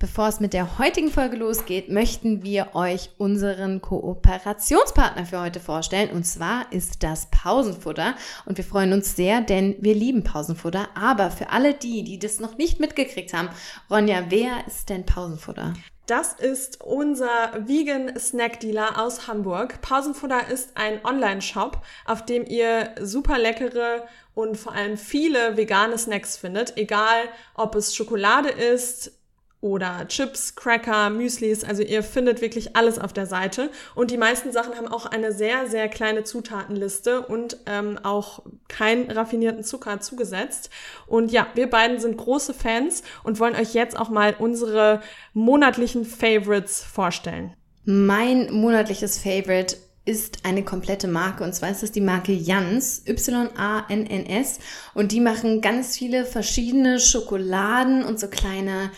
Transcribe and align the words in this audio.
Bevor 0.00 0.28
es 0.28 0.40
mit 0.40 0.54
der 0.54 0.78
heutigen 0.78 1.10
Folge 1.10 1.36
losgeht, 1.36 1.90
möchten 1.90 2.42
wir 2.42 2.74
euch 2.74 3.10
unseren 3.18 3.82
Kooperationspartner 3.82 5.26
für 5.26 5.42
heute 5.42 5.60
vorstellen. 5.60 6.08
Und 6.08 6.24
zwar 6.24 6.72
ist 6.72 7.02
das 7.02 7.28
Pausenfutter. 7.30 8.14
Und 8.46 8.56
wir 8.56 8.64
freuen 8.64 8.94
uns 8.94 9.14
sehr, 9.14 9.42
denn 9.42 9.76
wir 9.78 9.94
lieben 9.94 10.24
Pausenfutter. 10.24 10.88
Aber 10.94 11.30
für 11.30 11.50
alle 11.50 11.74
die, 11.74 12.02
die 12.02 12.18
das 12.18 12.40
noch 12.40 12.56
nicht 12.56 12.80
mitgekriegt 12.80 13.34
haben, 13.34 13.50
Ronja, 13.90 14.24
wer 14.30 14.66
ist 14.66 14.88
denn 14.88 15.04
Pausenfutter? 15.04 15.74
Das 16.06 16.32
ist 16.32 16.80
unser 16.80 17.52
Vegan 17.68 18.18
Snack 18.18 18.58
Dealer 18.60 18.98
aus 19.04 19.28
Hamburg. 19.28 19.82
Pausenfutter 19.82 20.48
ist 20.48 20.78
ein 20.78 21.04
Online-Shop, 21.04 21.82
auf 22.06 22.24
dem 22.24 22.46
ihr 22.46 22.94
super 23.02 23.38
leckere 23.38 24.06
und 24.34 24.56
vor 24.56 24.72
allem 24.72 24.96
viele 24.96 25.58
vegane 25.58 25.98
Snacks 25.98 26.38
findet. 26.38 26.78
Egal, 26.78 27.24
ob 27.54 27.74
es 27.74 27.94
Schokolade 27.94 28.48
ist, 28.48 29.19
oder 29.60 30.08
Chips, 30.08 30.54
Cracker, 30.54 31.10
Müslis. 31.10 31.64
Also 31.64 31.82
ihr 31.82 32.02
findet 32.02 32.40
wirklich 32.40 32.76
alles 32.76 32.98
auf 32.98 33.12
der 33.12 33.26
Seite. 33.26 33.70
Und 33.94 34.10
die 34.10 34.16
meisten 34.16 34.52
Sachen 34.52 34.74
haben 34.74 34.88
auch 34.88 35.06
eine 35.06 35.32
sehr, 35.32 35.68
sehr 35.68 35.88
kleine 35.88 36.24
Zutatenliste 36.24 37.20
und 37.22 37.58
ähm, 37.66 37.98
auch 38.02 38.42
keinen 38.68 39.10
raffinierten 39.10 39.62
Zucker 39.62 40.00
zugesetzt. 40.00 40.70
Und 41.06 41.30
ja, 41.30 41.46
wir 41.54 41.68
beiden 41.68 42.00
sind 42.00 42.16
große 42.16 42.54
Fans 42.54 43.02
und 43.22 43.38
wollen 43.38 43.54
euch 43.54 43.74
jetzt 43.74 43.98
auch 43.98 44.08
mal 44.08 44.34
unsere 44.38 45.02
monatlichen 45.34 46.04
Favorites 46.04 46.82
vorstellen. 46.82 47.54
Mein 47.84 48.52
monatliches 48.52 49.18
Favorite 49.18 49.76
ist 50.06 50.44
eine 50.44 50.64
komplette 50.64 51.08
Marke 51.08 51.44
und 51.44 51.54
zwar 51.54 51.70
ist 51.70 51.82
es 51.82 51.92
die 51.92 52.00
Marke 52.00 52.32
Jans, 52.32 53.02
Y-A-N-N-S 53.06 54.58
und 54.94 55.12
die 55.12 55.20
machen 55.20 55.60
ganz 55.60 55.96
viele 55.96 56.24
verschiedene 56.24 56.98
Schokoladen 56.98 58.04
und 58.04 58.18
so 58.18 58.28
kleine 58.28 58.90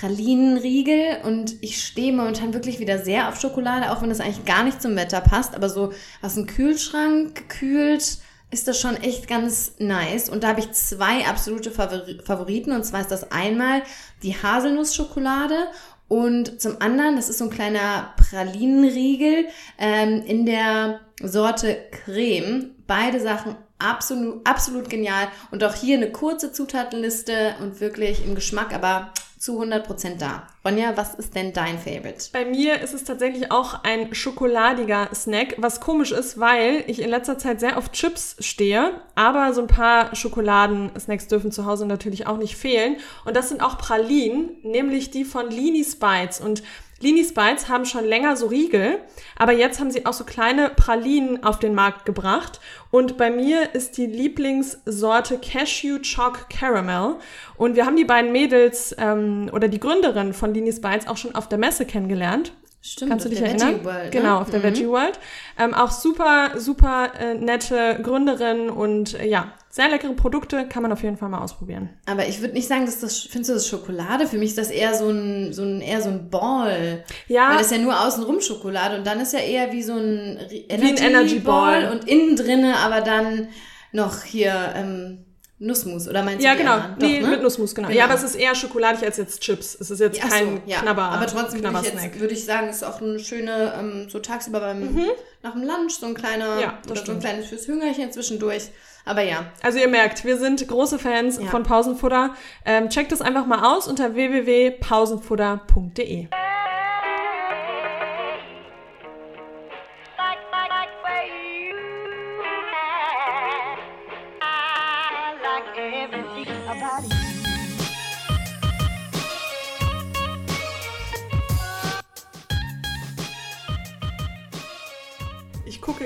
Pralinenriegel 0.00 1.18
und 1.24 1.62
ich 1.62 1.84
stehe 1.84 2.12
momentan 2.12 2.54
wirklich 2.54 2.80
wieder 2.80 2.98
sehr 2.98 3.28
auf 3.28 3.38
Schokolade, 3.38 3.92
auch 3.92 4.00
wenn 4.00 4.08
das 4.08 4.20
eigentlich 4.20 4.46
gar 4.46 4.64
nicht 4.64 4.80
zum 4.80 4.96
Wetter 4.96 5.20
passt, 5.20 5.54
aber 5.54 5.68
so 5.68 5.92
aus 6.22 6.34
dem 6.34 6.46
Kühlschrank 6.46 7.34
gekühlt 7.34 8.18
ist 8.52 8.66
das 8.66 8.80
schon 8.80 8.96
echt 8.96 9.28
ganz 9.28 9.74
nice. 9.78 10.28
Und 10.28 10.42
da 10.42 10.48
habe 10.48 10.60
ich 10.60 10.72
zwei 10.72 11.26
absolute 11.26 11.70
Favoriten 11.70 12.72
und 12.72 12.84
zwar 12.84 13.02
ist 13.02 13.10
das 13.10 13.30
einmal 13.30 13.82
die 14.22 14.34
Haselnussschokolade 14.34 15.68
und 16.08 16.60
zum 16.60 16.80
anderen, 16.80 17.14
das 17.14 17.28
ist 17.28 17.38
so 17.38 17.44
ein 17.44 17.50
kleiner 17.50 18.14
Pralinenriegel 18.16 19.46
ähm, 19.78 20.24
in 20.26 20.44
der 20.46 21.00
Sorte 21.22 21.78
Creme. 21.92 22.70
Beide 22.88 23.20
Sachen 23.20 23.54
absolut, 23.78 24.44
absolut 24.44 24.90
genial. 24.90 25.28
Und 25.52 25.62
auch 25.62 25.74
hier 25.74 25.96
eine 25.96 26.10
kurze 26.10 26.50
Zutatenliste 26.50 27.54
und 27.60 27.80
wirklich 27.80 28.24
im 28.24 28.34
Geschmack, 28.34 28.74
aber 28.74 29.12
zu 29.40 29.58
100% 29.58 30.18
da. 30.18 30.46
Ronja, 30.66 30.98
was 30.98 31.14
ist 31.14 31.34
denn 31.34 31.54
dein 31.54 31.78
Favorite? 31.78 32.28
Bei 32.30 32.44
mir 32.44 32.82
ist 32.82 32.92
es 32.92 33.04
tatsächlich 33.04 33.50
auch 33.50 33.82
ein 33.84 34.14
schokoladiger 34.14 35.08
Snack, 35.14 35.54
was 35.56 35.80
komisch 35.80 36.12
ist, 36.12 36.38
weil 36.38 36.84
ich 36.86 37.00
in 37.00 37.08
letzter 37.08 37.38
Zeit 37.38 37.58
sehr 37.58 37.78
auf 37.78 37.90
Chips 37.90 38.36
stehe, 38.40 39.00
aber 39.14 39.54
so 39.54 39.62
ein 39.62 39.66
paar 39.66 40.14
Schokoladensnacks 40.14 41.26
dürfen 41.26 41.52
zu 41.52 41.64
Hause 41.64 41.86
natürlich 41.86 42.26
auch 42.26 42.36
nicht 42.36 42.56
fehlen. 42.56 42.98
Und 43.24 43.34
das 43.34 43.48
sind 43.48 43.62
auch 43.62 43.78
Pralinen, 43.78 44.58
nämlich 44.62 45.10
die 45.10 45.24
von 45.24 45.50
Lini 45.50 45.84
Spites. 45.84 46.38
Und 46.38 46.62
Linis 47.02 47.32
Bites 47.32 47.70
haben 47.70 47.86
schon 47.86 48.04
länger 48.04 48.36
so 48.36 48.48
Riegel, 48.48 48.98
aber 49.38 49.52
jetzt 49.52 49.80
haben 49.80 49.90
sie 49.90 50.04
auch 50.04 50.12
so 50.12 50.24
kleine 50.24 50.68
Pralinen 50.68 51.42
auf 51.42 51.58
den 51.58 51.74
Markt 51.74 52.04
gebracht. 52.04 52.60
Und 52.90 53.16
bei 53.16 53.30
mir 53.30 53.74
ist 53.74 53.96
die 53.96 54.04
Lieblingssorte 54.04 55.38
Cashew 55.38 56.00
Chalk 56.00 56.50
Caramel. 56.50 57.16
Und 57.56 57.74
wir 57.74 57.86
haben 57.86 57.96
die 57.96 58.04
beiden 58.04 58.32
Mädels 58.32 58.94
ähm, 58.98 59.50
oder 59.52 59.68
die 59.68 59.80
Gründerin 59.80 60.34
von 60.34 60.52
Linis 60.52 60.82
Bites 60.82 61.08
auch 61.08 61.16
schon 61.16 61.34
auf 61.34 61.48
der 61.48 61.56
Messe 61.56 61.86
kennengelernt. 61.86 62.52
Stimmt, 62.82 63.10
Kannst 63.10 63.26
du 63.26 63.28
dich 63.28 63.42
erinnern? 63.42 63.74
Veggie 63.74 63.84
World, 63.84 64.04
ne? 64.04 64.10
Genau, 64.10 64.38
auf 64.40 64.50
der 64.50 64.60
mhm. 64.60 64.64
Veggie 64.64 64.88
World. 64.88 65.20
Ähm, 65.58 65.74
auch 65.74 65.90
super, 65.90 66.52
super 66.56 67.12
äh, 67.18 67.34
nette 67.34 68.00
Gründerin 68.02 68.70
und 68.70 69.20
äh, 69.20 69.28
ja, 69.28 69.52
sehr 69.68 69.90
leckere 69.90 70.14
Produkte, 70.14 70.66
kann 70.66 70.82
man 70.82 70.90
auf 70.90 71.02
jeden 71.02 71.18
Fall 71.18 71.28
mal 71.28 71.42
ausprobieren. 71.42 71.90
Aber 72.06 72.26
ich 72.26 72.40
würde 72.40 72.54
nicht 72.54 72.66
sagen, 72.66 72.86
dass 72.86 72.98
das, 73.00 73.20
findest 73.20 73.50
du 73.50 73.54
das 73.54 73.68
Schokolade? 73.68 74.26
Für 74.26 74.38
mich 74.38 74.50
ist 74.50 74.58
das 74.58 74.70
eher 74.70 74.94
so 74.94 75.10
ein, 75.10 75.52
so 75.52 75.62
ein, 75.62 75.82
eher 75.82 76.00
so 76.00 76.08
ein 76.08 76.30
Ball. 76.30 77.04
Ja. 77.28 77.50
Weil 77.50 77.58
das 77.58 77.66
ist 77.66 77.72
ja 77.72 77.78
nur 77.78 78.00
außenrum 78.00 78.40
Schokolade 78.40 78.96
und 78.96 79.06
dann 79.06 79.20
ist 79.20 79.34
ja 79.34 79.40
eher 79.40 79.72
wie 79.72 79.82
so 79.82 79.92
ein 79.92 80.38
Energy, 80.68 80.68
wie 80.68 80.88
ein 80.88 80.96
Energy 80.96 81.38
Ball. 81.38 81.82
Ball. 81.82 81.92
Und 81.92 82.08
innen 82.08 82.34
drinne 82.34 82.78
aber 82.78 83.02
dann 83.02 83.48
noch 83.92 84.22
hier, 84.22 84.72
ähm, 84.74 85.26
Nussmus, 85.62 86.08
oder 86.08 86.22
meinst 86.22 86.40
du? 86.40 86.46
Ja, 86.46 86.54
genau. 86.54 86.78
Doch, 86.78 87.06
nee, 87.06 87.20
ne? 87.20 87.28
mit 87.28 87.42
Nussmus, 87.42 87.74
genau. 87.74 87.88
genau. 87.88 87.98
Ja, 87.98 88.06
aber 88.06 88.14
es 88.14 88.22
ist 88.22 88.34
eher 88.34 88.54
schokoladig 88.54 89.04
als 89.04 89.18
jetzt 89.18 89.42
Chips. 89.42 89.76
Es 89.78 89.90
ist 89.90 90.00
jetzt 90.00 90.16
ja, 90.16 90.26
kein 90.26 90.56
so, 90.56 90.62
ja. 90.64 90.80
Knabber. 90.80 91.02
Aber 91.02 91.26
trotzdem 91.26 91.62
würde 91.62 91.80
ich, 91.82 91.92
jetzt, 91.92 92.18
würde 92.18 92.32
ich 92.32 92.46
sagen, 92.46 92.68
es 92.68 92.76
ist 92.76 92.82
auch 92.82 93.02
eine 93.02 93.18
schöne, 93.18 93.74
ähm, 93.78 94.08
so 94.08 94.20
tagsüber 94.20 94.60
beim, 94.60 94.80
mhm. 94.80 95.08
nach 95.42 95.52
dem 95.52 95.64
Lunch, 95.64 95.98
so 96.00 96.06
ein 96.06 96.14
kleiner, 96.14 96.58
ja, 96.60 96.78
oder 96.86 96.96
stimmt. 96.96 97.06
so 97.06 97.12
ein 97.12 97.20
kleines 97.20 97.48
fürs 97.48 97.68
Hüngerchen 97.68 98.10
zwischendurch. 98.10 98.70
Aber 99.04 99.20
ja. 99.20 99.52
Also 99.62 99.78
ihr 99.78 99.88
merkt, 99.88 100.24
wir 100.24 100.38
sind 100.38 100.66
große 100.66 100.98
Fans 100.98 101.38
ja. 101.38 101.50
von 101.50 101.62
Pausenfutter. 101.62 102.34
Ähm, 102.64 102.88
checkt 102.88 103.12
es 103.12 103.20
einfach 103.20 103.44
mal 103.44 103.76
aus 103.76 103.86
unter 103.86 104.14
www.pausenfutter.de. 104.14 106.28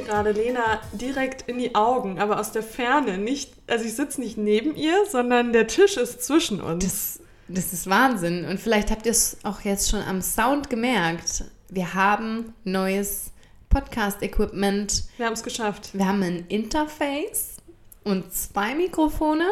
gerade 0.04 0.32
Lena 0.32 0.80
direkt 0.92 1.48
in 1.48 1.58
die 1.58 1.74
Augen, 1.74 2.18
aber 2.18 2.38
aus 2.38 2.52
der 2.52 2.62
Ferne. 2.62 3.18
Nicht, 3.18 3.52
also 3.66 3.84
ich 3.84 3.94
sitze 3.94 4.20
nicht 4.20 4.36
neben 4.36 4.76
ihr, 4.76 4.96
sondern 5.10 5.52
der 5.52 5.66
Tisch 5.66 5.96
ist 5.96 6.22
zwischen 6.22 6.60
uns. 6.60 6.84
Das, 6.84 7.20
das 7.48 7.72
ist 7.72 7.88
Wahnsinn. 7.88 8.44
Und 8.44 8.60
vielleicht 8.60 8.90
habt 8.90 9.06
ihr 9.06 9.12
es 9.12 9.38
auch 9.42 9.60
jetzt 9.62 9.90
schon 9.90 10.02
am 10.02 10.22
Sound 10.22 10.70
gemerkt. 10.70 11.44
Wir 11.68 11.94
haben 11.94 12.54
neues 12.64 13.32
Podcast-Equipment. 13.68 15.04
Wir 15.16 15.26
haben 15.26 15.32
es 15.32 15.42
geschafft. 15.42 15.90
Wir 15.92 16.06
haben 16.06 16.22
ein 16.22 16.46
Interface 16.48 17.56
und 18.04 18.32
zwei 18.32 18.74
Mikrofone. 18.74 19.46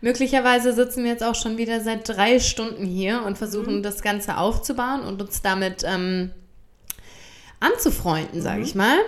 Möglicherweise 0.00 0.72
sitzen 0.72 1.04
wir 1.04 1.10
jetzt 1.10 1.22
auch 1.22 1.34
schon 1.34 1.58
wieder 1.58 1.80
seit 1.80 2.08
drei 2.08 2.40
Stunden 2.40 2.84
hier 2.84 3.22
und 3.22 3.38
versuchen 3.38 3.78
mhm. 3.78 3.82
das 3.82 4.02
Ganze 4.02 4.38
aufzubauen 4.38 5.02
und 5.02 5.20
uns 5.22 5.42
damit 5.42 5.84
ähm, 5.84 6.32
anzufreunden, 7.60 8.40
sage 8.42 8.58
mhm. 8.58 8.64
ich 8.64 8.74
mal. 8.74 8.98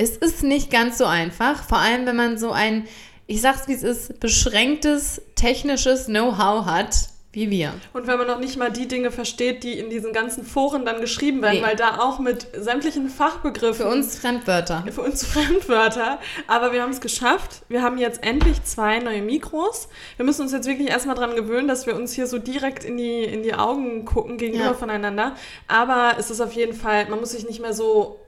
Es 0.00 0.16
ist 0.16 0.42
nicht 0.42 0.70
ganz 0.70 0.96
so 0.96 1.04
einfach, 1.04 1.62
vor 1.62 1.76
allem 1.76 2.06
wenn 2.06 2.16
man 2.16 2.38
so 2.38 2.52
ein, 2.52 2.88
ich 3.26 3.42
sag's 3.42 3.68
wie 3.68 3.74
es 3.74 3.82
ist, 3.82 4.18
beschränktes 4.18 5.20
technisches 5.34 6.06
Know-how 6.06 6.64
hat, 6.64 6.96
wie 7.32 7.50
wir. 7.50 7.74
Und 7.92 8.06
wenn 8.06 8.16
man 8.16 8.26
noch 8.26 8.40
nicht 8.40 8.56
mal 8.56 8.72
die 8.72 8.88
Dinge 8.88 9.10
versteht, 9.10 9.62
die 9.62 9.78
in 9.78 9.90
diesen 9.90 10.14
ganzen 10.14 10.42
Foren 10.42 10.86
dann 10.86 11.02
geschrieben 11.02 11.42
werden, 11.42 11.58
nee. 11.58 11.62
weil 11.62 11.76
da 11.76 11.98
auch 11.98 12.18
mit 12.18 12.46
sämtlichen 12.56 13.10
Fachbegriffen. 13.10 13.84
Für 13.84 13.92
uns 13.92 14.18
Fremdwörter. 14.18 14.84
Für 14.90 15.02
uns 15.02 15.22
Fremdwörter. 15.22 16.18
Aber 16.46 16.72
wir 16.72 16.80
haben 16.80 16.92
es 16.92 17.02
geschafft. 17.02 17.60
Wir 17.68 17.82
haben 17.82 17.98
jetzt 17.98 18.24
endlich 18.24 18.64
zwei 18.64 19.00
neue 19.00 19.20
Mikros. 19.20 19.90
Wir 20.16 20.24
müssen 20.24 20.40
uns 20.40 20.52
jetzt 20.52 20.66
wirklich 20.66 20.88
erstmal 20.88 21.14
dran 21.14 21.36
gewöhnen, 21.36 21.68
dass 21.68 21.84
wir 21.84 21.94
uns 21.94 22.14
hier 22.14 22.26
so 22.26 22.38
direkt 22.38 22.84
in 22.84 22.96
die, 22.96 23.22
in 23.22 23.42
die 23.42 23.52
Augen 23.52 24.06
gucken 24.06 24.38
gegenüber 24.38 24.64
ja. 24.64 24.74
voneinander. 24.74 25.36
Aber 25.68 26.14
es 26.18 26.30
ist 26.30 26.40
auf 26.40 26.54
jeden 26.54 26.72
Fall, 26.72 27.06
man 27.10 27.20
muss 27.20 27.32
sich 27.32 27.46
nicht 27.46 27.60
mehr 27.60 27.74
so 27.74 28.18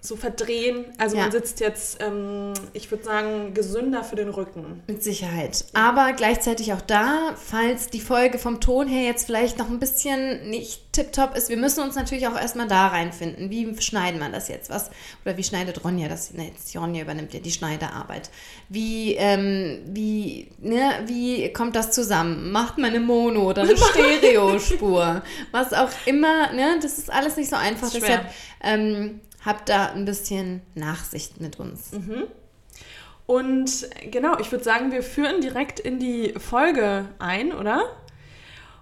so 0.00 0.16
verdrehen. 0.16 0.86
Also 0.98 1.16
ja. 1.16 1.22
man 1.22 1.32
sitzt 1.32 1.60
jetzt, 1.60 2.02
ähm, 2.02 2.54
ich 2.72 2.90
würde 2.90 3.04
sagen, 3.04 3.54
gesünder 3.54 4.02
für 4.02 4.16
den 4.16 4.30
Rücken. 4.30 4.82
Mit 4.86 5.02
Sicherheit. 5.02 5.64
Aber 5.74 6.12
gleichzeitig 6.14 6.72
auch 6.72 6.80
da, 6.80 7.34
falls 7.36 7.88
die 7.88 8.00
Folge 8.00 8.38
vom 8.38 8.60
Ton 8.60 8.88
her 8.88 9.04
jetzt 9.04 9.26
vielleicht 9.26 9.58
noch 9.58 9.68
ein 9.68 9.78
bisschen 9.78 10.48
nicht 10.48 10.92
tipptopp 10.92 11.36
ist, 11.36 11.50
wir 11.50 11.56
müssen 11.56 11.82
uns 11.82 11.94
natürlich 11.94 12.26
auch 12.28 12.36
erstmal 12.36 12.66
da 12.66 12.88
reinfinden. 12.88 13.50
Wie 13.50 13.80
schneiden 13.80 14.18
man 14.18 14.32
das 14.32 14.48
jetzt? 14.48 14.70
Was? 14.70 14.90
Oder 15.24 15.36
wie 15.36 15.44
schneidet 15.44 15.84
Ronja 15.84 16.08
das? 16.08 16.32
Ne, 16.32 16.46
jetzt 16.48 16.74
Ronja 16.76 17.02
übernimmt 17.02 17.34
ja 17.34 17.40
die 17.40 17.52
Schneiderarbeit. 17.52 18.30
Wie, 18.68 19.14
ähm, 19.14 19.82
wie, 19.86 20.50
ne, 20.58 21.00
wie 21.06 21.52
kommt 21.52 21.76
das 21.76 21.92
zusammen? 21.92 22.50
Macht 22.52 22.78
man 22.78 22.90
eine 22.90 23.00
Mono 23.00 23.50
oder 23.50 23.62
eine 23.62 23.76
Stereospur? 23.90 25.22
Was 25.52 25.72
auch 25.72 25.90
immer, 26.06 26.52
ne? 26.52 26.78
Das 26.80 26.98
ist 26.98 27.12
alles 27.12 27.36
nicht 27.36 27.50
so 27.50 27.56
einfach. 27.56 27.90
Deshalb, 27.90 28.26
ähm, 28.62 29.20
habt 29.44 29.68
da 29.68 29.86
ein 29.92 30.04
bisschen 30.04 30.62
Nachsicht 30.74 31.40
mit 31.40 31.58
uns. 31.58 31.92
Mhm. 31.92 32.24
Und 33.26 33.88
genau, 34.10 34.38
ich 34.40 34.50
würde 34.50 34.64
sagen, 34.64 34.90
wir 34.90 35.02
führen 35.02 35.40
direkt 35.40 35.78
in 35.78 35.98
die 36.00 36.34
Folge 36.38 37.06
ein, 37.18 37.52
oder? 37.52 37.82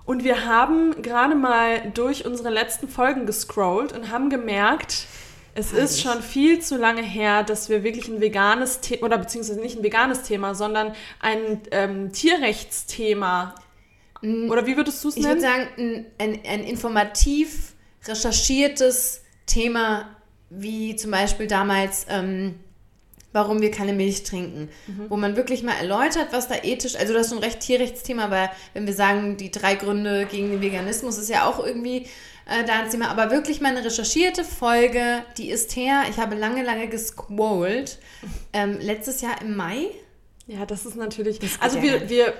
Und 0.06 0.24
wir 0.24 0.46
haben 0.46 1.02
gerade 1.02 1.34
mal 1.34 1.90
durch 1.92 2.24
unsere 2.24 2.48
letzten 2.48 2.88
Folgen 2.88 3.26
gescrollt 3.26 3.92
und 3.92 4.10
haben 4.10 4.30
gemerkt, 4.30 5.04
es 5.54 5.72
Heilig. 5.72 5.84
ist 5.84 6.00
schon 6.00 6.22
viel 6.22 6.60
zu 6.60 6.76
lange 6.78 7.02
her, 7.02 7.42
dass 7.42 7.68
wir 7.68 7.82
wirklich 7.82 8.08
ein 8.08 8.20
veganes 8.20 8.80
Thema, 8.80 9.04
oder 9.06 9.18
beziehungsweise 9.18 9.60
nicht 9.60 9.76
ein 9.76 9.82
veganes 9.82 10.22
Thema, 10.22 10.54
sondern 10.54 10.94
ein 11.20 11.60
ähm, 11.72 12.12
Tierrechtsthema 12.12 13.54
Oder 14.22 14.66
wie 14.66 14.76
würdest 14.76 15.04
du 15.04 15.08
es 15.08 15.16
Ich 15.16 15.22
nennen? 15.24 15.42
würde 15.42 15.48
sagen, 15.52 15.68
ein, 15.76 16.06
ein, 16.18 16.40
ein 16.46 16.64
informativ 16.64 17.74
recherchiertes 18.06 19.22
Thema, 19.46 20.06
wie 20.50 20.96
zum 20.96 21.10
Beispiel 21.10 21.46
damals, 21.46 22.06
ähm, 22.08 22.54
warum 23.32 23.60
wir 23.60 23.70
keine 23.70 23.92
Milch 23.92 24.22
trinken. 24.22 24.68
Wo 25.08 25.16
man 25.16 25.36
wirklich 25.36 25.62
mal 25.62 25.74
erläutert, 25.74 26.28
was 26.32 26.48
da 26.48 26.56
ethisch, 26.62 26.96
also 26.96 27.12
das 27.12 27.26
ist 27.26 27.32
ein 27.32 27.38
recht 27.38 27.60
Tierrechtsthema, 27.60 28.24
aber 28.24 28.50
wenn 28.72 28.86
wir 28.86 28.94
sagen, 28.94 29.36
die 29.36 29.50
drei 29.50 29.74
Gründe 29.74 30.26
gegen 30.26 30.50
den 30.50 30.60
Veganismus 30.60 31.18
ist 31.18 31.28
ja 31.28 31.46
auch 31.46 31.64
irgendwie 31.64 32.06
äh, 32.46 32.64
da 32.66 32.80
ein 32.80 32.90
Thema, 32.90 33.10
aber 33.10 33.30
wirklich 33.30 33.60
mal 33.60 33.76
eine 33.76 33.84
recherchierte 33.84 34.44
Folge, 34.44 35.22
die 35.36 35.50
ist 35.50 35.76
her, 35.76 36.04
ich 36.10 36.16
habe 36.16 36.34
lange, 36.34 36.62
lange 36.62 36.88
gescrollt, 36.88 37.98
ähm, 38.52 38.78
letztes 38.80 39.20
Jahr 39.20 39.40
im 39.42 39.56
Mai. 39.56 39.90
Ja, 40.50 40.64
das 40.64 40.86
ist 40.86 40.96
natürlich. 40.96 41.40
geht 41.40 41.50
Also 41.60 41.82
wir, 41.82 42.08
wir, 42.08 42.32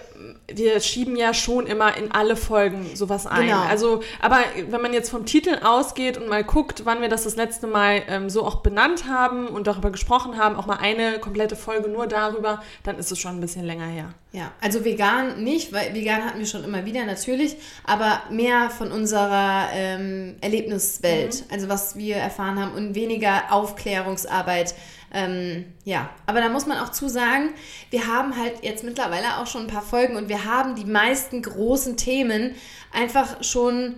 wir 0.50 0.81
schieben 0.81 1.14
ja 1.14 1.34
schon 1.34 1.66
immer 1.66 1.94
in 1.94 2.10
alle 2.10 2.37
Folgen 2.37 2.87
sowas 2.94 3.26
ein. 3.26 3.49
Genau. 3.49 3.60
Also, 3.60 4.00
aber 4.22 4.38
wenn 4.70 4.81
man 4.81 4.94
jetzt 4.94 5.10
vom 5.10 5.26
Titel 5.26 5.58
ausgeht 5.62 6.16
und 6.16 6.26
mal 6.26 6.43
guckt, 6.43 6.87
wann 6.87 7.02
wir 7.02 7.10
das 7.10 7.25
das 7.25 7.37
letzte 7.37 7.66
Mal 7.66 8.02
ähm, 8.08 8.31
so 8.31 8.46
auch 8.46 8.62
benannt 8.62 9.05
haben 9.06 9.46
und 9.46 9.66
darüber 9.66 9.90
gesprochen 9.90 10.38
haben, 10.38 10.56
auch 10.56 10.64
mal 10.64 10.78
eine 10.78 11.19
komplette 11.19 11.55
Folge 11.55 11.90
nur 11.90 12.06
darüber, 12.06 12.62
dann 12.82 12.96
ist 12.96 13.12
es 13.12 13.19
schon 13.19 13.37
ein 13.37 13.40
bisschen 13.43 13.66
länger 13.66 13.87
her. 13.87 14.14
Ja, 14.32 14.52
also 14.62 14.87
vegan 14.87 15.44
nicht, 15.44 15.75
weil 15.75 15.94
vegan 15.94 16.25
hatten 16.25 16.38
wir 16.38 16.46
schon 16.46 16.64
immer 16.64 16.87
wieder 16.87 17.04
natürlich, 17.04 17.56
aber 17.84 18.22
mehr 18.31 18.70
von 18.70 18.90
unserer 18.90 19.69
ähm, 19.75 20.37
Erlebniswelt, 20.40 21.44
also 21.50 21.69
was 21.69 21.96
wir 21.96 22.16
erfahren 22.16 22.58
haben 22.58 22.72
und 22.72 22.94
weniger 22.94 23.52
Aufklärungsarbeit. 23.52 24.75
Ähm, 25.12 25.64
ja, 25.84 26.10
aber 26.26 26.40
da 26.40 26.49
muss 26.49 26.66
man 26.66 26.78
auch 26.78 26.90
zu 26.90 27.08
sagen, 27.08 27.50
wir 27.90 28.06
haben 28.06 28.37
halt 28.37 28.62
jetzt 28.62 28.84
mittlerweile 28.84 29.38
auch 29.38 29.46
schon 29.46 29.62
ein 29.62 29.72
paar 29.72 29.82
Folgen 29.82 30.16
und 30.16 30.28
wir 30.28 30.44
haben 30.44 30.75
die 30.75 30.84
meisten 30.84 31.43
großen 31.43 31.96
Themen 31.96 32.55
einfach 32.93 33.43
schon 33.43 33.94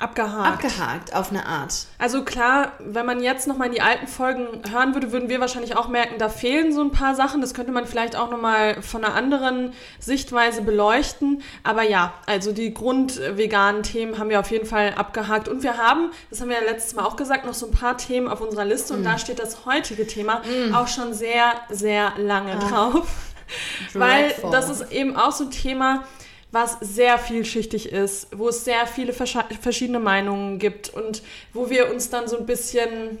Abgehakt. 0.00 0.64
abgehakt 0.64 1.14
auf 1.14 1.30
eine 1.30 1.44
Art. 1.44 1.86
Also 1.98 2.24
klar, 2.24 2.72
wenn 2.78 3.04
man 3.04 3.22
jetzt 3.22 3.46
nochmal 3.46 3.66
in 3.66 3.74
die 3.74 3.82
alten 3.82 4.06
Folgen 4.06 4.46
hören 4.70 4.94
würde, 4.94 5.12
würden 5.12 5.28
wir 5.28 5.40
wahrscheinlich 5.40 5.76
auch 5.76 5.88
merken, 5.88 6.14
da 6.18 6.30
fehlen 6.30 6.72
so 6.72 6.80
ein 6.80 6.90
paar 6.90 7.14
Sachen. 7.14 7.42
Das 7.42 7.52
könnte 7.52 7.70
man 7.70 7.84
vielleicht 7.86 8.16
auch 8.16 8.30
nochmal 8.30 8.80
von 8.80 9.04
einer 9.04 9.14
anderen 9.14 9.74
Sichtweise 9.98 10.62
beleuchten. 10.62 11.42
Aber 11.64 11.82
ja, 11.82 12.14
also 12.24 12.52
die 12.52 12.72
grundveganen 12.72 13.82
Themen 13.82 14.18
haben 14.18 14.30
wir 14.30 14.40
auf 14.40 14.50
jeden 14.50 14.66
Fall 14.66 14.94
abgehakt. 14.96 15.48
Und 15.48 15.62
wir 15.62 15.76
haben, 15.76 16.10
das 16.30 16.40
haben 16.40 16.48
wir 16.48 16.56
ja 16.56 16.64
letztes 16.64 16.94
Mal 16.94 17.04
auch 17.04 17.16
gesagt, 17.16 17.44
noch 17.44 17.52
so 17.52 17.66
ein 17.66 17.72
paar 17.72 17.98
Themen 17.98 18.26
auf 18.26 18.40
unserer 18.40 18.64
Liste. 18.64 18.94
Und 18.94 19.04
da 19.04 19.18
steht 19.18 19.38
das 19.38 19.66
heutige 19.66 20.06
Thema 20.06 20.40
auch 20.72 20.88
schon 20.88 21.12
sehr, 21.12 21.52
sehr 21.68 22.14
lange 22.16 22.58
drauf. 22.58 23.06
Weil 23.92 24.28
Dreadful. 24.28 24.50
das 24.50 24.70
ist 24.70 24.92
eben 24.92 25.16
auch 25.16 25.32
so 25.32 25.44
ein 25.44 25.50
Thema, 25.50 26.04
was 26.52 26.78
sehr 26.80 27.18
vielschichtig 27.18 27.90
ist, 27.92 28.28
wo 28.36 28.48
es 28.48 28.64
sehr 28.64 28.86
viele 28.86 29.12
verschiedene 29.12 30.00
Meinungen 30.00 30.58
gibt 30.58 30.88
und 30.88 31.22
wo 31.52 31.70
wir 31.70 31.90
uns 31.92 32.10
dann 32.10 32.28
so 32.28 32.38
ein 32.38 32.46
bisschen 32.46 33.18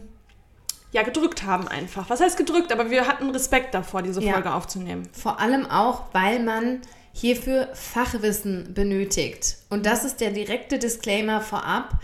ja 0.92 1.02
gedrückt 1.02 1.44
haben 1.44 1.68
einfach. 1.68 2.10
Was 2.10 2.20
heißt 2.20 2.36
gedrückt? 2.36 2.72
Aber 2.72 2.90
wir 2.90 3.06
hatten 3.06 3.30
Respekt 3.30 3.74
davor, 3.74 4.02
diese 4.02 4.20
Ja. 4.22 4.32
Folge 4.32 4.52
aufzunehmen. 4.52 5.08
Vor 5.12 5.38
allem 5.40 5.66
auch, 5.66 6.04
weil 6.12 6.40
man 6.40 6.80
hierfür 7.12 7.68
Fachwissen 7.74 8.74
benötigt. 8.74 9.56
Und 9.68 9.86
das 9.86 10.04
ist 10.04 10.20
der 10.20 10.30
direkte 10.30 10.78
Disclaimer 10.78 11.40
vorab. 11.40 11.94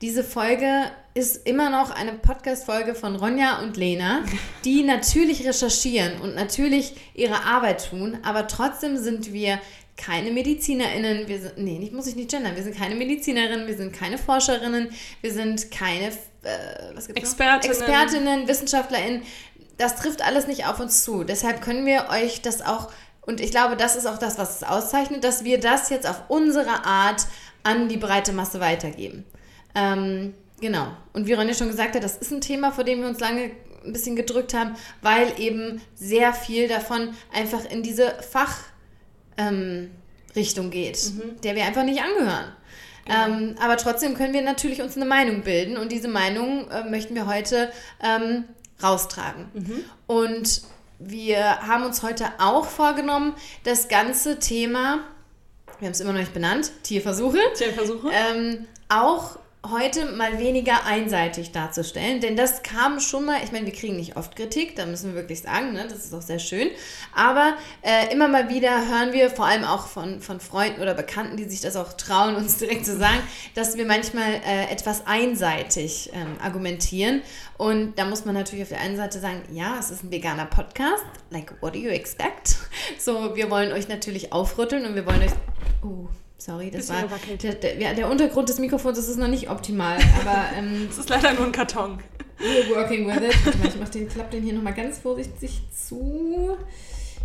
Diese 0.00 0.24
Folge 0.24 0.90
ist 1.12 1.46
immer 1.46 1.68
noch 1.68 1.90
eine 1.90 2.12
Podcast-Folge 2.14 2.94
von 2.94 3.16
Ronja 3.16 3.60
und 3.60 3.76
Lena, 3.76 4.22
die 4.64 4.82
natürlich 4.82 5.46
recherchieren 5.46 6.20
und 6.22 6.34
natürlich 6.34 6.94
ihre 7.14 7.44
Arbeit 7.44 7.90
tun, 7.90 8.18
aber 8.22 8.46
trotzdem 8.46 8.96
sind 8.96 9.32
wir 9.32 9.58
keine 9.96 10.30
MedizinerInnen, 10.30 11.28
wir 11.28 11.40
sind, 11.40 11.58
nee, 11.58 11.78
nicht, 11.78 11.92
muss 11.92 12.06
ich 12.06 12.16
nicht 12.16 12.30
gendern, 12.30 12.56
wir 12.56 12.62
sind 12.62 12.76
keine 12.76 12.94
Medizinerinnen, 12.94 13.66
wir 13.66 13.76
sind 13.76 13.92
keine 13.92 14.18
Forscherinnen, 14.18 14.90
wir 15.20 15.32
sind 15.32 15.70
keine, 15.70 16.06
äh, 16.06 16.94
was 16.94 17.06
gibt's 17.06 17.22
noch? 17.22 17.28
Expertinnen. 17.28 17.76
Expertinnen, 17.76 18.48
WissenschaftlerInnen. 18.48 19.22
Das 19.76 19.96
trifft 19.96 20.22
alles 20.24 20.46
nicht 20.46 20.66
auf 20.66 20.80
uns 20.80 21.04
zu. 21.04 21.24
Deshalb 21.24 21.60
können 21.62 21.86
wir 21.86 22.08
euch 22.10 22.42
das 22.42 22.62
auch, 22.62 22.90
und 23.22 23.40
ich 23.40 23.50
glaube, 23.50 23.76
das 23.76 23.96
ist 23.96 24.06
auch 24.06 24.18
das, 24.18 24.38
was 24.38 24.56
es 24.56 24.62
auszeichnet, 24.62 25.24
dass 25.24 25.44
wir 25.44 25.60
das 25.60 25.90
jetzt 25.90 26.08
auf 26.08 26.22
unsere 26.28 26.84
Art 26.84 27.26
an 27.62 27.88
die 27.88 27.96
breite 27.96 28.32
Masse 28.32 28.60
weitergeben. 28.60 29.24
Ähm, 29.74 30.34
genau. 30.60 30.88
Und 31.12 31.26
wie 31.26 31.34
Ronja 31.34 31.54
schon 31.54 31.68
gesagt 31.68 31.94
hat, 31.94 32.02
das 32.02 32.16
ist 32.16 32.30
ein 32.32 32.40
Thema, 32.40 32.72
vor 32.72 32.84
dem 32.84 33.00
wir 33.00 33.08
uns 33.08 33.20
lange 33.20 33.50
ein 33.84 33.92
bisschen 33.92 34.16
gedrückt 34.16 34.54
haben, 34.54 34.76
weil 35.02 35.38
eben 35.38 35.80
sehr 35.94 36.32
viel 36.34 36.68
davon 36.68 37.14
einfach 37.32 37.64
in 37.70 37.82
diese 37.82 38.14
Fachrichtung 38.22 38.69
ähm, 39.40 39.90
Richtung 40.36 40.70
geht, 40.70 40.98
der 41.42 41.54
wir 41.56 41.64
einfach 41.64 41.84
nicht 41.84 42.02
angehören. 42.02 42.52
Ähm, 43.06 43.56
aber 43.60 43.76
trotzdem 43.76 44.14
können 44.14 44.32
wir 44.32 44.42
natürlich 44.42 44.82
uns 44.82 44.94
eine 44.96 45.06
Meinung 45.06 45.42
bilden 45.42 45.76
und 45.76 45.90
diese 45.90 46.06
Meinung 46.06 46.70
äh, 46.70 46.84
möchten 46.88 47.14
wir 47.14 47.26
heute 47.26 47.72
ähm, 48.02 48.44
raustragen. 48.82 49.46
Und 50.06 50.62
wir 51.00 51.62
haben 51.66 51.84
uns 51.84 52.02
heute 52.02 52.26
auch 52.38 52.66
vorgenommen, 52.66 53.34
das 53.64 53.88
ganze 53.88 54.38
Thema, 54.38 55.00
wir 55.78 55.86
haben 55.86 55.92
es 55.92 56.00
immer 56.00 56.12
noch 56.12 56.20
nicht 56.20 56.34
benannt, 56.34 56.70
Tierversuche, 56.82 57.38
Tierversuche. 57.56 58.10
ähm, 58.12 58.66
auch 58.88 59.39
heute 59.68 60.06
mal 60.06 60.38
weniger 60.38 60.86
einseitig 60.86 61.52
darzustellen, 61.52 62.20
denn 62.20 62.34
das 62.34 62.62
kam 62.62 62.98
schon 62.98 63.26
mal, 63.26 63.40
ich 63.44 63.52
meine, 63.52 63.66
wir 63.66 63.74
kriegen 63.74 63.96
nicht 63.96 64.16
oft 64.16 64.34
Kritik, 64.34 64.74
da 64.74 64.86
müssen 64.86 65.10
wir 65.10 65.20
wirklich 65.20 65.42
sagen, 65.42 65.74
ne, 65.74 65.86
das 65.86 66.06
ist 66.06 66.14
auch 66.14 66.22
sehr 66.22 66.38
schön, 66.38 66.68
aber 67.14 67.54
äh, 67.82 68.10
immer 68.12 68.26
mal 68.28 68.48
wieder 68.48 68.88
hören 68.88 69.12
wir, 69.12 69.28
vor 69.28 69.44
allem 69.44 69.64
auch 69.64 69.86
von, 69.86 70.22
von 70.22 70.40
Freunden 70.40 70.80
oder 70.80 70.94
Bekannten, 70.94 71.36
die 71.36 71.44
sich 71.44 71.60
das 71.60 71.76
auch 71.76 71.92
trauen, 71.92 72.36
uns 72.40 72.56
direkt 72.56 72.86
zu 72.86 72.96
sagen, 72.96 73.20
dass 73.54 73.76
wir 73.76 73.84
manchmal 73.84 74.32
äh, 74.46 74.72
etwas 74.72 75.06
einseitig 75.06 76.10
ähm, 76.14 76.36
argumentieren 76.42 77.20
und 77.58 77.98
da 77.98 78.06
muss 78.06 78.24
man 78.24 78.34
natürlich 78.34 78.62
auf 78.62 78.70
der 78.70 78.80
einen 78.80 78.96
Seite 78.96 79.20
sagen, 79.20 79.42
ja, 79.52 79.76
es 79.78 79.90
ist 79.90 80.02
ein 80.02 80.10
veganer 80.10 80.46
Podcast, 80.46 81.04
like 81.28 81.52
what 81.60 81.74
do 81.74 81.78
you 81.78 81.90
expect? 81.90 82.56
So, 82.98 83.36
wir 83.36 83.50
wollen 83.50 83.72
euch 83.72 83.88
natürlich 83.88 84.32
aufrütteln 84.32 84.84
und 84.84 84.94
wir 84.94 85.06
wollen 85.06 85.22
euch, 85.22 85.32
oh, 85.82 86.08
sorry, 86.40 86.70
das 86.70 86.88
Bisschen 86.88 87.10
war, 87.10 87.18
der, 87.42 87.54
der, 87.54 87.78
ja, 87.78 87.94
der 87.94 88.08
Untergrund 88.08 88.48
des 88.48 88.58
Mikrofons 88.58 88.96
das 88.96 89.08
ist 89.08 89.18
noch 89.18 89.28
nicht 89.28 89.50
optimal, 89.50 89.98
aber 90.20 90.44
ähm, 90.56 90.86
Das 90.88 90.98
ist 90.98 91.08
leider 91.08 91.32
nur 91.34 91.46
ein 91.46 91.52
Karton. 91.52 91.98
we're 92.38 92.74
working 92.74 93.06
with 93.06 93.16
it. 93.16 93.34
Warte 93.44 93.58
mal, 93.58 93.68
ich 93.68 93.76
mach 93.78 93.88
den, 93.88 94.08
klapp 94.08 94.30
den 94.30 94.42
hier 94.42 94.54
nochmal 94.54 94.74
ganz 94.74 94.98
vorsichtig 94.98 95.60
zu. 95.72 96.56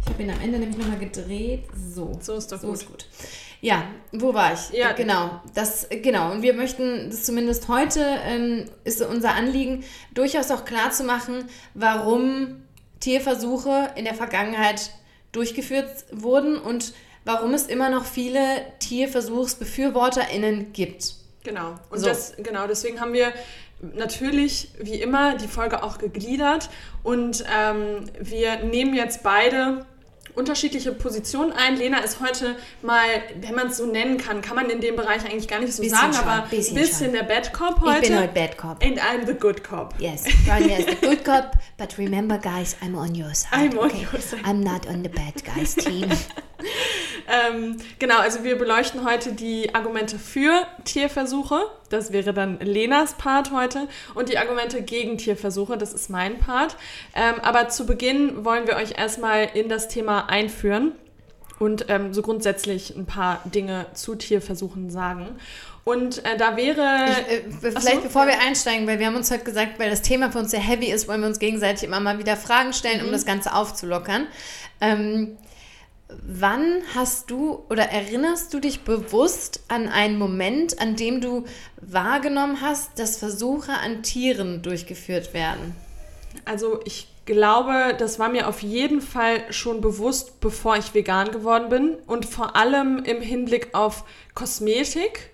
Ich 0.03 0.13
habe 0.13 0.21
ihn 0.21 0.29
am 0.29 0.41
Ende 0.41 0.59
nämlich 0.59 0.77
nochmal 0.77 0.99
gedreht. 0.99 1.63
So. 1.93 2.17
So 2.21 2.35
ist 2.35 2.51
doch 2.51 2.59
so 2.59 2.67
gut. 2.67 2.75
Ist 2.75 2.87
gut. 2.87 3.05
Ja, 3.61 3.87
wo 4.11 4.33
war 4.33 4.53
ich? 4.53 4.77
Ja. 4.77 4.91
Genau. 4.91 5.41
Das, 5.55 5.87
genau. 5.89 6.31
Und 6.31 6.41
wir 6.43 6.53
möchten 6.53 7.09
das 7.09 7.23
zumindest 7.23 7.67
heute, 7.67 8.19
ähm, 8.23 8.65
ist 8.83 9.01
unser 9.01 9.33
Anliegen, 9.33 9.83
durchaus 10.13 10.51
auch 10.51 10.65
klar 10.65 10.91
zu 10.91 11.03
machen, 11.03 11.45
warum 11.73 12.61
Tierversuche 12.99 13.91
in 13.95 14.05
der 14.05 14.13
Vergangenheit 14.13 14.91
durchgeführt 15.31 16.05
wurden 16.11 16.57
und 16.57 16.93
warum 17.25 17.53
es 17.53 17.67
immer 17.67 17.89
noch 17.89 18.05
viele 18.05 18.39
TierversuchsbefürworterInnen 18.79 20.71
gibt. 20.73 21.15
Genau. 21.43 21.75
Und 21.89 21.99
So. 21.99 22.07
das, 22.07 22.33
genau, 22.37 22.67
deswegen 22.67 23.01
haben 23.01 23.13
wir 23.13 23.33
natürlich 23.81 24.69
wie 24.79 25.01
immer 25.01 25.35
die 25.35 25.47
Folge 25.47 25.83
auch 25.83 25.97
gegliedert 25.97 26.69
und 27.03 27.43
ähm, 27.53 28.05
wir 28.19 28.57
nehmen 28.63 28.95
jetzt 28.95 29.21
beide 29.21 29.85
unterschiedliche 30.35 30.91
Positionen 30.91 31.51
ein. 31.51 31.77
Lena 31.77 31.99
ist 31.99 32.19
heute 32.19 32.55
mal, 32.81 33.05
wenn 33.41 33.55
man 33.55 33.67
es 33.67 33.77
so 33.77 33.85
nennen 33.85 34.17
kann, 34.17 34.41
kann 34.41 34.55
man 34.55 34.69
in 34.69 34.81
dem 34.81 34.95
Bereich 34.95 35.25
eigentlich 35.25 35.47
gar 35.47 35.59
nicht 35.59 35.73
so 35.73 35.81
Bisschen 35.81 35.97
sagen, 35.97 36.13
schon, 36.13 36.23
aber 36.23 36.43
ein 36.43 36.49
bisschen 36.49 36.75
bisschen, 36.75 37.13
der 37.13 37.23
Bad 37.23 37.53
Cop 37.53 37.81
heute. 37.81 38.03
Ich 38.03 38.09
bin 38.09 38.19
heute 38.19 38.33
Bad 38.33 38.57
Cop. 38.57 38.83
And 38.83 38.99
I'm 38.99 39.25
the 39.25 39.33
good 39.33 39.63
cop. 39.63 39.93
Yes, 39.99 40.25
Ronja 40.47 40.79
is 40.79 40.85
the 40.85 41.07
good 41.07 41.23
cop, 41.23 41.57
but 41.77 41.97
remember, 41.97 42.37
guys, 42.37 42.75
I'm 42.81 42.95
on 42.95 43.15
your 43.15 43.33
side. 43.33 43.73
I'm 43.73 43.77
on 43.77 43.85
okay? 43.85 44.05
your 44.11 44.21
side. 44.21 44.41
I'm 44.43 44.61
not 44.61 44.87
on 44.87 45.03
the 45.03 45.09
bad 45.09 45.43
guys 45.43 45.75
team. 45.75 46.09
Ähm, 47.27 47.77
genau, 47.99 48.19
also 48.19 48.43
wir 48.43 48.57
beleuchten 48.57 49.03
heute 49.03 49.33
die 49.33 49.73
Argumente 49.73 50.19
für 50.19 50.67
Tierversuche. 50.83 51.59
Das 51.89 52.11
wäre 52.11 52.33
dann 52.33 52.59
Lenas 52.59 53.15
Part 53.15 53.51
heute. 53.51 53.87
Und 54.13 54.29
die 54.29 54.37
Argumente 54.37 54.81
gegen 54.81 55.17
Tierversuche, 55.17 55.77
das 55.77 55.93
ist 55.93 56.09
mein 56.09 56.37
Part. 56.37 56.77
Ähm, 57.15 57.35
aber 57.41 57.69
zu 57.69 57.85
Beginn 57.85 58.45
wollen 58.45 58.67
wir 58.67 58.75
euch 58.75 58.97
erstmal 58.97 59.49
in 59.53 59.69
das 59.69 59.87
Thema 59.87 60.24
einführen 60.29 60.91
und 61.59 61.85
ähm, 61.89 62.13
so 62.13 62.21
grundsätzlich 62.21 62.95
ein 62.95 63.05
paar 63.05 63.41
Dinge 63.45 63.85
zu 63.93 64.15
Tierversuchen 64.15 64.89
sagen. 64.89 65.27
Und 65.85 66.25
äh, 66.25 66.35
da 66.37 66.57
wäre. 66.57 66.81
Äh, 67.29 67.41
vielleicht 67.59 67.97
so, 67.97 68.01
bevor 68.01 68.25
wir 68.25 68.41
einsteigen, 68.41 68.87
weil 68.87 68.99
wir 68.99 69.05
haben 69.05 69.15
uns 69.15 69.29
heute 69.31 69.43
gesagt, 69.43 69.77
weil 69.79 69.89
das 69.89 70.01
Thema 70.01 70.31
für 70.31 70.39
uns 70.39 70.51
sehr 70.51 70.59
heavy 70.59 70.87
ist, 70.87 71.07
wollen 71.07 71.21
wir 71.21 71.27
uns 71.27 71.39
gegenseitig 71.39 71.83
immer 71.83 71.99
mal 71.99 72.17
wieder 72.17 72.35
Fragen 72.35 72.73
stellen, 72.73 72.99
Mhm. 73.01 73.05
um 73.05 73.11
das 73.11 73.25
Ganze 73.25 73.53
aufzulockern. 73.53 74.27
Ähm, 74.81 75.37
wann 76.09 76.81
hast 76.95 77.29
du 77.29 77.63
oder 77.69 77.83
erinnerst 77.83 78.53
du 78.53 78.59
dich 78.59 78.81
bewusst 78.81 79.61
an 79.67 79.87
einen 79.87 80.17
Moment, 80.17 80.81
an 80.81 80.95
dem 80.95 81.21
du 81.21 81.45
wahrgenommen 81.81 82.61
hast, 82.61 82.97
dass 82.99 83.17
Versuche 83.17 83.73
an 83.73 84.01
Tieren 84.03 84.61
durchgeführt 84.63 85.33
werden? 85.33 85.75
Also 86.45 86.79
ich 86.85 87.07
glaube, 87.25 87.95
das 87.97 88.19
war 88.19 88.29
mir 88.29 88.47
auf 88.47 88.61
jeden 88.61 89.01
Fall 89.01 89.51
schon 89.51 89.81
bewusst, 89.81 90.39
bevor 90.39 90.77
ich 90.77 90.93
vegan 90.93 91.31
geworden 91.31 91.69
bin 91.69 91.97
und 92.07 92.25
vor 92.25 92.55
allem 92.55 93.03
im 93.03 93.21
Hinblick 93.21 93.73
auf 93.73 94.05
Kosmetik. 94.33 95.31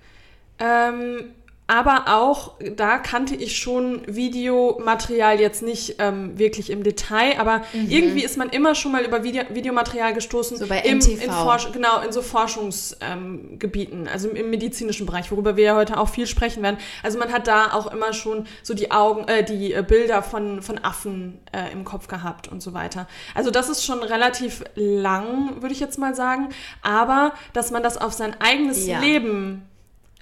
Ähm, 0.60 1.34
aber 1.72 2.04
auch 2.08 2.56
da 2.76 2.98
kannte 2.98 3.34
ich 3.34 3.56
schon 3.56 4.02
Videomaterial 4.06 5.40
jetzt 5.40 5.64
nicht 5.64 5.96
ähm, 6.00 6.38
wirklich 6.38 6.70
im 6.70 6.84
Detail, 6.84 7.40
aber 7.40 7.60
mhm. 7.72 7.90
irgendwie 7.90 8.26
ist 8.26 8.36
man 8.36 8.50
immer 8.50 8.76
schon 8.76 8.92
mal 8.92 9.06
über 9.06 9.24
Video 9.24 9.44
Videomaterial 9.48 10.14
gestoßen. 10.14 10.58
So 10.58 10.68
bei 10.68 10.80
MTV. 10.80 11.08
In, 11.08 11.22
in 11.22 11.72
genau, 11.72 12.02
in 12.02 12.12
so 12.12 12.22
Forschungsgebieten, 12.22 14.02
ähm, 14.02 14.10
also 14.12 14.28
im, 14.28 14.36
im, 14.36 14.50
medizinischen 14.50 15.06
Bereich, 15.06 15.32
worüber 15.32 15.56
wir 15.56 15.64
ja 15.64 15.76
heute 15.78 15.98
auch 15.98 16.10
viel 16.10 16.28
sprechen 16.28 16.62
werden. 16.62 16.76
Also 17.04 17.18
man 17.18 17.32
hat 17.32 17.48
da 17.48 17.72
auch 17.72 17.94
immer 17.94 18.12
schon 18.12 18.48
so 18.64 18.74
die 18.74 18.92
Augen, 18.92 19.30
äh, 19.30 19.42
die 19.42 19.72
äh, 19.72 19.82
Bilder 19.82 20.24
von, 20.24 20.62
von 20.62 20.78
Affen 20.78 21.40
äh, 21.54 21.72
im 21.72 21.86
Kopf 21.86 22.10
gehabt 22.10 22.50
und 22.50 22.62
so 22.62 22.74
weiter. 22.74 23.08
Also 23.34 23.50
das 23.50 23.70
ist 23.70 23.86
schon 23.86 24.00
relativ 24.00 24.62
lang, 24.76 25.62
würde 25.62 25.74
ich 25.74 25.80
jetzt 25.80 25.98
mal 25.98 26.16
sagen. 26.16 26.50
Aber 26.82 27.32
dass 27.54 27.72
man 27.72 27.82
das 27.82 27.98
auf 27.98 28.12
sein 28.12 28.36
eigenes 28.42 28.86
ja. 28.86 29.00
Leben 29.00 29.71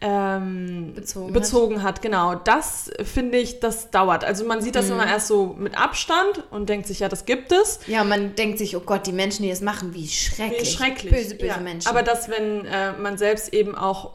ähm, 0.02 0.94
bezogen, 0.96 1.34
bezogen 1.34 1.84
hat. 1.84 1.96
hat. 1.96 2.02
Genau, 2.02 2.36
das 2.36 2.90
finde 3.04 3.38
ich, 3.38 3.60
das 3.60 3.92
dauert. 3.92 4.24
Also 4.24 4.46
man 4.46 4.62
sieht 4.62 4.76
das 4.76 4.86
mhm. 4.86 4.94
immer 4.94 5.08
erst 5.08 5.28
so 5.28 5.56
mit 5.58 5.78
Abstand 5.78 6.44
und 6.52 6.70
denkt 6.70 6.88
sich, 6.88 7.00
ja, 7.00 7.10
das 7.10 7.26
gibt 7.26 7.52
es. 7.52 7.80
Ja, 7.88 8.04
man 8.04 8.36
denkt 8.36 8.60
sich, 8.60 8.76
oh 8.76 8.82
Gott, 8.82 9.08
die 9.08 9.12
Menschen, 9.12 9.44
die 9.44 9.50
das 9.50 9.62
machen, 9.62 9.94
wie 9.94 10.08
schrecklich. 10.08 10.62
Wie 10.62 10.66
schrecklich. 10.66 11.14
Böse, 11.14 11.36
böse 11.36 11.48
ja. 11.48 11.58
Menschen. 11.58 11.90
Aber 11.90 12.04
dass, 12.04 12.30
wenn 12.30 12.66
äh, 12.66 12.94
man 12.94 13.18
selbst 13.18 13.54
eben 13.54 13.76
auch 13.76 14.14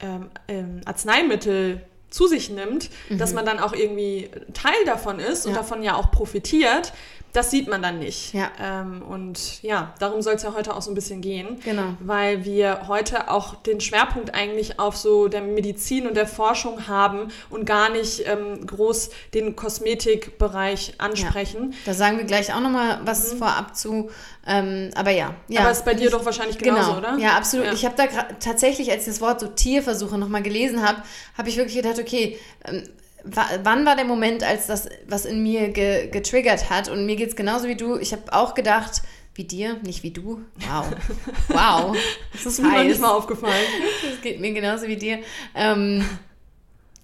ähm, 0.00 0.30
ähm, 0.48 0.80
Arzneimittel 0.84 1.82
zu 2.10 2.26
sich 2.26 2.50
nimmt, 2.50 2.90
mhm. 3.08 3.18
dass 3.18 3.32
man 3.32 3.46
dann 3.46 3.58
auch 3.58 3.72
irgendwie 3.72 4.30
Teil 4.52 4.84
davon 4.84 5.18
ist 5.18 5.46
und 5.46 5.54
davon 5.54 5.82
ja 5.82 5.96
auch 5.96 6.10
profitiert, 6.10 6.92
das 7.32 7.50
sieht 7.50 7.66
man 7.66 7.80
dann 7.80 7.98
nicht. 7.98 8.34
Ja. 8.34 8.50
Ähm, 8.60 9.02
und 9.02 9.62
ja, 9.62 9.94
darum 9.98 10.20
soll 10.20 10.34
es 10.34 10.42
ja 10.42 10.52
heute 10.54 10.76
auch 10.76 10.82
so 10.82 10.90
ein 10.90 10.94
bisschen 10.94 11.22
gehen. 11.22 11.60
Genau. 11.64 11.94
Weil 12.00 12.44
wir 12.44 12.88
heute 12.88 13.30
auch 13.30 13.54
den 13.54 13.80
Schwerpunkt 13.80 14.34
eigentlich 14.34 14.78
auf 14.78 14.96
so 14.96 15.28
der 15.28 15.40
Medizin 15.40 16.06
und 16.06 16.14
der 16.14 16.26
Forschung 16.26 16.88
haben 16.88 17.28
und 17.48 17.64
gar 17.64 17.88
nicht 17.88 18.26
ähm, 18.26 18.66
groß 18.66 19.10
den 19.32 19.56
Kosmetikbereich 19.56 20.94
ansprechen. 20.98 21.72
Ja. 21.72 21.78
Da 21.86 21.94
sagen 21.94 22.18
wir 22.18 22.24
gleich 22.24 22.52
auch 22.52 22.60
nochmal 22.60 23.00
was 23.04 23.32
mhm. 23.32 23.38
vorab 23.38 23.76
zu. 23.76 24.10
Ähm, 24.46 24.90
aber 24.94 25.10
ja. 25.10 25.34
ja. 25.48 25.60
Aber 25.60 25.70
ist 25.70 25.86
bei 25.86 25.94
dir 25.94 26.10
doch 26.10 26.26
wahrscheinlich 26.26 26.58
genauso, 26.58 26.96
genau. 26.96 26.98
oder? 26.98 27.18
Ja, 27.18 27.36
absolut. 27.36 27.66
Ja. 27.66 27.72
Ich 27.72 27.86
habe 27.86 27.94
da 27.96 28.04
tatsächlich, 28.40 28.90
als 28.90 29.06
ich 29.06 29.12
das 29.14 29.20
Wort 29.22 29.40
so 29.40 29.46
Tierversuche 29.46 30.18
nochmal 30.18 30.42
gelesen 30.42 30.86
habe, 30.86 31.02
habe 31.38 31.48
ich 31.48 31.56
wirklich 31.56 31.76
gedacht, 31.76 31.98
okay, 31.98 32.38
ähm, 32.66 32.82
wann 33.24 33.86
war 33.86 33.96
der 33.96 34.04
Moment, 34.04 34.42
als 34.42 34.66
das 34.66 34.88
was 35.06 35.24
in 35.24 35.42
mir 35.42 35.68
ge 35.68 36.08
getriggert 36.08 36.70
hat? 36.70 36.88
Und 36.88 37.06
mir 37.06 37.16
geht 37.16 37.30
es 37.30 37.36
genauso 37.36 37.68
wie 37.68 37.76
du. 37.76 37.96
Ich 37.96 38.12
habe 38.12 38.32
auch 38.32 38.54
gedacht, 38.54 39.02
wie 39.34 39.44
dir, 39.44 39.78
nicht 39.82 40.02
wie 40.02 40.10
du. 40.10 40.42
Wow. 40.56 40.86
Wow. 41.48 41.96
Das 42.32 42.46
ist 42.46 42.62
mir 42.62 42.84
nicht 42.84 43.00
mal 43.00 43.10
aufgefallen. 43.12 43.66
Das 44.10 44.20
geht 44.20 44.40
mir 44.40 44.52
genauso 44.52 44.86
wie 44.86 44.96
dir. 44.96 45.20
Ähm, 45.54 46.04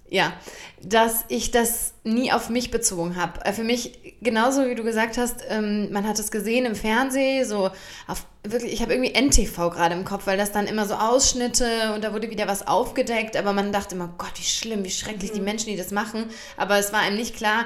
ja, 0.09 0.33
dass 0.81 1.25
ich 1.27 1.51
das 1.51 1.93
nie 2.03 2.31
auf 2.31 2.49
mich 2.49 2.71
bezogen 2.71 3.15
habe. 3.15 3.45
Äh, 3.45 3.53
für 3.53 3.63
mich, 3.63 4.17
genauso 4.21 4.65
wie 4.67 4.75
du 4.75 4.83
gesagt 4.83 5.17
hast, 5.17 5.43
ähm, 5.49 5.91
man 5.91 6.07
hat 6.07 6.19
es 6.19 6.31
gesehen 6.31 6.65
im 6.65 6.75
Fernsehen, 6.75 7.47
so 7.47 7.69
auf 8.07 8.25
wirklich, 8.43 8.73
ich 8.73 8.81
habe 8.81 8.93
irgendwie 8.93 9.13
NTV 9.13 9.69
gerade 9.69 9.93
im 9.93 10.05
Kopf, 10.05 10.25
weil 10.25 10.37
das 10.37 10.51
dann 10.51 10.65
immer 10.65 10.85
so 10.85 10.95
Ausschnitte 10.95 11.93
und 11.93 12.03
da 12.03 12.13
wurde 12.13 12.29
wieder 12.29 12.47
was 12.47 12.65
aufgedeckt, 12.67 13.35
aber 13.35 13.53
man 13.53 13.71
dachte 13.71 13.95
immer, 13.95 14.13
Gott, 14.17 14.31
wie 14.35 14.43
schlimm, 14.43 14.83
wie 14.83 14.89
schrecklich 14.89 15.31
mhm. 15.31 15.35
die 15.35 15.41
Menschen, 15.41 15.67
die 15.67 15.77
das 15.77 15.91
machen. 15.91 16.25
Aber 16.57 16.77
es 16.77 16.93
war 16.93 16.99
einem 16.99 17.17
nicht 17.17 17.35
klar, 17.35 17.65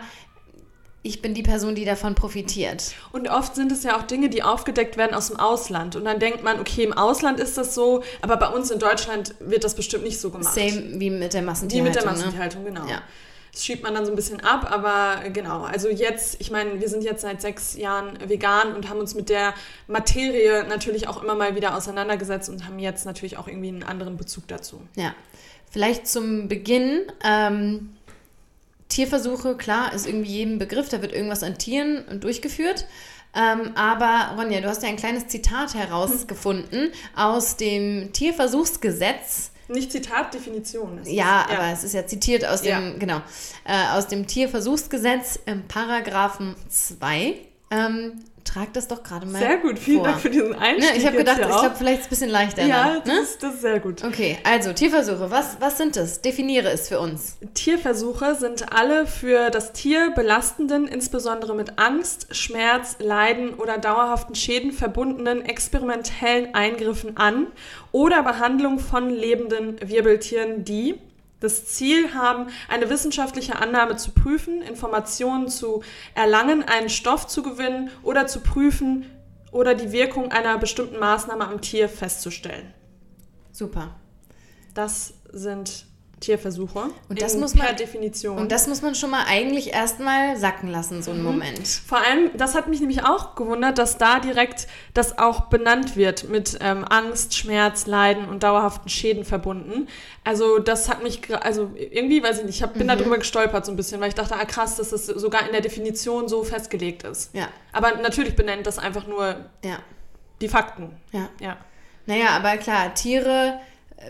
ich 1.05 1.21
bin 1.21 1.33
die 1.33 1.43
Person, 1.43 1.75
die 1.75 1.83
davon 1.83 2.15
profitiert. 2.15 2.95
Und 3.11 3.29
oft 3.29 3.55
sind 3.55 3.73
es 3.73 3.83
ja 3.83 3.97
auch 3.97 4.03
Dinge, 4.03 4.29
die 4.29 4.41
aufgedeckt 4.41 4.95
werden 4.95 5.13
aus 5.13 5.27
dem 5.27 5.37
Ausland. 5.37 5.97
Und 5.97 6.05
dann 6.05 6.17
denkt 6.19 6.43
man, 6.43 6.61
okay, 6.61 6.83
im 6.83 6.93
Ausland 6.93 7.41
ist 7.41 7.57
das 7.57 7.75
so, 7.75 8.03
aber 8.21 8.37
bei 8.37 8.47
uns 8.47 8.71
in 8.71 8.79
Deutschland 8.79 9.35
wird 9.41 9.65
das 9.65 9.75
bestimmt 9.75 10.05
nicht 10.05 10.19
so 10.19 10.31
gemacht. 10.31 10.53
Same 10.53 10.99
wie 10.99 11.09
mit 11.09 11.33
der 11.33 11.41
Massentierhaltung. 11.41 11.93
Wie 11.93 11.97
mit 11.97 12.03
der? 12.03 12.11
Massentierhaltung, 12.11 12.63
ne? 12.63 12.69
genau. 12.69 12.87
Ja. 12.87 13.01
Das 13.51 13.65
schiebt 13.65 13.83
man 13.83 13.93
dann 13.93 14.05
so 14.05 14.11
ein 14.13 14.15
bisschen 14.15 14.39
ab, 14.39 14.71
aber 14.71 15.29
genau. 15.29 15.63
Also 15.63 15.89
jetzt, 15.89 16.39
ich 16.39 16.49
meine, 16.49 16.79
wir 16.79 16.87
sind 16.87 17.03
jetzt 17.03 17.21
seit 17.21 17.41
sechs 17.41 17.75
Jahren 17.75 18.17
vegan 18.25 18.73
und 18.73 18.89
haben 18.89 18.99
uns 18.99 19.13
mit 19.13 19.29
der 19.29 19.53
Materie 19.87 20.63
natürlich 20.63 21.07
auch 21.09 21.21
immer 21.21 21.35
mal 21.35 21.55
wieder 21.55 21.75
auseinandergesetzt 21.75 22.49
und 22.49 22.65
haben 22.65 22.79
jetzt 22.79 23.05
natürlich 23.05 23.37
auch 23.37 23.47
irgendwie 23.47 23.67
einen 23.67 23.83
anderen 23.83 24.15
Bezug 24.15 24.47
dazu. 24.47 24.81
Ja. 24.95 25.13
Vielleicht 25.69 26.07
zum 26.07 26.47
Beginn. 26.47 27.11
Ähm 27.23 27.89
Tierversuche, 28.93 29.55
klar, 29.55 29.93
ist 29.93 30.07
irgendwie 30.07 30.31
jedem 30.31 30.59
Begriff, 30.59 30.89
da 30.89 31.01
wird 31.01 31.13
irgendwas 31.13 31.43
an 31.43 31.57
Tieren 31.57 32.19
durchgeführt. 32.19 32.85
Ähm, 33.35 33.71
aber 33.75 34.35
Ronja, 34.37 34.61
du 34.61 34.69
hast 34.69 34.83
ja 34.83 34.89
ein 34.89 34.95
kleines 34.95 35.27
Zitat 35.27 35.73
herausgefunden 35.73 36.91
aus 37.15 37.57
dem 37.57 38.13
Tierversuchsgesetz. 38.13 39.51
Nicht 39.69 39.91
Zitat, 39.91 40.33
Definition. 40.33 40.99
Ja, 41.05 41.47
ja, 41.49 41.57
aber 41.57 41.73
es 41.73 41.83
ist 41.83 41.93
ja 41.93 42.05
zitiert 42.05 42.45
aus 42.45 42.61
dem, 42.61 42.69
ja. 42.69 42.97
genau, 42.99 43.21
äh, 43.63 43.97
aus 43.97 44.07
dem 44.07 44.27
Tierversuchsgesetz 44.27 45.39
im 45.45 45.67
Paragraphen 45.67 46.55
2. 46.69 47.52
Ähm, 47.73 48.23
trag 48.43 48.71
das 48.73 48.87
doch 48.87 49.01
gerade 49.01 49.25
mal. 49.25 49.39
Sehr 49.39 49.57
gut, 49.57 49.79
vielen 49.79 49.99
vor. 49.99 50.07
Dank 50.07 50.21
für 50.21 50.29
diesen 50.29 50.53
Einstieg. 50.53 50.93
Ne, 50.93 50.97
ich 50.97 51.05
habe 51.05 51.17
gedacht, 51.17 51.39
ich 51.39 51.47
glaube, 51.47 51.75
vielleicht 51.77 52.01
ist 52.01 52.05
es 52.05 52.07
ein 52.07 52.09
bisschen 52.09 52.29
leichter. 52.29 52.65
Ja, 52.65 52.83
dann, 52.87 52.97
das, 52.99 53.07
ne? 53.07 53.21
ist, 53.21 53.43
das 53.43 53.53
ist 53.55 53.61
sehr 53.61 53.79
gut. 53.79 54.03
Okay, 54.03 54.37
also 54.43 54.73
Tierversuche, 54.73 55.31
was, 55.31 55.57
was 55.59 55.77
sind 55.77 55.95
das? 55.95 56.21
Definiere 56.21 56.69
es 56.69 56.89
für 56.89 56.99
uns. 56.99 57.37
Tierversuche 57.53 58.35
sind 58.35 58.71
alle 58.73 59.07
für 59.07 59.49
das 59.49 59.73
Tier 59.73 60.11
belastenden, 60.11 60.87
insbesondere 60.87 61.55
mit 61.55 61.79
Angst, 61.79 62.27
Schmerz, 62.35 62.97
Leiden 62.99 63.53
oder 63.55 63.77
dauerhaften 63.77 64.35
Schäden 64.35 64.71
verbundenen 64.71 65.43
experimentellen 65.43 66.53
Eingriffen 66.53 67.17
an 67.17 67.47
oder 67.91 68.23
Behandlung 68.23 68.79
von 68.79 69.09
lebenden 69.09 69.77
Wirbeltieren, 69.81 70.63
die 70.63 70.95
das 71.43 71.65
Ziel 71.65 72.13
haben, 72.13 72.47
eine 72.69 72.89
wissenschaftliche 72.89 73.57
Annahme 73.57 73.97
zu 73.97 74.11
prüfen, 74.11 74.61
Informationen 74.61 75.49
zu 75.49 75.83
erlangen, 76.15 76.63
einen 76.63 76.89
Stoff 76.89 77.27
zu 77.27 77.43
gewinnen 77.43 77.89
oder 78.01 78.27
zu 78.27 78.39
prüfen 78.39 79.05
oder 79.51 79.75
die 79.75 79.91
Wirkung 79.91 80.31
einer 80.31 80.57
bestimmten 80.57 80.99
Maßnahme 80.99 81.45
am 81.45 81.59
Tier 81.59 81.89
festzustellen. 81.89 82.73
Super. 83.51 83.93
Das 84.73 85.15
sind 85.33 85.85
Tierversuche. 86.23 86.89
Und 87.09 87.21
das 87.21 87.35
muss 87.35 87.53
man 87.53 87.67
per 87.67 87.75
Definition. 87.75 88.37
Und 88.37 88.51
das 88.51 88.67
muss 88.67 88.81
man 88.81 88.95
schon 88.95 89.09
mal 89.09 89.25
eigentlich 89.27 89.73
erstmal 89.73 90.37
sacken 90.37 90.69
lassen, 90.69 91.03
so 91.03 91.11
einen 91.11 91.19
mhm. 91.19 91.25
Moment. 91.25 91.67
Vor 91.67 91.97
allem, 91.97 92.31
das 92.35 92.55
hat 92.55 92.67
mich 92.67 92.79
nämlich 92.79 93.03
auch 93.03 93.35
gewundert, 93.35 93.77
dass 93.77 93.97
da 93.97 94.19
direkt 94.19 94.67
das 94.93 95.17
auch 95.17 95.41
benannt 95.41 95.95
wird 95.95 96.29
mit 96.29 96.57
ähm, 96.61 96.85
Angst, 96.85 97.35
Schmerz, 97.35 97.85
Leiden 97.85 98.29
und 98.29 98.43
dauerhaften 98.43 98.89
Schäden 98.89 99.25
verbunden. 99.25 99.87
Also 100.23 100.59
das 100.59 100.89
hat 100.89 101.03
mich, 101.03 101.21
also 101.35 101.71
irgendwie, 101.75 102.23
weiß 102.23 102.39
ich 102.39 102.45
nicht, 102.45 102.55
ich 102.55 102.63
hab, 102.63 102.73
bin 102.73 102.83
mhm. 102.83 102.97
darüber 102.97 103.17
gestolpert 103.17 103.65
so 103.65 103.71
ein 103.71 103.75
bisschen, 103.75 103.99
weil 103.99 104.07
ich 104.07 104.15
dachte, 104.15 104.35
ah 104.35 104.45
krass, 104.45 104.77
dass 104.77 104.89
das 104.89 105.05
sogar 105.05 105.45
in 105.45 105.51
der 105.51 105.61
Definition 105.61 106.29
so 106.29 106.43
festgelegt 106.43 107.03
ist. 107.03 107.35
Ja. 107.35 107.49
Aber 107.73 107.97
natürlich 107.97 108.35
benennt 108.35 108.65
das 108.65 108.79
einfach 108.79 109.07
nur 109.07 109.35
ja. 109.63 109.79
die 110.41 110.47
Fakten. 110.47 110.91
Ja. 111.11 111.29
ja. 111.41 111.57
Naja, 112.05 112.29
aber 112.31 112.57
klar, 112.57 112.93
Tiere 112.93 113.59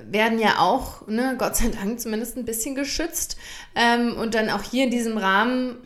werden 0.09 0.39
ja 0.39 0.59
auch, 0.59 1.07
ne, 1.07 1.35
Gott 1.37 1.55
sei 1.55 1.69
Dank 1.69 1.99
zumindest 1.99 2.37
ein 2.37 2.45
bisschen 2.45 2.75
geschützt. 2.75 3.37
Ähm, 3.75 4.15
und 4.15 4.35
dann 4.35 4.49
auch 4.49 4.63
hier 4.63 4.85
in 4.85 4.91
diesem 4.91 5.17
Rahmen, 5.17 5.77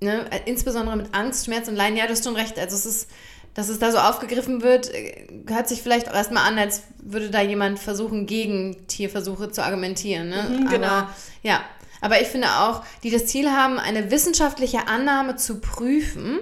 ne, 0.00 0.28
insbesondere 0.46 0.96
mit 0.96 1.14
Angst, 1.14 1.46
Schmerz 1.46 1.68
und 1.68 1.76
Leiden, 1.76 1.96
ja, 1.96 2.06
du 2.06 2.12
hast 2.12 2.24
schon 2.24 2.36
recht. 2.36 2.58
Also 2.58 2.76
es 2.76 2.86
ist, 2.86 3.10
dass 3.54 3.68
es 3.68 3.78
da 3.78 3.90
so 3.90 3.98
aufgegriffen 3.98 4.62
wird, 4.62 4.92
äh, 4.92 5.26
hört 5.48 5.68
sich 5.68 5.82
vielleicht 5.82 6.08
auch 6.08 6.14
erstmal 6.14 6.46
an, 6.46 6.58
als 6.58 6.82
würde 6.98 7.30
da 7.30 7.40
jemand 7.40 7.78
versuchen, 7.78 8.26
gegen 8.26 8.86
Tierversuche 8.86 9.50
zu 9.50 9.64
argumentieren. 9.64 10.28
Ne? 10.28 10.42
Mhm, 10.48 10.68
genau. 10.68 10.86
Aber, 10.86 11.14
ja. 11.42 11.60
Aber 12.02 12.20
ich 12.20 12.28
finde 12.28 12.48
auch, 12.48 12.82
die 13.02 13.10
das 13.10 13.26
Ziel 13.26 13.50
haben, 13.50 13.78
eine 13.78 14.10
wissenschaftliche 14.10 14.88
Annahme 14.88 15.36
zu 15.36 15.60
prüfen 15.60 16.38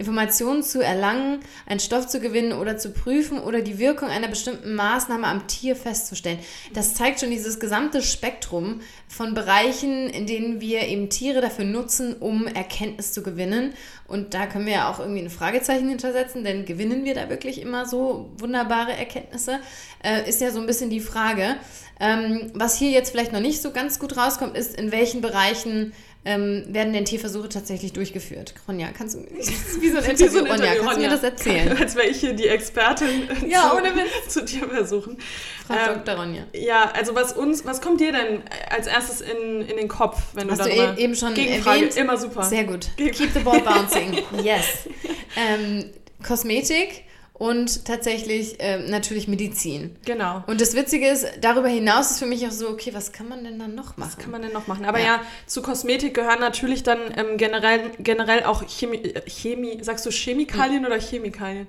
Informationen 0.00 0.62
zu 0.62 0.80
erlangen, 0.80 1.40
einen 1.66 1.78
Stoff 1.78 2.06
zu 2.06 2.20
gewinnen 2.20 2.54
oder 2.54 2.78
zu 2.78 2.90
prüfen 2.90 3.38
oder 3.38 3.60
die 3.60 3.78
Wirkung 3.78 4.08
einer 4.08 4.28
bestimmten 4.28 4.74
Maßnahme 4.74 5.26
am 5.26 5.46
Tier 5.46 5.76
festzustellen. 5.76 6.38
Das 6.72 6.94
zeigt 6.94 7.20
schon 7.20 7.30
dieses 7.30 7.60
gesamte 7.60 8.00
Spektrum 8.00 8.80
von 9.08 9.34
Bereichen, 9.34 10.08
in 10.08 10.26
denen 10.26 10.62
wir 10.62 10.88
eben 10.88 11.10
Tiere 11.10 11.42
dafür 11.42 11.66
nutzen, 11.66 12.16
um 12.18 12.46
Erkenntnis 12.46 13.12
zu 13.12 13.22
gewinnen. 13.22 13.74
Und 14.08 14.32
da 14.32 14.46
können 14.46 14.64
wir 14.64 14.72
ja 14.72 14.90
auch 14.90 15.00
irgendwie 15.00 15.20
ein 15.20 15.30
Fragezeichen 15.30 15.88
hintersetzen, 15.88 16.44
denn 16.44 16.64
gewinnen 16.64 17.04
wir 17.04 17.14
da 17.14 17.28
wirklich 17.28 17.60
immer 17.60 17.84
so 17.84 18.30
wunderbare 18.38 18.94
Erkenntnisse? 18.94 19.60
Äh, 20.02 20.26
ist 20.26 20.40
ja 20.40 20.50
so 20.50 20.60
ein 20.60 20.66
bisschen 20.66 20.88
die 20.88 21.00
Frage. 21.00 21.56
Ähm, 22.00 22.50
was 22.54 22.78
hier 22.78 22.88
jetzt 22.88 23.10
vielleicht 23.10 23.32
noch 23.34 23.40
nicht 23.40 23.60
so 23.60 23.70
ganz 23.70 23.98
gut 23.98 24.16
rauskommt, 24.16 24.56
ist, 24.56 24.80
in 24.80 24.90
welchen 24.92 25.20
Bereichen 25.20 25.92
ähm, 26.24 26.64
werden 26.68 26.92
denn 26.92 27.04
Tierversuche 27.06 27.48
tatsächlich 27.48 27.92
durchgeführt? 27.92 28.54
Ronja, 28.68 28.88
kannst 28.96 29.16
du 29.16 29.20
wie 29.80 29.88
so 29.88 29.98
ein 29.98 30.04
Interview, 30.04 30.28
so 30.28 30.44
ein 30.44 30.50
Ronja, 30.50 30.74
kannst 30.76 30.96
du 30.96 31.00
mir 31.00 31.08
das 31.08 31.22
erzählen? 31.22 31.76
Als 31.80 31.96
wäre 31.96 32.08
ich 32.08 32.20
hier 32.20 32.34
die 32.34 32.46
Expertin 32.46 33.28
ja, 33.48 33.70
zu, 33.70 33.76
ohne 33.76 33.96
Witz. 33.96 34.28
zu 34.28 34.44
Tierversuchen. 34.44 35.18
Frau 35.66 35.74
ähm, 35.74 36.02
Dr. 36.04 36.14
Ronja. 36.16 36.42
Ja, 36.52 36.90
also 36.90 37.14
was 37.14 37.32
uns, 37.32 37.64
was 37.64 37.80
kommt 37.80 38.00
dir 38.00 38.12
denn 38.12 38.42
als 38.68 38.86
erstes 38.86 39.22
in, 39.22 39.62
in 39.62 39.76
den 39.76 39.88
Kopf, 39.88 40.20
wenn 40.34 40.50
Hast 40.50 40.64
du 40.64 40.68
da 40.68 40.92
du 40.92 41.00
eben 41.00 41.14
schon 41.14 41.34
erwähnt? 41.34 41.96
Immer 41.96 42.18
super. 42.18 42.42
Sehr 42.42 42.64
gut. 42.64 42.88
Keep 42.96 43.32
the 43.32 43.40
ball 43.40 43.60
bouncing. 43.60 44.18
yes. 44.42 44.88
Ähm, 45.36 45.90
Kosmetik 46.26 47.04
und 47.40 47.86
tatsächlich 47.86 48.56
ähm, 48.58 48.90
natürlich 48.90 49.26
Medizin. 49.26 49.96
Genau. 50.04 50.44
Und 50.46 50.60
das 50.60 50.76
Witzige 50.76 51.08
ist, 51.08 51.26
darüber 51.40 51.68
hinaus 51.68 52.10
ist 52.10 52.18
für 52.18 52.26
mich 52.26 52.46
auch 52.46 52.50
so, 52.50 52.68
okay, 52.68 52.92
was 52.92 53.12
kann 53.12 53.30
man 53.30 53.44
denn 53.44 53.58
dann 53.58 53.74
noch 53.74 53.96
machen? 53.96 54.10
Was 54.10 54.18
kann 54.18 54.30
man 54.30 54.42
denn 54.42 54.52
noch 54.52 54.66
machen? 54.66 54.84
Aber 54.84 54.98
ja, 54.98 55.06
ja 55.06 55.22
zu 55.46 55.62
Kosmetik 55.62 56.12
gehören 56.12 56.38
natürlich 56.38 56.82
dann 56.82 56.98
ähm, 57.16 57.38
generell, 57.38 57.92
generell 57.98 58.44
auch 58.44 58.62
Chemie, 58.68 58.98
äh, 58.98 59.22
Chemie, 59.26 59.82
sagst 59.82 60.04
du 60.04 60.10
Chemikalien 60.10 60.84
hm. 60.84 60.92
oder 60.92 61.00
Chemikalien? 61.00 61.66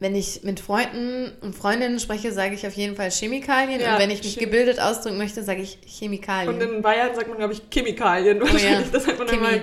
Wenn 0.00 0.14
ich 0.14 0.44
mit 0.44 0.60
Freunden 0.60 1.30
und 1.42 1.54
Freundinnen 1.54 2.00
spreche, 2.00 2.32
sage 2.32 2.54
ich 2.54 2.66
auf 2.66 2.72
jeden 2.72 2.96
Fall 2.96 3.10
Chemikalien. 3.10 3.82
Ja, 3.82 3.92
und 3.92 4.00
wenn 4.00 4.10
ich 4.10 4.22
mich 4.22 4.36
Chem 4.38 4.44
gebildet 4.44 4.80
ausdrücken 4.80 5.18
möchte, 5.18 5.42
sage 5.42 5.60
ich 5.60 5.76
Chemikalien. 5.84 6.54
Und 6.54 6.62
in 6.62 6.80
Bayern 6.80 7.14
sagt 7.14 7.28
man, 7.28 7.36
glaube 7.36 7.52
ich, 7.52 7.60
Chemikalien. 7.70 8.40
Oh, 8.42 8.56
ja. 8.56 8.80
Das 8.90 9.04
sagt 9.04 9.18
man 9.18 9.28
Chemie. 9.28 9.60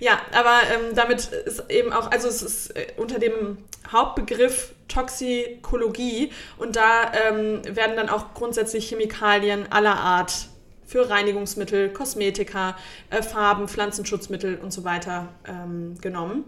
Ja, 0.00 0.18
aber 0.32 0.60
ähm, 0.72 0.94
damit 0.94 1.26
ist 1.26 1.64
eben 1.68 1.92
auch, 1.92 2.10
also 2.10 2.28
es 2.28 2.40
ist 2.40 2.70
äh, 2.74 2.86
unter 2.96 3.18
dem 3.18 3.58
Hauptbegriff 3.92 4.72
Toxikologie 4.88 6.32
und 6.58 6.76
da 6.76 7.12
ähm, 7.28 7.62
werden 7.64 7.96
dann 7.96 8.08
auch 8.08 8.34
grundsätzlich 8.34 8.88
Chemikalien 8.88 9.70
aller 9.70 9.96
Art 9.96 10.48
für 10.86 11.08
Reinigungsmittel, 11.08 11.90
Kosmetika, 11.90 12.76
äh, 13.10 13.22
Farben, 13.22 13.68
Pflanzenschutzmittel 13.68 14.56
und 14.56 14.72
so 14.72 14.84
weiter 14.84 15.28
ähm, 15.46 15.96
genommen. 16.00 16.44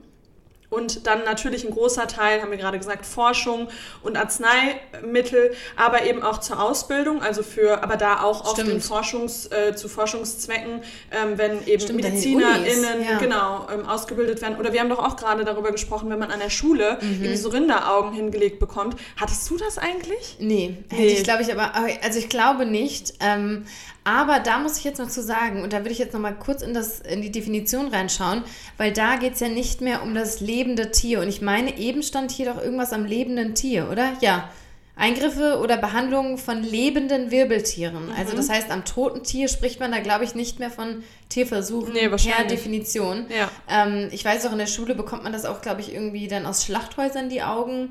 Und 0.71 1.07
dann 1.09 1.25
natürlich 1.25 1.65
ein 1.65 1.73
großer 1.73 2.07
Teil, 2.07 2.41
haben 2.41 2.53
wir 2.53 2.59
gerade 2.59 2.79
gesagt, 2.79 3.05
Forschung 3.05 3.69
und 4.03 4.17
Arzneimittel, 4.17 5.53
aber 5.77 6.05
eben 6.05 6.23
auch 6.23 6.39
zur 6.39 6.62
Ausbildung, 6.62 7.23
also 7.23 7.43
für, 7.43 7.83
aber 7.83 7.97
da 7.97 8.23
auch 8.23 8.45
oft 8.45 8.61
in 8.61 8.81
Forschungs, 8.81 9.47
äh, 9.47 9.75
zu 9.75 9.89
Forschungszwecken, 9.89 10.83
ähm, 11.11 11.37
wenn 11.37 11.67
eben 11.67 11.83
Stimmt, 11.83 12.03
MedizinerInnen 12.03 13.03
ja. 13.05 13.19
genau 13.19 13.67
ähm, 13.73 13.85
ausgebildet 13.85 14.41
werden. 14.43 14.59
Oder 14.59 14.73
wir 14.73 14.81
haben 14.81 14.89
doch 14.89 15.00
auch 15.00 15.17
gerade 15.17 15.45
darüber 15.45 15.73
gesprochen, 15.73 16.09
wenn 16.09 16.21
man 16.21 16.31
an 16.31 16.39
der 16.39 16.50
Schule 16.50 16.99
mhm. 17.00 17.37
so 17.37 17.49
Rinderaugen 17.49 18.12
hingelegt 18.12 18.61
bekommt. 18.61 18.97
Hattest 19.17 19.50
du 19.50 19.57
das 19.57 19.77
eigentlich? 19.77 20.37
Nee, 20.39 20.77
nee. 20.91 20.97
hätte 20.97 21.12
ich 21.12 21.25
glaube 21.25 21.43
ich 21.43 21.53
aber, 21.53 21.73
also 22.03 22.19
ich 22.19 22.29
glaube 22.29 22.65
nicht. 22.65 23.15
Ähm, 23.19 23.67
aber 24.11 24.40
da 24.40 24.59
muss 24.59 24.79
ich 24.79 24.85
jetzt 24.85 24.99
noch 24.99 25.09
zu 25.09 25.23
sagen, 25.23 25.62
und 25.62 25.73
da 25.73 25.79
würde 25.79 25.90
ich 25.90 25.99
jetzt 25.99 26.12
noch 26.12 26.21
mal 26.21 26.35
kurz 26.35 26.62
in, 26.62 26.75
das, 26.75 27.00
in 27.00 27.23
die 27.23 27.31
Definition 27.31 27.88
reinschauen, 27.88 28.43
weil 28.76 28.93
da 28.93 29.17
geht 29.17 29.35
es 29.35 29.40
ja 29.40 29.49
nicht 29.49 29.81
mehr 29.81 30.02
um 30.02 30.14
das 30.14 30.40
lebende 30.40 30.90
Tier. 30.90 31.21
Und 31.21 31.29
ich 31.29 31.40
meine, 31.40 31.79
eben 31.79 32.02
stand 32.02 32.31
hier 32.31 32.52
doch 32.52 32.62
irgendwas 32.62 32.93
am 32.93 33.05
lebenden 33.05 33.55
Tier, 33.55 33.88
oder? 33.90 34.12
Ja. 34.21 34.50
Eingriffe 34.97 35.59
oder 35.61 35.79
Behandlungen 35.79 36.37
von 36.37 36.62
lebenden 36.62 37.31
Wirbeltieren. 37.31 38.09
Mhm. 38.09 38.14
Also 38.19 38.37
das 38.37 38.50
heißt, 38.50 38.71
am 38.71 38.85
toten 38.85 39.23
Tier 39.23 39.49
spricht 39.49 39.81
man 39.81 39.93
da, 39.93 40.00
glaube 40.00 40.25
ich, 40.25 40.35
nicht 40.35 40.59
mehr 40.59 40.71
von 40.71 41.02
Tierversuchen 41.31 41.95
nee, 41.95 42.09
per 42.09 42.45
Definition. 42.45 43.25
Ja. 43.31 43.50
Ähm, 43.69 44.09
ich 44.12 44.25
weiß 44.25 44.45
auch, 44.47 44.52
in 44.52 44.59
der 44.59 44.67
Schule 44.67 44.95
bekommt 44.95 45.23
man 45.23 45.33
das 45.33 45.47
auch, 45.47 45.62
glaube 45.62 45.81
ich, 45.81 45.95
irgendwie 45.95 46.29
dann 46.29 46.45
aus 46.45 46.64
Schlachthäusern 46.67 47.31
die 47.31 47.43
Augen. 47.43 47.90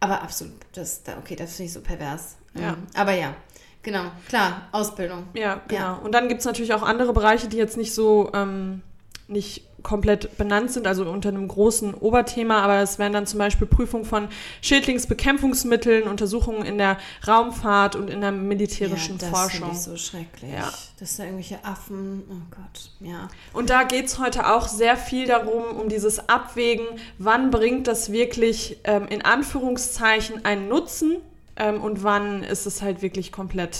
Aber 0.00 0.22
absolut, 0.22 0.52
das, 0.74 1.02
okay, 1.18 1.36
das 1.36 1.56
finde 1.56 1.66
ich 1.68 1.72
so 1.72 1.80
pervers. 1.80 2.36
Ja. 2.54 2.70
Ähm, 2.70 2.86
aber 2.94 3.12
ja, 3.12 3.34
Genau, 3.82 4.04
klar, 4.28 4.68
Ausbildung. 4.72 5.24
Ja, 5.34 5.60
genau. 5.66 5.80
Ja. 5.80 5.92
Und 5.94 6.12
dann 6.12 6.28
gibt 6.28 6.40
es 6.40 6.46
natürlich 6.46 6.74
auch 6.74 6.82
andere 6.82 7.12
Bereiche, 7.12 7.48
die 7.48 7.56
jetzt 7.56 7.76
nicht 7.76 7.94
so 7.94 8.30
ähm, 8.34 8.82
nicht 9.26 9.64
komplett 9.82 10.36
benannt 10.36 10.70
sind, 10.70 10.86
also 10.86 11.08
unter 11.10 11.30
einem 11.30 11.48
großen 11.48 11.94
Oberthema, 11.94 12.60
aber 12.60 12.80
es 12.80 12.98
wären 12.98 13.12
dann 13.12 13.26
zum 13.26 13.38
Beispiel 13.38 13.66
Prüfung 13.66 14.04
von 14.04 14.28
Schädlingsbekämpfungsmitteln, 14.60 16.08
Untersuchungen 16.08 16.64
in 16.64 16.78
der 16.78 16.98
Raumfahrt 17.26 17.96
und 17.96 18.10
in 18.10 18.20
der 18.20 18.32
militärischen 18.32 19.18
ja, 19.18 19.18
das 19.20 19.30
Forschung. 19.30 19.68
Das 19.68 19.78
ist 19.78 19.84
so 19.84 19.96
schrecklich. 19.96 20.52
Ja. 20.52 20.70
Das 20.98 21.16
sind 21.16 21.26
irgendwelche 21.26 21.64
Affen, 21.64 22.24
oh 22.28 22.54
Gott, 22.54 22.90
ja. 23.00 23.28
Und 23.52 23.70
da 23.70 23.84
geht 23.84 24.06
es 24.06 24.18
heute 24.18 24.52
auch 24.52 24.68
sehr 24.68 24.96
viel 24.96 25.26
darum, 25.26 25.76
um 25.78 25.88
dieses 25.88 26.28
Abwägen, 26.28 26.86
wann 27.18 27.50
bringt 27.50 27.86
das 27.86 28.12
wirklich 28.12 28.78
ähm, 28.84 29.06
in 29.08 29.22
Anführungszeichen 29.22 30.44
einen 30.44 30.68
Nutzen 30.68 31.16
ähm, 31.60 31.80
und 31.82 32.02
wann 32.02 32.42
ist 32.42 32.66
es 32.66 32.82
halt 32.82 33.02
wirklich 33.02 33.30
komplett, 33.30 33.78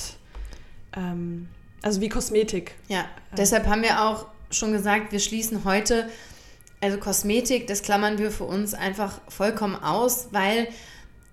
ähm, 0.94 1.48
also 1.82 2.00
wie 2.00 2.08
Kosmetik. 2.08 2.74
Ja, 2.88 3.00
ähm. 3.00 3.06
deshalb 3.38 3.66
haben 3.66 3.82
wir 3.82 4.04
auch 4.04 4.26
schon 4.50 4.72
gesagt, 4.72 5.12
wir 5.12 5.20
schließen 5.20 5.64
heute, 5.64 6.08
also 6.82 6.98
Kosmetik, 6.98 7.66
das 7.66 7.82
klammern 7.82 8.18
wir 8.18 8.30
für 8.30 8.44
uns 8.44 8.74
einfach 8.74 9.20
vollkommen 9.28 9.76
aus, 9.76 10.28
weil 10.32 10.68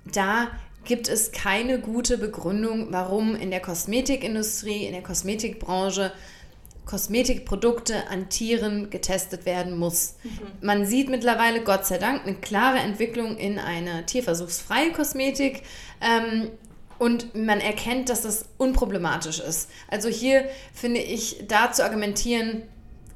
da 0.06 0.48
gibt 0.86 1.10
es 1.10 1.34
keine 1.34 1.80
gute 1.80 2.18
Begründung, 2.18 2.88
warum 2.92 3.36
in 3.36 3.52
der 3.52 3.60
Kosmetikindustrie, 3.60 4.86
in 4.86 4.94
der 4.94 5.04
Kosmetikbranche 5.04 6.14
Kosmetikprodukte 6.88 8.08
an 8.10 8.30
Tieren 8.30 8.90
getestet 8.90 9.46
werden 9.46 9.78
muss. 9.78 10.16
Mhm. 10.24 10.66
Man 10.66 10.86
sieht 10.86 11.10
mittlerweile, 11.10 11.62
Gott 11.62 11.86
sei 11.86 11.98
Dank, 11.98 12.24
eine 12.26 12.36
klare 12.36 12.80
Entwicklung 12.80 13.38
in 13.38 13.60
eine 13.60 14.06
tierversuchsfreie 14.06 14.92
Kosmetik. 14.94 15.64
Ähm, 16.02 16.50
und 16.98 17.36
man 17.36 17.60
erkennt, 17.60 18.10
dass 18.10 18.24
das 18.24 18.46
unproblematisch 18.58 19.40
ist. 19.40 19.70
Also 19.88 20.10
hier 20.10 20.46
finde 20.74 21.00
ich, 21.00 21.44
da 21.48 21.72
zu 21.72 21.84
argumentieren, 21.84 22.64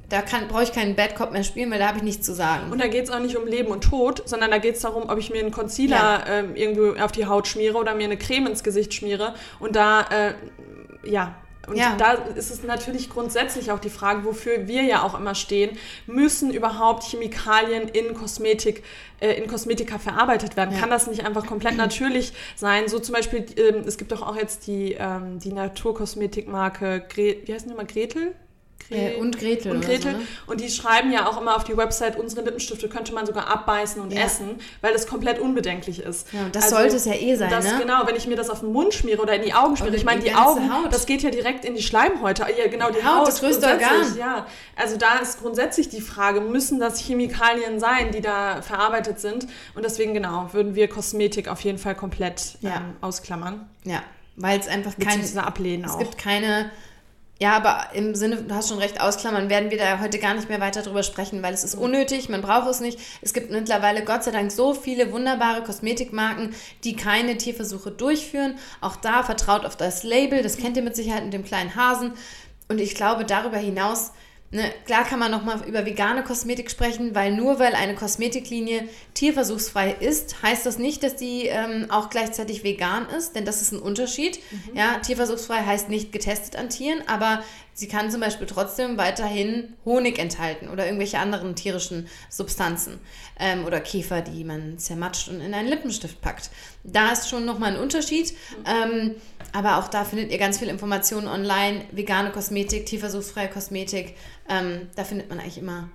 da 0.08 0.22
brauche 0.46 0.62
ich 0.62 0.72
keinen 0.72 0.94
Bad 0.94 1.16
Cop 1.16 1.32
mehr 1.32 1.42
spielen, 1.42 1.70
weil 1.70 1.78
da 1.78 1.88
habe 1.88 1.96
ich 1.96 2.04
nichts 2.04 2.26
zu 2.26 2.34
sagen. 2.34 2.70
Und 2.70 2.80
da 2.80 2.86
geht 2.86 3.04
es 3.04 3.10
auch 3.10 3.18
nicht 3.18 3.34
um 3.36 3.46
Leben 3.46 3.72
und 3.72 3.82
Tod, 3.82 4.22
sondern 4.28 4.50
da 4.50 4.58
geht 4.58 4.76
es 4.76 4.82
darum, 4.82 5.08
ob 5.08 5.18
ich 5.18 5.30
mir 5.30 5.40
einen 5.40 5.50
Concealer 5.50 5.96
ja. 5.96 6.26
ähm, 6.26 6.54
irgendwo 6.54 7.02
auf 7.02 7.12
die 7.12 7.24
Haut 7.26 7.48
schmiere 7.48 7.78
oder 7.78 7.94
mir 7.94 8.04
eine 8.04 8.18
Creme 8.18 8.48
ins 8.48 8.62
Gesicht 8.62 8.92
schmiere. 8.92 9.34
Und 9.58 9.74
da, 9.74 10.02
äh, 10.02 10.34
ja, 11.10 11.34
und 11.68 11.76
ja. 11.76 11.94
da 11.96 12.12
ist 12.12 12.50
es 12.50 12.62
natürlich 12.64 13.08
grundsätzlich 13.08 13.70
auch 13.70 13.78
die 13.78 13.90
Frage, 13.90 14.24
wofür 14.24 14.66
wir 14.66 14.82
ja 14.82 15.02
auch 15.02 15.18
immer 15.18 15.34
stehen, 15.34 15.78
müssen 16.06 16.52
überhaupt 16.52 17.04
Chemikalien 17.04 17.88
in 17.88 18.14
Kosmetik, 18.14 18.82
äh, 19.20 19.34
in 19.34 19.46
Kosmetika 19.46 19.98
verarbeitet 19.98 20.56
werden? 20.56 20.74
Ja. 20.74 20.80
Kann 20.80 20.90
das 20.90 21.06
nicht 21.06 21.24
einfach 21.24 21.46
komplett 21.46 21.76
natürlich 21.76 22.32
sein? 22.56 22.88
So 22.88 22.98
zum 22.98 23.14
Beispiel, 23.14 23.46
ähm, 23.56 23.84
es 23.86 23.96
gibt 23.96 24.10
doch 24.10 24.22
auch 24.22 24.36
jetzt 24.36 24.66
die, 24.66 24.96
ähm, 24.98 25.38
die 25.38 25.52
Naturkosmetikmarke, 25.52 27.04
Gre 27.08 27.36
wie 27.44 27.54
heißt 27.54 27.66
die 27.66 27.70
nochmal, 27.70 27.86
Gretel? 27.86 28.34
Äh, 28.90 29.14
und 29.16 29.38
Gretel. 29.38 29.72
Und 29.72 29.84
Gretel. 29.84 30.12
So, 30.12 30.18
ne? 30.18 30.26
Und 30.46 30.60
die 30.60 30.70
schreiben 30.70 31.12
ja 31.12 31.26
auch 31.26 31.40
immer 31.40 31.56
auf 31.56 31.64
die 31.64 31.76
Website, 31.76 32.18
unsere 32.18 32.42
Lippenstifte 32.42 32.88
könnte 32.88 33.14
man 33.14 33.26
sogar 33.26 33.48
abbeißen 33.48 34.00
und 34.00 34.12
ja. 34.12 34.22
essen, 34.22 34.60
weil 34.80 34.92
das 34.92 35.06
komplett 35.06 35.38
unbedenklich 35.38 36.00
ist. 36.00 36.32
Ja, 36.32 36.48
das 36.50 36.64
also, 36.64 36.76
sollte 36.76 36.96
es 36.96 37.04
ja 37.04 37.14
eh 37.14 37.36
sein, 37.36 37.50
das, 37.50 37.64
ne? 37.64 37.78
Genau, 37.80 38.06
wenn 38.06 38.16
ich 38.16 38.26
mir 38.26 38.36
das 38.36 38.50
auf 38.50 38.60
den 38.60 38.72
Mund 38.72 38.94
schmiere 38.94 39.22
oder 39.22 39.34
in 39.34 39.42
die 39.42 39.54
Augen 39.54 39.76
schmiere. 39.76 39.96
Ich 39.96 40.04
meine, 40.04 40.20
die, 40.20 40.28
die 40.28 40.34
Augen, 40.34 40.72
Haut. 40.72 40.92
das 40.92 41.06
geht 41.06 41.22
ja 41.22 41.30
direkt 41.30 41.64
in 41.64 41.74
die 41.74 41.82
Schleimhäute. 41.82 42.42
Ja, 42.42 42.68
genau, 42.68 42.90
die 42.90 43.04
Haut. 43.04 43.20
Haut 43.20 43.28
das 43.28 43.40
größte 43.40 43.66
Organ. 43.66 44.16
Ja, 44.18 44.46
also 44.76 44.96
da 44.96 45.18
ist 45.18 45.40
grundsätzlich 45.40 45.88
die 45.88 46.00
Frage, 46.00 46.40
müssen 46.40 46.80
das 46.80 46.98
Chemikalien 46.98 47.80
sein, 47.80 48.12
die 48.12 48.20
da 48.20 48.62
verarbeitet 48.62 49.20
sind? 49.20 49.46
Und 49.74 49.84
deswegen, 49.84 50.14
genau, 50.14 50.48
würden 50.52 50.74
wir 50.74 50.88
Kosmetik 50.88 51.48
auf 51.48 51.60
jeden 51.60 51.78
Fall 51.78 51.94
komplett 51.94 52.58
ja. 52.60 52.76
ähm, 52.76 52.96
ausklammern. 53.00 53.68
Ja, 53.84 54.02
weil 54.36 54.58
es 54.58 54.68
einfach 54.68 54.92
kein... 54.98 55.22
Ablehnen 55.38 55.84
Es 55.84 55.92
auch. 55.92 55.98
gibt 55.98 56.18
keine 56.18 56.70
ja, 57.42 57.56
aber 57.56 57.88
im 57.92 58.14
Sinne, 58.14 58.36
du 58.36 58.54
hast 58.54 58.68
schon 58.68 58.78
recht, 58.78 59.00
ausklammern, 59.00 59.50
werden 59.50 59.72
wir 59.72 59.76
da 59.78 59.98
heute 59.98 60.20
gar 60.20 60.32
nicht 60.32 60.48
mehr 60.48 60.60
weiter 60.60 60.80
drüber 60.82 61.02
sprechen, 61.02 61.42
weil 61.42 61.52
es 61.52 61.64
ist 61.64 61.74
unnötig, 61.74 62.28
man 62.28 62.40
braucht 62.40 62.68
es 62.68 62.78
nicht. 62.78 63.00
Es 63.20 63.34
gibt 63.34 63.50
mittlerweile 63.50 64.04
Gott 64.04 64.22
sei 64.22 64.30
Dank 64.30 64.52
so 64.52 64.74
viele 64.74 65.10
wunderbare 65.10 65.64
Kosmetikmarken, 65.64 66.54
die 66.84 66.94
keine 66.94 67.36
Tierversuche 67.36 67.90
durchführen. 67.90 68.54
Auch 68.80 68.94
da 68.94 69.24
vertraut 69.24 69.66
auf 69.66 69.76
das 69.76 70.04
Label, 70.04 70.40
das 70.42 70.56
kennt 70.56 70.76
ihr 70.76 70.84
mit 70.84 70.94
Sicherheit 70.94 71.24
mit 71.24 71.32
dem 71.32 71.42
kleinen 71.42 71.74
Hasen. 71.74 72.12
Und 72.68 72.80
ich 72.80 72.94
glaube, 72.94 73.24
darüber 73.24 73.58
hinaus 73.58 74.12
Ne, 74.54 74.70
klar 74.84 75.04
kann 75.04 75.18
man 75.18 75.30
nochmal 75.30 75.66
über 75.66 75.86
vegane 75.86 76.22
Kosmetik 76.22 76.70
sprechen, 76.70 77.14
weil 77.14 77.32
nur 77.32 77.58
weil 77.58 77.74
eine 77.74 77.94
Kosmetiklinie 77.94 78.86
tierversuchsfrei 79.14 79.92
ist, 79.98 80.42
heißt 80.42 80.66
das 80.66 80.76
nicht, 80.76 81.02
dass 81.02 81.16
die 81.16 81.46
ähm, 81.46 81.86
auch 81.88 82.10
gleichzeitig 82.10 82.62
vegan 82.62 83.08
ist, 83.08 83.34
denn 83.34 83.46
das 83.46 83.62
ist 83.62 83.72
ein 83.72 83.78
Unterschied. 83.78 84.40
Mhm. 84.50 84.76
Ja, 84.76 84.98
tierversuchsfrei 84.98 85.64
heißt 85.64 85.88
nicht 85.88 86.12
getestet 86.12 86.56
an 86.56 86.68
Tieren, 86.68 87.02
aber 87.06 87.42
sie 87.72 87.88
kann 87.88 88.10
zum 88.10 88.20
Beispiel 88.20 88.46
trotzdem 88.46 88.98
weiterhin 88.98 89.72
Honig 89.86 90.18
enthalten 90.18 90.68
oder 90.68 90.84
irgendwelche 90.84 91.18
anderen 91.18 91.54
tierischen 91.54 92.08
Substanzen 92.28 93.00
ähm, 93.40 93.64
oder 93.64 93.80
Käfer, 93.80 94.20
die 94.20 94.44
man 94.44 94.78
zermatscht 94.78 95.28
und 95.28 95.40
in 95.40 95.54
einen 95.54 95.68
Lippenstift 95.68 96.20
packt. 96.20 96.50
Da 96.84 97.12
ist 97.12 97.30
schon 97.30 97.46
nochmal 97.46 97.72
ein 97.72 97.80
Unterschied. 97.80 98.32
Mhm. 98.32 98.64
Ähm, 98.66 99.14
aber 99.52 99.78
auch 99.78 99.88
da 99.88 100.04
findet 100.04 100.30
ihr 100.30 100.38
ganz 100.38 100.58
viel 100.58 100.68
Informationen 100.68 101.28
online. 101.28 101.84
Vegane 101.92 102.30
Kosmetik, 102.30 102.86
tierversuchsfreie 102.86 103.48
Kosmetik. 103.48 104.16
Ähm, 104.48 104.88
da 104.96 105.04
findet 105.04 105.28
man 105.28 105.38
eigentlich 105.38 105.58
immer 105.58 105.90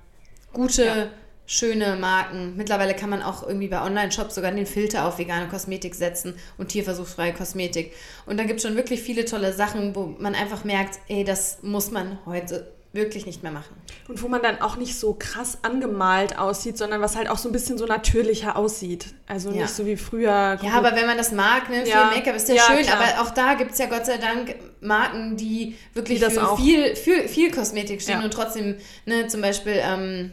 gute, 0.53 0.85
ja. 0.85 1.07
schöne 1.45 1.95
Marken. 1.95 2.55
Mittlerweile 2.55 2.93
kann 2.93 3.09
man 3.09 3.23
auch 3.23 3.43
irgendwie 3.43 3.67
bei 3.67 3.81
Online-Shops 3.81 4.35
sogar 4.35 4.51
den 4.51 4.65
Filter 4.65 5.05
auf 5.05 5.17
vegane 5.17 5.47
Kosmetik 5.47 5.95
setzen 5.95 6.35
und 6.57 6.69
tierversuchsfreie 6.69 7.33
Kosmetik. 7.33 7.93
Und 8.25 8.37
da 8.37 8.43
gibt 8.43 8.59
es 8.59 8.65
schon 8.65 8.75
wirklich 8.75 9.01
viele 9.01 9.25
tolle 9.25 9.53
Sachen, 9.53 9.95
wo 9.95 10.15
man 10.19 10.35
einfach 10.35 10.63
merkt, 10.63 10.99
ey, 11.07 11.23
das 11.23 11.59
muss 11.63 11.91
man 11.91 12.19
heute 12.25 12.76
wirklich 12.93 13.25
nicht 13.25 13.43
mehr 13.43 13.51
machen. 13.51 13.75
Und 14.07 14.21
wo 14.23 14.27
man 14.27 14.41
dann 14.41 14.61
auch 14.61 14.77
nicht 14.77 14.97
so 14.97 15.13
krass 15.17 15.59
angemalt 15.61 16.39
aussieht, 16.39 16.77
sondern 16.77 17.01
was 17.01 17.15
halt 17.15 17.29
auch 17.29 17.37
so 17.37 17.49
ein 17.49 17.51
bisschen 17.51 17.77
so 17.77 17.85
natürlicher 17.85 18.55
aussieht. 18.55 19.13
Also 19.27 19.49
Ja. 19.51 19.63
nicht 19.63 19.69
so 19.69 19.85
wie 19.85 19.97
früher. 19.97 20.57
Ja, 20.61 20.73
aber 20.73 20.95
wenn 20.95 21.05
man 21.05 21.17
das 21.17 21.31
mag, 21.31 21.69
ne, 21.69 21.81
viel 21.83 21.89
Ja. 21.93 22.11
Make-up 22.13 22.35
ist 22.35 22.49
ja, 22.49 22.55
Ja, 22.55 22.63
schön, 22.63 22.83
klar. 22.83 22.97
aber 22.97 23.21
auch 23.21 23.31
da 23.31 23.53
gibt 23.55 23.71
es 23.71 23.77
ja 23.77 23.85
Gott 23.87 24.05
sei 24.05 24.17
Dank 24.17 24.55
Marken, 24.81 25.35
die 25.37 25.75
wirklich 25.93 26.19
Die 26.19 26.31
für 26.31 26.49
auch- 26.51 26.57
viel, 26.59 26.95
viel, 26.95 27.27
viel 27.27 27.51
Kosmetik 27.51 28.01
stehen 28.01 28.23
und 28.23 28.31
trotzdem, 28.33 28.77
ne, 29.05 29.27
zum 29.27 29.41
Beispiel, 29.41 29.79
ähm, 29.83 30.31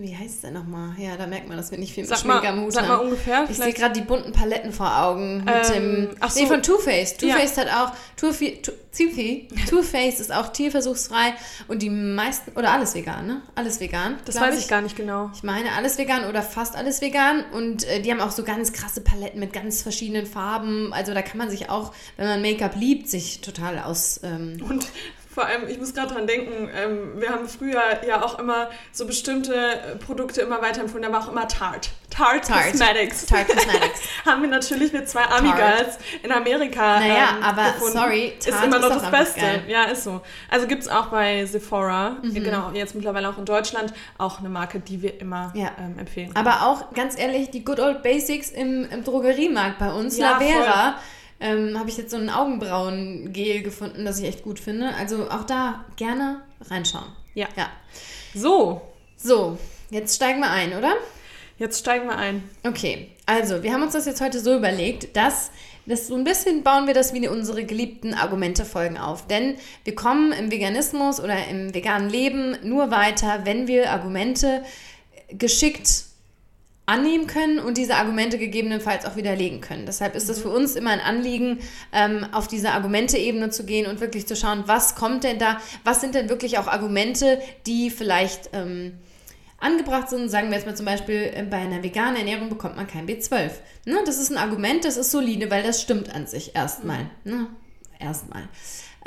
wie 0.00 0.16
heißt 0.16 0.34
es 0.36 0.40
denn 0.42 0.54
nochmal? 0.54 0.90
Ja, 0.98 1.16
da 1.16 1.26
merkt 1.26 1.48
man, 1.48 1.56
dass 1.56 1.70
wir 1.70 1.78
nicht 1.78 1.92
viel 1.92 2.04
mit 2.04 2.08
Sag 2.10 2.18
Schminke 2.20 2.42
mal, 2.42 2.48
am 2.52 2.60
Hut 2.62 2.72
sag 2.72 2.82
haben. 2.86 2.88
mal 2.88 3.04
ungefähr. 3.04 3.46
Ich 3.50 3.56
sehe 3.56 3.72
gerade 3.72 3.94
die 3.94 4.06
bunten 4.06 4.32
Paletten 4.32 4.72
vor 4.72 4.96
Augen 5.02 5.44
mit 5.44 5.54
Ähm, 5.74 6.08
dem. 6.08 6.10
ach 6.20 6.34
Nee, 6.34 6.42
so. 6.42 6.46
von 6.46 6.62
Too 6.62 6.78
Faced. 6.78 7.20
Too 7.20 7.26
Ja. 7.26 7.36
Faced 7.36 7.56
hat 7.58 7.68
auch. 7.68 7.92
Too, 8.16 8.32
Too, 8.32 9.82
Faced 9.82 10.20
ist 10.20 10.32
auch 10.32 10.48
tierversuchsfrei 10.52 11.34
und 11.68 11.82
die 11.82 11.90
meisten. 11.90 12.52
Oder 12.58 12.72
alles 12.72 12.94
vegan, 12.94 13.26
ne? 13.26 13.42
Alles 13.54 13.80
vegan. 13.80 14.16
das 14.24 14.40
weiß 14.40 14.58
ich 14.58 14.68
gar 14.68 14.80
nicht 14.80 14.96
genau. 14.96 15.30
Ich 15.34 15.42
meine, 15.42 15.72
alles 15.72 15.98
vegan 15.98 16.24
oder 16.28 16.42
fast 16.42 16.74
alles 16.76 17.00
vegan. 17.00 17.44
Und 17.52 17.84
äh, 17.84 18.00
die 18.00 18.10
haben 18.10 18.20
auch 18.20 18.30
so 18.32 18.44
ganz 18.44 18.72
krasse 18.72 19.00
Paletten 19.00 19.40
mit 19.40 19.52
ganz 19.52 19.82
verschiedenen 19.82 20.26
Farben. 20.26 20.92
Also 20.92 21.14
da 21.14 21.22
kann 21.22 21.38
man 21.38 21.50
sich 21.50 21.70
auch, 21.70 21.92
wenn 22.16 22.26
man 22.26 22.42
Make-up 22.42 22.74
liebt, 22.76 23.08
sich 23.08 23.40
total 23.40 23.78
aus. 23.78 24.20
Ähm, 24.24 24.58
Und 24.68 24.86
vor 25.38 25.46
allem, 25.46 25.68
ich 25.68 25.78
muss 25.78 25.94
gerade 25.94 26.12
dran 26.14 26.26
denken, 26.26 26.68
ähm, 26.76 27.20
wir 27.20 27.28
haben 27.30 27.48
früher 27.48 27.80
ja 28.04 28.22
auch 28.24 28.40
immer 28.40 28.70
so 28.90 29.06
bestimmte 29.06 29.54
äh, 29.54 29.94
Produkte 30.04 30.40
immer 30.40 30.60
weiterempfohlen, 30.60 31.04
da 31.04 31.12
war 31.12 31.20
auch 31.24 31.30
immer 31.30 31.46
Tarte. 31.46 31.90
Tarte, 32.10 32.48
Tarte. 32.48 32.70
Cosmetics. 32.72 33.26
Tarte 33.26 33.54
Cosmetics. 33.54 34.00
haben 34.26 34.42
wir 34.42 34.48
natürlich 34.48 34.92
mit 34.92 35.08
zwei 35.08 35.22
Ami-Girls 35.22 35.98
in 36.24 36.32
Amerika 36.32 36.98
Naja, 36.98 37.36
ähm, 37.38 37.44
aber 37.44 37.62
gefunden. 37.72 37.92
sorry, 37.98 38.32
ist 38.36 38.48
Tarte 38.50 38.66
immer 38.66 38.78
noch 38.80 38.90
ist 38.96 39.02
das 39.02 39.10
Beste. 39.12 39.40
geil. 39.40 39.62
Ja, 39.68 39.84
ist 39.84 40.02
so. 40.02 40.20
Also 40.50 40.66
gibt 40.66 40.82
es 40.82 40.88
auch 40.88 41.06
bei 41.06 41.44
Sephora, 41.46 42.16
Mhm. 42.22 42.34
genau, 42.34 42.70
jetzt 42.74 42.96
mittlerweile 42.96 43.28
auch 43.28 43.38
in 43.38 43.44
Deutschland, 43.44 43.92
auch 44.18 44.40
eine 44.40 44.48
Marke, 44.48 44.80
die 44.80 45.02
wir 45.02 45.20
immer 45.20 45.52
Ja. 45.54 45.70
ähm, 45.78 45.98
empfehlen. 46.00 46.32
Aber 46.34 46.62
auch 46.66 46.92
ganz 46.94 47.16
ehrlich, 47.16 47.50
die 47.50 47.64
Good 47.64 47.78
Old 47.78 48.02
Basics 48.02 48.50
im, 48.50 48.88
im 48.90 49.04
Drogeriemarkt 49.04 49.78
bei 49.78 49.92
uns, 49.92 50.16
Ja, 50.18 50.32
Lavera, 50.32 50.94
ähm, 51.40 51.78
habe 51.78 51.88
ich 51.88 51.96
jetzt 51.96 52.10
so 52.10 52.16
ein 52.16 52.30
Augenbrauengel 52.30 53.62
gefunden, 53.62 54.04
das 54.04 54.18
ich 54.18 54.26
echt 54.26 54.42
gut 54.42 54.58
finde. 54.58 54.94
Also 54.94 55.30
auch 55.30 55.44
da 55.44 55.84
gerne 55.96 56.42
reinschauen. 56.60 57.12
Ja. 57.34 57.48
ja. 57.56 57.68
So, 58.34 58.82
So, 59.16 59.58
jetzt 59.90 60.16
steigen 60.16 60.40
wir 60.40 60.50
ein, 60.50 60.76
oder? 60.76 60.94
jetzt 61.58 61.80
steigen 61.80 62.06
wir 62.06 62.16
ein. 62.16 62.48
Okay, 62.64 63.08
also 63.26 63.62
wir 63.62 63.72
haben 63.72 63.82
uns 63.82 63.92
das 63.92 64.06
jetzt 64.06 64.20
heute 64.20 64.40
so 64.40 64.56
überlegt, 64.56 65.16
dass 65.16 65.50
das 65.86 66.06
so 66.06 66.14
ein 66.14 66.24
bisschen 66.24 66.62
bauen 66.62 66.86
wir 66.86 66.94
das 66.94 67.14
wie 67.14 67.26
unsere 67.28 67.64
geliebten 67.64 68.14
Argumente-Folgen 68.14 68.98
auf. 68.98 69.26
Denn 69.26 69.56
wir 69.84 69.94
kommen 69.94 70.32
im 70.32 70.50
Veganismus 70.50 71.20
oder 71.20 71.48
im 71.48 71.74
veganen 71.74 72.10
Leben 72.10 72.56
nur 72.62 72.90
weiter, 72.90 73.40
wenn 73.44 73.66
wir 73.66 73.90
Argumente 73.90 74.62
geschickt 75.30 76.04
annehmen 76.88 77.26
können 77.26 77.58
und 77.58 77.76
diese 77.76 77.96
Argumente 77.96 78.38
gegebenenfalls 78.38 79.04
auch 79.04 79.14
widerlegen 79.14 79.60
können. 79.60 79.84
Deshalb 79.84 80.14
ist 80.16 80.30
es 80.30 80.40
für 80.40 80.48
uns 80.48 80.74
immer 80.74 80.90
ein 80.90 81.00
Anliegen, 81.00 81.58
ähm, 81.92 82.26
auf 82.32 82.48
diese 82.48 82.70
Argumente-Ebene 82.70 83.50
zu 83.50 83.66
gehen 83.66 83.86
und 83.86 84.00
wirklich 84.00 84.26
zu 84.26 84.34
schauen, 84.34 84.64
was 84.66 84.94
kommt 84.94 85.22
denn 85.22 85.38
da, 85.38 85.58
was 85.84 86.00
sind 86.00 86.14
denn 86.14 86.30
wirklich 86.30 86.58
auch 86.58 86.66
Argumente, 86.66 87.42
die 87.66 87.90
vielleicht 87.90 88.50
ähm, 88.54 88.94
angebracht 89.58 90.08
sind. 90.08 90.30
Sagen 90.30 90.48
wir 90.48 90.56
jetzt 90.56 90.66
mal 90.66 90.76
zum 90.76 90.86
Beispiel, 90.86 91.30
äh, 91.34 91.44
bei 91.48 91.58
einer 91.58 91.82
veganen 91.82 92.16
Ernährung 92.16 92.48
bekommt 92.48 92.76
man 92.76 92.86
kein 92.86 93.06
B12. 93.06 93.50
Ne? 93.84 93.98
Das 94.06 94.18
ist 94.18 94.30
ein 94.30 94.38
Argument, 94.38 94.84
das 94.86 94.96
ist 94.96 95.10
solide, 95.10 95.50
weil 95.50 95.62
das 95.62 95.82
stimmt 95.82 96.14
an 96.14 96.26
sich 96.26 96.56
erstmal. 96.56 97.10
Ne? 97.24 97.48
Erstmal. 98.00 98.48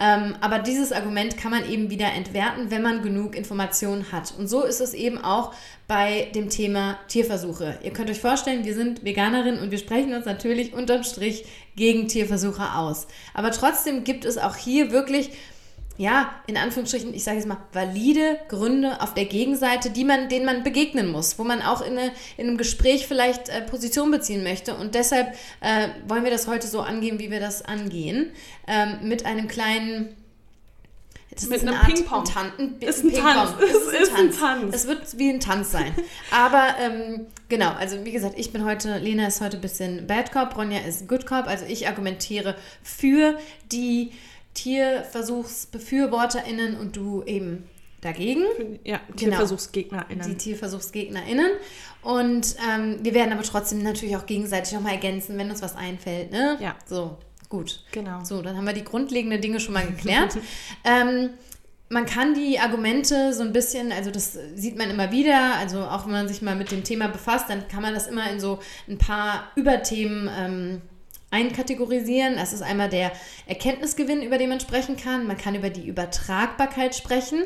Ähm, 0.02 0.36
aber 0.42 0.58
dieses 0.58 0.92
Argument 0.92 1.38
kann 1.38 1.52
man 1.52 1.70
eben 1.70 1.92
wieder 1.92 2.12
entwerten, 2.12 2.72
wenn 2.72 2.82
man 2.82 3.04
genug 3.04 3.36
Informationen 3.36 4.12
hat. 4.12 4.34
Und 4.36 4.48
so 4.48 4.64
ist 4.64 4.82
es 4.82 4.96
eben 4.96 5.20
auch 5.20 5.54
bei 5.88 6.32
dem 6.34 6.50
Thema 6.50 6.98
Tierversuche. 7.08 7.78
Ihr 7.84 7.94
könnt 7.94 8.10
euch 8.10 8.20
vorstellen, 8.20 8.66
wir 8.66 8.74
sind 8.74 9.06
Veganerinnen 9.06 9.62
und 9.62 9.70
wir 9.70 9.78
sprechen 9.78 10.16
uns 10.16 10.26
natürlich 10.26 10.74
unterm 10.74 11.04
Strich 11.04 11.46
gegen 11.76 12.08
Tierversuche 12.08 12.74
aus. 12.74 13.06
Aber 13.36 13.52
trotzdem 13.52 14.04
gibt 14.04 14.26
es 14.26 14.40
auch 14.40 14.56
hier 14.56 14.92
wirklich 14.92 15.30
ja, 16.02 16.34
in 16.48 16.58
Anführungsstrichen, 16.58 17.14
ich 17.14 17.24
sage 17.24 17.38
jetzt 17.38 17.48
mal, 17.48 17.58
valide 17.74 18.40
Gründe 18.48 19.00
auf 19.02 19.14
der 19.14 19.26
Gegenseite, 19.26 19.92
die 19.92 20.04
man, 20.04 20.30
denen 20.30 20.46
man 20.46 20.64
begegnen 20.64 21.12
muss, 21.12 21.38
wo 21.38 21.44
man 21.44 21.62
auch 21.62 21.82
in, 21.82 21.96
eine, 21.96 22.12
in 22.38 22.48
einem 22.48 22.58
Gespräch 22.58 23.06
vielleicht 23.06 23.50
äh, 23.50 23.62
Position 23.62 24.10
beziehen 24.10 24.42
möchte. 24.42 24.74
Und 24.74 24.96
deshalb 24.96 25.36
äh, 25.60 25.90
wollen 26.08 26.24
wir 26.24 26.32
das 26.32 26.48
heute 26.48 26.66
so 26.66 26.82
angehen, 26.82 27.20
wie 27.20 27.30
wir 27.30 27.40
das 27.40 27.64
angehen. 27.64 28.32
Ähm, 28.68 29.08
mit 29.08 29.28
einem 29.28 29.48
kleinen. 29.48 30.16
Das 31.30 31.46
Mit 31.46 31.58
ist 31.58 31.68
eine 31.68 31.80
einem 31.80 31.94
Ping-Pong. 31.94 32.24
Ein, 32.58 32.76
Ist 32.80 33.04
ein. 33.04 33.14
Tanz. 33.14 33.52
Es 33.62 34.02
ist 34.02 34.16
ein 34.16 34.32
Tanz. 34.32 34.76
Es 34.76 34.88
wird 34.88 35.20
wie 35.20 35.30
ein 35.30 35.40
Tanz 35.40 35.72
sein. 35.72 35.94
Aber 36.32 36.78
ähm, 36.82 37.28
genau, 37.48 37.74
also 37.74 38.04
wie 38.04 38.12
gesagt, 38.12 38.40
ich 38.40 38.52
bin 38.52 38.66
heute, 38.66 38.98
Lena 38.98 39.28
ist 39.28 39.40
heute 39.40 39.58
ein 39.58 39.62
bisschen 39.62 40.08
Bad 40.08 40.32
Cop, 40.32 40.58
Ronja 40.58 40.80
ist 40.80 41.08
Good 41.08 41.28
Cop. 41.28 41.46
Also 41.46 41.66
ich 41.66 41.88
argumentiere 41.88 42.56
für 42.82 43.38
die 43.72 44.12
TierversuchsbefürworterInnen 44.54 46.78
und 46.78 46.96
du 46.96 47.24
eben 47.24 47.68
dagegen. 48.02 48.44
Ja, 48.84 49.00
Genau. 49.08 49.16
TierversuchsgegnerInnen. 49.16 50.28
Die 50.28 50.36
TierversuchsgegnerInnen. 50.36 51.52
Und 52.02 52.56
ähm, 52.68 52.98
wir 53.02 53.14
werden 53.14 53.32
aber 53.32 53.44
trotzdem 53.44 53.84
natürlich 53.84 54.18
auch 54.18 54.26
gegenseitig 54.26 54.74
nochmal 54.74 54.94
ergänzen, 54.94 55.38
wenn 55.38 55.50
uns 55.52 55.62
was 55.62 55.76
einfällt. 55.76 56.32
Ne? 56.32 56.58
Ja. 56.60 56.76
So, 56.86 57.18
gut. 57.48 57.84
Genau. 57.92 58.24
So, 58.24 58.42
dann 58.42 58.58
haben 58.58 58.66
wir 58.66 58.74
die 58.74 58.84
grundlegenden 58.84 59.40
Dinge 59.42 59.60
schon 59.60 59.76
mal 59.76 59.86
geklärt. 59.86 60.36
ähm, 60.84 61.30
man 61.90 62.06
kann 62.06 62.34
die 62.34 62.58
Argumente 62.58 63.34
so 63.34 63.44
ein 63.44 63.52
bisschen, 63.52 63.92
also 63.92 64.12
das 64.12 64.38
sieht 64.56 64.78
man 64.78 64.90
immer 64.90 65.12
wieder, 65.12 65.56
also 65.60 65.82
auch 65.82 66.06
wenn 66.06 66.14
man 66.14 66.28
sich 66.28 66.42
mal 66.42 66.56
mit 66.56 66.72
dem 66.72 66.86
Thema 66.86 67.10
befasst, 67.10 67.50
dann 67.50 67.68
kann 67.68 67.82
man 67.82 67.94
das 67.94 68.08
immer 68.08 68.32
in 68.32 68.40
so 68.40 68.60
ein 68.88 68.98
paar 68.98 69.52
Überthemen 69.56 70.30
ähm, 70.36 70.82
einkategorisieren. 71.32 72.36
Das 72.36 72.54
ist 72.54 72.62
einmal 72.62 72.90
der 72.90 73.12
Erkenntnisgewinn, 73.48 74.22
über 74.22 74.38
den 74.38 74.50
man 74.50 74.60
sprechen 74.60 74.98
kann. 74.98 75.26
Man 75.28 75.38
kann 75.38 75.56
über 75.56 75.70
die 75.70 75.88
Übertragbarkeit 75.88 76.96
sprechen. 76.96 77.44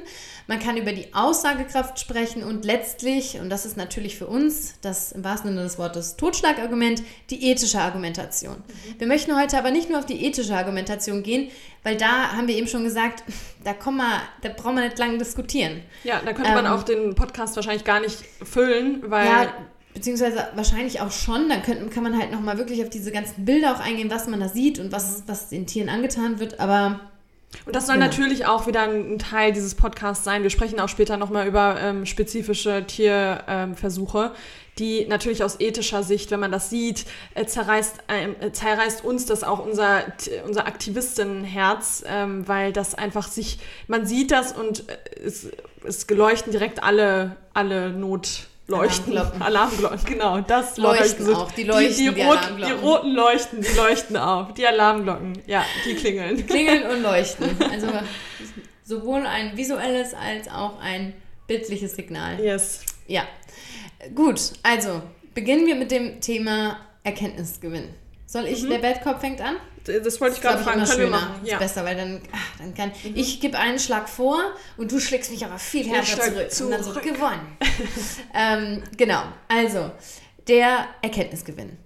Man 0.48 0.60
kann 0.60 0.78
über 0.78 0.92
die 0.92 1.14
Aussagekraft 1.14 2.00
sprechen 2.00 2.44
und 2.44 2.66
letztlich, 2.66 3.40
und 3.40 3.50
das 3.50 3.66
ist 3.66 3.78
natürlich 3.78 4.18
für 4.18 4.28
uns 4.28 4.76
das 4.82 5.12
im 5.12 5.24
wahrsten 5.24 5.52
Sinne 5.52 5.64
des 5.64 5.78
Wortes 5.80 6.18
Totschlagargument, 6.18 7.02
die 7.30 7.50
ethische 7.50 7.80
Argumentation. 7.80 8.58
Wir 8.98 9.08
möchten 9.08 9.36
heute 9.40 9.58
aber 9.58 9.72
nicht 9.72 9.90
nur 9.90 10.00
auf 10.00 10.06
die 10.06 10.26
ethische 10.26 10.56
Argumentation 10.56 11.24
gehen, 11.24 11.50
weil 11.84 11.96
da 11.98 12.32
haben 12.34 12.48
wir 12.48 12.56
eben 12.56 12.68
schon 12.68 12.84
gesagt, 12.84 13.24
da, 13.64 13.74
kommen 13.74 13.98
wir, 13.98 14.22
da 14.42 14.50
brauchen 14.50 14.76
wir 14.76 14.86
nicht 14.86 15.00
lange 15.00 15.18
diskutieren. 15.18 15.82
Ja, 16.04 16.22
da 16.24 16.34
könnte 16.34 16.52
man 16.52 16.66
Ähm, 16.66 16.72
auch 16.72 16.84
den 16.84 17.16
Podcast 17.16 17.56
wahrscheinlich 17.56 17.84
gar 17.84 18.00
nicht 18.00 18.18
füllen, 18.44 19.04
weil 19.10 19.26
Ja, 19.26 19.54
beziehungsweise 19.96 20.48
wahrscheinlich 20.54 21.02
auch 21.02 21.12
schon. 21.12 21.50
Dann 21.50 21.64
könnten, 21.64 21.90
kann 21.90 22.04
man 22.04 22.20
halt 22.20 22.32
nochmal 22.32 22.60
wirklich 22.60 22.84
auf 22.84 22.92
diese 22.92 23.12
ganzen 23.12 23.46
Bilder 23.46 23.74
auch 23.76 23.80
eingehen, 23.80 24.12
was 24.12 24.28
man 24.28 24.40
da 24.40 24.50
sieht 24.50 24.78
und 24.78 24.92
was, 24.92 25.24
was 25.26 25.50
den 25.50 25.66
Tieren 25.66 25.90
angetan 25.90 26.40
wird. 26.40 26.60
Aber 26.60 27.00
Und 27.66 27.76
das 27.76 27.88
soll 27.88 27.96
Genau. 27.96 28.08
natürlich 28.08 28.46
auch 28.46 28.68
wieder 28.68 28.82
ein 28.84 29.18
Teil 29.18 29.54
dieses 29.54 29.74
Podcasts 29.74 30.24
sein. 30.24 30.44
Wir 30.44 30.50
sprechen 30.52 30.80
auch 30.80 30.90
später 30.90 31.18
nochmal 31.18 31.48
über 31.48 31.80
ähm, 31.82 32.06
spezifische 32.06 32.86
Tierversuche, 32.86 34.26
ähm, 34.26 34.32
die 34.78 35.06
natürlich 35.08 35.42
aus 35.42 35.62
ethischer 35.62 36.04
Sicht, 36.04 36.32
wenn 36.32 36.42
man 36.42 36.52
das 36.52 36.70
sieht, 36.70 37.06
äh, 37.34 37.46
zerreißt, 37.46 37.96
ähm, 38.10 38.36
äh, 38.42 38.52
zerreißt 38.52 39.06
uns 39.06 39.26
das 39.26 39.46
auch 39.46 39.66
unser, 39.66 40.04
unser 40.46 40.68
Aktivistenherz, 40.68 42.04
ähm, 42.06 42.46
weil 42.46 42.74
das 42.74 42.94
einfach 42.94 43.30
sich, 43.30 43.60
man 43.88 44.06
sieht 44.06 44.32
das 44.32 44.52
und 44.52 44.90
äh, 44.90 44.98
es, 45.26 45.48
es 45.86 46.08
geleuchten 46.08 46.52
direkt 46.52 46.84
alle, 46.84 47.38
alle 47.54 47.92
Notleuchten. 48.68 49.14
Alarmglocken. 49.16 49.42
Alarmglocken, 49.42 50.06
genau. 50.06 50.42
Das 50.42 50.78
Leuchten 50.78 51.36
auch, 51.36 51.52
die 51.52 51.64
leuchten, 51.64 52.06
die, 52.06 52.14
die 52.14 52.22
rot, 52.22 52.40
die 52.58 52.72
roten 52.72 53.12
leuchten, 53.12 53.62
die 53.62 53.78
leuchten 53.78 54.18
auf. 54.18 54.54
Die 54.54 54.66
Alarmglocken, 54.66 55.42
ja, 55.46 55.64
die 55.86 55.94
klingeln. 55.94 56.46
klingeln 56.48 56.90
und 56.90 57.02
leuchten. 57.04 57.56
Also 57.72 57.88
sowohl 58.84 59.26
ein 59.26 59.58
visuelles 59.58 60.14
als 60.14 60.48
auch 60.48 60.80
ein 60.80 61.14
bildliches 61.48 61.96
Signal. 61.96 62.40
Yes. 62.40 62.82
Ja. 63.08 63.24
Gut, 64.14 64.54
also 64.64 65.02
beginnen 65.34 65.68
wir 65.68 65.76
mit 65.76 65.92
dem 65.92 66.22
Thema 66.22 66.78
Erkenntnisgewinn. 67.04 67.90
Soll 68.26 68.46
ich, 68.46 68.68
der 68.68 68.80
Bad 68.80 69.04
Cop 69.04 69.20
fängt 69.20 69.42
an? 69.42 69.58
Das 69.86 70.20
wollte 70.20 70.36
ich 70.36 70.42
gerade 70.42 70.64
fragen. 70.64 70.80
immer 70.80 70.88
Können 70.88 71.00
wir 71.00 71.06
schöner. 71.06 71.10
machen? 71.20 71.44
Ist 71.44 71.50
Ja. 71.50 71.56
Mhm. 71.56 71.60
besser, 71.60 71.86
weil 71.86 71.96
dann, 71.96 72.22
ach, 72.32 72.58
dann 72.60 72.74
kann 72.74 72.92
ich 73.04 73.40
gebe 73.40 73.58
einen 73.58 73.80
Schlag 73.80 74.10
vor 74.10 74.40
und 74.78 74.92
du 74.92 75.00
schlägst 75.00 75.32
mich 75.32 75.46
aber 75.46 75.60
viel 75.60 75.88
härter 75.88 76.06
schlag 76.06 76.52
zurück. 76.52 76.66
Und 76.68 76.72
dann 76.72 76.84
so 76.84 76.92
zurück. 76.92 77.04
gewonnen. 77.04 77.58
ähm, 78.34 78.84
genau, 78.98 79.24
also 79.48 79.92
der 80.48 80.88
Erkenntnisgewinn. 81.02 81.78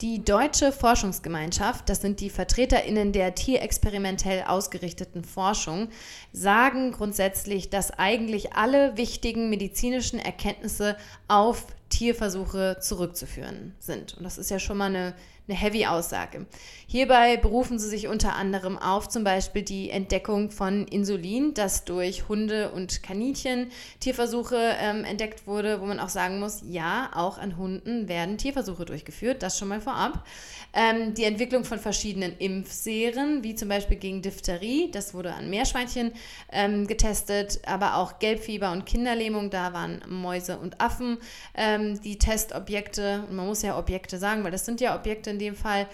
Die 0.00 0.24
deutsche 0.24 0.72
Forschungsgemeinschaft, 0.72 1.86
das 1.90 2.00
sind 2.00 2.20
die 2.20 2.30
VertreterInnen 2.30 3.12
der 3.12 3.34
tierexperimentell 3.34 4.44
ausgerichteten 4.46 5.24
Forschung, 5.24 5.90
sagen 6.32 6.92
grundsätzlich, 6.92 7.68
dass 7.68 7.90
eigentlich 7.90 8.54
alle 8.54 8.96
wichtigen 8.96 9.50
medizinischen 9.50 10.18
Erkenntnisse 10.18 10.96
auf 11.28 11.66
Tierversuche 11.90 12.78
zurückzuführen 12.80 13.74
sind. 13.78 14.14
Und 14.16 14.24
das 14.24 14.38
ist 14.38 14.50
ja 14.50 14.58
schon 14.58 14.78
mal 14.78 14.86
eine, 14.86 15.14
eine 15.50 15.58
Heavy-Aussage. 15.58 16.46
Hierbei 16.86 17.36
berufen 17.36 17.78
sie 17.78 17.88
sich 17.88 18.08
unter 18.08 18.34
anderem 18.34 18.76
auf 18.76 19.08
zum 19.08 19.22
Beispiel 19.22 19.62
die 19.62 19.90
Entdeckung 19.90 20.50
von 20.50 20.86
Insulin, 20.88 21.54
das 21.54 21.84
durch 21.84 22.28
Hunde 22.28 22.70
und 22.72 23.02
Kaninchen 23.02 23.70
Tierversuche 24.00 24.74
ähm, 24.80 25.04
entdeckt 25.04 25.46
wurde, 25.46 25.80
wo 25.80 25.86
man 25.86 26.00
auch 26.00 26.08
sagen 26.08 26.40
muss, 26.40 26.62
ja, 26.68 27.10
auch 27.14 27.38
an 27.38 27.56
Hunden 27.56 28.08
werden 28.08 28.38
Tierversuche 28.38 28.84
durchgeführt, 28.84 29.42
das 29.42 29.58
schon 29.58 29.68
mal 29.68 29.80
vorab. 29.80 30.24
Ähm, 30.72 31.14
die 31.14 31.24
Entwicklung 31.24 31.64
von 31.64 31.78
verschiedenen 31.78 32.36
Impfserien, 32.38 33.42
wie 33.42 33.54
zum 33.54 33.68
Beispiel 33.68 33.96
gegen 33.96 34.22
Diphtherie, 34.22 34.90
das 34.92 35.14
wurde 35.14 35.34
an 35.34 35.50
Meerschweinchen 35.50 36.12
ähm, 36.52 36.86
getestet, 36.86 37.60
aber 37.66 37.96
auch 37.96 38.20
Gelbfieber 38.20 38.70
und 38.70 38.86
Kinderlähmung, 38.86 39.50
da 39.50 39.72
waren 39.72 40.00
Mäuse 40.08 40.58
und 40.58 40.80
Affen 40.80 41.18
ähm, 41.54 42.00
die 42.02 42.18
Testobjekte. 42.18 43.24
Und 43.28 43.34
man 43.34 43.46
muss 43.46 43.62
ja 43.62 43.76
Objekte 43.76 44.18
sagen, 44.18 44.44
weil 44.44 44.52
das 44.52 44.64
sind 44.64 44.80
ja 44.80 44.96
Objekte 44.96 45.30
in 45.30 45.39
dem 45.40 45.56
Fall. 45.56 45.88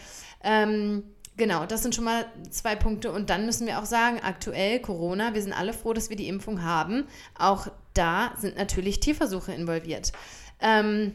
Ähm, 0.44 1.02
Genau, 1.38 1.66
das 1.66 1.82
sind 1.82 1.94
schon 1.94 2.04
mal 2.04 2.24
zwei 2.50 2.76
Punkte. 2.76 3.12
Und 3.12 3.28
dann 3.28 3.44
müssen 3.44 3.66
wir 3.66 3.78
auch 3.78 3.84
sagen, 3.84 4.20
aktuell 4.22 4.80
Corona, 4.80 5.34
wir 5.34 5.42
sind 5.42 5.52
alle 5.52 5.74
froh, 5.74 5.92
dass 5.92 6.08
wir 6.08 6.16
die 6.16 6.28
Impfung 6.28 6.62
haben. 6.62 7.06
Auch 7.38 7.66
da 7.92 8.32
sind 8.38 8.56
natürlich 8.56 9.00
Tierversuche 9.00 9.52
involviert. 9.52 10.12
Ähm, 10.60 11.12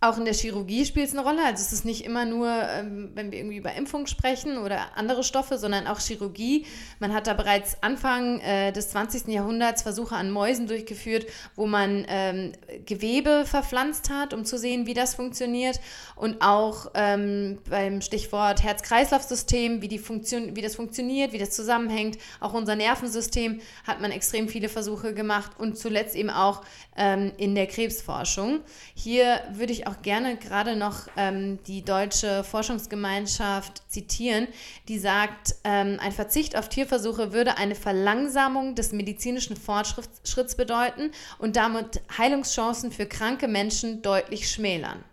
auch 0.00 0.18
in 0.18 0.26
der 0.26 0.34
Chirurgie 0.34 0.84
spielt 0.84 1.08
es 1.08 1.14
eine 1.14 1.22
Rolle. 1.22 1.42
Also 1.42 1.62
es 1.62 1.72
ist 1.72 1.86
nicht 1.86 2.04
immer 2.04 2.26
nur, 2.26 2.48
ähm, 2.48 3.12
wenn 3.14 3.32
wir 3.32 3.38
irgendwie 3.38 3.56
über 3.56 3.72
Impfung 3.72 4.06
sprechen 4.06 4.58
oder 4.58 4.94
andere 4.96 5.24
Stoffe, 5.24 5.56
sondern 5.56 5.86
auch 5.86 6.00
Chirurgie. 6.00 6.66
Man 7.00 7.14
hat 7.14 7.26
da 7.26 7.32
bereits 7.32 7.82
Anfang 7.82 8.40
äh, 8.40 8.72
des 8.72 8.90
20. 8.90 9.28
Jahrhunderts 9.28 9.82
Versuche 9.82 10.14
an 10.14 10.30
Mäusen 10.30 10.66
durchgeführt, 10.66 11.26
wo 11.54 11.66
man 11.66 12.04
ähm, 12.08 12.52
Gewebe 12.84 13.44
verpflanzt 13.46 14.10
hat, 14.10 14.34
um 14.34 14.44
zu 14.44 14.58
sehen, 14.58 14.86
wie 14.86 14.92
das 14.92 15.14
funktioniert. 15.14 15.80
Und 16.14 16.42
auch 16.42 16.90
ähm, 16.94 17.58
beim 17.68 18.02
Stichwort 18.02 18.62
Herz-Kreislauf-System, 18.62 19.80
wie, 19.80 19.90
wie 19.90 20.62
das 20.62 20.76
funktioniert, 20.76 21.32
wie 21.32 21.38
das 21.38 21.50
zusammenhängt. 21.50 22.18
Auch 22.40 22.52
unser 22.52 22.76
Nervensystem 22.76 23.62
hat 23.86 24.02
man 24.02 24.10
extrem 24.10 24.48
viele 24.48 24.68
Versuche 24.68 25.14
gemacht 25.14 25.52
und 25.56 25.78
zuletzt 25.78 26.14
eben 26.16 26.30
auch 26.30 26.62
ähm, 26.98 27.32
in 27.38 27.54
der 27.54 27.66
Krebsforschung. 27.66 28.60
Hier 28.94 29.40
würde 29.52 29.72
ich 29.72 29.85
auch 29.86 30.02
gerne 30.02 30.36
gerade 30.36 30.76
noch 30.76 31.08
ähm, 31.16 31.58
die 31.64 31.82
deutsche 31.82 32.44
Forschungsgemeinschaft 32.44 33.82
zitieren, 33.90 34.48
die 34.88 34.98
sagt, 34.98 35.56
ähm, 35.64 35.98
ein 36.00 36.12
Verzicht 36.12 36.56
auf 36.56 36.68
Tierversuche 36.68 37.32
würde 37.32 37.58
eine 37.58 37.74
Verlangsamung 37.74 38.74
des 38.74 38.92
medizinischen 38.92 39.56
Fortschritts 39.56 40.56
bedeuten 40.56 41.10
und 41.38 41.56
damit 41.56 42.02
Heilungschancen 42.16 42.92
für 42.92 43.06
kranke 43.06 43.48
Menschen 43.48 44.02
deutlich 44.02 44.50
schmälern. 44.50 45.04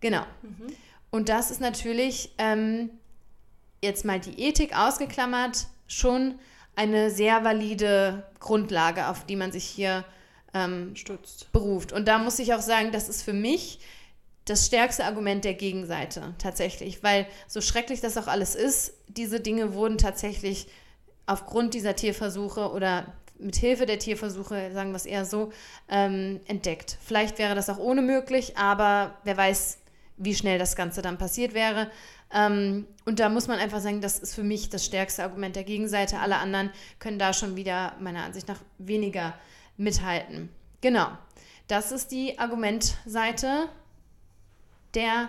Genau. 0.00 0.22
Mhm. 0.42 0.74
Und 1.10 1.28
das 1.28 1.50
ist 1.50 1.60
natürlich 1.60 2.32
ähm, 2.38 2.90
jetzt 3.82 4.04
mal 4.04 4.20
die 4.20 4.40
Ethik 4.40 4.76
ausgeklammert 4.76 5.66
schon 5.86 6.38
eine 6.76 7.10
sehr 7.10 7.44
valide 7.44 8.24
Grundlage, 8.38 9.08
auf 9.08 9.26
die 9.26 9.36
man 9.36 9.52
sich 9.52 9.64
hier 9.64 10.04
ähm, 10.54 10.94
stützt. 10.96 11.50
beruft. 11.52 11.92
Und 11.92 12.08
da 12.08 12.18
muss 12.18 12.38
ich 12.38 12.54
auch 12.54 12.60
sagen, 12.60 12.92
das 12.92 13.08
ist 13.08 13.22
für 13.22 13.32
mich 13.32 13.80
das 14.44 14.66
stärkste 14.66 15.04
Argument 15.04 15.44
der 15.44 15.54
Gegenseite 15.54 16.34
tatsächlich, 16.38 17.02
weil 17.02 17.26
so 17.46 17.60
schrecklich 17.60 18.00
das 18.00 18.16
auch 18.16 18.26
alles 18.26 18.54
ist, 18.54 18.94
diese 19.08 19.40
Dinge 19.40 19.74
wurden 19.74 19.98
tatsächlich 19.98 20.66
aufgrund 21.26 21.74
dieser 21.74 21.94
Tierversuche 21.94 22.70
oder 22.72 23.12
mit 23.38 23.56
Hilfe 23.56 23.86
der 23.86 23.98
Tierversuche, 23.98 24.70
sagen 24.72 24.90
wir 24.90 24.96
es 24.96 25.06
eher 25.06 25.24
so, 25.24 25.52
ähm, 25.88 26.40
entdeckt. 26.46 26.98
Vielleicht 27.00 27.38
wäre 27.38 27.54
das 27.54 27.70
auch 27.70 27.78
ohne 27.78 28.02
möglich, 28.02 28.56
aber 28.56 29.14
wer 29.24 29.36
weiß, 29.36 29.78
wie 30.16 30.34
schnell 30.34 30.58
das 30.58 30.76
Ganze 30.76 31.00
dann 31.00 31.16
passiert 31.16 31.54
wäre. 31.54 31.90
Ähm, 32.32 32.86
und 33.06 33.18
da 33.18 33.28
muss 33.28 33.48
man 33.48 33.58
einfach 33.58 33.80
sagen, 33.80 34.00
das 34.00 34.18
ist 34.18 34.34
für 34.34 34.42
mich 34.42 34.68
das 34.68 34.84
stärkste 34.84 35.22
Argument 35.22 35.56
der 35.56 35.64
Gegenseite. 35.64 36.18
Alle 36.18 36.36
anderen 36.36 36.70
können 36.98 37.18
da 37.18 37.32
schon 37.32 37.56
wieder 37.56 37.94
meiner 38.00 38.24
Ansicht 38.24 38.46
nach 38.46 38.60
weniger 38.78 39.34
mithalten. 39.76 40.50
Genau. 40.80 41.08
Das 41.68 41.92
ist 41.92 42.10
die 42.10 42.38
Argumentseite 42.38 43.68
der 44.94 45.28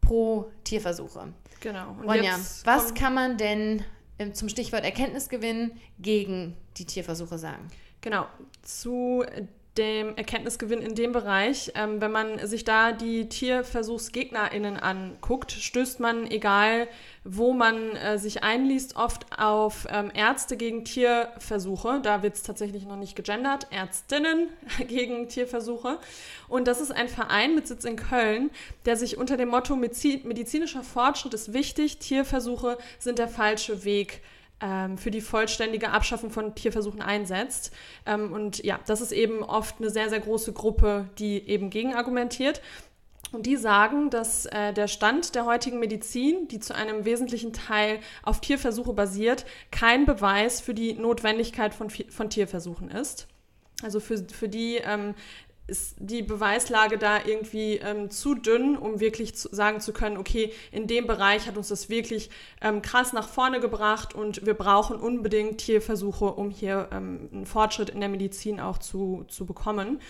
Pro-Tierversuche. 0.00 1.32
Genau. 1.60 1.90
Und 1.90 2.08
Ronja, 2.08 2.38
was 2.64 2.94
kann 2.94 3.14
man 3.14 3.36
denn 3.36 3.84
ähm, 4.18 4.34
zum 4.34 4.48
Stichwort 4.48 4.84
Erkenntnisgewinn 4.84 5.72
gegen 5.98 6.56
die 6.76 6.84
Tierversuche 6.84 7.38
sagen? 7.38 7.68
Genau. 8.00 8.26
Zu 8.62 9.24
dem 9.78 10.16
Erkenntnisgewinn 10.16 10.82
in 10.82 10.94
dem 10.94 11.12
Bereich. 11.12 11.72
Ähm, 11.74 12.00
wenn 12.00 12.10
man 12.10 12.46
sich 12.46 12.64
da 12.64 12.92
die 12.92 13.28
TierversuchsgegnerInnen 13.28 14.76
anguckt, 14.76 15.52
stößt 15.52 16.00
man, 16.00 16.30
egal 16.30 16.88
wo 17.24 17.52
man 17.52 17.94
äh, 17.96 18.18
sich 18.18 18.42
einliest, 18.42 18.96
oft 18.96 19.26
auf 19.38 19.86
ähm, 19.90 20.10
Ärzte 20.12 20.56
gegen 20.56 20.84
Tierversuche. 20.84 22.00
Da 22.02 22.22
wird 22.22 22.34
es 22.34 22.42
tatsächlich 22.42 22.84
noch 22.84 22.96
nicht 22.96 23.14
gegendert. 23.14 23.68
Ärztinnen 23.70 24.48
gegen 24.88 25.28
Tierversuche. 25.28 25.98
Und 26.48 26.66
das 26.66 26.80
ist 26.80 26.90
ein 26.90 27.08
Verein 27.08 27.54
mit 27.54 27.68
Sitz 27.68 27.84
in 27.84 27.96
Köln, 27.96 28.50
der 28.84 28.96
sich 28.96 29.16
unter 29.16 29.36
dem 29.36 29.50
Motto 29.50 29.76
medizinischer 29.76 30.82
Fortschritt 30.82 31.34
ist 31.34 31.52
wichtig, 31.52 31.98
Tierversuche 31.98 32.78
sind 32.98 33.18
der 33.18 33.28
falsche 33.28 33.84
Weg 33.84 34.22
für 34.96 35.10
die 35.10 35.20
vollständige 35.20 35.90
Abschaffung 35.90 36.30
von 36.30 36.54
Tierversuchen 36.54 37.00
einsetzt. 37.00 37.72
Ähm, 38.06 38.32
und 38.32 38.64
ja, 38.64 38.80
das 38.86 39.00
ist 39.00 39.12
eben 39.12 39.42
oft 39.42 39.76
eine 39.78 39.90
sehr, 39.90 40.08
sehr 40.08 40.20
große 40.20 40.52
Gruppe, 40.52 41.08
die 41.18 41.48
eben 41.48 41.70
gegen 41.70 41.94
argumentiert. 41.94 42.60
Und 43.30 43.44
die 43.44 43.56
sagen, 43.56 44.10
dass 44.10 44.46
äh, 44.46 44.72
der 44.72 44.88
Stand 44.88 45.34
der 45.34 45.44
heutigen 45.44 45.78
Medizin, 45.78 46.48
die 46.48 46.60
zu 46.60 46.74
einem 46.74 47.04
wesentlichen 47.04 47.52
Teil 47.52 48.00
auf 48.22 48.40
Tierversuche 48.40 48.94
basiert, 48.94 49.44
kein 49.70 50.06
Beweis 50.06 50.60
für 50.60 50.72
die 50.72 50.94
Notwendigkeit 50.94 51.74
von, 51.74 51.90
von 51.90 52.30
Tierversuchen 52.30 52.90
ist. 52.90 53.28
Also 53.82 54.00
für, 54.00 54.18
für 54.24 54.48
die 54.48 54.76
ähm, 54.76 55.14
ist 55.68 55.96
die 55.98 56.22
Beweislage 56.22 56.98
da 56.98 57.24
irgendwie 57.24 57.76
ähm, 57.76 58.10
zu 58.10 58.34
dünn, 58.34 58.76
um 58.76 59.00
wirklich 59.00 59.36
zu 59.36 59.48
sagen 59.52 59.80
zu 59.80 59.92
können, 59.92 60.16
okay, 60.16 60.52
in 60.72 60.86
dem 60.86 61.06
Bereich 61.06 61.46
hat 61.46 61.56
uns 61.56 61.68
das 61.68 61.88
wirklich 61.88 62.30
ähm, 62.60 62.82
krass 62.82 63.12
nach 63.12 63.28
vorne 63.28 63.60
gebracht 63.60 64.14
und 64.14 64.44
wir 64.44 64.54
brauchen 64.54 64.96
unbedingt 64.98 65.58
Tierversuche, 65.58 66.24
um 66.24 66.50
hier 66.50 66.88
ähm, 66.90 67.28
einen 67.32 67.46
Fortschritt 67.46 67.90
in 67.90 68.00
der 68.00 68.08
Medizin 68.08 68.60
auch 68.60 68.78
zu, 68.78 69.24
zu 69.28 69.44
bekommen. 69.44 70.00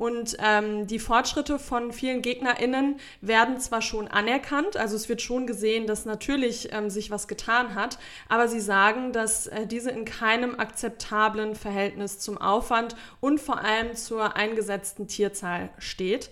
Und 0.00 0.38
ähm, 0.42 0.86
die 0.86 0.98
Fortschritte 0.98 1.58
von 1.58 1.92
vielen 1.92 2.22
GegnerInnen 2.22 2.96
werden 3.20 3.60
zwar 3.60 3.82
schon 3.82 4.08
anerkannt, 4.08 4.78
also 4.78 4.96
es 4.96 5.10
wird 5.10 5.20
schon 5.20 5.46
gesehen, 5.46 5.86
dass 5.86 6.06
natürlich 6.06 6.72
ähm, 6.72 6.88
sich 6.88 7.10
was 7.10 7.28
getan 7.28 7.74
hat, 7.74 7.98
aber 8.26 8.48
sie 8.48 8.60
sagen, 8.60 9.12
dass 9.12 9.46
äh, 9.48 9.66
diese 9.66 9.90
in 9.90 10.06
keinem 10.06 10.58
akzeptablen 10.58 11.54
Verhältnis 11.54 12.18
zum 12.18 12.38
Aufwand 12.38 12.96
und 13.20 13.42
vor 13.42 13.62
allem 13.62 13.94
zur 13.94 14.36
eingesetzten 14.36 15.06
Tierzahl 15.06 15.68
steht. 15.76 16.30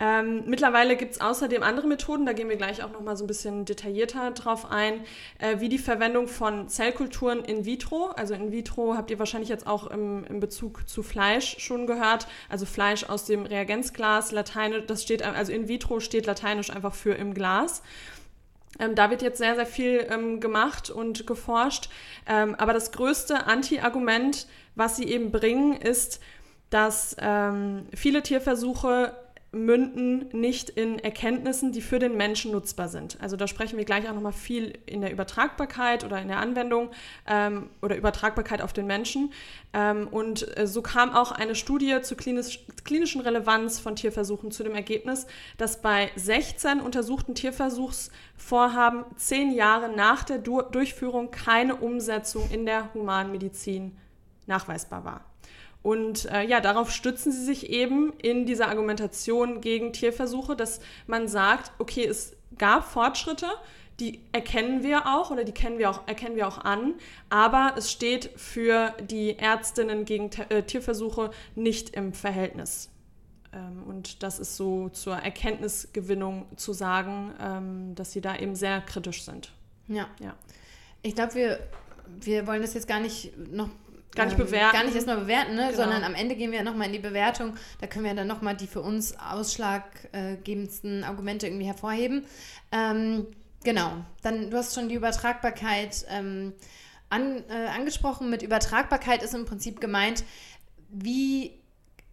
Ähm, 0.00 0.44
mittlerweile 0.46 0.96
gibt 0.96 1.12
es 1.12 1.20
außerdem 1.20 1.62
andere 1.64 1.88
Methoden, 1.88 2.24
da 2.24 2.32
gehen 2.32 2.48
wir 2.48 2.56
gleich 2.56 2.84
auch 2.84 2.92
noch 2.92 3.00
mal 3.00 3.16
so 3.16 3.24
ein 3.24 3.26
bisschen 3.26 3.64
detaillierter 3.64 4.30
drauf 4.30 4.70
ein, 4.70 5.00
äh, 5.38 5.58
wie 5.58 5.68
die 5.68 5.78
Verwendung 5.78 6.28
von 6.28 6.68
Zellkulturen 6.68 7.44
in 7.44 7.64
vitro. 7.64 8.12
Also 8.14 8.34
in 8.34 8.52
vitro 8.52 8.94
habt 8.96 9.10
ihr 9.10 9.18
wahrscheinlich 9.18 9.48
jetzt 9.48 9.66
auch 9.66 9.88
im, 9.88 10.24
im 10.24 10.38
Bezug 10.38 10.88
zu 10.88 11.02
Fleisch 11.02 11.56
schon 11.58 11.88
gehört. 11.88 12.28
Also 12.48 12.64
Fleisch 12.64 13.04
aus 13.04 13.24
dem 13.24 13.44
Reagenzglas, 13.44 14.30
Lateinisch, 14.30 14.84
das 14.86 15.02
steht, 15.02 15.22
also 15.22 15.50
in 15.50 15.66
vitro 15.66 15.98
steht 15.98 16.26
Lateinisch 16.26 16.70
einfach 16.70 16.94
für 16.94 17.14
im 17.14 17.34
Glas. 17.34 17.82
Ähm, 18.78 18.94
da 18.94 19.10
wird 19.10 19.22
jetzt 19.22 19.38
sehr, 19.38 19.56
sehr 19.56 19.66
viel 19.66 20.06
ähm, 20.10 20.38
gemacht 20.38 20.90
und 20.90 21.26
geforscht. 21.26 21.88
Ähm, 22.26 22.54
aber 22.54 22.72
das 22.72 22.92
größte 22.92 23.46
Anti-Argument, 23.46 24.46
was 24.76 24.96
sie 24.96 25.08
eben 25.08 25.32
bringen, 25.32 25.72
ist, 25.74 26.20
dass 26.70 27.16
ähm, 27.18 27.86
viele 27.94 28.22
Tierversuche 28.22 29.16
münden 29.50 30.28
nicht 30.32 30.68
in 30.68 30.98
Erkenntnissen, 30.98 31.72
die 31.72 31.80
für 31.80 31.98
den 31.98 32.16
Menschen 32.16 32.52
nutzbar 32.52 32.88
sind. 32.88 33.16
Also 33.20 33.36
da 33.36 33.46
sprechen 33.46 33.78
wir 33.78 33.86
gleich 33.86 34.06
auch 34.08 34.12
nochmal 34.12 34.32
viel 34.32 34.78
in 34.84 35.00
der 35.00 35.10
Übertragbarkeit 35.10 36.04
oder 36.04 36.20
in 36.20 36.28
der 36.28 36.38
Anwendung 36.38 36.90
ähm, 37.26 37.70
oder 37.80 37.96
Übertragbarkeit 37.96 38.60
auf 38.60 38.74
den 38.74 38.86
Menschen. 38.86 39.32
Ähm, 39.72 40.06
und 40.08 40.56
äh, 40.58 40.66
so 40.66 40.82
kam 40.82 41.12
auch 41.14 41.32
eine 41.32 41.54
Studie 41.54 41.98
zur 42.02 42.18
klinisch, 42.18 42.60
klinischen 42.84 43.22
Relevanz 43.22 43.78
von 43.78 43.96
Tierversuchen 43.96 44.50
zu 44.50 44.64
dem 44.64 44.74
Ergebnis, 44.74 45.26
dass 45.56 45.80
bei 45.80 46.10
16 46.16 46.80
untersuchten 46.80 47.34
Tierversuchsvorhaben 47.34 49.04
zehn 49.16 49.52
Jahre 49.52 49.88
nach 49.88 50.24
der 50.24 50.38
du 50.38 50.60
Durchführung 50.60 51.30
keine 51.30 51.76
Umsetzung 51.76 52.50
in 52.50 52.66
der 52.66 52.92
Humanmedizin 52.92 53.96
nachweisbar 54.46 55.04
war. 55.04 55.27
Und 55.88 56.26
äh, 56.26 56.42
ja, 56.42 56.60
darauf 56.60 56.90
stützen 56.90 57.32
sie 57.32 57.42
sich 57.42 57.70
eben 57.70 58.12
in 58.18 58.44
dieser 58.44 58.68
Argumentation 58.68 59.62
gegen 59.62 59.94
Tierversuche, 59.94 60.54
dass 60.54 60.80
man 61.06 61.28
sagt, 61.28 61.72
okay, 61.78 62.04
es 62.04 62.36
gab 62.58 62.84
Fortschritte, 62.84 63.46
die 63.98 64.20
erkennen 64.32 64.82
wir 64.82 65.06
auch 65.06 65.30
oder 65.30 65.44
die 65.44 65.52
kennen 65.52 65.78
wir 65.78 65.88
auch, 65.88 66.06
erkennen 66.06 66.36
wir 66.36 66.46
auch 66.46 66.58
an, 66.58 66.92
aber 67.30 67.72
es 67.78 67.90
steht 67.90 68.28
für 68.36 68.92
die 69.00 69.38
Ärztinnen 69.38 70.04
gegen 70.04 70.28
äh, 70.50 70.62
Tierversuche 70.62 71.30
nicht 71.54 71.96
im 71.96 72.12
Verhältnis. 72.12 72.90
Ähm, 73.54 73.82
und 73.86 74.22
das 74.22 74.40
ist 74.40 74.58
so 74.58 74.90
zur 74.90 75.16
Erkenntnisgewinnung 75.16 76.44
zu 76.56 76.74
sagen, 76.74 77.32
ähm, 77.40 77.94
dass 77.94 78.12
sie 78.12 78.20
da 78.20 78.36
eben 78.36 78.54
sehr 78.54 78.82
kritisch 78.82 79.22
sind. 79.22 79.52
Ja. 79.86 80.06
ja. 80.20 80.36
Ich 81.00 81.14
glaube, 81.14 81.34
wir, 81.34 81.60
wir 82.20 82.46
wollen 82.46 82.60
das 82.60 82.74
jetzt 82.74 82.88
gar 82.88 83.00
nicht 83.00 83.32
noch 83.50 83.70
gar 84.14 84.26
nicht 84.26 84.38
ähm, 84.38 84.44
bewerten. 84.46 84.76
Gar 84.76 84.84
nicht 84.84 84.94
erstmal 84.94 85.18
bewerten, 85.18 85.54
ne? 85.54 85.66
Genau. 85.70 85.76
sondern 85.76 86.04
am 86.04 86.14
Ende 86.14 86.36
gehen 86.36 86.52
wir 86.52 86.62
nochmal 86.62 86.86
in 86.86 86.92
die 86.92 86.98
Bewertung. 86.98 87.54
Da 87.80 87.86
können 87.86 88.04
wir 88.04 88.14
dann 88.14 88.26
nochmal 88.26 88.56
die 88.56 88.66
für 88.66 88.80
uns 88.80 89.14
ausschlaggebendsten 89.18 91.04
Argumente 91.04 91.46
irgendwie 91.46 91.66
hervorheben. 91.66 92.24
Ähm, 92.72 93.26
genau. 93.64 93.92
Dann, 94.22 94.50
du 94.50 94.56
hast 94.56 94.74
schon 94.74 94.88
die 94.88 94.94
Übertragbarkeit 94.94 96.06
ähm, 96.10 96.52
an, 97.10 97.44
äh, 97.48 97.68
angesprochen. 97.68 98.30
Mit 98.30 98.42
Übertragbarkeit 98.42 99.22
ist 99.22 99.34
im 99.34 99.44
Prinzip 99.44 99.80
gemeint, 99.80 100.24
wie, 100.88 101.52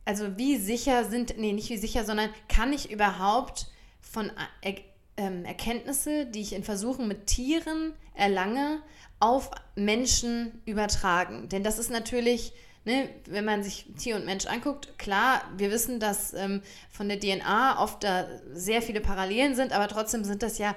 also 0.04 0.38
wie 0.38 0.58
sicher 0.58 1.06
sind, 1.06 1.38
nee, 1.38 1.54
nicht 1.54 1.70
wie 1.70 1.78
sicher, 1.78 2.04
sondern 2.04 2.30
kann 2.50 2.74
ich 2.74 2.92
überhaupt 2.92 3.68
von 4.02 4.32
er, 4.62 4.76
ähm, 5.18 5.46
Erkenntnisse, 5.46 6.26
die 6.26 6.42
ich 6.42 6.54
in 6.54 6.64
Versuchen 6.64 7.08
mit 7.08 7.28
Tieren 7.28 7.94
erlange, 8.14 8.82
auf 9.20 9.52
Menschen 9.76 10.62
übertragen. 10.66 11.50
Denn 11.50 11.64
das 11.64 11.80
ist 11.80 11.90
natürlich, 11.90 12.54
ne, 12.84 13.10
wenn 13.28 13.46
man 13.46 13.64
sich 13.64 13.86
Tier 13.98 14.16
und 14.16 14.26
Mensch 14.26 14.46
anguckt, 14.46 14.98
klar, 14.98 15.42
wir 15.58 15.72
wissen, 15.72 16.00
dass 16.00 16.34
ähm, 16.34 16.62
von 16.90 17.10
der 17.10 17.20
DNA 17.20 17.82
oft 17.82 18.04
da 18.04 18.28
sehr 18.54 18.82
viele 18.82 19.02
Parallelen 19.02 19.56
sind, 19.56 19.74
aber 19.74 19.88
trotzdem 19.88 20.24
sind 20.24 20.44
das 20.44 20.58
ja 20.58 20.76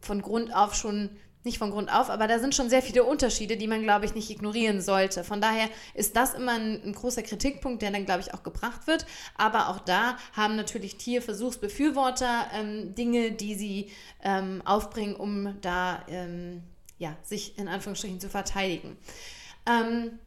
von 0.00 0.22
Grund 0.22 0.54
auf 0.54 0.74
schon 0.74 1.10
nicht 1.46 1.58
von 1.58 1.70
Grund 1.70 1.90
auf, 1.90 2.10
aber 2.10 2.26
da 2.26 2.38
sind 2.38 2.54
schon 2.54 2.68
sehr 2.68 2.82
viele 2.82 3.04
Unterschiede, 3.04 3.56
die 3.56 3.68
man, 3.68 3.82
glaube 3.82 4.04
ich, 4.04 4.14
nicht 4.14 4.28
ignorieren 4.28 4.82
sollte. 4.82 5.24
Von 5.24 5.40
daher 5.40 5.70
ist 5.94 6.16
das 6.16 6.34
immer 6.34 6.52
ein, 6.52 6.82
ein 6.84 6.92
großer 6.92 7.22
Kritikpunkt, 7.22 7.80
der 7.80 7.92
dann, 7.92 8.04
glaube 8.04 8.20
ich, 8.20 8.34
auch 8.34 8.42
gebracht 8.42 8.86
wird. 8.86 9.06
Aber 9.36 9.68
auch 9.68 9.78
da 9.78 10.18
haben 10.32 10.56
natürlich 10.56 10.96
Tierversuchsbefürworter 10.96 12.48
ähm, 12.52 12.94
Dinge, 12.94 13.30
die 13.30 13.54
sie 13.54 13.90
ähm, 14.22 14.60
aufbringen, 14.64 15.14
um 15.14 15.56
da 15.62 16.02
ähm, 16.08 16.62
ja, 16.98 17.16
sich 17.22 17.58
in 17.58 17.68
Anführungsstrichen 17.68 18.20
zu 18.20 18.28
verteidigen. 18.28 18.96
Ähm, 19.66 20.18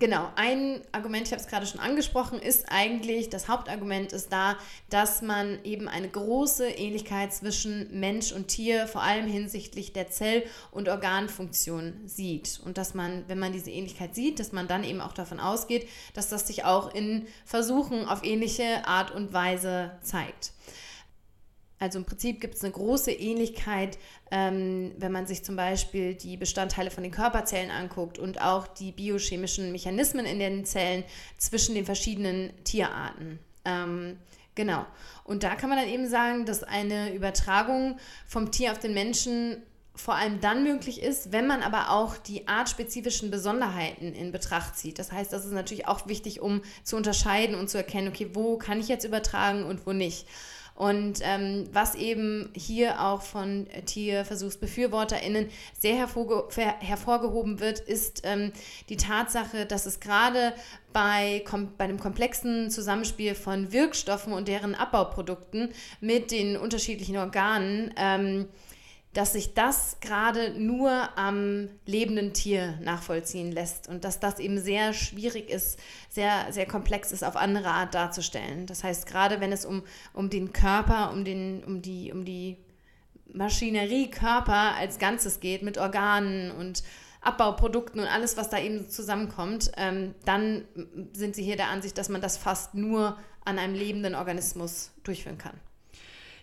Genau, 0.00 0.30
ein 0.34 0.80
Argument, 0.92 1.26
ich 1.26 1.32
habe 1.32 1.42
es 1.42 1.46
gerade 1.46 1.66
schon 1.66 1.78
angesprochen, 1.78 2.38
ist 2.38 2.64
eigentlich, 2.70 3.28
das 3.28 3.48
Hauptargument 3.48 4.14
ist 4.14 4.32
da, 4.32 4.56
dass 4.88 5.20
man 5.20 5.62
eben 5.62 5.88
eine 5.88 6.08
große 6.08 6.66
Ähnlichkeit 6.70 7.34
zwischen 7.34 8.00
Mensch 8.00 8.32
und 8.32 8.48
Tier, 8.48 8.86
vor 8.86 9.02
allem 9.02 9.26
hinsichtlich 9.26 9.92
der 9.92 10.08
Zell- 10.08 10.44
und 10.70 10.88
Organfunktion 10.88 12.00
sieht. 12.06 12.60
Und 12.64 12.78
dass 12.78 12.94
man, 12.94 13.24
wenn 13.28 13.38
man 13.38 13.52
diese 13.52 13.70
Ähnlichkeit 13.70 14.14
sieht, 14.14 14.40
dass 14.40 14.52
man 14.52 14.68
dann 14.68 14.84
eben 14.84 15.02
auch 15.02 15.12
davon 15.12 15.38
ausgeht, 15.38 15.86
dass 16.14 16.30
das 16.30 16.46
sich 16.46 16.64
auch 16.64 16.94
in 16.94 17.26
Versuchen 17.44 18.08
auf 18.08 18.24
ähnliche 18.24 18.86
Art 18.86 19.10
und 19.10 19.34
Weise 19.34 19.90
zeigt. 20.00 20.52
Also 21.80 21.98
im 21.98 22.04
Prinzip 22.04 22.42
gibt 22.42 22.54
es 22.54 22.62
eine 22.62 22.74
große 22.74 23.10
Ähnlichkeit, 23.10 23.98
ähm, 24.30 24.92
wenn 24.98 25.10
man 25.10 25.26
sich 25.26 25.42
zum 25.42 25.56
Beispiel 25.56 26.14
die 26.14 26.36
Bestandteile 26.36 26.90
von 26.90 27.02
den 27.02 27.10
Körperzellen 27.10 27.70
anguckt 27.70 28.18
und 28.18 28.40
auch 28.42 28.66
die 28.68 28.92
biochemischen 28.92 29.72
Mechanismen 29.72 30.26
in 30.26 30.38
den 30.38 30.66
Zellen 30.66 31.04
zwischen 31.38 31.74
den 31.74 31.86
verschiedenen 31.86 32.52
Tierarten. 32.64 33.38
Ähm, 33.64 34.18
genau. 34.54 34.84
Und 35.24 35.42
da 35.42 35.54
kann 35.54 35.70
man 35.70 35.78
dann 35.78 35.88
eben 35.88 36.06
sagen, 36.06 36.44
dass 36.44 36.62
eine 36.62 37.14
Übertragung 37.14 37.98
vom 38.26 38.52
Tier 38.52 38.72
auf 38.72 38.78
den 38.78 38.92
Menschen 38.92 39.62
vor 39.96 40.14
allem 40.14 40.40
dann 40.40 40.64
möglich 40.64 41.02
ist, 41.02 41.32
wenn 41.32 41.46
man 41.46 41.62
aber 41.62 41.90
auch 41.90 42.16
die 42.16 42.46
artspezifischen 42.46 43.30
Besonderheiten 43.30 44.14
in 44.14 44.32
Betracht 44.32 44.76
zieht. 44.76 44.98
Das 44.98 45.12
heißt, 45.12 45.32
das 45.32 45.46
ist 45.46 45.52
natürlich 45.52 45.88
auch 45.88 46.06
wichtig, 46.08 46.40
um 46.40 46.62
zu 46.84 46.96
unterscheiden 46.96 47.54
und 47.54 47.70
zu 47.70 47.78
erkennen, 47.78 48.08
okay, 48.08 48.30
wo 48.34 48.58
kann 48.58 48.80
ich 48.80 48.88
jetzt 48.88 49.04
übertragen 49.04 49.64
und 49.64 49.86
wo 49.86 49.92
nicht. 49.92 50.26
Und 50.80 51.20
ähm, 51.24 51.68
was 51.74 51.94
eben 51.94 52.48
hier 52.54 53.02
auch 53.02 53.20
von 53.20 53.66
TierversuchsbefürworterInnen 53.84 55.50
sehr 55.78 55.94
hervorge 55.94 56.48
hervorgehoben 56.56 57.60
wird, 57.60 57.80
ist 57.80 58.22
ähm, 58.24 58.50
die 58.88 58.96
Tatsache, 58.96 59.66
dass 59.66 59.84
es 59.84 60.00
gerade 60.00 60.54
bei, 60.94 61.44
bei 61.76 61.86
dem 61.86 62.00
komplexen 62.00 62.70
Zusammenspiel 62.70 63.34
von 63.34 63.72
Wirkstoffen 63.74 64.32
und 64.32 64.48
deren 64.48 64.74
Abbauprodukten 64.74 65.68
mit 66.00 66.30
den 66.30 66.56
unterschiedlichen 66.56 67.18
Organen 67.18 67.92
ähm, 67.98 68.48
dass 69.12 69.32
sich 69.32 69.54
das 69.54 69.96
gerade 70.00 70.50
nur 70.58 71.16
am 71.18 71.68
lebenden 71.84 72.32
Tier 72.32 72.78
nachvollziehen 72.80 73.50
lässt 73.50 73.88
und 73.88 74.04
dass 74.04 74.20
das 74.20 74.38
eben 74.38 74.60
sehr 74.60 74.92
schwierig 74.92 75.50
ist, 75.50 75.80
sehr, 76.08 76.46
sehr 76.50 76.66
komplex 76.66 77.10
ist, 77.10 77.24
auf 77.24 77.36
andere 77.36 77.70
Art 77.70 77.94
darzustellen. 77.94 78.66
Das 78.66 78.84
heißt, 78.84 79.06
gerade 79.06 79.40
wenn 79.40 79.50
es 79.50 79.64
um, 79.64 79.82
um 80.12 80.30
den 80.30 80.52
Körper, 80.52 81.10
um, 81.12 81.24
den, 81.24 81.64
um, 81.64 81.82
die, 81.82 82.12
um 82.12 82.24
die 82.24 82.58
Maschinerie 83.32 84.10
Körper 84.10 84.76
als 84.76 84.98
Ganzes 84.98 85.40
geht, 85.40 85.62
mit 85.62 85.76
Organen 85.76 86.52
und 86.52 86.84
Abbauprodukten 87.20 88.00
und 88.00 88.06
alles, 88.06 88.36
was 88.36 88.48
da 88.48 88.58
eben 88.58 88.88
zusammenkommt, 88.88 89.72
ähm, 89.76 90.14
dann 90.24 90.64
sind 91.12 91.34
sie 91.34 91.42
hier 91.42 91.56
der 91.56 91.68
Ansicht, 91.68 91.98
dass 91.98 92.08
man 92.08 92.20
das 92.20 92.36
fast 92.36 92.74
nur 92.74 93.18
an 93.44 93.58
einem 93.58 93.74
lebenden 93.74 94.14
Organismus 94.14 94.92
durchführen 95.02 95.36
kann. 95.36 95.58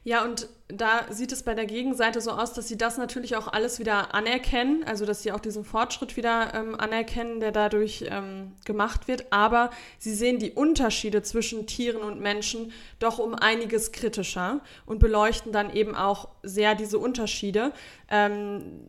Ja, 0.08 0.24
und 0.24 0.48
da 0.70 1.02
sieht 1.10 1.34
es 1.34 1.44
bei 1.44 1.54
der 1.54 1.66
Gegenseite 1.66 2.22
so 2.22 2.32
aus, 2.32 2.54
dass 2.54 2.70
sie 2.70 2.78
das 2.78 2.98
natürlich 2.98 3.36
auch 3.36 3.50
alles 3.50 3.78
wieder 3.78 4.16
anerkennen, 4.16 4.86
also 4.86 5.06
dass 5.06 5.22
sie 5.22 5.34
auch 5.34 5.42
diesen 5.42 5.66
Fortschritt 5.66 6.16
wieder 6.16 6.54
ähm, 6.54 6.80
anerkennen, 6.80 7.42
der 7.42 7.52
dadurch 7.52 8.06
ähm, 8.10 8.54
gemacht 8.64 9.10
wird. 9.10 9.26
Aber 9.34 9.70
sie 10.00 10.16
sehen 10.16 10.40
die 10.40 10.52
Unterschiede 10.52 11.24
zwischen 11.24 11.68
Tieren 11.68 12.04
und 12.04 12.22
Menschen 12.22 12.72
doch 13.00 13.20
um 13.20 13.36
einiges 13.36 13.92
kritischer 13.92 14.62
und 14.86 15.00
beleuchten 15.00 15.52
dann 15.52 15.76
eben 15.76 15.94
auch 15.94 16.30
sehr 16.42 16.74
diese 16.74 17.00
Unterschiede. 17.00 17.74
Ähm, 18.10 18.88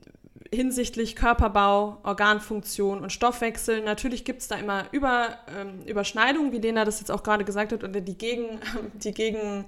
hinsichtlich 0.52 1.16
Körperbau, 1.16 1.98
Organfunktion 2.04 3.00
und 3.02 3.12
Stoffwechsel. 3.12 3.82
Natürlich 3.82 4.24
gibt 4.24 4.42
es 4.42 4.46
da 4.46 4.54
immer 4.54 4.84
Über, 4.92 5.36
ähm, 5.48 5.82
Überschneidungen, 5.84 6.52
wie 6.52 6.58
Lena 6.58 6.84
das 6.84 7.00
jetzt 7.00 7.10
auch 7.10 7.24
gerade 7.24 7.44
gesagt 7.44 7.72
hat, 7.72 7.82
oder 7.82 8.00
die 8.00 8.16
Gegen, 8.16 8.60
die 8.94 9.12
Gegen 9.12 9.64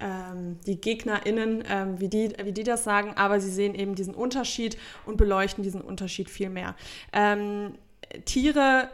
ähm, 0.00 0.58
die 0.66 0.80
GegnerInnen, 0.80 1.64
ähm, 1.68 2.00
wie, 2.00 2.08
die, 2.08 2.32
wie 2.42 2.52
die 2.52 2.64
das 2.64 2.84
sagen, 2.84 3.14
aber 3.16 3.40
sie 3.40 3.50
sehen 3.50 3.74
eben 3.74 3.94
diesen 3.94 4.14
Unterschied 4.14 4.76
und 5.06 5.16
beleuchten 5.16 5.64
diesen 5.64 5.80
Unterschied 5.80 6.30
viel 6.30 6.50
mehr. 6.50 6.74
Ähm, 7.12 7.74
Tiere 8.24 8.90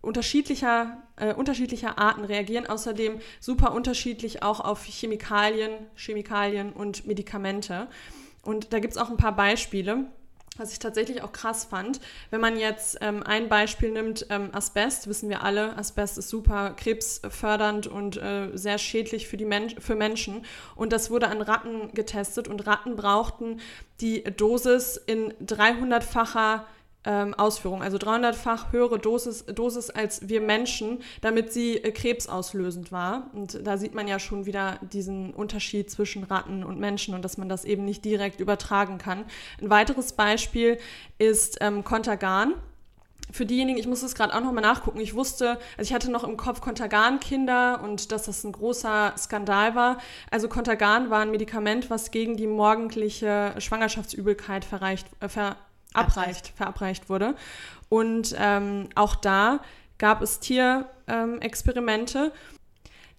unterschiedlicher, 0.00 1.02
äh, 1.16 1.34
unterschiedlicher 1.34 1.98
Arten 1.98 2.24
reagieren 2.24 2.66
außerdem 2.66 3.20
super 3.40 3.72
unterschiedlich 3.72 4.42
auch 4.42 4.60
auf 4.60 4.84
Chemikalien, 4.84 5.72
Chemikalien 5.96 6.72
und 6.72 7.06
Medikamente. 7.06 7.88
Und 8.42 8.72
da 8.72 8.78
gibt 8.78 8.94
es 8.94 8.98
auch 8.98 9.10
ein 9.10 9.16
paar 9.16 9.36
Beispiele 9.36 10.06
was 10.58 10.72
ich 10.72 10.78
tatsächlich 10.78 11.22
auch 11.22 11.32
krass 11.32 11.64
fand. 11.64 12.00
Wenn 12.30 12.40
man 12.40 12.58
jetzt 12.58 12.98
ähm, 13.00 13.22
ein 13.22 13.48
Beispiel 13.48 13.90
nimmt, 13.90 14.26
ähm, 14.30 14.50
Asbest, 14.52 15.08
wissen 15.08 15.28
wir 15.28 15.42
alle, 15.42 15.76
Asbest 15.76 16.18
ist 16.18 16.28
super 16.28 16.74
krebsfördernd 16.76 17.86
und 17.86 18.16
äh, 18.16 18.50
sehr 18.54 18.78
schädlich 18.78 19.28
für, 19.28 19.36
die 19.36 19.44
Men 19.44 19.70
für 19.70 19.94
Menschen. 19.94 20.44
Und 20.74 20.92
das 20.92 21.10
wurde 21.10 21.28
an 21.28 21.42
Ratten 21.42 21.92
getestet 21.92 22.48
und 22.48 22.66
Ratten 22.66 22.96
brauchten 22.96 23.60
die 24.00 24.22
Dosis 24.24 24.96
in 24.96 25.32
300-facher 25.44 26.64
ähm, 27.04 27.34
Ausführung, 27.34 27.82
also 27.82 27.96
300-fach 27.96 28.72
höhere 28.72 28.98
Dosis, 28.98 29.46
Dosis 29.46 29.90
als 29.90 30.28
wir 30.28 30.40
Menschen, 30.40 30.98
damit 31.20 31.52
sie 31.52 31.76
äh, 31.76 31.92
krebsauslösend 31.92 32.92
war. 32.92 33.30
Und 33.32 33.66
da 33.66 33.78
sieht 33.78 33.94
man 33.94 34.08
ja 34.08 34.18
schon 34.18 34.46
wieder 34.46 34.78
diesen 34.92 35.32
Unterschied 35.32 35.90
zwischen 35.90 36.24
Ratten 36.24 36.64
und 36.64 36.78
Menschen 36.78 37.14
und 37.14 37.22
dass 37.24 37.38
man 37.38 37.48
das 37.48 37.64
eben 37.64 37.84
nicht 37.84 38.04
direkt 38.04 38.40
übertragen 38.40 38.98
kann. 38.98 39.24
Ein 39.60 39.70
weiteres 39.70 40.12
Beispiel 40.12 40.78
ist 41.18 41.58
ähm, 41.60 41.84
Contagan 41.84 42.54
für 43.30 43.46
diejenigen, 43.46 43.78
ich 43.78 43.86
muss 43.86 44.00
das 44.00 44.14
gerade 44.14 44.34
auch 44.34 44.40
nochmal 44.40 44.62
nachgucken, 44.62 45.00
ich 45.00 45.14
wusste, 45.14 45.58
also 45.76 45.88
ich 45.88 45.92
hatte 45.92 46.10
noch 46.10 46.24
im 46.24 46.36
Kopf 46.36 46.60
Contagan-Kinder 46.60 47.80
und 47.82 48.10
dass 48.12 48.24
das 48.24 48.44
ein 48.44 48.52
großer 48.52 49.14
Skandal 49.18 49.74
war. 49.74 49.98
Also 50.30 50.48
Contagan 50.48 51.10
war 51.10 51.20
ein 51.20 51.30
Medikament, 51.30 51.90
was 51.90 52.10
gegen 52.10 52.36
die 52.36 52.46
morgendliche 52.46 53.54
Schwangerschaftsübelkeit 53.58 54.64
verreicht, 54.64 55.06
äh, 55.20 55.28
ver, 55.28 55.56
abreicht, 55.92 56.52
verabreicht 56.56 57.08
wurde. 57.08 57.34
Und 57.88 58.34
ähm, 58.38 58.88
auch 58.94 59.14
da 59.14 59.60
gab 59.98 60.22
es 60.22 60.40
Tierexperimente, 60.40 62.18
ähm, 62.18 62.32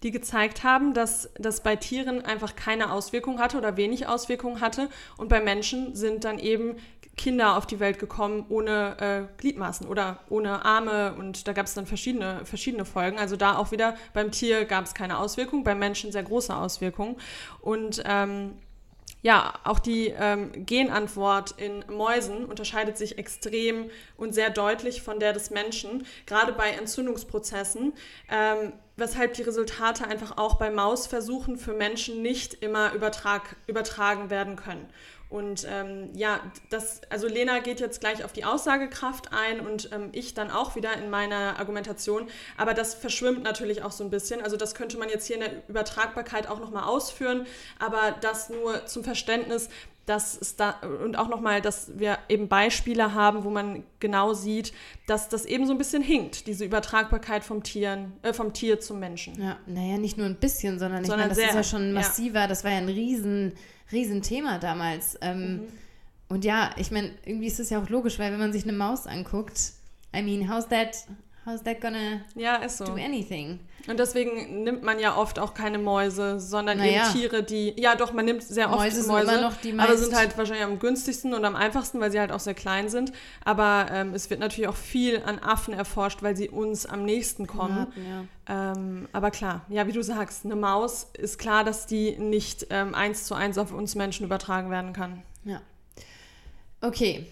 die 0.02 0.10
gezeigt 0.10 0.64
haben, 0.64 0.94
dass 0.94 1.30
das 1.38 1.62
bei 1.62 1.76
Tieren 1.76 2.24
einfach 2.24 2.56
keine 2.56 2.90
Auswirkung 2.90 3.38
hatte 3.38 3.58
oder 3.58 3.76
wenig 3.76 4.06
Auswirkungen 4.06 4.60
hatte. 4.60 4.88
Und 5.18 5.28
bei 5.28 5.40
Menschen 5.40 5.94
sind 5.94 6.24
dann 6.24 6.38
eben 6.38 6.76
Kinder 7.16 7.58
auf 7.58 7.66
die 7.66 7.80
Welt 7.80 7.98
gekommen 7.98 8.46
ohne 8.48 8.96
äh, 8.98 9.40
Gliedmaßen 9.40 9.86
oder 9.86 10.20
ohne 10.30 10.64
Arme 10.64 11.14
und 11.18 11.46
da 11.46 11.52
gab 11.52 11.66
es 11.66 11.74
dann 11.74 11.84
verschiedene, 11.84 12.46
verschiedene 12.46 12.86
Folgen. 12.86 13.18
Also 13.18 13.36
da 13.36 13.58
auch 13.58 13.72
wieder 13.72 13.94
beim 14.14 14.30
Tier 14.30 14.64
gab 14.64 14.86
es 14.86 14.94
keine 14.94 15.18
Auswirkung, 15.18 15.62
beim 15.62 15.78
Menschen 15.78 16.12
sehr 16.12 16.22
große 16.22 16.56
Auswirkungen. 16.56 17.16
Und 17.60 18.02
ähm, 18.06 18.52
ja, 19.22 19.54
auch 19.64 19.78
die 19.78 20.08
ähm, 20.08 20.50
Genantwort 20.64 21.54
in 21.58 21.84
Mäusen 21.88 22.46
unterscheidet 22.46 22.96
sich 22.96 23.18
extrem 23.18 23.90
und 24.16 24.34
sehr 24.34 24.50
deutlich 24.50 25.02
von 25.02 25.20
der 25.20 25.32
des 25.32 25.50
Menschen, 25.50 26.06
gerade 26.26 26.52
bei 26.52 26.70
Entzündungsprozessen, 26.70 27.92
ähm, 28.30 28.72
weshalb 28.96 29.34
die 29.34 29.42
Resultate 29.42 30.06
einfach 30.06 30.38
auch 30.38 30.54
bei 30.54 30.70
Mausversuchen 30.70 31.58
für 31.58 31.74
Menschen 31.74 32.22
nicht 32.22 32.54
immer 32.54 32.92
übertrag, 32.94 33.56
übertragen 33.66 34.30
werden 34.30 34.56
können. 34.56 34.88
Und 35.30 35.64
ähm, 35.70 36.10
ja, 36.14 36.40
das, 36.70 37.02
also 37.08 37.28
Lena 37.28 37.60
geht 37.60 37.78
jetzt 37.78 38.00
gleich 38.00 38.24
auf 38.24 38.32
die 38.32 38.44
Aussagekraft 38.44 39.32
ein 39.32 39.60
und 39.60 39.90
ähm, 39.92 40.08
ich 40.10 40.34
dann 40.34 40.50
auch 40.50 40.74
wieder 40.74 40.92
in 40.94 41.08
meiner 41.08 41.60
Argumentation. 41.60 42.28
Aber 42.56 42.74
das 42.74 42.94
verschwimmt 42.94 43.44
natürlich 43.44 43.84
auch 43.84 43.92
so 43.92 44.02
ein 44.02 44.10
bisschen. 44.10 44.42
Also 44.42 44.56
das 44.56 44.74
könnte 44.74 44.98
man 44.98 45.08
jetzt 45.08 45.26
hier 45.28 45.36
in 45.36 45.42
der 45.42 45.68
Übertragbarkeit 45.68 46.48
auch 46.48 46.58
nochmal 46.58 46.82
ausführen. 46.82 47.46
Aber 47.78 48.16
das 48.20 48.50
nur 48.50 48.86
zum 48.86 49.04
Verständnis, 49.04 49.68
dass 50.06 50.36
es 50.40 50.56
da 50.56 50.80
und 51.04 51.16
auch 51.16 51.28
nochmal, 51.28 51.62
dass 51.62 51.96
wir 51.96 52.18
eben 52.28 52.48
Beispiele 52.48 53.14
haben, 53.14 53.44
wo 53.44 53.50
man 53.50 53.84
genau 54.00 54.32
sieht, 54.32 54.72
dass 55.06 55.28
das 55.28 55.44
eben 55.44 55.66
so 55.66 55.72
ein 55.72 55.78
bisschen 55.78 56.02
hinkt, 56.02 56.48
diese 56.48 56.64
Übertragbarkeit 56.64 57.44
vom, 57.44 57.62
Tieren, 57.62 58.14
äh, 58.22 58.32
vom 58.32 58.52
Tier 58.52 58.80
zum 58.80 58.98
Menschen. 58.98 59.40
Ja, 59.40 59.58
naja, 59.66 59.98
nicht 59.98 60.18
nur 60.18 60.26
ein 60.26 60.34
bisschen, 60.34 60.80
sondern, 60.80 61.04
sondern 61.04 61.30
ich 61.30 61.36
meine, 61.36 61.46
das 61.46 61.54
sehr, 61.54 61.62
ist 61.62 61.72
ja 61.72 61.78
schon 61.78 61.92
massiver, 61.92 62.40
ja. 62.40 62.46
das 62.48 62.64
war 62.64 62.72
ja 62.72 62.78
ein 62.78 62.88
riesen 62.88 63.54
Riesenthema 63.92 64.58
damals. 64.58 65.18
Ähm, 65.20 65.52
mhm. 65.52 65.60
Und 66.28 66.44
ja, 66.44 66.70
ich 66.76 66.90
meine, 66.90 67.10
irgendwie 67.24 67.48
ist 67.48 67.60
es 67.60 67.70
ja 67.70 67.82
auch 67.82 67.88
logisch, 67.88 68.18
weil 68.18 68.32
wenn 68.32 68.38
man 68.38 68.52
sich 68.52 68.62
eine 68.64 68.72
Maus 68.72 69.06
anguckt, 69.06 69.72
I 70.14 70.22
mean, 70.22 70.52
how's 70.52 70.68
that 70.68 71.06
How's 71.46 71.62
that 71.62 71.80
gonna 71.80 72.20
ja, 72.34 72.68
so. 72.68 72.84
do 72.84 72.92
anything? 72.92 73.60
Und 73.88 73.98
deswegen 73.98 74.62
nimmt 74.62 74.82
man 74.82 74.98
ja 74.98 75.16
oft 75.16 75.38
auch 75.38 75.54
keine 75.54 75.78
Mäuse, 75.78 76.38
sondern 76.38 76.78
naja. 76.78 77.04
eben 77.04 77.12
Tiere, 77.12 77.42
die. 77.42 77.72
Ja, 77.80 77.94
doch, 77.94 78.12
man 78.12 78.26
nimmt 78.26 78.42
sehr 78.42 78.68
oft 78.68 78.78
Mäuse, 78.78 79.06
Mäuse 79.08 79.32
immer 79.32 79.40
noch 79.40 79.56
die 79.56 79.72
aber 79.78 79.96
sind 79.96 80.14
halt 80.14 80.36
wahrscheinlich 80.36 80.64
am 80.64 80.78
günstigsten 80.78 81.32
und 81.32 81.44
am 81.46 81.56
einfachsten, 81.56 81.98
weil 81.98 82.12
sie 82.12 82.20
halt 82.20 82.30
auch 82.30 82.40
sehr 82.40 82.52
klein 82.52 82.90
sind. 82.90 83.12
Aber 83.42 83.86
ähm, 83.90 84.12
es 84.12 84.28
wird 84.28 84.40
natürlich 84.40 84.68
auch 84.68 84.76
viel 84.76 85.22
an 85.24 85.38
Affen 85.38 85.72
erforscht, 85.72 86.22
weil 86.22 86.36
sie 86.36 86.50
uns 86.50 86.84
am 86.84 87.06
nächsten 87.06 87.46
kommen. 87.46 87.86
Ja, 88.46 88.72
ähm, 88.72 89.08
aber 89.12 89.30
klar, 89.30 89.64
ja, 89.70 89.86
wie 89.86 89.92
du 89.92 90.02
sagst, 90.02 90.44
eine 90.44 90.56
Maus 90.56 91.08
ist 91.14 91.38
klar, 91.38 91.64
dass 91.64 91.86
die 91.86 92.18
nicht 92.18 92.66
ähm, 92.68 92.94
eins 92.94 93.24
zu 93.24 93.34
eins 93.34 93.56
auf 93.56 93.72
uns 93.72 93.94
Menschen 93.94 94.26
übertragen 94.26 94.70
werden 94.70 94.92
kann. 94.92 95.22
Ja. 95.44 95.62
Okay, 96.82 97.26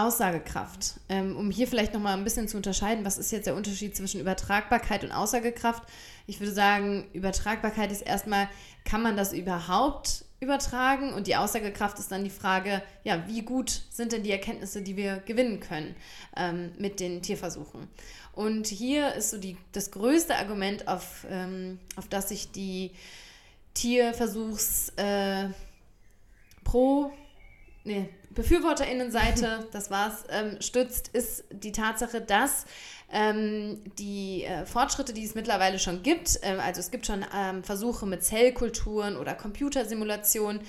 Aussagekraft. 0.00 0.94
Ähm, 1.08 1.36
um 1.36 1.50
hier 1.50 1.66
vielleicht 1.66 1.94
nochmal 1.94 2.16
ein 2.16 2.24
bisschen 2.24 2.48
zu 2.48 2.56
unterscheiden, 2.56 3.04
was 3.04 3.18
ist 3.18 3.32
jetzt 3.32 3.46
der 3.46 3.54
Unterschied 3.54 3.96
zwischen 3.96 4.20
Übertragbarkeit 4.20 5.04
und 5.04 5.12
Aussagekraft? 5.12 5.82
Ich 6.26 6.40
würde 6.40 6.52
sagen, 6.52 7.06
Übertragbarkeit 7.12 7.92
ist 7.92 8.02
erstmal, 8.02 8.48
kann 8.84 9.02
man 9.02 9.16
das 9.16 9.32
überhaupt 9.32 10.24
übertragen? 10.40 11.12
Und 11.12 11.26
die 11.26 11.36
Aussagekraft 11.36 11.98
ist 11.98 12.10
dann 12.10 12.24
die 12.24 12.30
Frage, 12.30 12.82
ja, 13.04 13.24
wie 13.28 13.42
gut 13.42 13.82
sind 13.90 14.12
denn 14.12 14.22
die 14.22 14.32
Erkenntnisse, 14.32 14.82
die 14.82 14.96
wir 14.96 15.18
gewinnen 15.26 15.60
können 15.60 15.94
ähm, 16.36 16.72
mit 16.78 17.00
den 17.00 17.22
Tierversuchen? 17.22 17.88
Und 18.32 18.66
hier 18.66 19.14
ist 19.14 19.30
so 19.30 19.38
die, 19.38 19.56
das 19.72 19.90
größte 19.90 20.36
Argument, 20.36 20.88
auf, 20.88 21.26
ähm, 21.30 21.78
auf 21.96 22.08
das 22.08 22.30
sich 22.30 22.52
die 22.52 22.92
Tierversuchs 23.74 24.92
äh, 24.96 25.48
pro 26.64 27.12
nee, 27.84 28.08
Befürworterinnenseite, 28.30 29.68
das 29.72 29.90
war's, 29.90 30.24
ähm, 30.30 30.60
stützt, 30.60 31.08
ist 31.08 31.44
die 31.50 31.72
Tatsache, 31.72 32.20
dass 32.20 32.64
ähm, 33.12 33.82
die 33.98 34.44
äh, 34.44 34.64
Fortschritte, 34.66 35.12
die 35.12 35.24
es 35.24 35.34
mittlerweile 35.34 35.78
schon 35.78 36.02
gibt, 36.02 36.38
äh, 36.42 36.56
also 36.60 36.80
es 36.80 36.90
gibt 36.90 37.06
schon 37.06 37.24
ähm, 37.34 37.64
Versuche 37.64 38.06
mit 38.06 38.22
Zellkulturen 38.22 39.16
oder 39.16 39.34
Computersimulationen, 39.34 40.60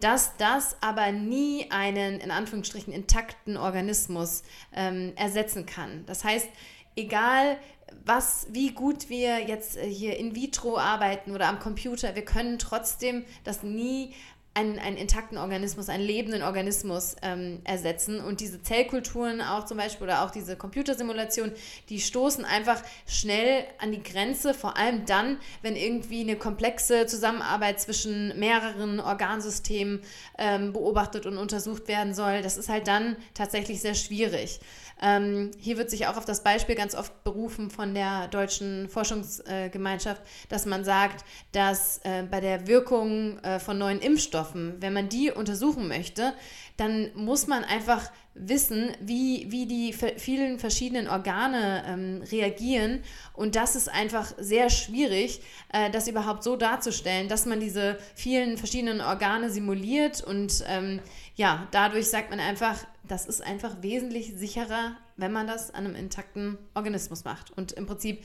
dass 0.00 0.36
das 0.38 0.76
aber 0.80 1.12
nie 1.12 1.70
einen 1.70 2.20
in 2.20 2.30
Anführungsstrichen 2.30 2.92
intakten 2.92 3.56
Organismus 3.58 4.42
ähm, 4.74 5.12
ersetzen 5.16 5.66
kann. 5.66 6.04
Das 6.06 6.24
heißt, 6.24 6.48
egal 6.96 7.58
was, 8.04 8.46
wie 8.50 8.72
gut 8.72 9.08
wir 9.08 9.40
jetzt 9.46 9.76
äh, 9.76 9.86
hier 9.86 10.16
in 10.16 10.34
vitro 10.34 10.78
arbeiten 10.78 11.32
oder 11.32 11.48
am 11.48 11.58
Computer, 11.58 12.14
wir 12.14 12.24
können 12.24 12.58
trotzdem 12.58 13.24
das 13.44 13.62
nie 13.62 14.14
einen, 14.52 14.80
einen 14.80 14.96
intakten 14.96 15.38
Organismus, 15.38 15.88
einen 15.88 16.04
lebenden 16.04 16.42
Organismus 16.42 17.14
ähm, 17.22 17.60
ersetzen. 17.62 18.20
Und 18.20 18.40
diese 18.40 18.62
Zellkulturen 18.62 19.40
auch 19.40 19.64
zum 19.64 19.76
Beispiel 19.76 20.04
oder 20.04 20.24
auch 20.24 20.32
diese 20.32 20.56
Computersimulationen, 20.56 21.54
die 21.88 22.00
stoßen 22.00 22.44
einfach 22.44 22.82
schnell 23.06 23.64
an 23.78 23.92
die 23.92 24.02
Grenze, 24.02 24.52
vor 24.52 24.76
allem 24.76 25.06
dann, 25.06 25.38
wenn 25.62 25.76
irgendwie 25.76 26.22
eine 26.22 26.36
komplexe 26.36 27.06
Zusammenarbeit 27.06 27.80
zwischen 27.80 28.36
mehreren 28.38 28.98
Organsystemen 28.98 30.00
ähm, 30.36 30.72
beobachtet 30.72 31.26
und 31.26 31.38
untersucht 31.38 31.86
werden 31.86 32.12
soll. 32.12 32.42
Das 32.42 32.56
ist 32.56 32.68
halt 32.68 32.88
dann 32.88 33.16
tatsächlich 33.34 33.80
sehr 33.80 33.94
schwierig. 33.94 34.60
Ähm, 35.00 35.50
hier 35.58 35.78
wird 35.78 35.90
sich 35.90 36.06
auch 36.06 36.16
auf 36.16 36.24
das 36.24 36.42
Beispiel 36.42 36.74
ganz 36.74 36.94
oft 36.94 37.24
berufen 37.24 37.70
von 37.70 37.94
der 37.94 38.28
deutschen 38.28 38.88
Forschungsgemeinschaft, 38.88 40.22
dass 40.48 40.66
man 40.66 40.84
sagt, 40.84 41.24
dass 41.52 41.98
äh, 42.04 42.24
bei 42.30 42.40
der 42.40 42.66
Wirkung 42.66 43.38
äh, 43.38 43.58
von 43.58 43.78
neuen 43.78 44.00
Impfstoffen, 44.00 44.76
wenn 44.80 44.92
man 44.92 45.08
die 45.08 45.30
untersuchen 45.30 45.88
möchte, 45.88 46.34
dann 46.76 47.10
muss 47.14 47.46
man 47.46 47.64
einfach 47.64 48.10
wissen, 48.34 48.92
wie, 49.00 49.46
wie 49.50 49.66
die 49.66 49.92
vielen 49.92 50.58
verschiedenen 50.58 51.08
Organe 51.08 51.84
ähm, 51.86 52.22
reagieren. 52.30 53.02
Und 53.34 53.56
das 53.56 53.76
ist 53.76 53.88
einfach 53.88 54.32
sehr 54.38 54.70
schwierig, 54.70 55.42
äh, 55.72 55.90
das 55.90 56.08
überhaupt 56.08 56.42
so 56.42 56.56
darzustellen, 56.56 57.28
dass 57.28 57.44
man 57.44 57.60
diese 57.60 57.98
vielen 58.14 58.56
verschiedenen 58.56 59.00
Organe 59.00 59.50
simuliert. 59.50 60.22
Und 60.22 60.64
ähm, 60.68 61.00
ja, 61.40 61.66
dadurch 61.70 62.10
sagt 62.10 62.28
man 62.28 62.38
einfach, 62.38 62.84
das 63.02 63.24
ist 63.24 63.42
einfach 63.42 63.80
wesentlich 63.80 64.34
sicherer, 64.36 64.98
wenn 65.16 65.32
man 65.32 65.46
das 65.46 65.72
an 65.72 65.86
einem 65.86 65.94
intakten 65.94 66.58
Organismus 66.74 67.24
macht. 67.24 67.50
Und 67.56 67.72
im 67.72 67.86
Prinzip 67.86 68.22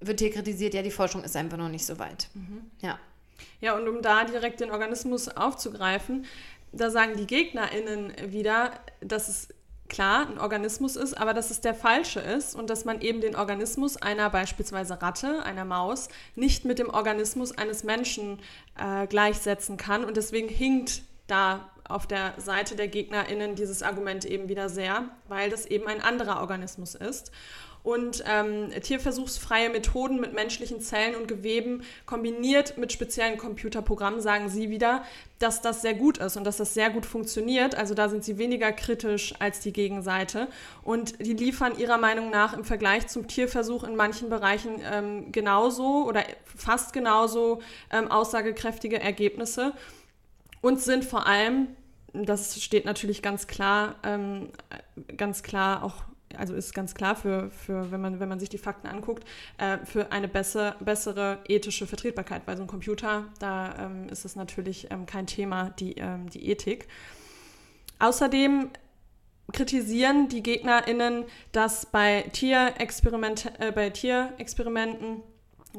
wird 0.00 0.20
hier 0.20 0.30
kritisiert, 0.30 0.72
ja, 0.72 0.80
die 0.80 0.90
Forschung 0.90 1.22
ist 1.24 1.36
einfach 1.36 1.58
noch 1.58 1.68
nicht 1.68 1.84
so 1.84 1.98
weit. 1.98 2.28
Mhm. 2.32 2.62
Ja. 2.80 2.98
Ja, 3.60 3.76
und 3.76 3.86
um 3.86 4.00
da 4.00 4.24
direkt 4.24 4.60
den 4.60 4.70
Organismus 4.70 5.28
aufzugreifen, 5.28 6.24
da 6.72 6.88
sagen 6.88 7.18
die 7.18 7.26
GegnerInnen 7.26 8.14
wieder, 8.32 8.70
dass 9.02 9.28
es 9.28 9.48
klar 9.90 10.26
ein 10.26 10.38
Organismus 10.38 10.96
ist, 10.96 11.18
aber 11.18 11.34
dass 11.34 11.50
es 11.50 11.60
der 11.60 11.74
falsche 11.74 12.20
ist 12.20 12.54
und 12.54 12.70
dass 12.70 12.86
man 12.86 13.02
eben 13.02 13.20
den 13.20 13.36
Organismus 13.36 13.98
einer 13.98 14.30
beispielsweise 14.30 15.02
Ratte, 15.02 15.42
einer 15.42 15.66
Maus, 15.66 16.08
nicht 16.34 16.64
mit 16.64 16.78
dem 16.78 16.88
Organismus 16.88 17.52
eines 17.52 17.84
Menschen 17.84 18.38
äh, 18.78 19.06
gleichsetzen 19.06 19.76
kann. 19.76 20.06
Und 20.06 20.16
deswegen 20.16 20.48
hinkt 20.48 21.02
da 21.26 21.68
auf 21.88 22.06
der 22.06 22.34
Seite 22.36 22.76
der 22.76 22.88
GegnerInnen 22.88 23.54
dieses 23.54 23.82
Argument 23.82 24.24
eben 24.24 24.48
wieder 24.48 24.68
sehr, 24.68 25.04
weil 25.28 25.50
das 25.50 25.66
eben 25.66 25.86
ein 25.86 26.00
anderer 26.00 26.40
Organismus 26.40 26.94
ist. 26.94 27.32
Und 27.84 28.22
ähm, 28.26 28.70
tierversuchsfreie 28.82 29.70
Methoden 29.70 30.20
mit 30.20 30.34
menschlichen 30.34 30.80
Zellen 30.80 31.14
und 31.14 31.26
Geweben 31.28 31.84
kombiniert 32.06 32.76
mit 32.76 32.92
speziellen 32.92 33.38
Computerprogrammen 33.38 34.20
sagen 34.20 34.48
sie 34.50 34.68
wieder, 34.68 35.04
dass 35.38 35.62
das 35.62 35.80
sehr 35.80 35.94
gut 35.94 36.18
ist 36.18 36.36
und 36.36 36.44
dass 36.44 36.58
das 36.58 36.74
sehr 36.74 36.90
gut 36.90 37.06
funktioniert. 37.06 37.76
Also 37.76 37.94
da 37.94 38.08
sind 38.08 38.24
sie 38.24 38.36
weniger 38.36 38.72
kritisch 38.72 39.32
als 39.38 39.60
die 39.60 39.72
Gegenseite. 39.72 40.48
Und 40.82 41.18
die 41.24 41.32
liefern 41.32 41.78
ihrer 41.78 41.98
Meinung 41.98 42.30
nach 42.30 42.52
im 42.52 42.64
Vergleich 42.64 43.06
zum 43.06 43.28
Tierversuch 43.28 43.84
in 43.84 43.96
manchen 43.96 44.28
Bereichen 44.28 44.82
ähm, 44.92 45.32
genauso 45.32 46.04
oder 46.06 46.24
fast 46.44 46.92
genauso 46.92 47.62
ähm, 47.90 48.10
aussagekräftige 48.10 49.00
Ergebnisse 49.00 49.72
und 50.60 50.80
sind 50.80 51.04
vor 51.04 51.26
allem, 51.26 51.68
das 52.12 52.60
steht 52.62 52.84
natürlich 52.84 53.22
ganz 53.22 53.46
klar, 53.46 53.96
ähm, 54.02 54.50
ganz 55.16 55.42
klar 55.42 55.82
auch, 55.82 56.04
also 56.36 56.54
ist 56.54 56.74
ganz 56.74 56.94
klar 56.94 57.16
für, 57.16 57.50
für 57.50 57.90
wenn, 57.90 58.00
man, 58.00 58.20
wenn 58.20 58.28
man 58.28 58.40
sich 58.40 58.48
die 58.48 58.58
Fakten 58.58 58.86
anguckt, 58.86 59.24
äh, 59.58 59.78
für 59.84 60.12
eine 60.12 60.28
besser, 60.28 60.76
bessere 60.80 61.38
ethische 61.46 61.86
Vertretbarkeit. 61.86 62.42
Weil 62.46 62.56
so 62.56 62.62
ein 62.62 62.68
Computer, 62.68 63.24
da 63.38 63.74
ähm, 63.78 64.08
ist 64.08 64.24
es 64.24 64.36
natürlich 64.36 64.90
ähm, 64.90 65.06
kein 65.06 65.26
Thema, 65.26 65.70
die, 65.70 65.94
ähm, 65.94 66.28
die 66.30 66.50
Ethik. 66.50 66.88
Außerdem 67.98 68.70
kritisieren 69.52 70.28
die 70.28 70.42
GegnerInnen, 70.42 71.24
dass 71.52 71.86
bei, 71.86 72.22
Tierexperiment, 72.32 73.52
äh, 73.58 73.72
bei 73.72 73.90
Tierexperimenten 73.90 75.22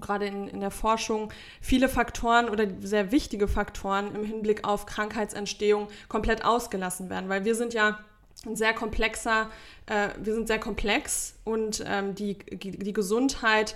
gerade 0.02 0.26
in, 0.26 0.48
in 0.48 0.60
der 0.60 0.72
Forschung 0.72 1.32
viele 1.62 1.90
Faktoren 1.90 2.50
oder 2.50 2.68
sehr 2.82 3.12
wichtige 3.12 3.48
Faktoren 3.48 4.14
im 4.16 4.24
Hinblick 4.24 4.68
auf 4.68 4.86
Krankheitsentstehung 4.86 5.88
komplett 6.08 6.46
ausgelassen 6.46 7.10
werden, 7.10 7.30
weil 7.30 7.46
wir 7.46 7.56
sind 7.56 7.74
ja 7.74 8.00
ein 8.46 8.56
sehr 8.56 8.74
komplexer, 8.74 9.50
äh, 9.86 10.10
wir 10.22 10.34
sind 10.34 10.48
sehr 10.48 10.60
komplex 10.60 11.36
und 11.44 11.84
ähm, 11.86 12.16
die, 12.16 12.38
die 12.38 12.94
Gesundheit 12.94 13.76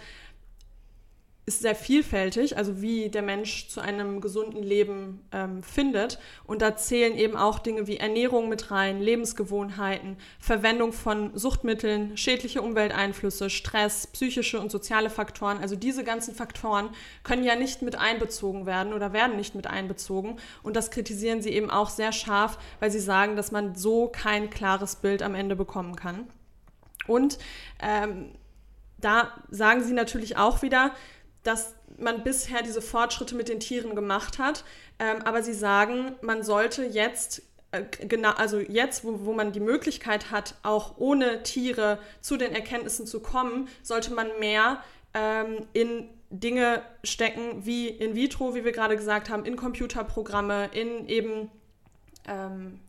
ist 1.46 1.60
sehr 1.60 1.76
vielfältig, 1.76 2.56
also 2.56 2.82
wie 2.82 3.10
der 3.10 3.22
Mensch 3.22 3.68
zu 3.68 3.82
einem 3.82 4.22
gesunden 4.22 4.64
Leben 4.64 5.20
ähm, 5.34 5.62
findet. 5.62 6.18
Und 6.46 6.62
da 6.62 6.78
zählen 6.78 7.18
eben 7.18 7.36
auch 7.36 7.60
Dinge 7.60 7.86
wie 7.86 7.98
Ernährung 7.98 8.48
mit 8.48 8.72
rein, 8.72 9.02
Lebensgewohnheiten, 9.02 10.16
Verwendung 10.40 10.94
von 10.94 11.38
Suchtmitteln, 11.38 12.16
schädliche 12.16 12.62
Umwelteinflüsse, 12.62 13.50
Stress, 13.50 14.08
psychische 14.08 14.58
und 14.60 14.72
soziale 14.72 15.10
Faktoren. 15.10 15.58
Also 15.58 15.76
diese 15.76 16.06
ganzen 16.06 16.34
Faktoren 16.34 16.90
können 17.24 17.44
ja 17.44 17.56
nicht 17.56 17.82
mit 17.82 17.98
einbezogen 17.98 18.66
werden 18.66 18.94
oder 18.94 19.12
werden 19.12 19.36
nicht 19.36 19.54
mit 19.54 19.68
einbezogen. 19.68 20.38
Und 20.64 20.78
das 20.78 20.92
kritisieren 20.92 21.42
sie 21.42 21.52
eben 21.52 21.70
auch 21.70 21.90
sehr 21.90 22.14
scharf, 22.14 22.58
weil 22.80 22.90
sie 22.90 23.02
sagen, 23.02 23.36
dass 23.36 23.52
man 23.52 23.76
so 23.76 24.08
kein 24.08 24.50
klares 24.50 24.96
Bild 24.96 25.22
am 25.22 25.36
Ende 25.36 25.58
bekommen 25.58 25.98
kann. 25.98 26.26
Und 27.06 27.38
ähm, 27.82 28.32
da 28.98 29.34
sagen 29.50 29.84
sie 29.84 29.92
natürlich 29.92 30.38
auch 30.38 30.62
wieder, 30.62 30.92
dass 31.44 31.76
man 31.98 32.24
bisher 32.24 32.64
diese 32.64 32.82
Fortschritte 32.82 33.36
mit 33.36 33.50
den 33.50 33.60
Tieren 33.60 33.96
gemacht 33.96 34.40
hat. 34.40 34.64
Ähm, 35.00 35.22
aber 35.24 35.44
sie 35.44 35.54
sagen, 35.54 36.16
man 36.22 36.44
sollte 36.44 36.84
jetzt 36.84 37.44
genau, 38.08 38.32
also 38.32 38.60
jetzt, 38.60 39.04
wo, 39.04 39.26
wo 39.26 39.34
man 39.34 39.52
die 39.52 39.60
Möglichkeit 39.60 40.32
hat, 40.32 40.56
auch 40.64 40.98
ohne 40.98 41.44
Tiere 41.44 42.00
zu 42.22 42.38
den 42.38 42.54
Erkenntnissen 42.54 43.08
zu 43.08 43.20
kommen, 43.20 43.68
sollte 43.82 44.14
man 44.14 44.28
mehr 44.40 44.84
ähm, 45.14 45.66
in 45.74 46.10
Dinge 46.30 46.82
stecken, 47.04 47.66
wie 47.66 47.88
in 47.88 48.16
vitro, 48.16 48.56
wie 48.56 48.66
wir 48.66 48.72
gerade 48.72 48.96
gesagt 48.96 49.30
haben, 49.30 49.46
in 49.46 49.56
Computerprogramme, 49.56 50.70
in 50.74 51.08
eben 51.08 51.52
ähm, 52.28 52.80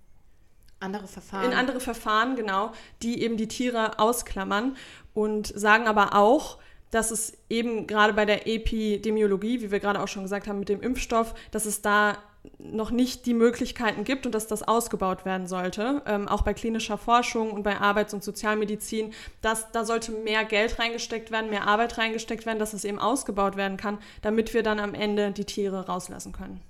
andere 0.80 1.06
Verfahren. 1.06 1.44
In 1.46 1.52
andere 1.52 1.80
Verfahren, 1.80 2.36
genau, 2.36 2.72
die 3.02 3.22
eben 3.22 3.36
die 3.36 3.48
Tiere 3.48 3.98
ausklammern 3.98 4.76
und 5.12 5.46
sagen 5.46 5.86
aber 5.86 6.14
auch, 6.14 6.58
dass 6.94 7.10
es 7.10 7.36
eben 7.50 7.86
gerade 7.86 8.12
bei 8.12 8.24
der 8.24 8.46
Epidemiologie, 8.46 9.60
wie 9.60 9.70
wir 9.72 9.80
gerade 9.80 10.00
auch 10.00 10.08
schon 10.08 10.22
gesagt 10.22 10.46
haben 10.46 10.60
mit 10.60 10.68
dem 10.68 10.80
Impfstoff, 10.80 11.34
dass 11.50 11.66
es 11.66 11.82
da 11.82 12.18
noch 12.58 12.90
nicht 12.90 13.26
die 13.26 13.34
Möglichkeiten 13.34 14.04
gibt 14.04 14.26
und 14.26 14.34
dass 14.34 14.46
das 14.46 14.62
ausgebaut 14.62 15.24
werden 15.24 15.46
sollte, 15.46 16.02
ähm, 16.06 16.28
auch 16.28 16.42
bei 16.42 16.54
klinischer 16.54 16.98
Forschung 16.98 17.50
und 17.50 17.62
bei 17.62 17.80
Arbeits- 17.80 18.14
und 18.14 18.22
Sozialmedizin, 18.22 19.12
dass 19.40 19.72
da 19.72 19.84
sollte 19.84 20.12
mehr 20.12 20.44
Geld 20.44 20.78
reingesteckt 20.78 21.30
werden, 21.30 21.50
mehr 21.50 21.66
Arbeit 21.66 21.98
reingesteckt 21.98 22.46
werden, 22.46 22.58
dass 22.58 22.74
es 22.74 22.84
eben 22.84 22.98
ausgebaut 22.98 23.56
werden 23.56 23.76
kann, 23.76 23.98
damit 24.22 24.54
wir 24.54 24.62
dann 24.62 24.78
am 24.78 24.94
Ende 24.94 25.32
die 25.32 25.46
Tiere 25.46 25.86
rauslassen 25.86 26.32
können. 26.32 26.60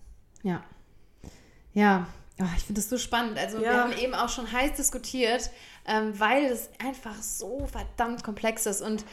Ja. 0.42 0.62
Ja, 1.72 2.06
oh, 2.40 2.46
ich 2.56 2.64
finde 2.64 2.80
das 2.80 2.88
so 2.88 2.96
spannend. 2.96 3.36
Also 3.36 3.58
ja. 3.58 3.62
wir 3.62 3.82
haben 3.82 3.92
eben 3.98 4.14
auch 4.14 4.28
schon 4.28 4.50
heiß 4.50 4.74
diskutiert, 4.76 5.50
ähm, 5.86 6.18
weil 6.18 6.44
es 6.44 6.70
einfach 6.78 7.20
so 7.20 7.66
verdammt 7.70 8.24
komplex 8.24 8.66
ist 8.66 8.80
und 8.80 9.04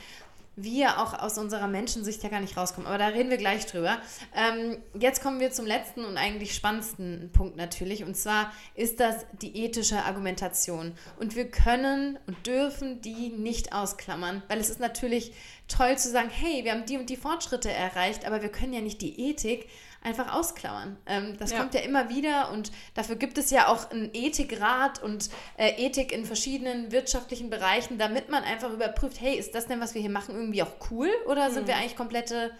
wir 0.64 1.01
auch 1.01 1.14
aus 1.14 1.38
unserer 1.38 1.68
Menschensicht 1.68 2.24
ja 2.24 2.30
gar 2.30 2.39
nicht 2.39 2.57
rauskommen. 2.57 2.88
Aber 2.88 2.97
da 2.97 3.07
reden 3.07 3.30
wir 3.30 3.38
gleich 3.38 3.66
drüber. 3.66 3.97
Ähm, 4.36 4.78
jetzt 4.99 5.22
kommen 5.22 5.39
wir 5.39 5.51
zum 5.51 5.66
letzten 5.66 6.05
und 6.05 6.18
eigentlich 6.18 6.55
spannendsten 6.55 7.30
Punkt 7.34 7.57
natürlich. 7.57 8.03
Und 8.03 8.16
zwar 8.16 8.51
ist 8.76 8.99
das 8.99 9.26
die 9.41 9.64
ethische 9.64 10.03
Argumentation. 10.03 10.93
Und 11.20 11.36
wir 11.36 11.49
können 11.49 12.20
und 12.28 12.45
dürfen 12.45 13.01
die 13.01 13.30
nicht 13.30 13.74
ausklammern, 13.74 14.43
weil 14.47 14.59
es 14.59 14.70
ist 14.70 14.80
natürlich 14.80 15.34
toll 15.68 15.97
zu 15.97 16.09
sagen, 16.09 16.30
hey, 16.30 16.64
wir 16.64 16.74
haben 16.74 16.86
die 16.86 16.97
und 16.97 17.09
die 17.09 17.18
Fortschritte 17.18 17.72
erreicht, 17.72 18.26
aber 18.26 18.41
wir 18.41 18.49
können 18.49 18.74
ja 18.74 18.82
nicht 18.82 19.01
die 19.01 19.30
Ethik 19.30 19.68
einfach 20.04 20.34
ausklammern. 20.34 20.97
Ähm, 21.06 21.38
das 21.38 21.52
ja. 21.52 21.60
kommt 21.60 21.74
ja 21.74 21.82
immer 21.82 22.10
wieder 22.10 22.52
und 22.52 22.72
dafür 22.93 23.16
gibt 23.16 23.38
es 23.38 23.52
ja 23.52 23.68
auch 23.68 23.91
einen 23.91 24.10
Ethikrat 24.14 25.02
und 25.02 25.30
äh, 25.58 25.86
Ethik 25.86 26.12
in 26.12 26.26
verschiedenen 26.26 26.91
wirtschaftlichen 26.91 27.49
Bereichen, 27.49 27.97
damit 27.97 28.30
man 28.30 28.43
einfach 28.43 28.72
überprüft, 28.72 29.22
hey, 29.22 29.36
ist 29.38 29.54
das 29.54 29.68
denn, 29.68 29.80
was 29.80 29.93
wir 29.93 30.02
hier 30.02 30.10
machen, 30.10 30.36
irgendwie 30.36 30.64
auch 30.64 30.74
cool 30.89 31.10
oder 31.28 31.49
mhm. 31.49 31.54
sind 31.54 31.68
wir 31.68 31.76
eigentlich 31.76 31.95
komplette 31.95 32.52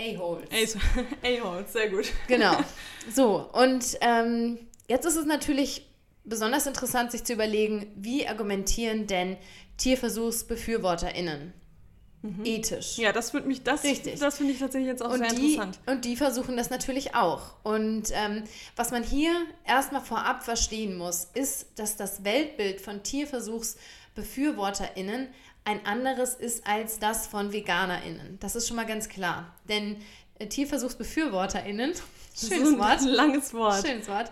A-Holes? 0.00 0.76
A-Holes, 1.22 1.72
sehr 1.72 1.90
gut. 1.90 2.12
Genau. 2.28 2.56
So, 3.10 3.48
und 3.54 3.96
ähm, 4.02 4.58
jetzt 4.86 5.06
ist 5.06 5.16
es 5.16 5.24
natürlich 5.24 5.88
besonders 6.24 6.66
interessant, 6.66 7.10
sich 7.10 7.24
zu 7.24 7.32
überlegen, 7.32 7.90
wie 7.96 8.28
argumentieren 8.28 9.06
denn 9.06 9.38
TierversuchsbefürworterInnen? 9.78 11.54
Mhm. 12.22 12.44
ethisch. 12.44 12.98
Ja, 12.98 13.12
das 13.12 13.32
wird 13.32 13.46
mich, 13.46 13.62
das, 13.62 13.82
Richtig. 13.82 14.20
das 14.20 14.36
finde 14.36 14.52
ich 14.52 14.58
tatsächlich 14.58 14.88
jetzt 14.88 15.02
auch 15.02 15.10
und 15.10 15.20
sehr 15.20 15.30
die, 15.30 15.54
interessant. 15.54 15.78
Und 15.86 16.04
die 16.04 16.16
versuchen 16.16 16.54
das 16.56 16.68
natürlich 16.68 17.14
auch. 17.14 17.54
Und 17.62 18.10
ähm, 18.12 18.44
was 18.76 18.90
man 18.90 19.02
hier 19.02 19.32
erstmal 19.66 20.02
vorab 20.02 20.44
verstehen 20.44 20.98
muss, 20.98 21.28
ist, 21.32 21.68
dass 21.76 21.96
das 21.96 22.22
Weltbild 22.24 22.82
von 22.82 23.02
TierversuchsbefürworterInnen 23.02 25.28
ein 25.64 25.86
anderes 25.86 26.34
ist 26.34 26.66
als 26.66 26.98
das 26.98 27.26
von 27.26 27.52
VeganerInnen. 27.52 28.36
Das 28.40 28.54
ist 28.54 28.68
schon 28.68 28.76
mal 28.76 28.86
ganz 28.86 29.08
klar. 29.08 29.54
Denn 29.68 29.96
äh, 30.38 30.46
TierversuchsbefürworterInnen, 30.46 31.94
schönes 32.36 32.78
Wort. 32.78 33.00
Langes 33.02 33.54
Wort. 33.54 33.86
Schönes 33.86 34.08
Wort. 34.08 34.30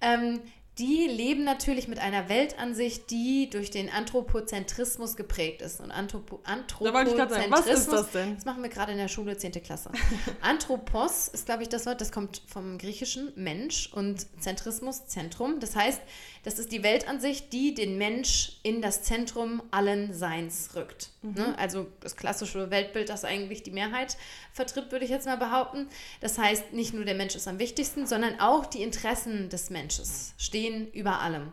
Ähm, 0.00 0.40
die 0.78 1.06
leben 1.06 1.44
natürlich 1.44 1.88
mit 1.88 1.98
einer 1.98 2.28
Weltansicht, 2.28 3.10
die 3.10 3.48
durch 3.48 3.70
den 3.70 3.88
Anthropozentrismus 3.88 5.16
geprägt 5.16 5.62
ist. 5.62 5.80
Und 5.80 5.90
Anthropo 5.90 6.40
Anthropozentrismus, 6.44 7.16
da 7.16 7.34
sagen, 7.34 7.50
was 7.50 7.66
ist 7.66 7.90
das 7.90 8.10
denn? 8.10 8.34
Das 8.34 8.44
machen 8.44 8.62
wir 8.62 8.68
gerade 8.68 8.92
in 8.92 8.98
der 8.98 9.08
Schule, 9.08 9.38
10. 9.38 9.52
Klasse. 9.62 9.90
Anthropos 10.42 11.28
ist, 11.28 11.46
glaube 11.46 11.62
ich, 11.62 11.70
das 11.70 11.86
Wort, 11.86 12.02
das 12.02 12.12
kommt 12.12 12.42
vom 12.46 12.76
griechischen 12.76 13.32
Mensch 13.36 13.90
und 13.94 14.26
Zentrismus, 14.42 15.06
Zentrum. 15.06 15.60
Das 15.60 15.76
heißt, 15.76 16.02
das 16.42 16.58
ist 16.58 16.70
die 16.72 16.82
Weltansicht, 16.82 17.54
die 17.54 17.72
den 17.72 17.96
Mensch 17.96 18.58
in 18.62 18.82
das 18.82 19.02
Zentrum 19.02 19.62
allen 19.70 20.12
Seins 20.12 20.70
rückt. 20.74 21.08
Mhm. 21.22 21.32
Ne? 21.32 21.58
Also 21.58 21.86
das 22.00 22.16
klassische 22.16 22.70
Weltbild, 22.70 23.08
das 23.08 23.24
eigentlich 23.24 23.62
die 23.62 23.70
Mehrheit 23.70 24.18
vertritt, 24.52 24.92
würde 24.92 25.06
ich 25.06 25.10
jetzt 25.10 25.24
mal 25.24 25.38
behaupten. 25.38 25.88
Das 26.20 26.36
heißt, 26.36 26.74
nicht 26.74 26.92
nur 26.92 27.06
der 27.06 27.14
Mensch 27.14 27.34
ist 27.34 27.48
am 27.48 27.58
wichtigsten, 27.58 28.06
sondern 28.06 28.40
auch 28.40 28.66
die 28.66 28.82
Interessen 28.82 29.48
des 29.48 29.70
Menschen 29.70 30.04
stehen 30.36 30.65
über 30.92 31.20
allem. 31.20 31.52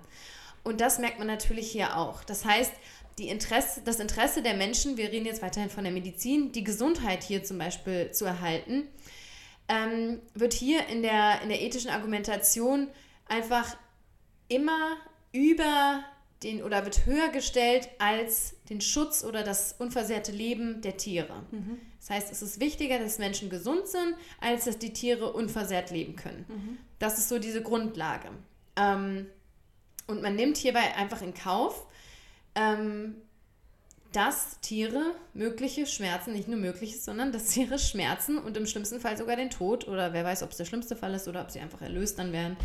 Und 0.64 0.82
das 0.82 1.00
merkt 1.00 1.20
man 1.20 1.28
natürlich 1.28 1.72
hier 1.72 1.98
auch. 1.98 2.24
Das 2.24 2.46
heißt, 2.46 2.72
Interesse, 3.30 3.82
das 3.86 4.00
Interesse 4.00 4.42
der 4.42 4.56
Menschen, 4.56 4.98
wir 4.98 5.12
reden 5.12 5.26
jetzt 5.26 5.42
weiterhin 5.42 5.70
von 5.70 5.84
der 5.84 5.94
Medizin, 5.94 6.52
die 6.52 6.64
Gesundheit 6.64 7.24
hier 7.24 7.44
zum 7.44 7.58
Beispiel 7.58 8.12
zu 8.12 8.26
erhalten, 8.26 8.88
ähm, 9.68 10.20
wird 10.34 10.54
hier 10.54 10.88
in 10.88 11.04
der, 11.04 11.42
in 11.42 11.50
der 11.50 11.62
ethischen 11.62 11.92
Argumentation 11.92 12.88
einfach 13.28 13.78
immer 14.48 14.98
über 15.32 16.04
den 16.44 16.62
oder 16.62 16.84
wird 16.84 17.06
höher 17.06 17.30
gestellt 17.30 17.90
als 18.00 18.56
den 18.70 18.82
Schutz 18.82 19.24
oder 19.24 19.44
das 19.44 19.76
unversehrte 19.80 20.32
Leben 20.32 20.82
der 20.82 20.98
Tiere. 20.98 21.44
Mhm. 21.52 21.80
Das 22.00 22.10
heißt, 22.10 22.32
es 22.32 22.42
ist 22.42 22.60
wichtiger, 22.60 23.00
dass 23.00 23.18
Menschen 23.18 23.50
gesund 23.50 23.88
sind, 23.88 24.16
als 24.42 24.66
dass 24.66 24.78
die 24.78 24.92
Tiere 24.92 25.32
unversehrt 25.32 25.90
leben 25.92 26.16
können. 26.18 26.46
Mhm. 26.50 26.78
Das 27.00 27.18
ist 27.18 27.30
so 27.30 27.40
diese 27.40 27.62
Grundlage. 27.62 28.30
Ähm, 28.76 29.28
und 30.08 30.22
man 30.22 30.36
nimmt 30.36 30.58
hierbei 30.58 30.96
einfach 30.96 31.22
in 31.22 31.34
Kauf, 31.34 31.86
ähm, 32.56 33.16
dass 34.12 34.60
Tiere 34.62 35.16
mögliche 35.34 35.88
Schmerzen, 35.88 36.34
nicht 36.34 36.48
nur 36.48 36.60
mögliche, 36.60 36.98
sondern 36.98 37.32
dass 37.32 37.48
Tiere 37.48 37.80
Schmerzen 37.80 38.38
und 38.38 38.56
im 38.56 38.68
schlimmsten 38.68 39.00
Fall 39.00 39.18
sogar 39.18 39.36
den 39.36 39.50
Tod 39.50 39.88
oder 39.88 40.14
wer 40.14 40.24
weiß, 40.24 40.44
ob 40.44 40.52
es 40.52 40.58
der 40.58 40.66
schlimmste 40.66 40.96
Fall 40.96 41.14
ist 41.16 41.28
oder 41.28 41.42
ob 41.42 41.50
sie 41.50 41.60
einfach 41.60 41.82
erlöst 41.82 42.20
dann 42.20 42.32
werden, 42.32 42.56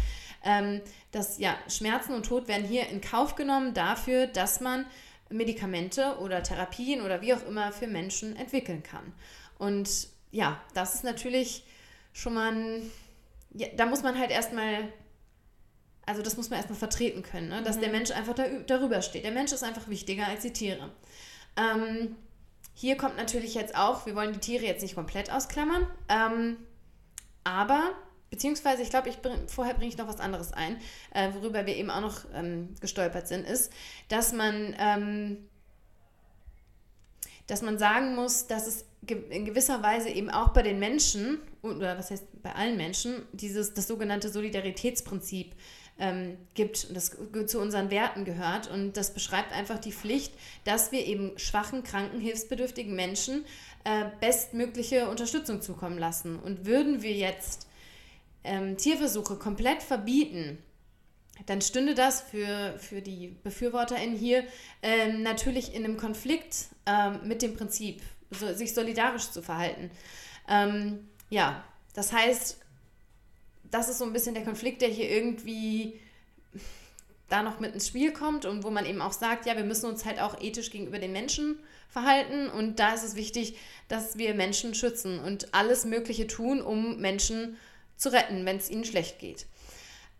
ähm, 0.44 0.82
dass 1.10 1.38
ja, 1.38 1.56
Schmerzen 1.68 2.12
und 2.12 2.26
Tod 2.26 2.48
werden 2.48 2.66
hier 2.66 2.88
in 2.88 3.00
Kauf 3.00 3.34
genommen 3.34 3.72
dafür, 3.72 4.26
dass 4.26 4.60
man 4.60 4.84
Medikamente 5.30 6.18
oder 6.20 6.42
Therapien 6.42 7.00
oder 7.02 7.22
wie 7.22 7.34
auch 7.34 7.46
immer 7.46 7.72
für 7.72 7.86
Menschen 7.86 8.36
entwickeln 8.36 8.82
kann. 8.82 9.12
Und 9.58 10.08
ja, 10.30 10.60
das 10.74 10.94
ist 10.94 11.04
natürlich 11.04 11.64
schon 12.12 12.34
mal 12.34 12.52
ein, 12.52 12.90
ja, 13.54 13.68
da 13.76 13.86
muss 13.86 14.02
man 14.02 14.18
halt 14.18 14.30
erstmal, 14.30 14.92
also 16.08 16.22
das 16.22 16.36
muss 16.36 16.48
man 16.48 16.56
erstmal 16.56 16.78
vertreten 16.78 17.22
können, 17.22 17.48
ne? 17.48 17.62
dass 17.62 17.76
mhm. 17.76 17.80
der 17.82 17.90
Mensch 17.90 18.10
einfach 18.10 18.34
da, 18.34 18.46
darüber 18.66 19.02
steht. 19.02 19.24
Der 19.24 19.32
Mensch 19.32 19.52
ist 19.52 19.62
einfach 19.62 19.88
wichtiger 19.88 20.26
als 20.26 20.42
die 20.42 20.52
Tiere. 20.52 20.90
Ähm, 21.56 22.16
hier 22.72 22.96
kommt 22.96 23.16
natürlich 23.16 23.54
jetzt 23.54 23.76
auch, 23.76 24.06
wir 24.06 24.14
wollen 24.14 24.32
die 24.32 24.38
Tiere 24.38 24.64
jetzt 24.64 24.82
nicht 24.82 24.94
komplett 24.94 25.30
ausklammern, 25.30 25.86
ähm, 26.08 26.56
aber 27.44 27.92
Beziehungsweise, 28.30 28.82
ich 28.82 28.90
glaube, 28.90 29.08
ich 29.08 29.22
bring, 29.22 29.48
vorher 29.48 29.72
bringe 29.72 29.88
ich 29.88 29.96
noch 29.96 30.06
was 30.06 30.20
anderes 30.20 30.52
ein, 30.52 30.76
äh, 31.14 31.32
worüber 31.32 31.64
wir 31.64 31.74
eben 31.74 31.90
auch 31.90 32.02
noch 32.02 32.26
ähm, 32.34 32.74
gestolpert 32.78 33.26
sind, 33.26 33.46
ist, 33.46 33.72
dass 34.08 34.34
man, 34.34 34.76
ähm, 34.78 35.48
dass 37.46 37.62
man 37.62 37.78
sagen 37.78 38.14
muss, 38.14 38.46
dass 38.46 38.66
es 38.66 38.84
ge 39.02 39.16
in 39.30 39.46
gewisser 39.46 39.82
Weise 39.82 40.10
eben 40.10 40.28
auch 40.28 40.48
bei 40.48 40.60
den 40.60 40.78
Menschen, 40.78 41.38
oder 41.62 41.96
was 41.96 42.10
heißt 42.10 42.42
bei 42.42 42.54
allen 42.54 42.76
Menschen, 42.76 43.22
dieses, 43.32 43.72
das 43.72 43.88
sogenannte 43.88 44.28
Solidaritätsprinzip 44.28 45.54
ähm, 45.98 46.36
gibt 46.54 46.86
und 46.86 46.96
das 46.96 47.16
zu 47.46 47.60
unseren 47.60 47.90
Werten 47.90 48.24
gehört. 48.24 48.70
Und 48.70 48.96
das 48.96 49.14
beschreibt 49.14 49.52
einfach 49.52 49.78
die 49.78 49.92
Pflicht, 49.92 50.32
dass 50.64 50.92
wir 50.92 51.04
eben 51.04 51.38
schwachen, 51.38 51.82
kranken, 51.82 52.20
hilfsbedürftigen 52.20 52.94
Menschen 52.94 53.44
äh, 53.84 54.06
bestmögliche 54.20 55.08
Unterstützung 55.08 55.60
zukommen 55.62 55.98
lassen. 55.98 56.38
Und 56.38 56.66
würden 56.66 57.02
wir 57.02 57.12
jetzt 57.12 57.66
ähm, 58.44 58.76
Tierversuche 58.76 59.36
komplett 59.36 59.82
verbieten, 59.82 60.58
dann 61.46 61.60
stünde 61.60 61.94
das 61.94 62.20
für, 62.20 62.76
für 62.78 63.00
die 63.00 63.28
BefürworterInnen 63.28 64.16
hier 64.16 64.44
ähm, 64.82 65.22
natürlich 65.22 65.74
in 65.74 65.84
einem 65.84 65.96
Konflikt 65.96 66.66
ähm, 66.86 67.20
mit 67.24 67.42
dem 67.42 67.54
Prinzip, 67.54 68.02
so, 68.30 68.52
sich 68.54 68.74
solidarisch 68.74 69.30
zu 69.30 69.42
verhalten. 69.42 69.90
Ähm, 70.48 71.08
ja, 71.30 71.64
das 71.94 72.12
heißt, 72.12 72.58
das 73.70 73.88
ist 73.88 73.98
so 73.98 74.04
ein 74.04 74.12
bisschen 74.12 74.34
der 74.34 74.44
Konflikt, 74.44 74.82
der 74.82 74.88
hier 74.88 75.10
irgendwie 75.10 76.00
da 77.28 77.42
noch 77.42 77.60
mit 77.60 77.74
ins 77.74 77.88
Spiel 77.88 78.12
kommt 78.12 78.46
und 78.46 78.64
wo 78.64 78.70
man 78.70 78.86
eben 78.86 79.02
auch 79.02 79.12
sagt, 79.12 79.46
ja, 79.46 79.56
wir 79.56 79.64
müssen 79.64 79.86
uns 79.86 80.04
halt 80.04 80.18
auch 80.20 80.40
ethisch 80.40 80.70
gegenüber 80.70 80.98
den 80.98 81.12
Menschen 81.12 81.58
verhalten 81.88 82.48
und 82.48 82.78
da 82.78 82.94
ist 82.94 83.04
es 83.04 83.16
wichtig, 83.16 83.56
dass 83.88 84.16
wir 84.18 84.34
Menschen 84.34 84.74
schützen 84.74 85.18
und 85.20 85.52
alles 85.54 85.84
Mögliche 85.84 86.26
tun, 86.26 86.62
um 86.62 86.98
Menschen 86.98 87.56
zu 87.96 88.10
retten, 88.12 88.46
wenn 88.46 88.56
es 88.56 88.70
ihnen 88.70 88.84
schlecht 88.84 89.18
geht. 89.18 89.46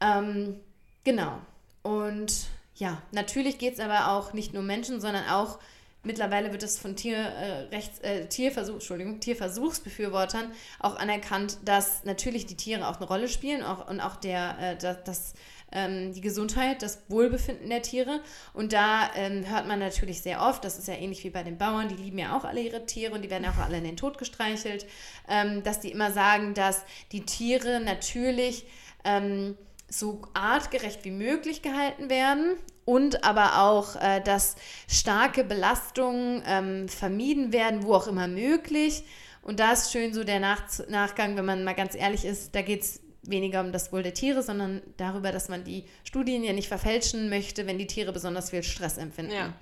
Ähm, 0.00 0.60
genau. 1.04 1.40
Und 1.82 2.46
ja, 2.76 3.02
natürlich 3.12 3.58
geht 3.58 3.74
es 3.74 3.80
aber 3.80 4.12
auch 4.12 4.32
nicht 4.32 4.52
nur 4.52 4.62
Menschen, 4.62 5.00
sondern 5.00 5.26
auch 5.28 5.58
mittlerweile 6.02 6.52
wird 6.52 6.62
es 6.62 6.78
von 6.78 6.96
Tierrechts, 6.96 7.98
äh, 8.00 8.20
äh, 8.20 8.26
Tierversuch, 8.26 8.74
Entschuldigung, 8.74 9.20
Tierversuchsbefürwortern 9.20 10.52
auch 10.78 10.96
anerkannt, 10.96 11.58
dass 11.64 12.04
natürlich 12.04 12.46
die 12.46 12.56
Tiere 12.56 12.88
auch 12.88 12.96
eine 12.96 13.06
Rolle 13.06 13.28
spielen 13.28 13.62
auch, 13.62 13.88
und 13.88 14.00
auch 14.00 14.16
der, 14.16 14.58
äh, 14.60 14.76
das, 14.76 15.34
ähm, 15.72 16.12
die 16.14 16.20
Gesundheit, 16.20 16.82
das 16.82 17.02
Wohlbefinden 17.08 17.68
der 17.68 17.82
Tiere. 17.82 18.20
Und 18.54 18.72
da 18.72 19.10
ähm, 19.14 19.48
hört 19.48 19.66
man 19.66 19.78
natürlich 19.78 20.22
sehr 20.22 20.40
oft, 20.40 20.64
das 20.64 20.78
ist 20.78 20.88
ja 20.88 20.94
ähnlich 20.94 21.24
wie 21.24 21.30
bei 21.30 21.42
den 21.42 21.58
Bauern, 21.58 21.88
die 21.88 21.96
lieben 21.96 22.18
ja 22.18 22.36
auch 22.36 22.44
alle 22.44 22.60
ihre 22.60 22.86
Tiere 22.86 23.14
und 23.14 23.22
die 23.22 23.30
werden 23.30 23.46
auch 23.46 23.58
alle 23.58 23.78
in 23.78 23.84
den 23.84 23.96
Tod 23.96 24.18
gestreichelt, 24.18 24.86
ähm, 25.28 25.62
dass 25.62 25.80
die 25.80 25.90
immer 25.90 26.12
sagen, 26.12 26.54
dass 26.54 26.84
die 27.12 27.26
Tiere 27.26 27.80
natürlich 27.80 28.64
ähm, 29.04 29.56
so 29.88 30.22
artgerecht 30.34 31.04
wie 31.04 31.10
möglich 31.10 31.62
gehalten 31.62 32.10
werden 32.10 32.56
und 32.84 33.24
aber 33.24 33.62
auch, 33.62 33.96
äh, 33.96 34.20
dass 34.20 34.56
starke 34.88 35.44
Belastungen 35.44 36.42
ähm, 36.46 36.88
vermieden 36.88 37.52
werden, 37.52 37.82
wo 37.82 37.94
auch 37.94 38.06
immer 38.06 38.28
möglich. 38.28 39.04
Und 39.42 39.60
da 39.60 39.72
ist 39.72 39.92
schön 39.92 40.12
so 40.12 40.24
der 40.24 40.40
Nach 40.40 40.62
Nachgang, 40.88 41.36
wenn 41.36 41.44
man 41.44 41.64
mal 41.64 41.74
ganz 41.74 41.94
ehrlich 41.94 42.24
ist, 42.24 42.54
da 42.54 42.62
geht 42.62 42.82
es 42.82 43.00
weniger 43.22 43.60
um 43.60 43.72
das 43.72 43.92
Wohl 43.92 44.02
der 44.02 44.14
Tiere, 44.14 44.42
sondern 44.42 44.82
darüber, 44.96 45.32
dass 45.32 45.48
man 45.48 45.64
die 45.64 45.84
Studien 46.04 46.44
ja 46.44 46.52
nicht 46.52 46.68
verfälschen 46.68 47.28
möchte, 47.28 47.66
wenn 47.66 47.78
die 47.78 47.86
Tiere 47.86 48.12
besonders 48.12 48.50
viel 48.50 48.62
Stress 48.62 48.98
empfinden. 48.98 49.32
Ja. 49.32 49.52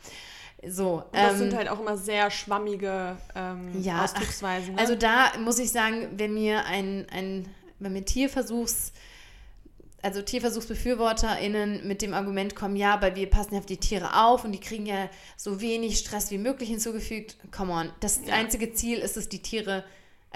So, 0.66 1.02
und 1.04 1.14
das 1.14 1.32
ähm, 1.32 1.38
sind 1.38 1.56
halt 1.56 1.68
auch 1.68 1.80
immer 1.80 1.96
sehr 1.96 2.30
schwammige 2.30 3.16
ähm, 3.34 3.82
ja, 3.82 4.04
Ausdrucksweisen. 4.04 4.74
Ne? 4.74 4.80
Also 4.80 4.94
da 4.94 5.32
muss 5.38 5.58
ich 5.58 5.70
sagen, 5.70 6.08
wenn 6.16 6.34
mir 6.34 6.64
ein, 6.64 7.06
ein 7.10 7.48
wenn 7.78 7.92
mir 7.92 8.04
Tierversuchs 8.04 8.92
also 10.03 10.22
TierversuchsbefürworterInnen 10.22 11.86
mit 11.86 12.03
dem 12.03 12.14
Argument 12.14 12.55
kommen, 12.55 12.76
ja, 12.76 12.94
aber 12.94 13.16
wir 13.16 13.28
passen 13.28 13.55
ja 13.55 13.61
auf 13.61 13.66
die 13.66 13.78
Tiere 13.78 14.24
auf 14.24 14.44
und 14.44 14.53
die 14.53 14.61
kriegen 14.61 14.86
ja 14.86 15.09
so 15.36 15.61
wenig 15.61 15.99
Stress 15.99 16.30
wie 16.30 16.38
möglich 16.38 16.68
hinzugefügt. 16.68 17.36
Come 17.51 17.72
on. 17.72 17.90
Das 18.01 18.20
ja. 18.24 18.34
einzige 18.34 18.72
Ziel 18.72 18.99
ist 18.99 19.16
es, 19.16 19.28
die 19.28 19.42
Tiere 19.42 19.84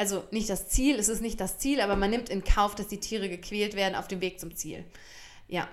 also 0.00 0.24
nicht 0.30 0.48
das 0.48 0.68
Ziel, 0.68 0.98
es 0.98 1.10
ist 1.10 1.20
nicht 1.20 1.38
das 1.40 1.58
Ziel, 1.58 1.82
aber 1.82 1.94
man 1.94 2.08
nimmt 2.08 2.30
in 2.30 2.42
Kauf, 2.42 2.74
dass 2.74 2.88
die 2.88 3.00
Tiere 3.00 3.28
gequält 3.28 3.74
werden 3.74 3.94
auf 3.94 4.08
dem 4.08 4.22
Weg 4.22 4.40
zum 4.40 4.56
Ziel. 4.56 4.82
Ja. 5.46 5.68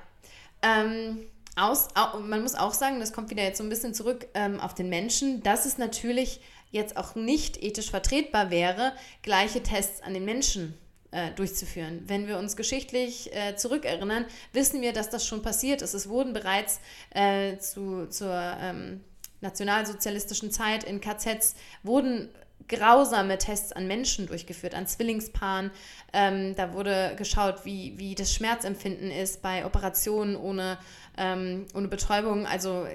Ähm, 0.62 1.20
aus, 1.56 1.88
auch, 1.96 2.20
man 2.20 2.42
muss 2.42 2.54
auch 2.54 2.74
sagen, 2.74 3.00
das 3.00 3.14
kommt 3.14 3.30
wieder 3.30 3.44
jetzt 3.44 3.58
so 3.58 3.64
ein 3.64 3.70
bisschen 3.70 3.94
zurück 3.94 4.28
ähm, 4.34 4.60
auf 4.60 4.74
den 4.74 4.90
Menschen, 4.90 5.44
dass 5.44 5.66
es 5.66 5.78
natürlich 5.78 6.42
jetzt 6.72 6.98
auch 6.98 7.16
nicht 7.16 7.64
ethisch 7.64 7.90
vertretbar 7.90 8.52
wäre, 8.52 8.92
gleiche 9.22 9.64
Tests 9.64 10.02
an 10.02 10.14
den 10.14 10.26
Menschen 10.26 10.74
äh, 10.74 10.87
durchzuführen. 11.36 12.04
Wenn 12.06 12.28
wir 12.28 12.38
uns 12.38 12.56
geschichtlich 12.58 13.34
äh, 13.34 13.56
zurückerinnern, 13.56 14.26
wissen 14.54 14.82
wir, 14.82 14.94
dass 14.94 15.10
das 15.10 15.26
schon 15.26 15.42
passiert 15.42 15.82
ist. 15.82 15.94
Es 15.94 16.10
wurden 16.10 16.34
bereits 16.34 16.80
äh, 17.12 17.58
zu, 17.58 18.08
zur 18.10 18.34
ähm, 18.62 19.02
nationalsozialistischen 19.42 20.52
Zeit 20.52 20.84
in 20.84 21.02
KZs 21.02 21.56
wurden 21.84 22.30
grausame 22.68 23.38
Tests 23.38 23.72
an 23.72 23.88
Menschen 23.88 24.28
durchgeführt, 24.28 24.76
an 24.76 24.88
Zwillingspaaren. 24.88 25.72
Ähm, 26.12 26.56
da 26.56 26.74
wurde 26.74 27.16
geschaut, 27.18 27.64
wie, 27.64 27.98
wie 27.98 28.16
das 28.16 28.34
Schmerzempfinden 28.34 29.10
ist 29.10 29.42
bei 29.42 29.66
Operationen 29.66 30.36
ohne, 30.36 30.78
ähm, 31.18 31.66
ohne 31.74 31.88
Betäubung. 31.88 32.46
Also 32.46 32.86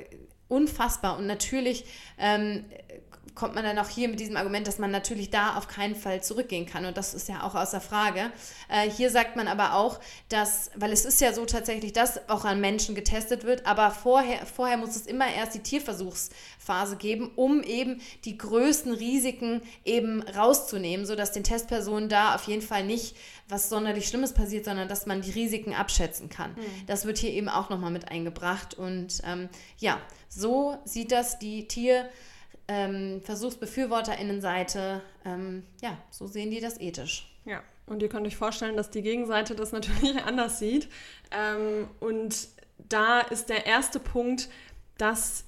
unfassbar. 0.49 1.17
Und 1.17 1.27
natürlich 1.27 1.87
ähm, 2.19 2.65
kommt 3.35 3.55
man 3.55 3.65
dann 3.65 3.79
auch 3.79 3.89
hier 3.89 4.09
mit 4.09 4.21
diesem 4.21 4.37
Argument, 4.37 4.67
dass 4.67 4.79
man 4.79 4.91
natürlich 4.91 5.31
da 5.31 5.57
auf 5.57 5.67
keinen 5.69 5.95
Fall 5.95 6.23
zurückgehen 6.23 6.67
kann. 6.67 6.85
Und 6.85 6.97
das 6.97 7.15
ist 7.15 7.29
ja 7.29 7.45
auch 7.45 7.55
außer 7.55 7.81
Frage. 7.81 8.31
Äh, 8.69 8.91
hier 8.91 9.11
sagt 9.11 9.37
man 9.37 9.49
aber 9.49 9.75
auch, 9.75 10.01
dass, 10.29 10.71
weil 10.75 10.93
es 10.93 11.05
ist 11.05 11.21
ja 11.21 11.33
so 11.33 11.47
tatsächlich, 11.47 11.93
dass 11.93 12.29
auch 12.29 12.45
an 12.45 12.61
Menschen 12.61 12.95
getestet 12.95 13.45
wird, 13.45 13.67
aber 13.67 13.91
vorher, 13.91 14.45
vorher 14.45 14.77
muss 14.77 14.97
es 14.97 15.07
immer 15.07 15.33
erst 15.33 15.55
die 15.55 15.61
Tierversuchsphase 15.61 16.97
geben, 16.97 17.31
um 17.37 17.63
eben 17.63 18.01
die 18.25 18.37
größten 18.37 18.93
Risiken 18.93 19.63
eben 19.85 20.23
rauszunehmen, 20.23 21.07
sodass 21.07 21.33
den 21.33 21.45
Testpersonen 21.45 22.09
da 22.09 22.35
auf 22.35 22.45
jeden 22.45 22.63
Fall 22.63 22.85
nicht 22.85 23.17
was 23.49 23.69
sonderlich 23.69 24.09
Schlimmes 24.09 24.33
passiert, 24.33 24.65
sondern 24.65 24.89
dass 24.89 25.07
man 25.07 25.23
die 25.23 25.31
Risiken 25.31 25.75
abschätzen 25.75 26.29
kann. 26.29 26.53
Mhm. 26.53 26.87
Das 26.87 27.05
wird 27.05 27.19
hier 27.19 27.31
eben 27.31 27.49
auch 27.49 27.71
nochmal 27.71 27.91
mit 27.91 28.11
eingebracht. 28.11 28.75
Und 28.75 29.21
ähm, 29.25 29.49
ja, 29.79 30.01
so 30.29 30.77
sieht 30.85 31.13
das 31.13 31.39
die 31.39 31.69
Tier- 31.69 32.09
ähm, 32.69 33.21
VersuchsbefürworterInnenseite, 33.23 35.03
ähm, 35.25 35.65
ja, 35.83 35.99
so 36.11 36.27
sehen 36.27 36.51
die 36.51 36.61
das 36.61 36.81
ethisch. 36.81 37.35
Ja, 37.45 37.63
und 37.87 38.03
ihr 38.03 38.09
könnt 38.09 38.27
euch 38.27 38.37
vorstellen, 38.37 38.77
dass 38.77 38.91
die 38.91 39.03
Gegenseite 39.03 39.55
das 39.55 39.73
natürlich 39.73 40.23
anders 40.25 40.59
sieht. 40.59 40.89
Ähm, 41.31 41.89
und 42.01 42.49
da 42.89 43.21
ist 43.21 43.49
der 43.49 43.67
erste 43.67 44.01
Punkt, 44.01 44.49
dass 44.99 45.45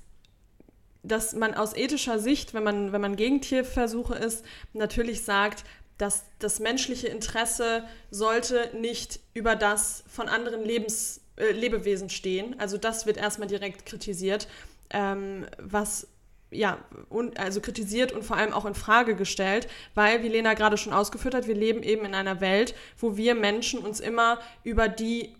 dass 1.04 1.34
man 1.34 1.54
aus 1.54 1.76
ethischer 1.76 2.18
Sicht, 2.18 2.54
wenn 2.54 2.64
man, 2.64 2.92
wenn 2.92 3.00
man 3.00 3.14
gegen 3.14 3.42
Tierversuche 3.42 4.14
ist, 4.14 4.42
natürlich 4.72 5.22
sagt, 5.22 5.64
dass 5.98 6.24
das 6.38 6.58
menschliche 6.60 7.08
Interesse 7.08 7.84
sollte 8.10 8.70
nicht 8.74 9.20
über 9.34 9.54
das 9.54 10.02
von 10.08 10.28
anderen 10.28 10.64
Lebens, 10.64 11.20
äh, 11.36 11.52
Lebewesen 11.52 12.08
stehen. 12.08 12.58
Also 12.58 12.78
das 12.78 13.06
wird 13.06 13.16
erstmal 13.16 13.48
direkt 13.48 13.86
kritisiert, 13.86 14.48
ähm, 14.90 15.46
was 15.58 16.08
ja, 16.50 16.78
und, 17.08 17.38
also 17.38 17.60
kritisiert 17.60 18.12
und 18.12 18.24
vor 18.24 18.36
allem 18.36 18.52
auch 18.52 18.64
in 18.64 18.74
Frage 18.74 19.16
gestellt, 19.16 19.68
weil, 19.94 20.22
wie 20.22 20.28
Lena 20.28 20.54
gerade 20.54 20.76
schon 20.76 20.92
ausgeführt 20.92 21.34
hat, 21.34 21.46
wir 21.46 21.54
leben 21.54 21.82
eben 21.82 22.04
in 22.04 22.14
einer 22.14 22.40
Welt, 22.40 22.74
wo 22.98 23.16
wir 23.16 23.34
Menschen 23.34 23.80
uns 23.80 24.00
immer 24.00 24.38
über 24.62 24.88
die 24.88 25.34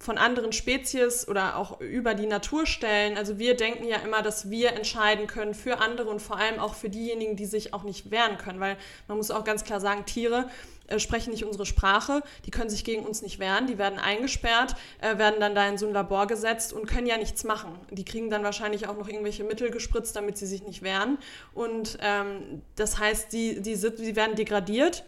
von 0.00 0.16
anderen 0.16 0.52
Spezies 0.52 1.26
oder 1.26 1.56
auch 1.56 1.80
über 1.80 2.14
die 2.14 2.26
Natur 2.26 2.66
stellen. 2.66 3.16
Also 3.16 3.38
wir 3.38 3.56
denken 3.56 3.84
ja 3.84 3.96
immer, 3.98 4.22
dass 4.22 4.48
wir 4.48 4.72
entscheiden 4.74 5.26
können 5.26 5.54
für 5.54 5.80
andere 5.80 6.08
und 6.08 6.22
vor 6.22 6.36
allem 6.36 6.60
auch 6.60 6.74
für 6.74 6.88
diejenigen, 6.88 7.34
die 7.34 7.46
sich 7.46 7.74
auch 7.74 7.82
nicht 7.82 8.10
wehren 8.10 8.38
können, 8.38 8.60
weil 8.60 8.76
man 9.08 9.16
muss 9.16 9.30
auch 9.30 9.44
ganz 9.44 9.64
klar 9.64 9.80
sagen, 9.80 10.06
Tiere 10.06 10.48
äh, 10.88 10.98
sprechen 10.98 11.30
nicht 11.30 11.44
unsere 11.44 11.66
Sprache, 11.66 12.22
die 12.44 12.50
können 12.50 12.70
sich 12.70 12.84
gegen 12.84 13.04
uns 13.04 13.22
nicht 13.22 13.38
wehren, 13.38 13.66
die 13.66 13.78
werden 13.78 13.98
eingesperrt, 13.98 14.74
äh, 15.00 15.18
werden 15.18 15.40
dann 15.40 15.54
da 15.54 15.68
in 15.68 15.78
so 15.78 15.86
ein 15.86 15.92
Labor 15.92 16.26
gesetzt 16.26 16.72
und 16.72 16.86
können 16.86 17.06
ja 17.06 17.16
nichts 17.16 17.44
machen. 17.44 17.78
Die 17.90 18.04
kriegen 18.04 18.30
dann 18.30 18.42
wahrscheinlich 18.42 18.88
auch 18.88 18.96
noch 18.96 19.08
irgendwelche 19.08 19.44
Mittel 19.44 19.70
gespritzt, 19.70 20.16
damit 20.16 20.36
sie 20.38 20.46
sich 20.46 20.62
nicht 20.62 20.82
wehren. 20.82 21.18
Und 21.54 21.98
ähm, 22.00 22.62
das 22.76 22.98
heißt, 22.98 23.32
die, 23.32 23.60
die, 23.60 23.76
die 23.76 24.16
werden 24.16 24.36
degradiert 24.36 25.04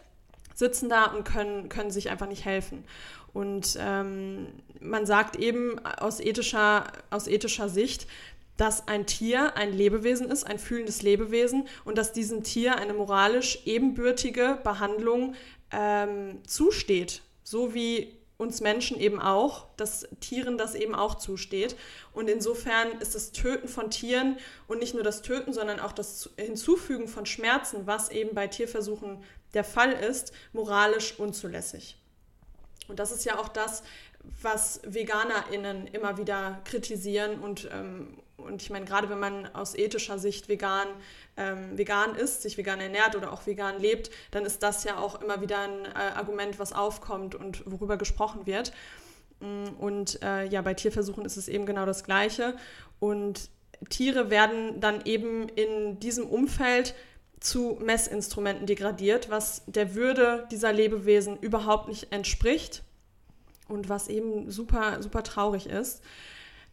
sitzen 0.54 0.88
da 0.88 1.06
und 1.06 1.24
können, 1.24 1.68
können 1.68 1.90
sich 1.90 2.10
einfach 2.10 2.28
nicht 2.28 2.44
helfen. 2.44 2.84
Und 3.32 3.76
ähm, 3.80 4.46
man 4.80 5.06
sagt 5.06 5.36
eben 5.36 5.78
aus 5.84 6.20
ethischer, 6.20 6.92
aus 7.10 7.26
ethischer 7.26 7.68
Sicht, 7.68 8.06
dass 8.56 8.86
ein 8.88 9.06
Tier 9.06 9.56
ein 9.56 9.72
Lebewesen 9.72 10.30
ist, 10.30 10.44
ein 10.44 10.58
fühlendes 10.58 11.00
Lebewesen 11.00 11.66
und 11.84 11.96
dass 11.96 12.12
diesem 12.12 12.42
Tier 12.42 12.76
eine 12.76 12.92
moralisch 12.92 13.60
ebenbürtige 13.64 14.58
Behandlung 14.62 15.34
ähm, 15.72 16.40
zusteht, 16.46 17.22
so 17.42 17.74
wie 17.74 18.16
uns 18.40 18.62
Menschen 18.62 18.98
eben 18.98 19.20
auch, 19.20 19.66
dass 19.76 20.08
Tieren 20.20 20.56
das 20.56 20.74
eben 20.74 20.94
auch 20.94 21.16
zusteht. 21.16 21.76
Und 22.14 22.30
insofern 22.30 22.92
ist 23.00 23.14
das 23.14 23.32
Töten 23.32 23.68
von 23.68 23.90
Tieren 23.90 24.38
und 24.66 24.78
nicht 24.78 24.94
nur 24.94 25.02
das 25.02 25.20
Töten, 25.20 25.52
sondern 25.52 25.78
auch 25.78 25.92
das 25.92 26.30
Hinzufügen 26.38 27.06
von 27.06 27.26
Schmerzen, 27.26 27.86
was 27.86 28.08
eben 28.08 28.34
bei 28.34 28.46
Tierversuchen 28.46 29.22
der 29.52 29.64
Fall 29.64 29.92
ist, 29.92 30.32
moralisch 30.54 31.18
unzulässig. 31.18 31.98
Und 32.88 32.98
das 32.98 33.12
ist 33.12 33.24
ja 33.24 33.38
auch 33.38 33.48
das, 33.48 33.82
was 34.42 34.80
VeganerInnen 34.84 35.86
immer 35.88 36.16
wieder 36.16 36.60
kritisieren 36.64 37.40
und, 37.40 37.68
ähm, 37.72 38.18
und 38.40 38.62
ich 38.62 38.70
meine, 38.70 38.84
gerade 38.84 39.08
wenn 39.10 39.18
man 39.18 39.46
aus 39.54 39.74
ethischer 39.74 40.18
Sicht 40.18 40.48
vegan, 40.48 40.88
ähm, 41.36 41.76
vegan 41.76 42.14
ist, 42.14 42.42
sich 42.42 42.56
vegan 42.58 42.80
ernährt 42.80 43.16
oder 43.16 43.32
auch 43.32 43.46
vegan 43.46 43.80
lebt, 43.80 44.10
dann 44.30 44.44
ist 44.44 44.62
das 44.62 44.84
ja 44.84 44.98
auch 44.98 45.20
immer 45.20 45.40
wieder 45.40 45.60
ein 45.60 45.84
äh, 45.84 46.16
Argument, 46.16 46.58
was 46.58 46.72
aufkommt 46.72 47.34
und 47.34 47.62
worüber 47.70 47.96
gesprochen 47.96 48.46
wird. 48.46 48.72
Mm, 49.40 49.68
und 49.78 50.22
äh, 50.22 50.46
ja, 50.46 50.62
bei 50.62 50.74
Tierversuchen 50.74 51.24
ist 51.24 51.36
es 51.36 51.48
eben 51.48 51.66
genau 51.66 51.86
das 51.86 52.04
Gleiche. 52.04 52.56
Und 52.98 53.50
Tiere 53.88 54.30
werden 54.30 54.80
dann 54.80 55.04
eben 55.04 55.48
in 55.48 55.98
diesem 56.00 56.26
Umfeld 56.26 56.94
zu 57.40 57.78
Messinstrumenten 57.80 58.66
degradiert, 58.66 59.30
was 59.30 59.62
der 59.66 59.94
Würde 59.94 60.46
dieser 60.50 60.72
Lebewesen 60.72 61.38
überhaupt 61.38 61.88
nicht 61.88 62.12
entspricht 62.12 62.82
und 63.68 63.88
was 63.88 64.08
eben 64.08 64.50
super, 64.50 65.02
super 65.02 65.22
traurig 65.22 65.66
ist. 65.66 66.02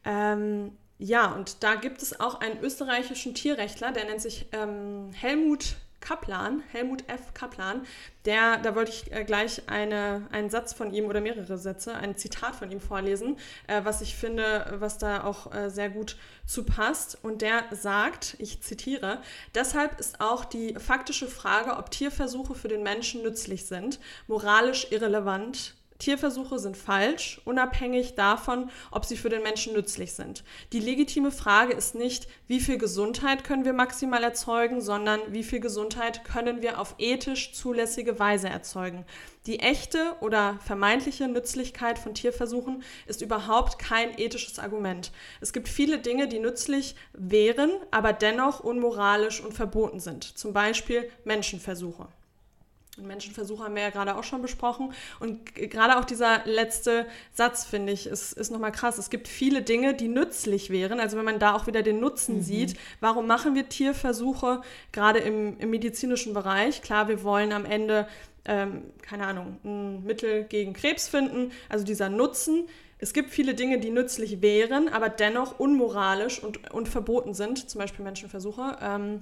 Ähm, 0.04 0.78
ja, 1.00 1.32
und 1.32 1.64
da 1.64 1.76
gibt 1.76 2.02
es 2.02 2.20
auch 2.20 2.40
einen 2.40 2.60
österreichischen 2.62 3.34
Tierrechtler, 3.34 3.92
der 3.92 4.06
nennt 4.06 4.22
sich 4.22 4.48
ähm, 4.52 5.12
Helmut 5.14 5.76
Kaplan, 6.00 6.64
Helmut 6.72 7.04
F. 7.10 7.34
Kaplan, 7.34 7.86
der, 8.26 8.58
da 8.58 8.76
wollte 8.76 8.92
ich 8.92 9.12
äh, 9.12 9.24
gleich 9.24 9.64
eine, 9.68 10.28
einen 10.32 10.50
Satz 10.50 10.74
von 10.74 10.94
ihm 10.94 11.06
oder 11.06 11.22
mehrere 11.22 11.58
Sätze, 11.58 11.96
ein 11.96 12.16
Zitat 12.16 12.56
von 12.56 12.72
ihm 12.72 12.80
vorlesen, 12.80 13.38
äh, 13.68 13.82
was 13.84 14.02
ich 14.02 14.16
finde, 14.16 14.78
was 14.80 14.98
da 14.98 15.24
auch 15.24 15.54
äh, 15.54 15.70
sehr 15.70 15.90
gut 15.90 16.16
zu 16.46 16.64
passt. 16.64 17.18
Und 17.24 17.42
der 17.42 17.64
sagt, 17.72 18.36
ich 18.40 18.62
zitiere, 18.62 19.22
deshalb 19.54 20.00
ist 20.00 20.22
auch 20.22 20.46
die 20.46 20.76
faktische 20.76 21.28
Frage, 21.28 21.76
ob 21.78 21.92
Tierversuche 21.92 22.56
für 22.56 22.70
den 22.70 22.84
Menschen 22.84 23.24
nützlich 23.24 23.66
sind, 23.66 24.00
moralisch 24.28 24.88
irrelevant 24.92 25.76
Tierversuche 26.00 26.60
sind 26.60 26.78
falsch, 26.78 27.42
unabhängig 27.46 28.16
davon, 28.16 28.70
ob 28.92 29.06
sie 29.06 29.18
für 29.18 29.30
den 29.30 29.44
Menschen 29.44 29.74
nützlich 29.74 30.14
sind. 30.14 30.44
Die 30.74 30.80
legitime 30.80 31.32
Frage 31.32 31.74
ist 31.74 31.96
nicht, 31.96 32.28
wie 32.48 32.60
viel 32.60 32.78
Gesundheit 32.78 33.44
können 33.44 33.66
wir 33.66 33.74
maximal 33.74 34.24
erzeugen, 34.24 34.82
sondern 34.82 35.20
wie 35.30 35.44
viel 35.44 35.60
Gesundheit 35.60 36.24
können 36.24 36.62
wir 36.62 36.80
auf 36.80 36.96
ethisch 37.00 37.54
zulässige 37.54 38.20
Weise 38.20 38.50
erzeugen. 38.50 39.06
Die 39.48 39.60
echte 39.60 40.14
oder 40.20 40.60
vermeintliche 40.66 41.28
Nützlichkeit 41.28 41.98
von 41.98 42.14
Tierversuchen 42.14 42.84
ist 43.06 43.22
überhaupt 43.22 43.80
kein 43.80 44.18
ethisches 44.20 44.60
Argument. 44.60 45.12
Es 45.40 45.54
gibt 45.54 45.70
viele 45.70 46.00
Dinge, 46.00 46.28
die 46.28 46.40
nützlich 46.40 46.96
wären, 47.14 47.72
aber 47.92 48.14
dennoch 48.14 48.60
unmoralisch 48.60 49.42
und 49.42 49.54
verboten 49.54 50.00
sind. 50.00 50.24
Zum 50.38 50.54
Beispiel 50.54 51.10
Menschenversuche. 51.24 52.10
Menschenversuche 52.98 53.64
haben 53.64 53.76
wir 53.76 53.84
ja 53.84 53.90
gerade 53.90 54.16
auch 54.16 54.24
schon 54.24 54.42
besprochen. 54.42 54.94
Und 55.20 55.56
gerade 55.56 55.98
auch 55.98 56.06
dieser 56.06 56.46
letzte 56.46 57.06
Satz, 57.34 57.66
finde 57.66 57.94
ich, 57.94 58.08
ist, 58.08 58.34
ist 58.34 58.52
nochmal 58.52 58.72
krass. 58.72 58.98
Es 58.98 59.10
gibt 59.10 59.28
viele 59.28 59.62
Dinge, 59.62 59.94
die 59.94 60.08
nützlich 60.08 60.70
wären. 60.70 61.00
Also 61.00 61.18
wenn 61.18 61.26
man 61.26 61.40
da 61.40 61.56
auch 61.56 61.68
wieder 61.68 61.84
den 61.84 62.00
Nutzen 62.00 62.38
mhm. 62.38 62.42
sieht, 62.42 62.80
warum 63.00 63.28
machen 63.28 63.56
wir 63.56 63.70
Tierversuche 63.70 64.62
gerade 64.92 65.20
im, 65.20 65.58
im 65.60 65.70
medizinischen 65.70 66.34
Bereich? 66.34 66.82
Klar, 66.82 67.08
wir 67.08 67.24
wollen 67.24 67.52
am 67.54 67.66
Ende, 67.66 68.08
ähm, 68.46 68.84
keine 69.02 69.28
Ahnung, 69.28 69.58
ein 69.64 70.04
Mittel 70.04 70.44
gegen 70.44 70.74
Krebs 70.74 71.08
finden. 71.08 71.52
Also 71.70 71.86
dieser 71.86 72.10
Nutzen. 72.10 72.68
Es 73.00 73.14
gibt 73.14 73.30
viele 73.30 73.54
Dinge, 73.54 73.80
die 73.80 73.92
nützlich 73.92 74.42
wären, 74.42 74.90
aber 74.90 75.10
dennoch 75.10 75.60
unmoralisch 75.60 76.42
und, 76.42 76.72
und 76.72 76.88
verboten 76.88 77.36
sind, 77.36 77.70
zum 77.70 77.80
Beispiel 77.80 78.04
Menschenversuche. 78.04 78.78
Ähm, 78.82 79.22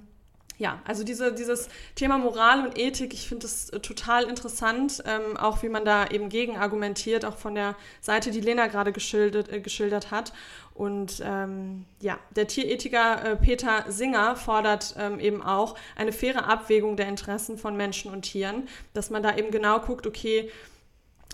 ja, 0.58 0.82
also 0.86 1.04
diese, 1.04 1.34
dieses 1.34 1.68
Thema 1.96 2.18
Moral 2.18 2.66
und 2.66 2.78
Ethik, 2.78 3.14
ich 3.14 3.28
finde 3.28 3.46
es 3.46 3.70
äh, 3.70 3.80
total 3.80 4.24
interessant, 4.24 5.04
ähm, 5.06 5.36
auch 5.38 5.64
wie 5.64 5.70
man 5.70 5.84
da 5.84 6.08
eben 6.08 6.30
gegen 6.30 6.58
argumentiert, 6.58 7.26
auch 7.26 7.38
von 7.38 7.56
der 7.56 7.76
Seite, 8.00 8.32
die 8.32 8.42
Lena 8.42 8.68
gerade 8.68 8.94
geschildert, 8.94 9.52
äh, 9.52 9.60
geschildert 9.60 10.12
hat. 10.12 10.32
Und 10.74 11.22
ähm, 11.24 11.86
ja, 12.02 12.20
der 12.36 12.48
Tierethiker 12.48 13.26
äh, 13.26 13.36
Peter 13.36 13.86
Singer 13.88 14.36
fordert 14.36 14.96
ähm, 14.98 15.20
eben 15.20 15.42
auch 15.42 15.76
eine 15.96 16.12
faire 16.12 16.48
Abwägung 16.48 16.98
der 16.98 17.08
Interessen 17.08 17.58
von 17.58 17.76
Menschen 17.76 18.12
und 18.12 18.24
Tieren, 18.24 18.68
dass 18.94 19.10
man 19.10 19.24
da 19.24 19.36
eben 19.38 19.52
genau 19.52 19.80
guckt, 19.80 20.08
okay, 20.08 20.52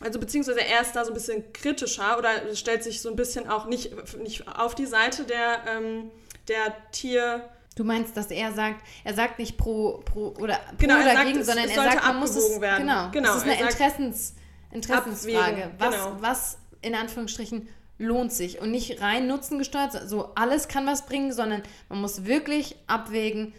also 0.02 0.20
beziehungsweise 0.20 0.62
er 0.62 0.82
ist 0.82 0.94
da 0.94 1.06
so 1.06 1.12
ein 1.12 1.14
bisschen 1.14 1.54
kritischer 1.54 2.18
oder 2.18 2.56
stellt 2.56 2.84
sich 2.84 3.02
so 3.02 3.10
ein 3.10 3.16
bisschen 3.16 3.48
auch 3.48 3.66
nicht, 3.68 3.92
nicht 4.18 4.48
auf 4.48 4.74
die 4.74 4.88
Seite 4.88 5.26
der, 5.26 5.60
ähm, 5.68 6.10
der 6.48 6.76
Tier 6.92 7.48
Du 7.82 7.88
meinst, 7.88 8.16
dass 8.16 8.30
er 8.30 8.52
sagt, 8.52 8.86
er 9.04 9.16
sagt 9.16 9.40
nicht 9.40 9.58
pro, 9.58 10.04
pro 10.06 10.36
oder 10.38 10.54
pro 10.54 10.76
genau, 10.78 10.98
oder 10.98 11.16
dagegen, 11.16 11.44
sagt, 11.44 11.58
sondern 11.58 11.68
er 11.68 11.92
sagt, 11.92 12.06
man 12.06 12.20
muss 12.20 12.36
es 12.36 12.62
werden. 12.62 12.86
genau, 12.86 13.10
genau 13.10 13.32
es 13.32 13.38
ist 13.38 13.44
eine 13.46 13.60
Interessens, 13.60 14.36
Interessensfrage. 14.70 15.72
Was, 15.80 15.96
genau. 15.96 16.18
was 16.20 16.58
in 16.84 16.94
Anführungsstrichen 16.94 17.68
lohnt 17.98 18.32
sich 18.32 18.62
und 18.62 18.70
nicht 18.70 19.02
rein 19.02 19.26
nutzengesteuert, 19.26 20.08
so 20.08 20.36
alles 20.36 20.68
kann 20.68 20.86
was 20.86 21.08
bringen, 21.08 21.34
sondern 21.34 21.64
man 21.90 22.02
muss 22.02 22.26
wirklich 22.26 22.76
abwägen, 22.86 23.52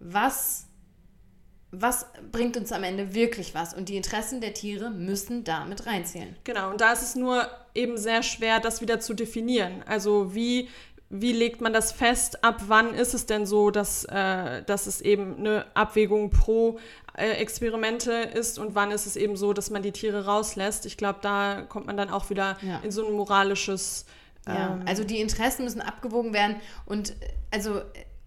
was 0.00 0.66
was 1.74 2.06
bringt 2.32 2.56
uns 2.56 2.72
am 2.72 2.82
Ende 2.82 3.14
wirklich 3.14 3.54
was? 3.54 3.74
Und 3.74 3.88
die 3.88 3.96
Interessen 3.96 4.40
der 4.40 4.54
Tiere 4.54 4.90
müssen 4.90 5.44
damit 5.44 5.86
reinzählen. 5.86 6.36
Genau, 6.44 6.70
und 6.70 6.80
da 6.80 6.92
ist 6.92 7.02
es 7.02 7.14
nur 7.14 7.48
eben 7.74 7.96
sehr 7.96 8.22
schwer, 8.24 8.60
das 8.60 8.82
wieder 8.82 9.00
zu 9.00 9.14
definieren. 9.14 9.82
Also 9.86 10.34
wie 10.34 10.68
wie 11.14 11.32
legt 11.32 11.60
man 11.60 11.74
das 11.74 11.92
fest? 11.92 12.42
Ab 12.42 12.62
wann 12.68 12.94
ist 12.94 13.12
es 13.12 13.26
denn 13.26 13.44
so, 13.44 13.70
dass, 13.70 14.04
äh, 14.06 14.62
dass 14.62 14.86
es 14.86 15.02
eben 15.02 15.36
eine 15.36 15.66
Abwägung 15.74 16.30
pro 16.30 16.78
äh, 17.18 17.32
Experimente 17.32 18.12
ist 18.12 18.58
und 18.58 18.74
wann 18.74 18.90
ist 18.90 19.04
es 19.04 19.16
eben 19.16 19.36
so, 19.36 19.52
dass 19.52 19.68
man 19.70 19.82
die 19.82 19.92
Tiere 19.92 20.24
rauslässt? 20.24 20.86
Ich 20.86 20.96
glaube, 20.96 21.18
da 21.20 21.66
kommt 21.68 21.86
man 21.86 21.98
dann 21.98 22.08
auch 22.08 22.30
wieder 22.30 22.56
ja. 22.62 22.80
in 22.82 22.90
so 22.90 23.06
ein 23.06 23.12
moralisches. 23.12 24.06
Ähm 24.46 24.54
ja, 24.54 24.80
also 24.86 25.04
die 25.04 25.20
Interessen 25.20 25.64
müssen 25.64 25.82
abgewogen 25.82 26.32
werden 26.32 26.56
und 26.86 27.14
also 27.50 27.82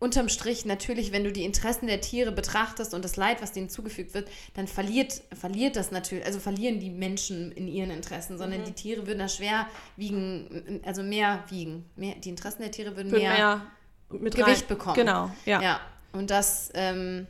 unterm 0.06 0.30
Strich 0.30 0.66
natürlich, 0.66 1.12
wenn 1.12 1.24
du 1.24 1.32
die 1.32 1.44
Interessen 1.44 1.88
der 1.88 2.00
Tiere 2.00 2.32
betrachtest 2.32 2.94
und 2.94 3.04
das 3.04 3.18
Leid, 3.18 3.42
was 3.42 3.52
denen 3.52 3.70
zugefügt 3.70 4.14
wird, 4.14 4.30
dann 4.54 4.68
verliert, 4.68 5.24
verliert 5.34 5.76
das 5.76 5.92
natürlich, 5.92 6.26
also 6.26 6.40
verlieren 6.40 6.80
die 6.80 6.92
Menschen 6.92 7.52
in 7.52 7.68
ihren 7.68 7.90
Interessen, 7.90 8.38
sondern 8.38 8.62
mhm. 8.62 8.66
die 8.66 8.74
Tiere 8.74 9.08
würden 9.08 9.20
da 9.20 9.28
schwer 9.28 9.68
wiegen, 9.98 10.82
also 10.86 11.02
mehr 11.02 11.44
wiegen. 11.50 11.86
Mehr, 11.96 12.16
die 12.16 12.30
Interessen 12.30 12.62
der 12.62 12.72
Tiere 12.72 12.96
würden, 12.96 13.12
würden 13.12 13.24
mehr, 13.24 13.62
mehr 14.10 14.32
Gewicht 14.32 14.48
rein. 14.48 14.68
bekommen. 14.68 14.96
Genau, 14.96 15.32
ja. 15.46 15.62
ja. 15.62 15.82
Und 16.14 16.30
das, 16.30 16.70
ähm, 16.76 17.26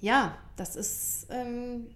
ja, 0.00 0.38
das 0.56 0.76
ist, 0.76 1.26
ähm, 1.30 1.88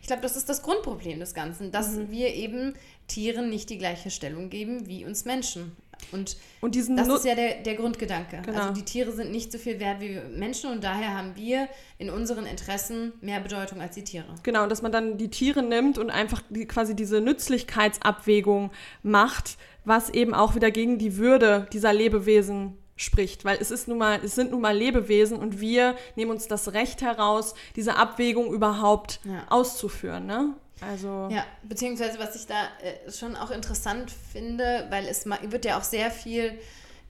ich 0.00 0.06
glaube, 0.06 0.22
das 0.22 0.36
ist 0.36 0.48
das 0.48 0.62
Grundproblem 0.62 1.20
des 1.20 1.34
Ganzen, 1.34 1.70
dass 1.70 1.90
mhm. 1.90 2.10
wir 2.10 2.34
eben 2.34 2.74
Tieren 3.08 3.50
nicht 3.50 3.68
die 3.68 3.76
gleiche 3.76 4.10
Stellung 4.10 4.48
geben 4.48 4.86
wie 4.86 5.04
uns 5.04 5.26
Menschen. 5.26 5.76
Und, 6.12 6.36
und 6.60 6.74
diesen 6.74 6.96
das 6.96 7.08
ist 7.08 7.24
ja 7.24 7.34
der, 7.34 7.62
der 7.62 7.74
Grundgedanke. 7.74 8.42
Genau. 8.44 8.58
Also 8.58 8.74
die 8.74 8.84
Tiere 8.84 9.12
sind 9.12 9.30
nicht 9.30 9.52
so 9.52 9.58
viel 9.58 9.78
wert 9.80 10.00
wie 10.00 10.18
Menschen 10.36 10.70
und 10.70 10.82
daher 10.82 11.16
haben 11.16 11.36
wir 11.36 11.68
in 11.98 12.10
unseren 12.10 12.46
Interessen 12.46 13.12
mehr 13.20 13.40
Bedeutung 13.40 13.80
als 13.80 13.94
die 13.94 14.04
Tiere. 14.04 14.34
Genau, 14.42 14.62
und 14.62 14.70
dass 14.70 14.82
man 14.82 14.92
dann 14.92 15.18
die 15.18 15.28
Tiere 15.28 15.62
nimmt 15.62 15.98
und 15.98 16.10
einfach 16.10 16.42
die, 16.48 16.66
quasi 16.66 16.96
diese 16.96 17.20
Nützlichkeitsabwägung 17.20 18.70
macht, 19.02 19.58
was 19.84 20.10
eben 20.10 20.34
auch 20.34 20.54
wieder 20.54 20.70
gegen 20.70 20.98
die 20.98 21.16
Würde 21.16 21.66
dieser 21.72 21.92
Lebewesen 21.92 22.78
spricht, 22.96 23.44
weil 23.44 23.58
es 23.60 23.70
ist 23.70 23.88
nun 23.88 23.98
mal, 23.98 24.20
es 24.22 24.34
sind 24.34 24.50
nun 24.50 24.60
mal 24.60 24.76
Lebewesen 24.76 25.38
und 25.38 25.60
wir 25.60 25.94
nehmen 26.16 26.32
uns 26.32 26.48
das 26.48 26.72
Recht 26.72 27.00
heraus, 27.00 27.54
diese 27.76 27.96
Abwägung 27.96 28.52
überhaupt 28.52 29.20
ja. 29.24 29.46
auszuführen. 29.48 30.26
Ne? 30.26 30.54
Also 30.80 31.28
ja, 31.30 31.44
beziehungsweise 31.62 32.18
was 32.18 32.36
ich 32.36 32.46
da 32.46 32.68
äh, 32.82 33.10
schon 33.10 33.36
auch 33.36 33.50
interessant 33.50 34.10
finde, 34.10 34.86
weil 34.90 35.06
es 35.06 35.26
wird 35.26 35.64
ja 35.64 35.78
auch 35.78 35.82
sehr 35.82 36.10
viel, 36.10 36.58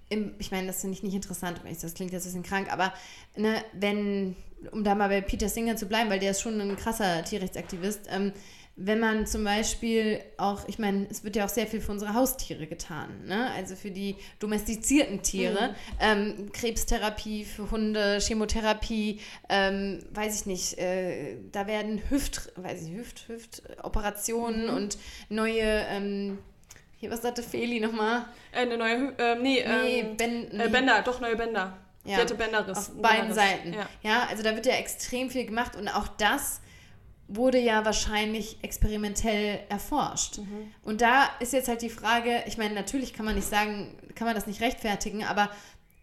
im, 0.09 0.35
ich 0.39 0.51
meine, 0.51 0.67
das 0.67 0.81
finde 0.81 0.97
ich 0.97 1.03
nicht 1.03 1.15
interessant, 1.15 1.61
das 1.65 1.95
klingt 1.95 2.13
jetzt 2.13 2.25
ein 2.25 2.29
bisschen 2.29 2.43
krank, 2.43 2.73
aber 2.73 2.93
ne, 3.37 3.63
wenn, 3.73 4.37
um 4.71 4.85
da 4.85 4.95
mal 4.95 5.09
bei 5.09 5.21
Peter 5.21 5.49
Singer 5.49 5.77
zu 5.77 5.87
bleiben, 5.87 6.11
weil 6.11 6.19
der 6.19 6.31
ist 6.31 6.41
schon 6.41 6.61
ein 6.61 6.77
krasser 6.77 7.25
Tierrechtsaktivist, 7.25 8.09
ähm, 8.11 8.33
wenn 8.81 9.01
man 9.01 9.27
zum 9.27 9.43
Beispiel 9.43 10.21
auch, 10.37 10.69
ich 10.69 10.79
meine, 10.79 11.09
es 11.11 11.25
wird 11.25 11.35
ja 11.35 11.45
auch 11.45 11.49
sehr 11.49 11.67
viel 11.67 11.81
für 11.81 11.91
unsere 11.91 12.15
Haustiere 12.15 12.69
getan, 12.69 13.27
ne? 13.27 13.51
also 13.57 13.75
für 13.75 13.91
die 13.91 14.15
domestizierten 14.39 15.21
Tiere, 15.23 15.71
mhm. 15.71 15.75
ähm, 16.01 16.53
Krebstherapie 16.53 17.45
für 17.45 17.71
Hunde, 17.73 18.21
Chemotherapie, 18.21 19.21
ähm, 19.49 19.99
weiß 20.13 20.41
ich 20.41 20.47
nicht, 20.47 20.79
äh, 20.79 21.39
da 21.51 21.67
werden 21.67 22.01
Hüft, 22.09 22.53
weiß 22.55 22.85
ich, 22.85 22.93
Hüft, 22.93 23.27
Hüftoperationen 23.27 24.69
mhm. 24.69 24.77
und 24.77 24.99
neue, 25.29 25.63
ähm, 25.63 26.39
hier, 26.99 27.11
was 27.11 27.23
sagte 27.23 27.43
Feli 27.43 27.81
nochmal? 27.81 28.27
Äh, 28.53 28.61
eine 28.61 28.79
neue, 28.79 29.13
äh, 29.19 29.35
nee, 29.35 29.65
nee, 29.67 30.01
ähm, 30.01 30.17
ben, 30.17 30.49
nee. 30.53 30.65
Äh, 30.65 30.69
Bänder, 30.69 31.03
doch 31.03 31.21
neue 31.21 31.35
Bänder. 31.35 31.77
Ja, 32.05 32.15
Sie 32.15 32.21
hatte 32.23 32.35
Bänderriss. 32.37 32.79
Auf 32.79 33.03
beiden 33.03 33.29
Bänderriss. 33.29 33.35
Seiten. 33.35 33.73
Ja. 33.73 33.89
ja, 34.03 34.27
also 34.31 34.45
da 34.45 34.55
wird 34.55 34.67
ja 34.67 34.75
extrem 34.75 35.31
viel 35.31 35.47
gemacht 35.47 35.75
und 35.75 35.89
auch 35.89 36.07
das 36.07 36.61
wurde 37.29 37.59
ja 37.59 37.85
wahrscheinlich 37.85 38.57
experimentell 38.63 39.61
erforscht. 39.69 40.39
Mhm. 40.39 40.73
Und 40.83 41.03
da 41.03 41.29
ist 41.41 41.53
jetzt 41.53 41.69
halt 41.69 41.83
die 41.83 41.91
Frage, 41.91 42.43
ich 42.47 42.57
meine, 42.57 42.75
natürlich 42.75 43.13
kann 43.13 43.27
man 43.27 43.35
nicht 43.35 43.49
sagen, 43.49 43.95
kann 44.15 44.27
man 44.27 44.35
das 44.35 44.47
nicht 44.47 44.63
rechtfertigen, 44.63 45.25
aber 45.25 45.51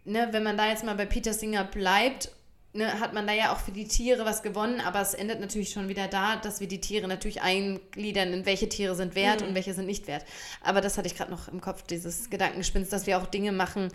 ne, 0.06 0.30
wenn 0.32 0.44
man 0.44 0.56
da 0.56 0.70
jetzt 0.70 0.86
mal 0.86 0.96
bei 0.96 1.08
Peter 1.08 1.34
Singer 1.34 1.64
bleibt, 1.64 2.30
ne, 2.74 3.00
hat 3.00 3.14
man 3.14 3.26
da 3.26 3.34
ja 3.34 3.52
auch 3.52 3.58
für 3.58 3.72
die 3.72 3.88
Tiere 3.88 4.24
was 4.24 4.44
gewonnen, 4.44 4.80
aber 4.80 5.02
es 5.02 5.16
endet 5.16 5.40
natürlich 5.40 5.72
schon 5.72 5.90
wieder 5.90 6.08
da, 6.08 6.36
dass 6.36 6.60
wir 6.60 6.68
die 6.68 6.80
Tiere 6.80 7.08
natürlich 7.08 7.42
eingliedern, 7.42 8.32
in 8.32 8.46
welche 8.46 8.70
Tiere 8.70 8.96
sind 8.96 9.16
wert 9.16 9.42
mhm. 9.42 9.48
und 9.48 9.56
welche 9.56 9.74
sind 9.74 9.88
nicht 9.88 10.06
wert. 10.06 10.26
Aber 10.62 10.80
das 10.80 10.98
hatte 10.98 11.08
ich 11.08 11.16
gerade 11.16 11.32
noch 11.32 11.48
im 11.48 11.60
Kopf, 11.60 11.82
dieses 11.82 12.30
Gedankengespinst, 12.30 12.94
dass 12.94 13.08
wir 13.08 13.18
auch 13.18 13.26
Dinge 13.26 13.52
machen, 13.52 13.90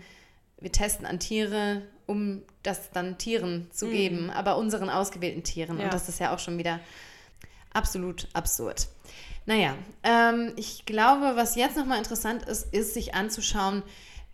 wir 0.59 0.71
testen 0.71 1.05
an 1.05 1.19
Tiere, 1.19 1.83
um 2.05 2.43
das 2.61 2.91
dann 2.91 3.17
Tieren 3.17 3.67
zu 3.71 3.87
mhm. 3.87 3.91
geben, 3.91 4.29
aber 4.29 4.57
unseren 4.57 4.89
ausgewählten 4.89 5.43
Tieren. 5.43 5.79
Ja. 5.79 5.85
Und 5.85 5.93
das 5.93 6.09
ist 6.09 6.19
ja 6.19 6.35
auch 6.35 6.39
schon 6.39 6.57
wieder 6.57 6.81
absolut 7.73 8.27
absurd. 8.33 8.87
Naja, 9.45 9.75
ähm, 10.03 10.53
ich 10.55 10.85
glaube, 10.85 11.33
was 11.35 11.55
jetzt 11.55 11.77
nochmal 11.77 11.97
interessant 11.97 12.43
ist, 12.43 12.73
ist 12.73 12.93
sich 12.93 13.15
anzuschauen, 13.15 13.83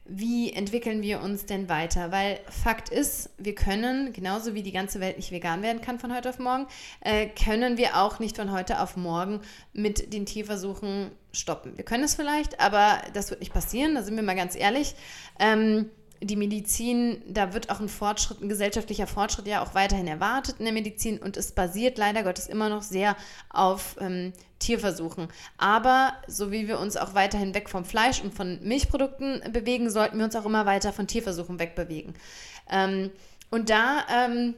wie 0.10 0.54
entwickeln 0.54 1.02
wir 1.02 1.22
uns 1.22 1.46
denn 1.46 1.70
weiter? 1.70 2.12
Weil 2.12 2.40
Fakt 2.50 2.90
ist, 2.90 3.30
wir 3.38 3.56
können, 3.56 4.14
genauso 4.14 4.54
wie 4.54 4.64
die 4.64 4.72
ganze 4.72 5.00
Welt 5.00 5.18
nicht 5.18 5.32
vegan 5.32 5.62
werden 5.62 5.82
kann 5.82 6.00
von 6.00 6.16
heute 6.16 6.30
auf 6.30 6.40
morgen, 6.40 6.68
äh, 7.02 7.28
können 7.28 7.78
wir 7.78 7.98
auch 7.98 8.20
nicht 8.20 8.38
von 8.38 8.52
heute 8.52 8.80
auf 8.80 8.96
morgen 8.96 9.42
mit 9.74 10.14
den 10.14 10.26
Tierversuchen 10.26 11.12
stoppen. 11.34 11.78
Wir 11.78 11.84
können 11.84 12.04
es 12.04 12.16
vielleicht, 12.16 12.60
aber 12.60 13.02
das 13.14 13.30
wird 13.30 13.42
nicht 13.42 13.54
passieren, 13.54 13.96
da 13.96 14.04
sind 14.04 14.16
wir 14.16 14.24
mal 14.24 14.36
ganz 14.36 14.56
ehrlich. 14.56 14.96
Ähm, 15.40 15.90
die 16.22 16.36
Medizin, 16.36 17.22
da 17.28 17.54
wird 17.54 17.70
auch 17.70 17.80
ein 17.80 17.90
Fortschritt, 17.90 18.42
ein 18.42 18.50
gesellschaftlicher 18.50 19.08
Fortschritt 19.08 19.48
ja 19.48 19.64
auch 19.64 19.76
weiterhin 19.76 20.08
erwartet 20.08 20.56
in 20.60 20.66
der 20.66 20.74
Medizin 20.74 21.20
und 21.20 21.38
es 21.38 21.52
basiert 21.52 21.98
leider 21.98 22.24
Gottes 22.24 22.48
immer 22.48 22.70
noch 22.70 22.82
sehr 22.82 23.16
auf 23.50 23.96
ähm, 24.00 24.34
Tierversuchen. 24.60 25.28
Aber 25.58 26.14
so 26.28 26.52
wie 26.52 26.68
wir 26.68 26.80
uns 26.80 26.98
auch 26.98 27.14
weiterhin 27.14 27.54
weg 27.54 27.70
vom 27.70 27.86
Fleisch 27.86 28.22
und 28.22 28.34
von 28.34 28.60
Milchprodukten 28.64 29.42
bewegen, 29.52 29.90
sollten 29.90 30.18
wir 30.18 30.26
uns 30.26 30.36
auch 30.36 30.46
immer 30.46 30.66
weiter 30.66 30.94
von 30.94 31.08
Tierversuchen 31.08 31.60
wegbewegen. 31.60 32.16
Ähm, 32.70 33.12
und 33.50 33.70
da 33.70 34.06
ähm, 34.12 34.56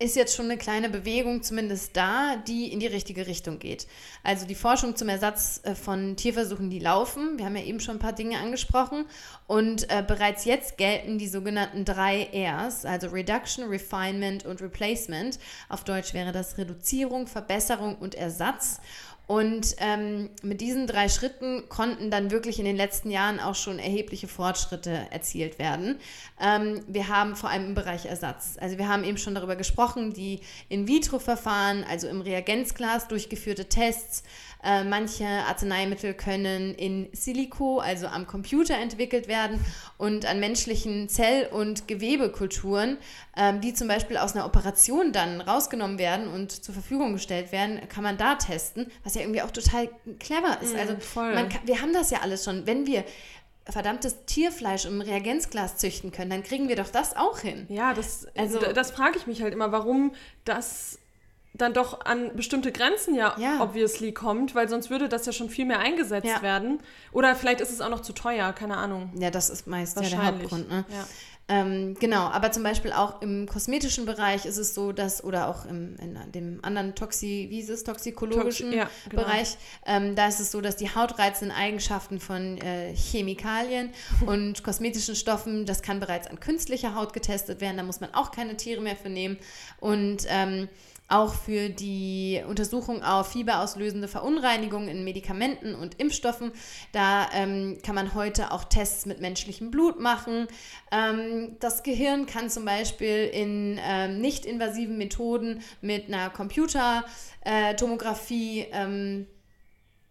ist 0.00 0.14
jetzt 0.14 0.36
schon 0.36 0.44
eine 0.44 0.58
kleine 0.58 0.88
Bewegung 0.88 1.42
zumindest 1.42 1.96
da, 1.96 2.36
die 2.36 2.72
in 2.72 2.78
die 2.78 2.86
richtige 2.86 3.26
Richtung 3.26 3.58
geht. 3.58 3.88
Also 4.22 4.46
die 4.46 4.54
Forschung 4.54 4.94
zum 4.94 5.08
Ersatz 5.08 5.60
äh, 5.64 5.74
von 5.74 6.14
Tierversuchen, 6.14 6.70
die 6.70 6.78
laufen. 6.78 7.36
Wir 7.36 7.46
haben 7.46 7.56
ja 7.56 7.64
eben 7.64 7.80
schon 7.80 7.96
ein 7.96 8.00
paar 8.00 8.12
Dinge 8.12 8.38
angesprochen. 8.38 9.06
Und 9.48 9.90
äh, 9.90 10.04
bereits 10.06 10.44
jetzt 10.44 10.76
gelten 10.76 11.18
die 11.18 11.26
sogenannten 11.26 11.84
drei 11.84 12.28
Rs, 12.32 12.84
also 12.84 13.08
Reduction, 13.08 13.68
Refinement 13.68 14.44
und 14.46 14.62
Replacement. 14.62 15.40
Auf 15.68 15.82
Deutsch 15.82 16.14
wäre 16.14 16.30
das 16.30 16.58
Reduzierung, 16.58 17.26
Verbesserung 17.26 17.96
und 17.96 18.14
Ersatz. 18.14 18.80
Und 19.28 19.76
ähm, 19.76 20.30
mit 20.40 20.62
diesen 20.62 20.86
drei 20.86 21.10
Schritten 21.10 21.68
konnten 21.68 22.10
dann 22.10 22.30
wirklich 22.30 22.58
in 22.58 22.64
den 22.64 22.76
letzten 22.76 23.10
Jahren 23.10 23.40
auch 23.40 23.54
schon 23.54 23.78
erhebliche 23.78 24.26
Fortschritte 24.26 25.06
erzielt 25.10 25.58
werden. 25.58 26.00
Ähm, 26.40 26.80
wir 26.88 27.08
haben 27.08 27.36
vor 27.36 27.50
allem 27.50 27.66
im 27.66 27.74
Bereich 27.74 28.06
Ersatz. 28.06 28.56
Also 28.58 28.78
wir 28.78 28.88
haben 28.88 29.04
eben 29.04 29.18
schon 29.18 29.34
darüber 29.34 29.54
gesprochen, 29.54 30.14
die 30.14 30.40
In-vitro-Verfahren, 30.70 31.84
also 31.84 32.08
im 32.08 32.22
Reagenzglas 32.22 33.06
durchgeführte 33.08 33.66
Tests, 33.66 34.22
äh, 34.64 34.84
manche 34.84 35.24
Arzneimittel 35.24 36.14
können 36.14 36.74
in 36.74 37.08
Silico, 37.12 37.78
also 37.78 38.06
am 38.08 38.26
Computer 38.26 38.74
entwickelt 38.74 39.28
werden 39.28 39.64
und 39.98 40.26
an 40.26 40.40
menschlichen 40.40 41.08
Zell- 41.08 41.46
und 41.46 41.86
Gewebekulturen, 41.86 42.98
ähm, 43.36 43.60
die 43.60 43.74
zum 43.74 43.88
Beispiel 43.88 44.16
aus 44.16 44.34
einer 44.34 44.46
Operation 44.46 45.12
dann 45.12 45.40
rausgenommen 45.40 45.98
werden 45.98 46.28
und 46.28 46.50
zur 46.50 46.74
Verfügung 46.74 47.12
gestellt 47.12 47.52
werden, 47.52 47.80
kann 47.88 48.02
man 48.02 48.18
da 48.18 48.34
testen, 48.34 48.90
was 49.04 49.14
ja 49.14 49.20
irgendwie 49.20 49.42
auch 49.42 49.50
total 49.50 49.88
clever 50.18 50.58
ist. 50.60 50.74
Mm, 50.74 50.78
also 50.78 50.96
kann, 51.14 51.48
wir 51.64 51.80
haben 51.80 51.92
das 51.92 52.10
ja 52.10 52.20
alles 52.22 52.44
schon. 52.44 52.66
Wenn 52.66 52.86
wir 52.86 53.04
verdammtes 53.68 54.24
Tierfleisch 54.24 54.86
im 54.86 55.00
Reagenzglas 55.00 55.76
züchten 55.76 56.10
können, 56.10 56.30
dann 56.30 56.42
kriegen 56.42 56.68
wir 56.68 56.76
doch 56.76 56.88
das 56.88 57.16
auch 57.16 57.38
hin. 57.38 57.66
Ja, 57.68 57.94
das, 57.94 58.26
also, 58.36 58.58
das 58.58 58.90
frage 58.90 59.18
ich 59.18 59.26
mich 59.26 59.42
halt 59.42 59.52
immer, 59.52 59.72
warum 59.72 60.12
das 60.44 60.98
dann 61.54 61.74
doch 61.74 62.04
an 62.04 62.36
bestimmte 62.36 62.72
Grenzen 62.72 63.14
ja, 63.14 63.34
ja, 63.38 63.60
obviously 63.60 64.12
kommt, 64.12 64.54
weil 64.54 64.68
sonst 64.68 64.90
würde 64.90 65.08
das 65.08 65.26
ja 65.26 65.32
schon 65.32 65.50
viel 65.50 65.64
mehr 65.64 65.80
eingesetzt 65.80 66.26
ja. 66.26 66.42
werden. 66.42 66.80
Oder 67.12 67.34
vielleicht 67.34 67.60
ist 67.60 67.70
es 67.70 67.80
auch 67.80 67.88
noch 67.88 68.00
zu 68.00 68.12
teuer, 68.12 68.52
keine 68.52 68.76
Ahnung. 68.76 69.12
Ja, 69.18 69.30
das 69.30 69.50
ist 69.50 69.66
meist 69.66 69.96
ja 70.00 70.08
der 70.08 70.26
Hauptgrund. 70.26 70.68
Ne? 70.68 70.84
Ja. 70.88 71.06
Ähm, 71.50 71.96
genau, 71.98 72.26
aber 72.26 72.52
zum 72.52 72.62
Beispiel 72.62 72.92
auch 72.92 73.22
im 73.22 73.46
kosmetischen 73.46 74.04
Bereich 74.04 74.44
ist 74.44 74.58
es 74.58 74.74
so, 74.74 74.92
dass, 74.92 75.24
oder 75.24 75.48
auch 75.48 75.64
im, 75.64 75.96
in 75.96 76.18
dem 76.32 76.58
anderen 76.62 76.94
Toxi, 76.94 77.46
wie 77.48 77.60
ist 77.60 77.70
es, 77.70 77.84
toxikologischen 77.84 78.70
Toxi, 78.70 78.88
genau. 79.08 79.22
Bereich, 79.22 79.56
ähm, 79.86 80.14
da 80.14 80.28
ist 80.28 80.40
es 80.40 80.50
so, 80.50 80.60
dass 80.60 80.76
die 80.76 80.94
hautreizenden 80.94 81.56
Eigenschaften 81.56 82.20
von 82.20 82.58
äh, 82.58 82.94
Chemikalien 82.94 83.94
und 84.26 84.62
kosmetischen 84.62 85.16
Stoffen, 85.16 85.64
das 85.64 85.80
kann 85.80 86.00
bereits 86.00 86.26
an 86.26 86.38
künstlicher 86.38 86.94
Haut 86.94 87.14
getestet 87.14 87.62
werden, 87.62 87.78
da 87.78 87.82
muss 87.82 88.00
man 88.00 88.12
auch 88.12 88.30
keine 88.30 88.58
Tiere 88.58 88.82
mehr 88.82 88.96
für 88.96 89.08
nehmen. 89.08 89.38
Und 89.80 90.26
ähm, 90.28 90.68
auch 91.08 91.34
für 91.34 91.70
die 91.70 92.42
Untersuchung 92.46 93.02
auf 93.02 93.32
fieberauslösende 93.32 94.06
Verunreinigungen 94.08 94.88
in 94.88 95.04
Medikamenten 95.04 95.74
und 95.74 95.98
Impfstoffen. 96.00 96.52
Da 96.92 97.28
ähm, 97.32 97.78
kann 97.82 97.94
man 97.94 98.14
heute 98.14 98.52
auch 98.52 98.64
Tests 98.64 99.06
mit 99.06 99.18
menschlichem 99.20 99.70
Blut 99.70 99.98
machen. 99.98 100.48
Ähm, 100.92 101.56
das 101.60 101.82
Gehirn 101.82 102.26
kann 102.26 102.50
zum 102.50 102.66
Beispiel 102.66 103.30
in 103.32 103.80
ähm, 103.82 104.20
nicht-invasiven 104.20 104.98
Methoden 104.98 105.62
mit 105.80 106.08
einer 106.08 106.28
Computertomographie 106.28 108.66
ähm, 108.70 109.26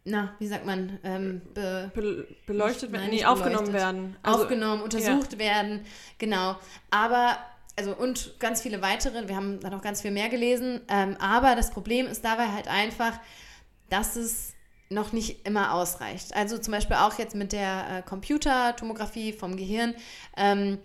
na, 0.10 0.34
wie 0.40 0.48
sagt 0.48 0.66
man, 0.66 1.00
ähm, 1.04 1.42
be 1.54 1.92
be 1.94 2.26
beleuchtet 2.46 2.94
werden, 2.94 3.10
nee, 3.10 3.26
aufgenommen 3.26 3.74
werden. 3.74 4.16
Also, 4.24 4.44
aufgenommen, 4.44 4.82
untersucht 4.82 5.34
ja. 5.34 5.40
werden, 5.40 5.82
genau. 6.18 6.56
Aber 6.90 7.38
also 7.78 7.96
und 7.96 8.40
ganz 8.40 8.62
viele 8.62 8.82
weitere, 8.82 9.28
wir 9.28 9.36
haben 9.36 9.60
da 9.60 9.70
noch 9.70 9.82
ganz 9.82 10.02
viel 10.02 10.12
mehr 10.12 10.30
gelesen, 10.30 10.82
ähm, 10.90 11.16
aber 11.20 11.56
das 11.56 11.72
Problem 11.72 12.08
ist 12.08 12.26
dabei 12.26 12.48
halt 12.48 12.68
einfach, 12.68 13.20
dass 13.90 14.16
es 14.16 14.54
noch 14.90 15.12
nicht 15.12 15.46
immer 15.46 15.74
ausreicht. 15.74 16.36
Also 16.36 16.58
zum 16.58 16.72
Beispiel 16.72 16.96
auch 16.98 17.18
jetzt 17.20 17.36
mit 17.36 17.54
der 17.54 18.00
äh, 18.00 18.02
Computertomographie 18.02 19.32
vom 19.32 19.58
Gehirn, 19.58 19.94
ähm, 20.36 20.80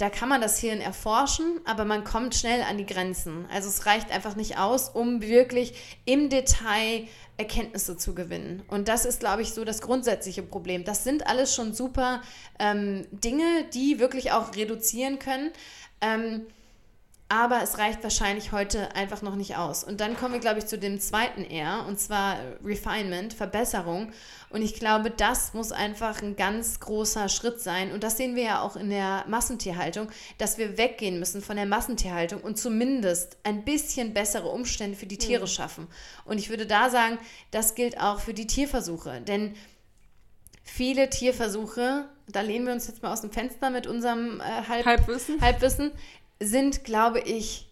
da 0.00 0.08
kann 0.08 0.30
man 0.30 0.40
das 0.40 0.58
Hirn 0.58 0.80
erforschen, 0.80 1.60
aber 1.66 1.84
man 1.84 2.04
kommt 2.04 2.34
schnell 2.34 2.62
an 2.62 2.78
die 2.78 2.86
Grenzen. 2.86 3.44
Also 3.52 3.68
es 3.68 3.84
reicht 3.84 4.10
einfach 4.10 4.34
nicht 4.34 4.56
aus, 4.56 4.88
um 4.88 5.20
wirklich 5.20 5.74
im 6.06 6.30
Detail 6.30 7.06
Erkenntnisse 7.36 7.98
zu 7.98 8.14
gewinnen. 8.14 8.62
Und 8.68 8.88
das 8.88 9.04
ist, 9.04 9.20
glaube 9.20 9.42
ich, 9.42 9.52
so 9.52 9.64
das 9.64 9.82
grundsätzliche 9.82 10.42
Problem. 10.42 10.84
Das 10.84 11.04
sind 11.04 11.26
alles 11.26 11.54
schon 11.54 11.74
super 11.74 12.22
ähm, 12.58 13.06
Dinge, 13.10 13.64
die 13.74 13.98
wirklich 13.98 14.32
auch 14.32 14.54
reduzieren 14.56 15.18
können. 15.18 15.50
Ähm, 16.00 16.46
aber 17.32 17.62
es 17.62 17.78
reicht 17.78 18.02
wahrscheinlich 18.02 18.50
heute 18.50 18.96
einfach 18.96 19.22
noch 19.22 19.36
nicht 19.36 19.56
aus. 19.56 19.84
Und 19.84 20.00
dann 20.00 20.16
kommen 20.16 20.34
wir, 20.34 20.40
glaube 20.40 20.58
ich, 20.58 20.66
zu 20.66 20.76
dem 20.76 20.98
zweiten 20.98 21.44
R, 21.44 21.86
und 21.86 22.00
zwar 22.00 22.38
Refinement, 22.64 23.32
Verbesserung. 23.32 24.10
Und 24.48 24.62
ich 24.62 24.74
glaube, 24.74 25.12
das 25.12 25.54
muss 25.54 25.70
einfach 25.70 26.22
ein 26.22 26.34
ganz 26.34 26.80
großer 26.80 27.28
Schritt 27.28 27.60
sein. 27.60 27.92
Und 27.92 28.02
das 28.02 28.16
sehen 28.16 28.34
wir 28.34 28.42
ja 28.42 28.62
auch 28.62 28.74
in 28.74 28.90
der 28.90 29.24
Massentierhaltung, 29.28 30.08
dass 30.38 30.58
wir 30.58 30.76
weggehen 30.76 31.20
müssen 31.20 31.40
von 31.40 31.54
der 31.54 31.66
Massentierhaltung 31.66 32.40
und 32.40 32.58
zumindest 32.58 33.36
ein 33.44 33.64
bisschen 33.64 34.12
bessere 34.12 34.48
Umstände 34.48 34.96
für 34.96 35.06
die 35.06 35.18
Tiere 35.18 35.44
mhm. 35.44 35.50
schaffen. 35.50 35.86
Und 36.24 36.38
ich 36.38 36.50
würde 36.50 36.66
da 36.66 36.90
sagen, 36.90 37.16
das 37.52 37.76
gilt 37.76 38.00
auch 38.00 38.18
für 38.18 38.34
die 38.34 38.48
Tierversuche. 38.48 39.20
Denn 39.20 39.54
viele 40.64 41.08
Tierversuche, 41.08 42.06
da 42.32 42.40
lehnen 42.40 42.66
wir 42.66 42.72
uns 42.72 42.86
jetzt 42.86 43.02
mal 43.02 43.12
aus 43.12 43.20
dem 43.20 43.30
Fenster 43.30 43.70
mit 43.70 43.86
unserem 43.86 44.40
äh, 44.40 44.68
Halb 44.68 44.86
Halbwissen. 44.86 45.40
Halbwissen, 45.40 45.92
sind, 46.40 46.84
glaube 46.84 47.20
ich, 47.20 47.70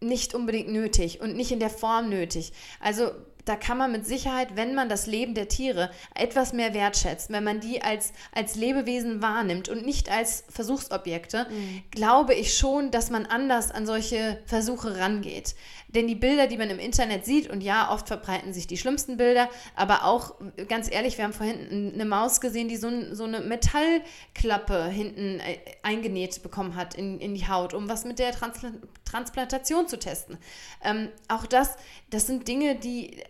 nicht 0.00 0.34
unbedingt 0.34 0.68
nötig 0.70 1.20
und 1.20 1.36
nicht 1.36 1.52
in 1.52 1.60
der 1.60 1.70
Form 1.70 2.08
nötig. 2.08 2.52
Also 2.80 3.10
da 3.48 3.56
kann 3.56 3.78
man 3.78 3.90
mit 3.92 4.06
Sicherheit, 4.06 4.56
wenn 4.56 4.74
man 4.74 4.90
das 4.90 5.06
Leben 5.06 5.34
der 5.34 5.48
Tiere 5.48 5.90
etwas 6.14 6.52
mehr 6.52 6.74
wertschätzt, 6.74 7.30
wenn 7.30 7.44
man 7.44 7.60
die 7.60 7.82
als, 7.82 8.12
als 8.32 8.56
Lebewesen 8.56 9.22
wahrnimmt 9.22 9.70
und 9.70 9.86
nicht 9.86 10.10
als 10.10 10.44
Versuchsobjekte, 10.50 11.46
mhm. 11.48 11.82
glaube 11.90 12.34
ich 12.34 12.56
schon, 12.56 12.90
dass 12.90 13.10
man 13.10 13.24
anders 13.24 13.70
an 13.70 13.86
solche 13.86 14.38
Versuche 14.44 14.98
rangeht. 14.98 15.54
Denn 15.88 16.06
die 16.06 16.14
Bilder, 16.14 16.46
die 16.46 16.58
man 16.58 16.68
im 16.68 16.78
Internet 16.78 17.24
sieht, 17.24 17.48
und 17.48 17.62
ja, 17.62 17.90
oft 17.90 18.08
verbreiten 18.08 18.52
sich 18.52 18.66
die 18.66 18.76
schlimmsten 18.76 19.16
Bilder, 19.16 19.48
aber 19.74 20.04
auch, 20.04 20.34
ganz 20.68 20.90
ehrlich, 20.90 21.16
wir 21.16 21.24
haben 21.24 21.32
vorhin 21.32 21.92
eine 21.94 22.04
Maus 22.04 22.42
gesehen, 22.42 22.68
die 22.68 22.76
so, 22.76 22.90
so 23.14 23.24
eine 23.24 23.40
Metallklappe 23.40 24.84
hinten 24.88 25.40
äh, 25.40 25.58
eingenäht 25.82 26.42
bekommen 26.42 26.76
hat 26.76 26.94
in, 26.94 27.18
in 27.20 27.34
die 27.34 27.48
Haut, 27.48 27.72
um 27.72 27.88
was 27.88 28.04
mit 28.04 28.18
der 28.18 28.32
Trans 28.32 28.58
Transplantation 29.04 29.88
zu 29.88 29.98
testen. 29.98 30.36
Ähm, 30.84 31.08
auch 31.28 31.46
das, 31.46 31.76
das 32.10 32.26
sind 32.26 32.46
Dinge, 32.46 32.76
die. 32.76 33.16
Äh, 33.16 33.24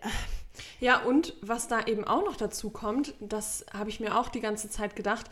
ja, 0.80 1.00
und 1.02 1.34
was 1.40 1.68
da 1.68 1.86
eben 1.86 2.04
auch 2.04 2.24
noch 2.24 2.34
dazu 2.34 2.70
kommt, 2.70 3.14
das 3.20 3.64
habe 3.72 3.90
ich 3.90 4.00
mir 4.00 4.18
auch 4.18 4.28
die 4.28 4.40
ganze 4.40 4.68
Zeit 4.68 4.96
gedacht, 4.96 5.26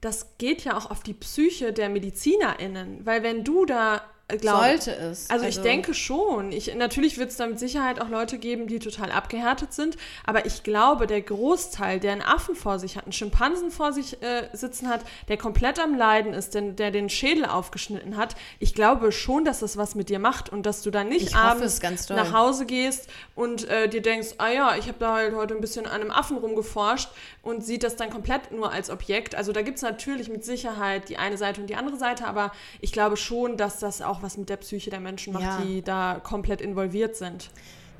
das 0.00 0.38
geht 0.38 0.64
ja 0.64 0.78
auch 0.78 0.90
auf 0.90 1.02
die 1.02 1.12
Psyche 1.12 1.74
der 1.74 1.90
MedizinerInnen. 1.90 3.04
Weil 3.04 3.22
wenn 3.22 3.44
du 3.44 3.66
da 3.66 4.02
glaube. 4.28 4.66
Sollte 4.66 4.90
es. 4.90 5.30
Also, 5.30 5.44
also, 5.44 5.46
ich 5.46 5.62
denke 5.62 5.94
schon. 5.94 6.50
Ich, 6.50 6.74
natürlich 6.74 7.16
wird 7.16 7.30
es 7.30 7.36
da 7.36 7.46
mit 7.46 7.60
Sicherheit 7.60 8.00
auch 8.00 8.08
Leute 8.08 8.38
geben, 8.38 8.66
die 8.66 8.80
total 8.80 9.12
abgehärtet 9.12 9.72
sind. 9.72 9.96
Aber 10.24 10.46
ich 10.46 10.64
glaube, 10.64 11.06
der 11.06 11.20
Großteil, 11.20 12.00
der 12.00 12.12
einen 12.12 12.22
Affen 12.22 12.56
vor 12.56 12.78
sich 12.80 12.96
hat, 12.96 13.04
einen 13.04 13.12
Schimpansen 13.12 13.70
vor 13.70 13.92
sich 13.92 14.20
äh, 14.22 14.48
sitzen 14.52 14.88
hat, 14.88 15.02
der 15.28 15.36
komplett 15.36 15.78
am 15.78 15.94
Leiden 15.94 16.34
ist, 16.34 16.54
der, 16.54 16.62
der 16.62 16.90
den 16.90 17.08
Schädel 17.08 17.44
aufgeschnitten 17.44 18.16
hat, 18.16 18.34
ich 18.58 18.74
glaube 18.74 19.12
schon, 19.12 19.44
dass 19.44 19.60
das 19.60 19.76
was 19.76 19.94
mit 19.94 20.08
dir 20.08 20.18
macht 20.18 20.48
und 20.48 20.66
dass 20.66 20.82
du 20.82 20.90
dann 20.90 21.08
nicht 21.08 21.28
ich 21.28 21.36
abends 21.36 21.80
nach 22.08 22.32
Hause 22.32 22.66
gehst 22.66 23.08
und 23.34 23.68
äh, 23.68 23.88
dir 23.88 24.02
denkst, 24.02 24.34
ah 24.38 24.48
ja, 24.48 24.76
ich 24.76 24.88
habe 24.88 24.98
da 24.98 25.14
halt 25.14 25.34
heute 25.34 25.54
ein 25.54 25.60
bisschen 25.60 25.86
an 25.86 26.00
einem 26.00 26.10
Affen 26.10 26.36
rumgeforscht 26.38 27.10
und 27.42 27.64
sieht 27.64 27.84
das 27.84 27.94
dann 27.94 28.10
komplett 28.10 28.50
nur 28.50 28.72
als 28.72 28.90
Objekt. 28.90 29.34
Also 29.36 29.52
da 29.52 29.62
gibt 29.62 29.76
es 29.76 29.82
natürlich 29.82 30.28
mit 30.28 30.44
Sicherheit 30.44 31.08
die 31.08 31.16
eine 31.16 31.38
Seite 31.38 31.60
und 31.60 31.68
die 31.68 31.76
andere 31.76 31.96
Seite, 31.96 32.26
aber 32.26 32.50
ich 32.80 32.90
glaube 32.90 33.16
schon, 33.16 33.56
dass 33.56 33.78
das 33.78 34.02
auch 34.02 34.15
auch 34.16 34.22
was 34.22 34.36
mit 34.36 34.48
der 34.48 34.56
Psyche 34.56 34.90
der 34.90 35.00
Menschen 35.00 35.32
macht, 35.32 35.42
ja. 35.42 35.60
die 35.60 35.82
da 35.82 36.20
komplett 36.22 36.60
involviert 36.60 37.16
sind. 37.16 37.50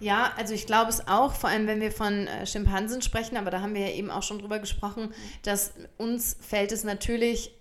Ja, 0.01 0.33
also 0.37 0.53
ich 0.53 0.67
glaube 0.67 0.91
es 0.91 1.09
auch, 1.09 1.35
vor 1.35 1.49
allem 1.49 1.67
wenn 1.67 1.81
wir 1.81 1.91
von 1.91 2.27
äh, 2.27 2.47
Schimpansen 2.47 3.01
sprechen, 3.01 3.37
aber 3.37 3.51
da 3.51 3.61
haben 3.61 3.75
wir 3.75 3.83
ja 3.83 3.95
eben 3.95 4.11
auch 4.11 4.23
schon 4.23 4.39
drüber 4.39 4.59
gesprochen, 4.59 5.15
dass 5.43 5.73
uns 5.97 6.37
fällt 6.41 6.73
es 6.73 6.85
natürlich 6.85 7.53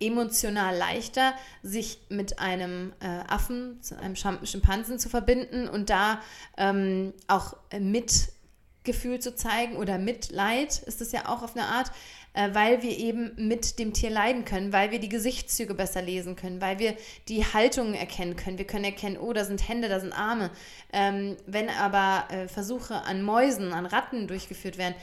emotional 0.00 0.76
leichter, 0.76 1.34
sich 1.62 2.00
mit 2.08 2.38
einem 2.38 2.92
äh, 3.00 3.06
Affen, 3.28 3.80
einem 4.00 4.16
Schimpansen 4.16 4.98
zu 4.98 5.08
verbinden 5.08 5.68
und 5.68 5.90
da 5.90 6.20
ähm, 6.56 7.12
auch 7.26 7.56
Mitgefühl 7.78 9.18
zu 9.18 9.34
zeigen 9.34 9.76
oder 9.76 9.98
Mitleid 9.98 10.78
ist 10.78 11.02
es 11.02 11.12
ja 11.12 11.28
auch 11.28 11.42
auf 11.42 11.54
eine 11.54 11.66
Art. 11.66 11.90
Äh, 12.32 12.50
weil 12.52 12.82
wir 12.82 12.96
eben 12.96 13.32
mit 13.36 13.78
dem 13.78 13.92
Tier 13.92 14.10
leiden 14.10 14.44
können, 14.44 14.72
weil 14.72 14.90
wir 14.90 15.00
die 15.00 15.08
Gesichtszüge 15.08 15.74
besser 15.74 16.02
lesen 16.02 16.36
können, 16.36 16.60
weil 16.60 16.78
wir 16.78 16.96
die 17.28 17.44
Haltungen 17.44 17.94
erkennen 17.94 18.36
können. 18.36 18.58
Wir 18.58 18.66
können 18.66 18.84
erkennen, 18.84 19.18
oh, 19.18 19.32
da 19.32 19.44
sind 19.44 19.68
Hände, 19.68 19.88
da 19.88 20.00
sind 20.00 20.12
Arme. 20.12 20.50
Ähm, 20.92 21.36
wenn 21.46 21.68
aber 21.68 22.32
äh, 22.32 22.48
Versuche 22.48 23.02
an 23.02 23.22
Mäusen, 23.22 23.72
an 23.72 23.86
Ratten 23.86 24.28
durchgeführt 24.28 24.78
werden, 24.78 24.94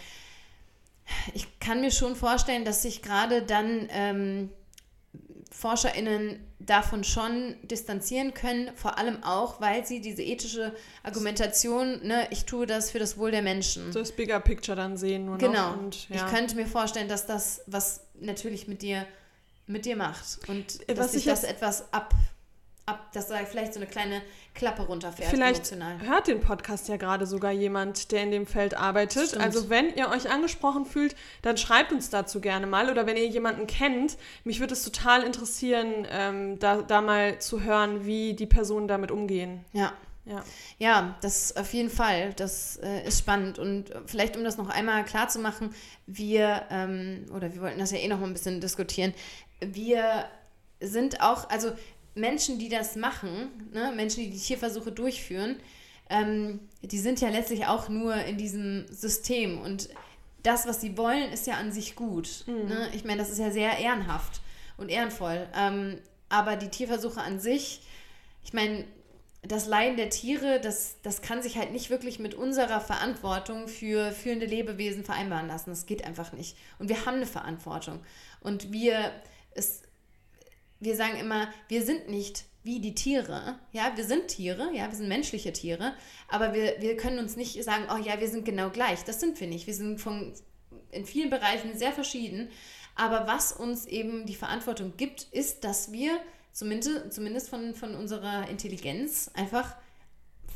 ich 1.33 1.59
kann 1.59 1.81
mir 1.81 1.91
schon 1.91 2.15
vorstellen, 2.15 2.65
dass 2.65 2.81
sich 2.81 3.01
gerade 3.01 3.41
dann 3.41 3.87
ähm, 3.91 4.49
ForscherInnen 5.51 6.39
davon 6.59 7.03
schon 7.03 7.55
distanzieren 7.63 8.33
können, 8.33 8.69
vor 8.75 8.97
allem 8.97 9.23
auch, 9.23 9.61
weil 9.61 9.85
sie 9.85 10.01
diese 10.01 10.21
ethische 10.21 10.73
Argumentation, 11.03 12.05
ne, 12.05 12.27
ich 12.31 12.45
tue 12.45 12.65
das 12.65 12.91
für 12.91 12.99
das 12.99 13.17
Wohl 13.17 13.31
der 13.31 13.41
Menschen. 13.41 13.91
So 13.91 13.99
das 13.99 14.11
Bigger 14.11 14.39
Picture 14.39 14.75
dann 14.75 14.97
sehen. 14.97 15.25
Nur 15.25 15.37
genau. 15.37 15.71
Noch 15.71 15.77
und, 15.77 16.09
ja. 16.09 16.15
Ich 16.17 16.33
könnte 16.33 16.55
mir 16.55 16.67
vorstellen, 16.67 17.07
dass 17.07 17.25
das 17.25 17.61
was 17.67 18.01
natürlich 18.19 18.67
mit 18.67 18.81
dir, 18.81 19.05
mit 19.67 19.85
dir 19.85 19.95
macht 19.95 20.47
und 20.47 20.87
äh, 20.89 20.93
dass 20.93 21.13
sich 21.13 21.25
das 21.25 21.43
etwas 21.43 21.91
ab 21.93 22.13
ab, 22.87 23.11
dass 23.13 23.27
da 23.27 23.37
vielleicht 23.45 23.73
so 23.73 23.79
eine 23.79 23.87
kleine 23.87 24.21
Klappe 24.57 24.81
runterfährt. 24.81 25.29
Vielleicht 25.29 25.71
emotional. 25.71 26.01
hört 26.01 26.27
den 26.27 26.41
Podcast 26.41 26.89
ja 26.89 26.97
gerade 26.97 27.25
sogar 27.25 27.51
jemand, 27.51 28.11
der 28.11 28.23
in 28.23 28.31
dem 28.31 28.47
Feld 28.47 28.75
arbeitet. 28.75 29.29
Stimmt. 29.29 29.43
Also 29.43 29.69
wenn 29.69 29.93
ihr 29.93 30.09
euch 30.09 30.29
angesprochen 30.29 30.85
fühlt, 30.85 31.15
dann 31.43 31.57
schreibt 31.57 31.91
uns 31.91 32.09
dazu 32.09 32.41
gerne 32.41 32.65
mal. 32.67 32.89
Oder 32.89 33.05
wenn 33.05 33.17
ihr 33.17 33.27
jemanden 33.27 33.67
kennt, 33.67 34.17
mich 34.43 34.59
würde 34.59 34.73
es 34.73 34.83
total 34.83 35.23
interessieren, 35.23 36.07
ähm, 36.09 36.59
da, 36.59 36.81
da 36.81 37.01
mal 37.01 37.39
zu 37.39 37.61
hören, 37.61 38.05
wie 38.05 38.33
die 38.33 38.47
Personen 38.47 38.87
damit 38.87 39.11
umgehen. 39.11 39.63
Ja. 39.73 39.93
Ja. 40.25 40.43
ja, 40.77 41.15
das 41.21 41.55
auf 41.55 41.73
jeden 41.73 41.89
Fall. 41.89 42.33
Das 42.33 42.77
äh, 42.83 43.07
ist 43.07 43.19
spannend. 43.19 43.59
Und 43.59 43.93
vielleicht, 44.07 44.35
um 44.35 44.43
das 44.43 44.57
noch 44.57 44.69
einmal 44.69 45.05
klar 45.05 45.29
zu 45.29 45.39
machen, 45.39 45.73
wir, 46.05 46.63
ähm, 46.69 47.27
oder 47.33 47.53
wir 47.53 47.61
wollten 47.61 47.79
das 47.79 47.91
ja 47.91 47.99
eh 47.99 48.09
noch 48.09 48.19
mal 48.19 48.25
ein 48.25 48.33
bisschen 48.33 48.59
diskutieren, 48.59 49.13
wir 49.61 50.25
sind 50.81 51.21
auch, 51.21 51.49
also 51.49 51.71
Menschen, 52.17 52.59
die 52.59 52.69
das 52.69 52.95
machen, 52.95 53.69
ne, 53.73 53.91
Menschen, 53.95 54.23
die 54.23 54.29
die 54.29 54.39
Tierversuche 54.39 54.91
durchführen, 54.91 55.57
ähm, 56.09 56.59
die 56.81 56.99
sind 56.99 57.21
ja 57.21 57.29
letztlich 57.29 57.65
auch 57.65 57.89
nur 57.89 58.15
in 58.15 58.37
diesem 58.37 58.85
System. 58.89 59.59
Und 59.59 59.89
das, 60.43 60.67
was 60.67 60.81
sie 60.81 60.97
wollen, 60.97 61.31
ist 61.31 61.47
ja 61.47 61.55
an 61.55 61.71
sich 61.71 61.95
gut. 61.95 62.45
Mhm. 62.47 62.67
Ne? 62.67 62.89
Ich 62.93 63.03
meine, 63.03 63.19
das 63.19 63.29
ist 63.29 63.39
ja 63.39 63.51
sehr 63.51 63.77
ehrenhaft 63.77 64.41
und 64.77 64.89
ehrenvoll. 64.89 65.47
Ähm, 65.55 65.99
aber 66.29 66.55
die 66.55 66.69
Tierversuche 66.69 67.21
an 67.21 67.39
sich, 67.39 67.81
ich 68.43 68.53
meine, 68.53 68.85
das 69.41 69.67
Leiden 69.67 69.97
der 69.97 70.09
Tiere, 70.09 70.59
das, 70.59 70.95
das 71.03 71.21
kann 71.21 71.41
sich 71.41 71.57
halt 71.57 71.71
nicht 71.71 71.89
wirklich 71.89 72.19
mit 72.19 72.33
unserer 72.33 72.81
Verantwortung 72.81 73.67
für 73.67 74.11
fühlende 74.11 74.45
Lebewesen 74.45 75.03
vereinbaren 75.03 75.47
lassen. 75.47 75.69
Das 75.69 75.85
geht 75.85 76.05
einfach 76.05 76.33
nicht. 76.33 76.57
Und 76.79 76.89
wir 76.89 77.05
haben 77.05 77.15
eine 77.15 77.25
Verantwortung. 77.25 77.99
Und 78.41 78.71
wir, 78.71 79.11
es, 79.53 79.83
wir 80.79 80.95
sagen 80.95 81.17
immer, 81.17 81.49
wir 81.67 81.83
sind 81.83 82.09
nicht 82.09 82.45
wie 82.63 82.79
die 82.79 82.93
Tiere. 82.93 83.57
Ja, 83.71 83.93
wir 83.95 84.03
sind 84.03 84.27
Tiere, 84.27 84.69
ja, 84.73 84.89
wir 84.89 84.95
sind 84.95 85.07
menschliche 85.07 85.53
Tiere, 85.53 85.93
aber 86.27 86.53
wir, 86.53 86.75
wir 86.79 86.97
können 86.97 87.17
uns 87.17 87.35
nicht 87.35 87.63
sagen, 87.63 87.85
oh 87.91 87.97
ja, 87.97 88.19
wir 88.19 88.27
sind 88.27 88.45
genau 88.45 88.69
gleich. 88.69 89.03
Das 89.05 89.19
sind 89.19 89.39
wir 89.39 89.47
nicht. 89.47 89.67
Wir 89.67 89.73
sind 89.73 89.99
von, 89.99 90.33
in 90.91 91.05
vielen 91.05 91.29
Bereichen 91.29 91.77
sehr 91.77 91.93
verschieden. 91.93 92.49
Aber 92.95 93.25
was 93.27 93.53
uns 93.53 93.85
eben 93.85 94.25
die 94.25 94.35
Verantwortung 94.35 94.93
gibt, 94.97 95.23
ist, 95.31 95.63
dass 95.63 95.91
wir 95.91 96.19
zumindest, 96.51 97.13
zumindest 97.13 97.49
von, 97.49 97.73
von 97.73 97.95
unserer 97.95 98.49
Intelligenz 98.49 99.31
einfach 99.33 99.75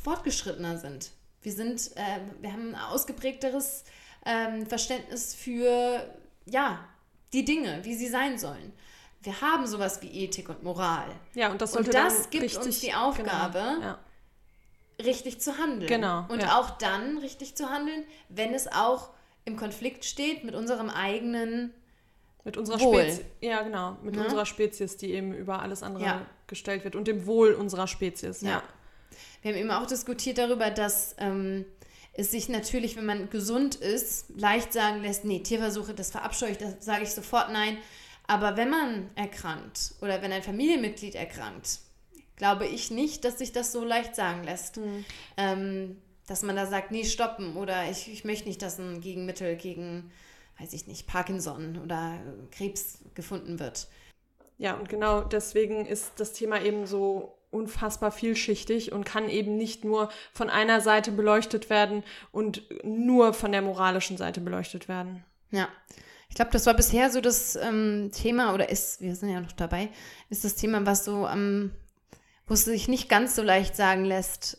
fortgeschrittener 0.02 0.76
sind. 0.76 1.10
Wir 1.40 1.52
sind, 1.52 1.92
äh, 1.96 2.20
wir 2.40 2.52
haben 2.52 2.74
ein 2.74 2.80
ausgeprägteres 2.80 3.84
ähm, 4.26 4.66
Verständnis 4.66 5.34
für, 5.34 6.14
ja, 6.44 6.86
die 7.32 7.44
Dinge, 7.44 7.80
wie 7.84 7.94
sie 7.94 8.08
sein 8.08 8.38
sollen 8.38 8.72
wir 9.22 9.40
haben 9.40 9.66
sowas 9.66 10.02
wie 10.02 10.24
Ethik 10.24 10.48
und 10.48 10.62
Moral. 10.62 11.06
Ja, 11.34 11.50
und 11.50 11.60
das 11.60 11.72
sollte 11.72 11.90
und 11.90 11.94
das 11.94 12.30
gibt 12.30 12.44
richtig, 12.44 12.66
uns 12.66 12.80
die 12.80 12.92
Aufgabe, 12.92 13.58
genau, 13.58 13.80
ja. 13.80 13.98
richtig 15.02 15.40
zu 15.40 15.58
handeln. 15.58 15.86
Genau. 15.86 16.26
Und 16.28 16.42
ja. 16.42 16.58
auch 16.58 16.70
dann 16.70 17.18
richtig 17.18 17.54
zu 17.54 17.70
handeln, 17.70 18.04
wenn 18.28 18.52
es 18.52 18.66
auch 18.68 19.10
im 19.44 19.56
Konflikt 19.56 20.04
steht 20.04 20.44
mit 20.44 20.54
unserem 20.54 20.90
eigenen 20.90 21.72
mit 22.44 22.56
unserer 22.56 22.80
Spezies. 22.80 23.24
Ja, 23.40 23.62
genau. 23.62 23.96
Mit 24.02 24.16
ja? 24.16 24.22
Ne? 24.22 24.26
unserer 24.26 24.46
Spezies, 24.46 24.96
die 24.96 25.12
eben 25.12 25.32
über 25.32 25.62
alles 25.62 25.84
andere 25.84 26.26
gestellt 26.48 26.82
wird 26.82 26.96
und 26.96 27.06
dem 27.06 27.26
Wohl 27.26 27.52
unserer 27.54 27.86
Spezies. 27.86 28.40
Ja. 28.40 28.62
Wir 29.42 29.52
haben 29.52 29.58
eben 29.58 29.70
auch 29.70 29.86
diskutiert 29.86 30.38
darüber, 30.38 30.70
dass 30.70 31.14
ähm, 31.18 31.64
es 32.14 32.30
sich 32.30 32.48
natürlich, 32.48 32.96
wenn 32.96 33.06
man 33.06 33.30
gesund 33.30 33.76
ist, 33.76 34.26
leicht 34.36 34.72
sagen 34.72 35.02
lässt, 35.02 35.24
nee, 35.24 35.40
Tierversuche, 35.40 35.94
das 35.94 36.10
verabscheue 36.10 36.50
ich, 36.50 36.58
da 36.58 36.66
sage 36.80 37.04
ich 37.04 37.12
sofort 37.12 37.52
nein. 37.52 37.78
Aber 38.26 38.56
wenn 38.56 38.70
man 38.70 39.10
erkrankt 39.14 39.94
oder 40.00 40.22
wenn 40.22 40.32
ein 40.32 40.42
Familienmitglied 40.42 41.14
erkrankt, 41.14 41.80
glaube 42.36 42.66
ich 42.66 42.90
nicht, 42.90 43.24
dass 43.24 43.38
sich 43.38 43.52
das 43.52 43.72
so 43.72 43.84
leicht 43.84 44.16
sagen 44.16 44.44
lässt. 44.44 44.78
Mhm. 44.78 45.04
Ähm, 45.36 45.96
dass 46.26 46.42
man 46.42 46.56
da 46.56 46.66
sagt, 46.66 46.90
nee, 46.90 47.04
stoppen 47.04 47.56
oder 47.56 47.90
ich, 47.90 48.10
ich 48.10 48.24
möchte 48.24 48.48
nicht, 48.48 48.62
dass 48.62 48.78
ein 48.78 49.00
Gegenmittel 49.00 49.56
gegen, 49.56 50.10
weiß 50.58 50.72
ich 50.72 50.86
nicht, 50.86 51.06
Parkinson 51.06 51.78
oder 51.82 52.18
Krebs 52.50 53.00
gefunden 53.14 53.58
wird. 53.58 53.88
Ja, 54.58 54.74
und 54.74 54.88
genau 54.88 55.22
deswegen 55.22 55.84
ist 55.84 56.12
das 56.18 56.32
Thema 56.32 56.62
eben 56.62 56.86
so 56.86 57.36
unfassbar 57.50 58.12
vielschichtig 58.12 58.92
und 58.92 59.04
kann 59.04 59.28
eben 59.28 59.56
nicht 59.56 59.84
nur 59.84 60.08
von 60.32 60.48
einer 60.48 60.80
Seite 60.80 61.12
beleuchtet 61.12 61.68
werden 61.68 62.02
und 62.30 62.62
nur 62.82 63.34
von 63.34 63.52
der 63.52 63.60
moralischen 63.60 64.16
Seite 64.16 64.40
beleuchtet 64.40 64.88
werden. 64.88 65.24
Ja. 65.50 65.68
Ich 66.32 66.36
glaube, 66.36 66.50
das 66.50 66.64
war 66.64 66.72
bisher 66.72 67.10
so 67.10 67.20
das 67.20 67.56
ähm, 67.56 68.10
Thema, 68.10 68.54
oder 68.54 68.70
ist, 68.70 69.02
wir 69.02 69.14
sind 69.14 69.28
ja 69.28 69.40
noch 69.42 69.52
dabei, 69.52 69.90
ist 70.30 70.46
das 70.46 70.54
Thema, 70.54 70.86
was 70.86 71.04
so 71.04 71.26
am, 71.26 71.72
wo 72.46 72.54
es 72.54 72.64
sich 72.64 72.88
nicht 72.88 73.10
ganz 73.10 73.36
so 73.36 73.42
leicht 73.42 73.76
sagen 73.76 74.06
lässt. 74.06 74.56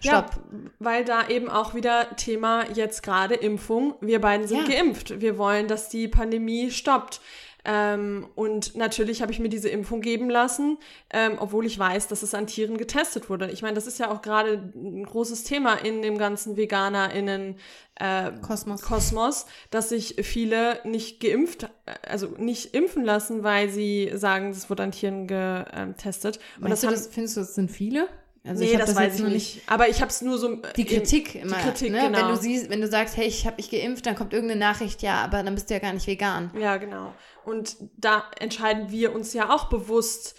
Stopp. 0.00 0.30
Ja, 0.30 0.30
weil 0.78 1.04
da 1.04 1.28
eben 1.28 1.50
auch 1.50 1.74
wieder 1.74 2.16
Thema 2.16 2.64
jetzt 2.72 3.02
gerade 3.02 3.34
Impfung. 3.34 3.96
Wir 4.00 4.18
beiden 4.18 4.48
sind 4.48 4.66
ja. 4.66 4.76
geimpft. 4.76 5.20
Wir 5.20 5.36
wollen, 5.36 5.68
dass 5.68 5.90
die 5.90 6.08
Pandemie 6.08 6.70
stoppt. 6.70 7.20
Ähm, 7.64 8.28
und 8.34 8.76
natürlich 8.76 9.22
habe 9.22 9.32
ich 9.32 9.38
mir 9.38 9.48
diese 9.48 9.68
Impfung 9.68 10.00
geben 10.00 10.30
lassen, 10.30 10.78
ähm, 11.10 11.36
obwohl 11.38 11.66
ich 11.66 11.78
weiß, 11.78 12.08
dass 12.08 12.22
es 12.22 12.34
an 12.34 12.46
Tieren 12.46 12.78
getestet 12.78 13.28
wurde. 13.28 13.50
Ich 13.50 13.62
meine, 13.62 13.74
das 13.74 13.86
ist 13.86 13.98
ja 13.98 14.10
auch 14.10 14.22
gerade 14.22 14.72
ein 14.74 15.04
großes 15.04 15.44
Thema 15.44 15.74
in 15.74 16.02
dem 16.02 16.18
ganzen 16.18 16.56
VeganerInnen 16.56 17.56
äh, 17.96 18.32
Kosmos. 18.40 18.82
Kosmos, 18.82 19.46
dass 19.70 19.90
sich 19.90 20.16
viele 20.22 20.80
nicht 20.84 21.20
geimpft, 21.20 21.68
also 22.02 22.28
nicht 22.38 22.74
impfen 22.74 23.04
lassen, 23.04 23.42
weil 23.42 23.68
sie 23.68 24.10
sagen, 24.14 24.50
es 24.50 24.70
wurde 24.70 24.82
an 24.84 24.92
Tieren 24.92 25.26
getestet. 25.26 26.40
Und 26.60 26.70
das, 26.70 26.80
du 26.80 26.88
das 26.88 27.08
findest 27.08 27.36
du, 27.36 27.40
das 27.40 27.54
sind 27.54 27.70
viele? 27.70 28.08
Also 28.42 28.64
nee, 28.64 28.76
das, 28.76 28.86
das 28.86 28.96
weiß 28.96 29.14
ich 29.16 29.24
nicht. 29.24 29.32
nicht. 29.32 29.62
Aber 29.70 29.88
ich 29.88 30.00
habe 30.00 30.10
es 30.10 30.22
nur 30.22 30.38
so. 30.38 30.56
Die 30.76 30.86
Kritik 30.86 31.34
immer. 31.34 31.56
Die 31.56 31.62
Kritik, 31.62 31.92
ne? 31.92 32.00
genau. 32.02 32.18
Wenn 32.18 32.28
du 32.28 32.36
siehst, 32.36 32.70
wenn 32.70 32.80
du 32.80 32.88
sagst, 32.88 33.16
hey, 33.16 33.26
ich 33.26 33.46
habe 33.46 33.56
mich 33.56 33.70
geimpft, 33.70 34.06
dann 34.06 34.16
kommt 34.16 34.32
irgendeine 34.32 34.60
Nachricht, 34.60 35.02
ja, 35.02 35.22
aber 35.22 35.42
dann 35.42 35.54
bist 35.54 35.68
du 35.68 35.74
ja 35.74 35.80
gar 35.80 35.92
nicht 35.92 36.06
vegan. 36.06 36.50
Ja, 36.58 36.78
genau. 36.78 37.12
Und 37.44 37.76
da 37.96 38.24
entscheiden 38.38 38.90
wir 38.90 39.14
uns 39.14 39.34
ja 39.34 39.50
auch 39.50 39.68
bewusst 39.68 40.36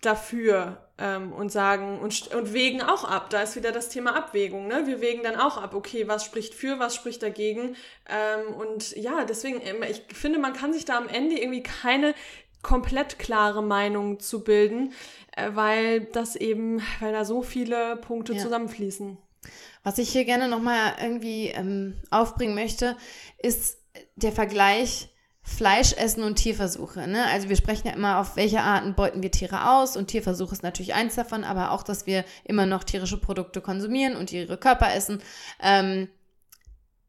dafür 0.00 0.88
ähm, 0.98 1.32
und 1.32 1.50
sagen 1.50 2.00
und, 2.00 2.34
und 2.34 2.52
wägen 2.52 2.82
auch 2.82 3.04
ab. 3.04 3.30
Da 3.30 3.42
ist 3.42 3.56
wieder 3.56 3.72
das 3.72 3.88
Thema 3.88 4.14
Abwägung. 4.14 4.68
Ne? 4.68 4.86
Wir 4.86 5.00
wägen 5.00 5.22
dann 5.22 5.36
auch 5.36 5.56
ab, 5.56 5.74
okay, 5.74 6.06
was 6.06 6.24
spricht 6.24 6.54
für, 6.54 6.78
was 6.78 6.94
spricht 6.94 7.22
dagegen. 7.22 7.76
Ähm, 8.08 8.54
und 8.54 8.96
ja, 8.96 9.24
deswegen, 9.24 9.60
ähm, 9.62 9.82
ich 9.88 10.02
finde, 10.14 10.38
man 10.38 10.52
kann 10.52 10.72
sich 10.72 10.84
da 10.84 10.96
am 10.96 11.08
Ende 11.08 11.38
irgendwie 11.38 11.62
keine 11.62 12.14
komplett 12.62 13.18
klare 13.18 13.62
Meinung 13.62 14.20
zu 14.20 14.44
bilden, 14.44 14.92
äh, 14.92 15.21
weil 15.36 16.00
das 16.00 16.36
eben, 16.36 16.82
weil 17.00 17.12
da 17.12 17.24
so 17.24 17.42
viele 17.42 17.96
Punkte 17.96 18.34
ja. 18.34 18.40
zusammenfließen. 18.40 19.16
Was 19.82 19.98
ich 19.98 20.10
hier 20.10 20.24
gerne 20.24 20.48
nochmal 20.48 20.94
irgendwie 21.00 21.48
ähm, 21.48 22.00
aufbringen 22.10 22.54
möchte, 22.54 22.96
ist 23.38 23.78
der 24.16 24.32
Vergleich 24.32 25.08
Fleisch 25.44 25.92
essen 25.94 26.22
und 26.22 26.36
Tierversuche. 26.36 27.08
Ne? 27.08 27.26
Also 27.26 27.48
wir 27.48 27.56
sprechen 27.56 27.88
ja 27.88 27.94
immer, 27.94 28.20
auf 28.20 28.36
welche 28.36 28.60
Arten 28.60 28.94
beuten 28.94 29.24
wir 29.24 29.32
Tiere 29.32 29.70
aus 29.70 29.96
und 29.96 30.06
Tierversuche 30.06 30.52
ist 30.52 30.62
natürlich 30.62 30.94
eins 30.94 31.16
davon, 31.16 31.42
aber 31.42 31.72
auch, 31.72 31.82
dass 31.82 32.06
wir 32.06 32.24
immer 32.44 32.64
noch 32.64 32.84
tierische 32.84 33.18
Produkte 33.18 33.60
konsumieren 33.60 34.14
und 34.14 34.30
ihre 34.30 34.56
Körper 34.56 34.94
essen. 34.94 35.20
Ähm, 35.60 36.08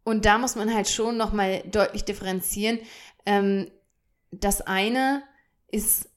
und 0.03 0.25
da 0.25 0.39
muss 0.39 0.55
man 0.55 0.73
halt 0.73 0.89
schon 0.89 1.15
nochmal 1.15 1.61
deutlich 1.71 2.05
differenzieren. 2.05 2.79
Ähm, 3.27 3.69
das 4.31 4.61
eine 4.61 5.21
ist 5.71 6.09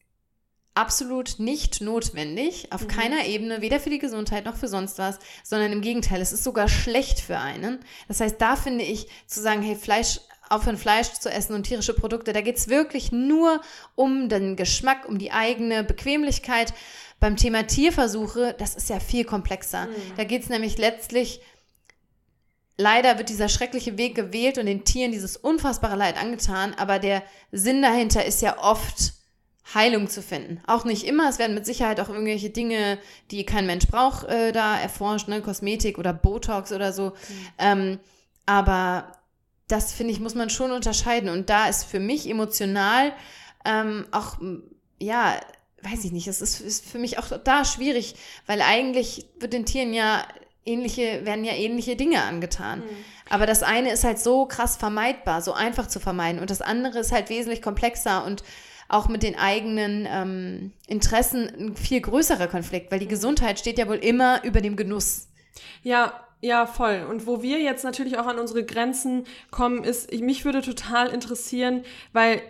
absolut 0.77 1.39
nicht 1.39 1.81
notwendig, 1.81 2.73
auf 2.73 2.83
mhm. 2.83 2.89
keiner 2.89 3.25
Ebene, 3.27 3.61
weder 3.63 3.81
für 3.81 3.91
die 3.91 3.99
Gesundheit 3.99 4.45
noch 4.45 4.57
für 4.57 4.69
sonst 4.69 4.99
was, 4.99 5.19
sondern 5.43 5.73
im 5.73 5.81
Gegenteil, 5.81 6.21
es 6.21 6.33
ist 6.33 6.45
sogar 6.45 6.69
schlecht 6.69 7.21
für 7.21 7.39
einen. 7.39 7.81
Das 8.09 8.21
heißt, 8.21 8.41
da 8.41 8.57
finde 8.57 8.85
ich 8.85 9.09
zu 9.27 9.41
sagen, 9.41 9.63
hey, 9.63 9.75
Fleisch, 9.75 10.21
aufhören 10.49 10.77
Fleisch 10.77 11.13
zu 11.13 11.31
essen 11.31 11.55
und 11.55 11.65
tierische 11.65 11.95
Produkte, 11.95 12.33
da 12.33 12.41
geht 12.41 12.59
es 12.59 12.69
wirklich 12.69 13.11
nur 13.11 13.61
um 13.95 14.29
den 14.29 14.55
Geschmack, 14.55 15.09
um 15.09 15.19
die 15.19 15.33
eigene 15.33 15.83
Bequemlichkeit. 15.83 16.73
Beim 17.19 17.37
Thema 17.37 17.67
Tierversuche, 17.67 18.55
das 18.59 18.75
ist 18.75 18.91
ja 18.91 19.01
viel 19.01 19.25
komplexer. 19.25 19.87
Mhm. 19.87 20.17
Da 20.17 20.25
geht 20.25 20.43
es 20.43 20.49
nämlich 20.51 20.77
letztlich 20.77 21.41
leider 22.77 23.17
wird 23.17 23.31
dieser 23.31 23.49
schreckliche 23.49 23.97
Weg 23.97 24.15
gewählt 24.15 24.59
und 24.59 24.67
den 24.67 24.85
Tieren 24.85 25.13
dieses 25.13 25.37
unfassbare 25.37 25.97
Leid 25.97 26.21
angetan, 26.21 26.75
aber 26.75 26.99
der 26.99 27.23
Sinn 27.51 27.83
dahinter 27.83 28.25
ist 28.25 28.43
ja 28.43 28.59
oft 28.63 29.15
Heilung 29.75 30.09
zu 30.09 30.23
finden. 30.23 30.61
Auch 30.67 30.85
nicht 30.85 31.05
immer, 31.05 31.29
es 31.29 31.39
werden 31.39 31.55
mit 31.55 31.67
Sicherheit 31.67 32.01
auch 32.01 32.09
irgendwelche 32.09 32.51
Dinge, 32.51 32.99
die 33.31 33.45
kein 33.45 33.67
Mensch 33.67 33.89
braucht, 33.89 34.27
äh, 34.27 34.53
da 34.53 34.79
erforscht, 34.79 35.29
ne? 35.29 35.43
Kosmetik 35.43 35.99
oder 35.99 36.13
Botox 36.13 36.73
oder 36.73 36.93
so. 36.93 37.11
Mhm. 37.11 37.47
Ähm, 37.59 38.01
aber 38.47 39.13
das, 39.69 39.93
finde 39.93 40.13
ich, 40.13 40.21
muss 40.21 40.37
man 40.37 40.51
schon 40.51 40.71
unterscheiden. 40.71 41.29
Und 41.29 41.51
da 41.51 41.69
ist 41.69 41.85
für 41.85 41.99
mich 41.99 42.31
emotional 42.31 43.13
ähm, 43.65 44.07
auch, 44.13 44.39
ja, 45.01 45.35
weiß 45.83 46.05
ich 46.05 46.13
nicht, 46.13 46.29
es 46.29 46.41
ist, 46.41 46.61
ist 46.61 46.89
für 46.89 46.99
mich 46.99 47.19
auch 47.19 47.27
da 47.43 47.65
schwierig, 47.65 48.15
weil 48.47 48.63
eigentlich 48.63 49.27
wird 49.39 49.53
den 49.53 49.67
Tieren 49.67 49.93
ja 49.93 50.25
ähnliche, 50.65 51.25
werden 51.27 51.45
ja 51.45 51.53
ähnliche 51.53 51.97
Dinge 51.97 52.23
angetan. 52.23 52.81
Mhm. 52.81 53.05
Aber 53.29 53.47
das 53.47 53.65
eine 53.65 53.91
ist 53.91 54.05
halt 54.05 54.21
so 54.21 54.47
krass 54.47 54.77
vermeidbar, 54.77 55.43
so 55.43 55.53
einfach 55.53 55.89
zu 55.89 55.99
vermeiden. 55.99 56.41
Und 56.41 56.51
das 56.51 56.63
andere 56.63 57.01
ist 57.01 57.11
halt 57.11 57.29
wesentlich 57.29 57.63
komplexer 57.63 58.25
und 58.25 58.45
auch 58.89 59.09
mit 59.09 59.23
den 59.23 59.37
eigenen 59.37 60.07
ähm, 60.09 60.73
Interessen 60.87 61.49
ein 61.49 61.77
viel 61.77 62.01
größerer 62.01 62.47
Konflikt, 62.47 62.91
weil 62.91 62.99
die 62.99 63.09
Gesundheit 63.09 63.59
steht 63.59 63.79
ja 63.79 63.89
wohl 63.89 63.97
immer 63.97 64.45
über 64.45 64.61
dem 64.61 64.77
Genuss. 64.77 65.29
Ja, 65.83 66.13
ja, 66.41 66.67
voll. 66.67 67.07
Und 67.09 67.27
wo 67.27 67.43
wir 67.43 67.61
jetzt 67.61 67.85
natürlich 67.85 68.19
auch 68.19 68.27
an 68.27 68.39
unsere 68.39 68.65
Grenzen 68.65 69.25
kommen, 69.51 69.85
ist, 69.85 70.13
ich, 70.13 70.21
mich 70.21 70.45
würde 70.45 70.63
total 70.63 71.09
interessieren, 71.09 71.83
weil 72.13 72.43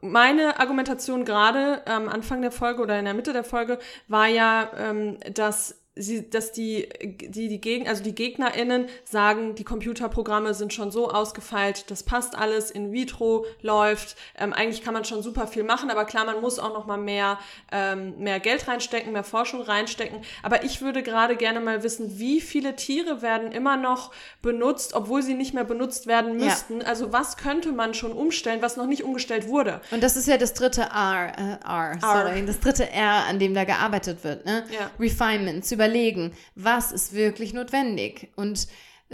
meine 0.00 0.58
Argumentation 0.60 1.24
gerade 1.24 1.86
am 1.86 2.08
Anfang 2.08 2.40
der 2.40 2.50
Folge 2.50 2.82
oder 2.82 2.98
in 2.98 3.04
der 3.04 3.14
Mitte 3.14 3.32
der 3.32 3.44
Folge 3.44 3.78
war 4.08 4.28
ja, 4.28 4.70
ähm, 4.76 5.18
dass 5.32 5.83
sie, 5.96 6.28
dass 6.28 6.52
die, 6.52 6.88
die, 7.02 7.48
die 7.48 7.60
Gegner, 7.60 7.88
also 7.90 8.02
die 8.02 8.14
GegnerInnen 8.14 8.86
sagen, 9.04 9.54
die 9.54 9.64
Computerprogramme 9.64 10.52
sind 10.54 10.72
schon 10.72 10.90
so 10.90 11.10
ausgefeilt, 11.10 11.90
das 11.90 12.02
passt 12.02 12.36
alles, 12.36 12.70
in 12.70 12.92
vitro 12.92 13.46
läuft, 13.62 14.16
ähm, 14.36 14.52
eigentlich 14.52 14.82
kann 14.82 14.94
man 14.94 15.04
schon 15.04 15.22
super 15.22 15.46
viel 15.46 15.62
machen, 15.62 15.90
aber 15.90 16.04
klar, 16.04 16.24
man 16.24 16.40
muss 16.40 16.58
auch 16.58 16.72
noch 16.72 16.86
mal 16.86 16.96
mehr, 16.96 17.38
ähm, 17.70 18.18
mehr 18.18 18.40
Geld 18.40 18.66
reinstecken, 18.66 19.12
mehr 19.12 19.24
Forschung 19.24 19.62
reinstecken. 19.62 20.20
Aber 20.42 20.64
ich 20.64 20.80
würde 20.80 21.02
gerade 21.02 21.36
gerne 21.36 21.60
mal 21.60 21.82
wissen, 21.82 22.18
wie 22.18 22.40
viele 22.40 22.74
Tiere 22.74 23.22
werden 23.22 23.52
immer 23.52 23.76
noch 23.76 24.12
benutzt, 24.42 24.94
obwohl 24.94 25.22
sie 25.22 25.34
nicht 25.34 25.54
mehr 25.54 25.64
benutzt 25.64 26.06
werden 26.06 26.36
müssten. 26.36 26.80
Ja. 26.80 26.86
Also 26.86 27.12
was 27.12 27.36
könnte 27.36 27.70
man 27.70 27.94
schon 27.94 28.12
umstellen, 28.12 28.62
was 28.62 28.76
noch 28.76 28.86
nicht 28.86 29.04
umgestellt 29.04 29.48
wurde? 29.48 29.80
Und 29.92 30.02
das 30.02 30.16
ist 30.16 30.26
ja 30.26 30.38
das 30.38 30.54
dritte 30.54 30.82
R, 30.82 31.32
äh, 31.36 31.64
R, 31.64 31.98
sorry, 32.00 32.40
R. 32.40 32.46
das 32.46 32.58
dritte 32.58 32.90
R, 32.90 33.26
an 33.28 33.38
dem 33.38 33.54
da 33.54 33.64
gearbeitet 33.64 34.24
wird, 34.24 34.44
ne? 34.44 34.64
Ja. 34.72 34.90
Refinement, 34.98 35.64
zu 35.64 35.83
überlegen, 35.84 36.32
was 36.54 36.92
ist 36.92 37.12
wirklich 37.12 37.52
notwendig. 37.52 38.30
Und 38.36 38.68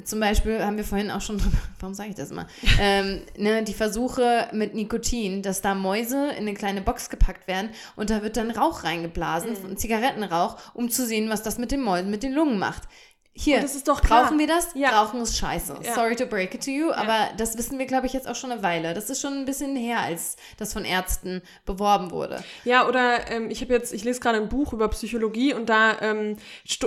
zum 0.05 0.21
Beispiel 0.21 0.65
haben 0.65 0.77
wir 0.77 0.85
vorhin 0.85 1.11
auch 1.11 1.21
schon, 1.21 1.41
warum 1.81 1.95
sage 1.95 2.11
ich 2.11 2.15
das 2.15 2.31
immer, 2.31 2.47
ähm, 2.81 3.23
ne, 3.37 3.63
die 3.65 3.75
Versuche 3.75 4.49
mit 4.53 4.75
Nikotin, 4.75 5.43
dass 5.43 5.63
da 5.63 5.75
Mäuse 5.75 6.31
in 6.31 6.47
eine 6.47 6.55
kleine 6.55 6.81
Box 6.81 7.11
gepackt 7.11 7.49
werden 7.49 7.71
und 7.97 8.11
da 8.11 8.23
wird 8.23 8.37
dann 8.37 8.51
Rauch 8.51 8.85
reingeblasen, 8.85 9.51
mhm. 9.51 9.77
Zigarettenrauch, 9.77 10.57
um 10.75 10.91
zu 10.91 11.07
sehen, 11.07 11.29
was 11.29 11.43
das 11.43 11.59
mit 11.59 11.73
den 11.73 11.83
Mäusen, 11.83 12.11
mit 12.11 12.23
den 12.23 12.33
Lungen 12.33 12.59
macht. 12.59 12.85
Hier, 13.33 13.61
das 13.61 13.75
ist 13.75 13.87
doch 13.87 14.03
klar. 14.03 14.25
brauchen 14.25 14.39
wir 14.39 14.47
das? 14.47 14.69
Ja. 14.75 14.91
Brauchen 14.91 15.21
ist 15.23 15.39
scheiße. 15.39 15.79
Ja. 15.83 15.95
Sorry 15.95 16.17
to 16.17 16.27
break 16.27 16.55
it 16.55 16.65
to 16.65 16.71
you, 16.71 16.91
aber 16.91 17.09
ja. 17.09 17.33
das 17.37 17.57
wissen 17.57 17.79
wir, 17.79 17.87
glaube 17.87 18.07
ich, 18.07 18.13
jetzt 18.13 18.29
auch 18.29 18.35
schon 18.35 18.51
eine 18.51 18.63
Weile. 18.63 18.93
Das 18.93 19.09
ist 19.09 19.21
schon 19.21 19.35
ein 19.35 19.45
bisschen 19.45 19.77
her, 19.77 20.01
als 20.01 20.37
das 20.59 20.73
von 20.73 20.85
Ärzten 20.85 21.41
beworben 21.65 22.11
wurde. 22.11 22.43
Ja, 22.65 22.89
oder 22.89 23.31
ähm, 23.31 23.51
ich 23.51 23.63
habe 23.63 23.73
jetzt, 23.73 23.93
ich 23.93 24.05
lese 24.05 24.21
gerade 24.21 24.39
ein 24.39 24.49
Buch 24.49 24.73
über 24.73 24.89
Psychologie 24.89 25.55
und 25.55 25.69
da, 25.69 26.01
ähm, 26.01 26.37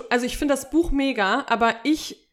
also 0.10 0.26
ich 0.26 0.38
finde 0.38 0.54
das 0.54 0.70
Buch 0.70 0.92
mega, 0.92 1.46
aber 1.48 1.76
ich 1.84 2.30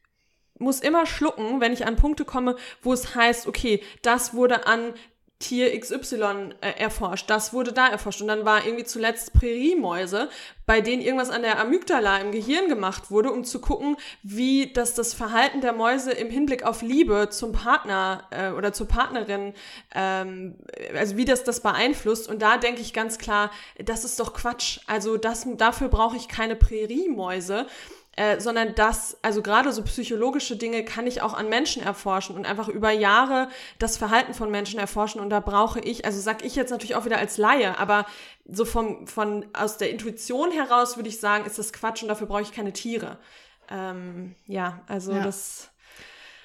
muss 0.58 0.80
immer 0.80 1.06
schlucken, 1.06 1.60
wenn 1.60 1.72
ich 1.72 1.86
an 1.86 1.96
Punkte 1.96 2.24
komme, 2.24 2.56
wo 2.82 2.92
es 2.92 3.14
heißt, 3.14 3.46
okay, 3.46 3.82
das 4.02 4.34
wurde 4.34 4.66
an 4.66 4.92
Tier 5.40 5.78
XY 5.80 6.54
äh, 6.60 6.78
erforscht. 6.78 7.28
Das 7.28 7.54
wurde 7.54 7.72
da 7.72 7.88
erforscht. 7.88 8.20
Und 8.20 8.28
dann 8.28 8.44
war 8.44 8.64
irgendwie 8.64 8.84
zuletzt 8.84 9.32
Präriemäuse, 9.32 10.28
bei 10.66 10.82
denen 10.82 11.00
irgendwas 11.00 11.30
an 11.30 11.40
der 11.40 11.58
Amygdala 11.58 12.18
im 12.18 12.30
Gehirn 12.30 12.68
gemacht 12.68 13.10
wurde, 13.10 13.32
um 13.32 13.42
zu 13.44 13.60
gucken, 13.60 13.96
wie 14.22 14.70
das 14.72 14.94
das 14.94 15.14
Verhalten 15.14 15.62
der 15.62 15.72
Mäuse 15.72 16.12
im 16.12 16.28
Hinblick 16.30 16.62
auf 16.62 16.82
Liebe 16.82 17.30
zum 17.30 17.52
Partner 17.52 18.28
äh, 18.30 18.50
oder 18.50 18.74
zur 18.74 18.86
Partnerin, 18.86 19.54
ähm, 19.94 20.56
also 20.94 21.16
wie 21.16 21.24
das 21.24 21.42
das 21.42 21.60
beeinflusst. 21.60 22.28
Und 22.28 22.42
da 22.42 22.58
denke 22.58 22.82
ich 22.82 22.92
ganz 22.92 23.16
klar, 23.16 23.50
das 23.82 24.04
ist 24.04 24.20
doch 24.20 24.34
Quatsch. 24.34 24.80
Also 24.86 25.16
das, 25.16 25.46
dafür 25.56 25.88
brauche 25.88 26.18
ich 26.18 26.28
keine 26.28 26.54
Präriemäuse. 26.54 27.66
Äh, 28.16 28.40
sondern 28.40 28.74
das, 28.74 29.16
also 29.22 29.40
gerade 29.40 29.72
so 29.72 29.82
psychologische 29.82 30.56
Dinge 30.56 30.84
kann 30.84 31.06
ich 31.06 31.22
auch 31.22 31.32
an 31.32 31.48
Menschen 31.48 31.80
erforschen 31.80 32.34
und 32.34 32.44
einfach 32.44 32.68
über 32.68 32.90
Jahre 32.90 33.48
das 33.78 33.96
Verhalten 33.96 34.34
von 34.34 34.50
Menschen 34.50 34.80
erforschen 34.80 35.20
und 35.20 35.30
da 35.30 35.38
brauche 35.38 35.78
ich, 35.78 36.04
also 36.04 36.20
sag 36.20 36.44
ich 36.44 36.56
jetzt 36.56 36.70
natürlich 36.70 36.96
auch 36.96 37.04
wieder 37.04 37.18
als 37.18 37.38
Laie, 37.38 37.78
aber 37.78 38.06
so 38.46 38.64
vom, 38.64 39.06
von, 39.06 39.46
aus 39.52 39.76
der 39.76 39.90
Intuition 39.90 40.50
heraus 40.50 40.96
würde 40.96 41.08
ich 41.08 41.20
sagen, 41.20 41.46
ist 41.46 41.60
das 41.60 41.72
Quatsch 41.72 42.02
und 42.02 42.08
dafür 42.08 42.26
brauche 42.26 42.42
ich 42.42 42.52
keine 42.52 42.72
Tiere. 42.72 43.16
Ähm, 43.70 44.34
ja, 44.46 44.80
also 44.88 45.12
ja. 45.12 45.22
das 45.22 45.69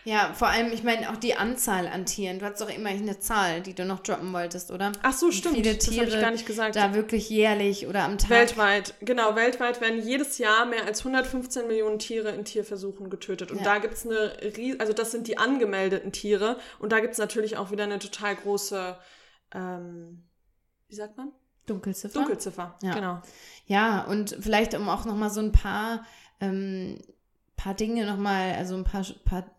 ja, 0.05 0.33
vor 0.33 0.49
allem, 0.49 0.71
ich 0.71 0.83
meine 0.83 1.09
auch 1.09 1.17
die 1.17 1.33
Anzahl 1.33 1.87
an 1.87 2.05
Tieren. 2.05 2.37
Du 2.37 2.45
hast 2.45 2.61
doch 2.61 2.69
immerhin 2.69 3.01
eine 3.01 3.19
Zahl, 3.19 3.61
die 3.61 3.73
du 3.73 3.85
noch 3.85 4.01
droppen 4.01 4.31
wolltest, 4.33 4.69
oder? 4.69 4.91
Ach 5.01 5.13
so, 5.13 5.31
stimmt. 5.31 5.55
Viele 5.55 5.79
Tiere 5.79 6.05
das 6.05 6.13
ich 6.13 6.21
gar 6.21 6.29
nicht 6.29 6.45
gesagt. 6.45 6.75
Da 6.75 6.93
wirklich 6.93 7.27
jährlich 7.31 7.87
oder 7.87 8.03
am 8.03 8.19
Tag. 8.19 8.29
Weltweit, 8.29 8.93
genau. 8.99 9.35
Weltweit 9.35 9.81
werden 9.81 9.99
jedes 9.99 10.37
Jahr 10.37 10.67
mehr 10.67 10.85
als 10.85 10.99
115 10.99 11.65
Millionen 11.65 11.97
Tiere 11.97 12.29
in 12.29 12.45
Tierversuchen 12.45 13.09
getötet. 13.09 13.49
Und 13.49 13.57
ja. 13.57 13.63
da 13.63 13.79
gibt 13.79 13.95
es 13.95 14.05
eine, 14.05 14.31
also 14.77 14.93
das 14.93 15.09
sind 15.09 15.27
die 15.27 15.39
angemeldeten 15.39 16.11
Tiere. 16.11 16.59
Und 16.77 16.91
da 16.91 16.99
gibt 16.99 17.13
es 17.13 17.17
natürlich 17.17 17.57
auch 17.57 17.71
wieder 17.71 17.85
eine 17.85 17.97
total 17.97 18.35
große, 18.35 18.95
ähm, 19.55 20.23
wie 20.87 20.95
sagt 20.95 21.17
man? 21.17 21.31
Dunkelziffer. 21.65 22.19
Dunkelziffer, 22.19 22.77
ja. 22.83 22.93
genau. 22.93 23.21
Ja, 23.65 24.03
und 24.03 24.37
vielleicht 24.39 24.75
um 24.75 24.87
auch 24.87 25.05
nochmal 25.05 25.31
so 25.31 25.41
ein 25.41 25.51
paar, 25.51 26.05
ähm, 26.39 27.01
paar 27.57 27.73
Dinge 27.73 28.05
nochmal, 28.05 28.53
also 28.53 28.75
ein 28.75 28.83
paar, 28.83 29.03
paar 29.23 29.54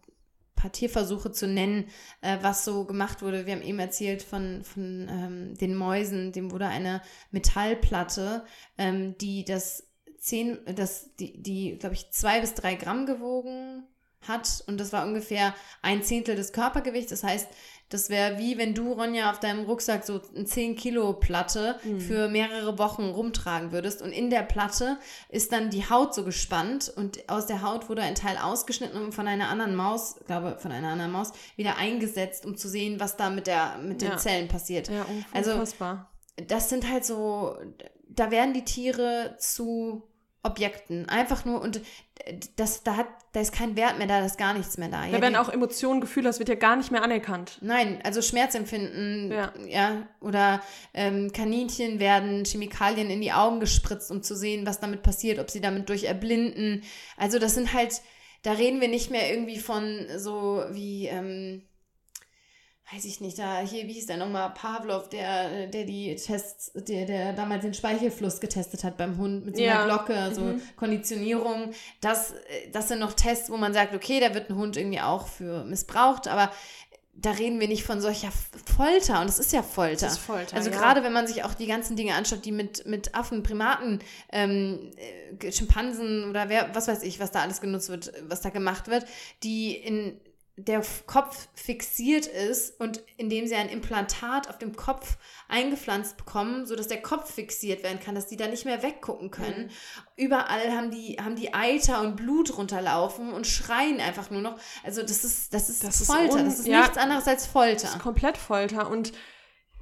paar 0.56 0.72
Tierversuche 0.72 1.30
zu 1.30 1.46
nennen, 1.46 1.88
äh, 2.22 2.38
was 2.42 2.64
so 2.64 2.84
gemacht 2.84 3.22
wurde. 3.22 3.46
Wir 3.46 3.54
haben 3.54 3.62
eben 3.62 3.78
erzählt 3.78 4.22
von, 4.22 4.64
von 4.64 5.08
ähm, 5.08 5.54
den 5.54 5.74
Mäusen, 5.74 6.32
dem 6.32 6.50
wurde 6.50 6.66
eine 6.66 7.02
Metallplatte, 7.30 8.44
ähm, 8.78 9.16
die 9.18 9.44
das 9.44 9.84
zehn, 10.18 10.58
das, 10.74 11.14
die, 11.16 11.40
die 11.40 11.78
glaube 11.78 11.94
ich, 11.94 12.10
zwei 12.10 12.40
bis 12.40 12.54
drei 12.54 12.74
Gramm 12.74 13.06
gewogen 13.06 13.84
hat 14.22 14.64
und 14.66 14.78
das 14.78 14.92
war 14.92 15.06
ungefähr 15.06 15.54
ein 15.82 16.02
Zehntel 16.02 16.34
des 16.34 16.52
Körpergewichts. 16.52 17.10
Das 17.10 17.22
heißt, 17.22 17.48
das 17.88 18.10
wäre 18.10 18.38
wie 18.38 18.58
wenn 18.58 18.74
du, 18.74 18.92
Ronja, 18.92 19.30
auf 19.30 19.38
deinem 19.38 19.64
Rucksack 19.64 20.04
so 20.04 20.20
eine 20.34 20.44
10 20.44 20.74
Kilo 20.74 21.12
Platte 21.12 21.78
mhm. 21.84 22.00
für 22.00 22.28
mehrere 22.28 22.78
Wochen 22.78 23.04
rumtragen 23.04 23.70
würdest. 23.70 24.02
Und 24.02 24.10
in 24.10 24.28
der 24.28 24.42
Platte 24.42 24.98
ist 25.28 25.52
dann 25.52 25.70
die 25.70 25.88
Haut 25.88 26.12
so 26.14 26.24
gespannt 26.24 26.92
und 26.94 27.28
aus 27.28 27.46
der 27.46 27.62
Haut 27.62 27.88
wurde 27.88 28.02
ein 28.02 28.16
Teil 28.16 28.38
ausgeschnitten 28.38 29.00
und 29.00 29.12
von 29.12 29.28
einer 29.28 29.48
anderen 29.48 29.76
Maus, 29.76 30.16
glaube 30.26 30.56
von 30.58 30.72
einer 30.72 30.88
anderen 30.88 31.12
Maus, 31.12 31.30
wieder 31.54 31.76
eingesetzt, 31.76 32.44
um 32.44 32.56
zu 32.56 32.68
sehen, 32.68 32.98
was 32.98 33.16
da 33.16 33.30
mit, 33.30 33.46
der, 33.46 33.78
mit 33.78 34.02
den 34.02 34.10
ja. 34.10 34.16
Zellen 34.16 34.48
passiert. 34.48 34.88
Ja, 34.88 35.06
also, 35.32 35.52
unfassbar. 35.52 36.10
Also, 36.36 36.48
das 36.48 36.68
sind 36.68 36.90
halt 36.90 37.04
so, 37.04 37.56
da 38.08 38.32
werden 38.32 38.52
die 38.52 38.64
Tiere 38.64 39.36
zu 39.38 40.02
Objekten. 40.42 41.08
Einfach 41.08 41.44
nur, 41.44 41.60
und 41.60 41.80
das, 42.56 42.82
da, 42.82 42.96
hat, 42.96 43.06
da 43.32 43.40
ist 43.40 43.52
kein 43.52 43.76
Wert 43.76 43.98
mehr 43.98 44.06
da, 44.06 44.20
da 44.20 44.26
ist 44.26 44.38
gar 44.38 44.54
nichts 44.54 44.78
mehr 44.78 44.88
da. 44.88 45.02
Da 45.02 45.06
ja, 45.06 45.20
werden 45.20 45.36
auch 45.36 45.48
Emotionen, 45.48 46.00
Gefühle, 46.00 46.24
das 46.28 46.38
wird 46.38 46.48
ja 46.48 46.54
gar 46.54 46.76
nicht 46.76 46.90
mehr 46.90 47.02
anerkannt. 47.02 47.58
Nein, 47.60 48.00
also 48.04 48.22
Schmerzempfinden, 48.22 49.30
ja, 49.30 49.52
ja 49.68 50.08
oder 50.20 50.62
ähm, 50.94 51.32
Kaninchen 51.32 52.00
werden 52.00 52.44
Chemikalien 52.44 53.10
in 53.10 53.20
die 53.20 53.32
Augen 53.32 53.60
gespritzt, 53.60 54.10
um 54.10 54.22
zu 54.22 54.34
sehen, 54.34 54.66
was 54.66 54.80
damit 54.80 55.02
passiert, 55.02 55.38
ob 55.38 55.50
sie 55.50 55.60
damit 55.60 55.88
durch 55.88 56.04
erblinden. 56.04 56.82
Also 57.16 57.38
das 57.38 57.54
sind 57.54 57.72
halt, 57.72 58.00
da 58.42 58.52
reden 58.52 58.80
wir 58.80 58.88
nicht 58.88 59.10
mehr 59.10 59.30
irgendwie 59.30 59.58
von 59.58 60.06
so 60.16 60.64
wie, 60.70 61.06
ähm, 61.06 61.62
weiß 62.92 63.04
ich 63.04 63.20
nicht, 63.20 63.38
da 63.38 63.60
hier, 63.60 63.88
wie 63.88 63.94
hieß 63.94 64.06
der 64.06 64.16
nochmal, 64.16 64.50
Pavlov, 64.50 65.08
der, 65.08 65.66
der 65.66 65.84
die 65.84 66.14
Tests, 66.14 66.70
der, 66.74 67.04
der 67.04 67.32
damals 67.32 67.62
den 67.62 67.74
Speichelfluss 67.74 68.38
getestet 68.38 68.84
hat 68.84 68.96
beim 68.96 69.18
Hund 69.18 69.44
mit 69.44 69.56
so 69.56 69.62
einer 69.62 69.72
ja. 69.72 69.84
Glocke, 69.84 70.32
so 70.32 70.42
mhm. 70.42 70.62
Konditionierung. 70.76 71.72
Das, 72.00 72.34
das 72.72 72.88
sind 72.88 73.00
noch 73.00 73.12
Tests, 73.12 73.50
wo 73.50 73.56
man 73.56 73.72
sagt, 73.72 73.94
okay, 73.94 74.20
da 74.20 74.34
wird 74.34 74.50
ein 74.50 74.56
Hund 74.56 74.76
irgendwie 74.76 75.00
auch 75.00 75.26
für 75.26 75.64
missbraucht, 75.64 76.28
aber 76.28 76.52
da 77.18 77.30
reden 77.30 77.58
wir 77.60 77.66
nicht 77.66 77.82
von 77.82 78.00
solcher 78.00 78.30
Folter 78.76 79.20
und 79.22 79.28
es 79.28 79.38
ist 79.38 79.52
ja 79.52 79.62
Folter. 79.62 80.06
Das 80.06 80.12
ist 80.12 80.18
Folter 80.18 80.54
also 80.56 80.70
ja. 80.70 80.76
gerade 80.78 81.02
wenn 81.02 81.14
man 81.14 81.26
sich 81.26 81.44
auch 81.44 81.54
die 81.54 81.66
ganzen 81.66 81.96
Dinge 81.96 82.14
anschaut, 82.14 82.44
die 82.44 82.52
mit, 82.52 82.86
mit 82.86 83.14
Affen, 83.14 83.42
Primaten, 83.42 84.00
ähm, 84.30 84.92
äh, 85.40 85.50
Schimpansen 85.50 86.28
oder 86.28 86.50
wer, 86.50 86.74
was 86.74 86.88
weiß 86.88 87.02
ich, 87.02 87.18
was 87.18 87.30
da 87.30 87.40
alles 87.40 87.60
genutzt 87.60 87.88
wird, 87.88 88.12
was 88.28 88.42
da 88.42 88.50
gemacht 88.50 88.88
wird, 88.88 89.06
die 89.42 89.74
in 89.74 90.20
der 90.58 90.82
Kopf 91.06 91.48
fixiert 91.54 92.26
ist 92.26 92.80
und 92.80 93.02
indem 93.18 93.46
sie 93.46 93.54
ein 93.54 93.68
Implantat 93.68 94.48
auf 94.48 94.56
dem 94.56 94.74
Kopf 94.74 95.18
eingepflanzt 95.48 96.16
bekommen, 96.16 96.64
sodass 96.64 96.88
der 96.88 97.02
Kopf 97.02 97.30
fixiert 97.34 97.82
werden 97.82 98.00
kann, 98.00 98.14
dass 98.14 98.26
die 98.26 98.38
da 98.38 98.48
nicht 98.48 98.64
mehr 98.64 98.82
weggucken 98.82 99.30
können. 99.30 99.66
Mhm. 99.66 99.70
Überall 100.16 100.72
haben 100.72 100.90
die, 100.90 101.18
haben 101.22 101.36
die 101.36 101.52
Eiter 101.52 102.00
und 102.00 102.16
Blut 102.16 102.56
runterlaufen 102.56 103.34
und 103.34 103.46
schreien 103.46 104.00
einfach 104.00 104.30
nur 104.30 104.40
noch. 104.40 104.58
Also 104.82 105.02
das 105.02 105.24
ist, 105.24 105.52
das 105.52 105.68
ist 105.68 105.84
das 105.84 106.06
Folter. 106.06 106.38
Ist 106.38 106.46
das 106.46 106.58
ist 106.60 106.66
ja, 106.68 106.80
nichts 106.80 106.96
anderes 106.96 107.28
als 107.28 107.46
Folter. 107.46 107.82
Das 107.82 107.96
ist 107.96 107.98
komplett 108.02 108.38
Folter. 108.38 108.88
Und 108.88 109.12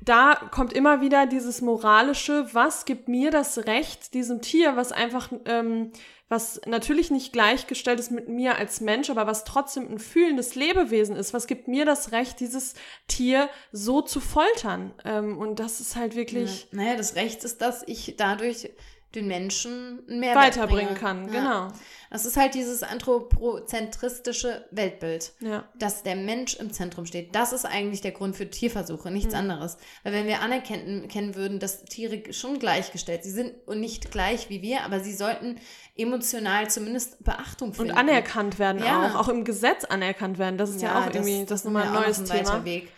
da 0.03 0.35
kommt 0.51 0.73
immer 0.73 1.01
wieder 1.01 1.27
dieses 1.27 1.63
moralische, 1.63 2.53
was 2.53 2.85
gibt 2.85 3.07
mir 3.07 3.31
das 3.31 3.59
Recht, 3.59 4.13
diesem 4.13 4.43
Tier, 4.43 4.75
was 4.75 4.91
einfach 4.91 5.31
ähm, 5.45 5.93
was 6.29 6.61
natürlich 6.67 7.11
nicht 7.11 7.33
gleichgestellt 7.33 8.01
ist 8.01 8.11
mit 8.11 8.29
mir 8.29 8.57
als 8.57 8.81
Mensch, 8.81 9.11
aber 9.11 9.27
was 9.27 9.45
trotzdem 9.45 9.89
ein 9.91 9.99
fühlendes 9.99 10.55
Lebewesen 10.55 11.17
ist, 11.17 11.35
was 11.35 11.47
gibt 11.47 11.69
mir 11.69 11.85
das 11.85 12.13
Recht, 12.13 12.41
dieses 12.41 12.75
Tier 13.09 13.51
so 13.73 14.01
zu 14.01 14.21
foltern? 14.21 14.95
Ähm, 15.05 15.39
und 15.39 15.61
das 15.61 15.81
ist 15.81 15.97
halt 15.97 16.17
wirklich. 16.17 16.69
Ja. 16.73 16.79
Naja, 16.79 16.97
das 16.97 17.15
Recht 17.15 17.45
ist, 17.45 17.61
dass 17.61 17.83
ich 17.87 18.15
dadurch 18.17 18.71
den 19.15 19.27
Menschen 19.27 20.03
mehr 20.07 20.35
weiterbringen 20.35 20.95
kann. 20.95 21.33
Ja. 21.33 21.41
Genau. 21.41 21.69
Das 22.11 22.27
ist 22.27 22.37
halt 22.37 22.55
dieses 22.55 22.83
anthropozentristische 22.83 24.67
Weltbild, 24.71 25.33
ja. 25.41 25.65
dass 25.77 26.05
der 26.05 26.15
Mensch 26.15 26.55
im 26.55 26.73
Zentrum 26.73 27.07
steht. 27.07 27.35
Das 27.35 27.53
ist 27.53 27.65
eigentlich 27.65 28.03
der 28.03 28.13
Grund 28.13 28.37
für 28.37 28.49
Tierversuche, 28.49 29.11
nichts 29.11 29.33
mhm. 29.33 29.41
anderes. 29.41 29.79
Weil 30.05 30.13
wenn 30.13 30.27
wir 30.27 30.41
anerkennen 30.41 31.35
würden, 31.35 31.59
dass 31.59 31.85
Tiere 31.85 32.33
schon 32.33 32.61
gleichgestellt, 32.61 33.25
sie 33.25 33.33
sind 33.33 33.53
und 33.67 33.81
nicht 33.81 34.13
gleich 34.13 34.49
wie 34.49 34.63
wir, 34.63 34.83
aber 34.83 35.01
sie 35.01 35.13
sollten 35.13 35.59
emotional 35.97 36.71
zumindest 36.71 37.23
Beachtung 37.25 37.75
finden. 37.75 37.93
Und 37.93 37.99
anerkannt 37.99 38.59
werden 38.59 38.83
ja. 38.85 39.09
auch, 39.09 39.15
auch 39.17 39.29
im 39.29 39.45
Gesetz 39.45 39.85
anerkannt 39.85 40.39
werden. 40.39 40.57
Das 40.57 40.71
ist 40.71 40.83
ja, 40.83 41.01
auch 41.01 41.13
irgendwie, 41.13 41.41
das, 41.41 41.49
das 41.49 41.61
ist 41.61 41.65
nochmal 41.65 41.89
ein 41.89 41.95
neues 41.95 42.23
Thema. 42.23 42.65
Weg. 42.65 42.93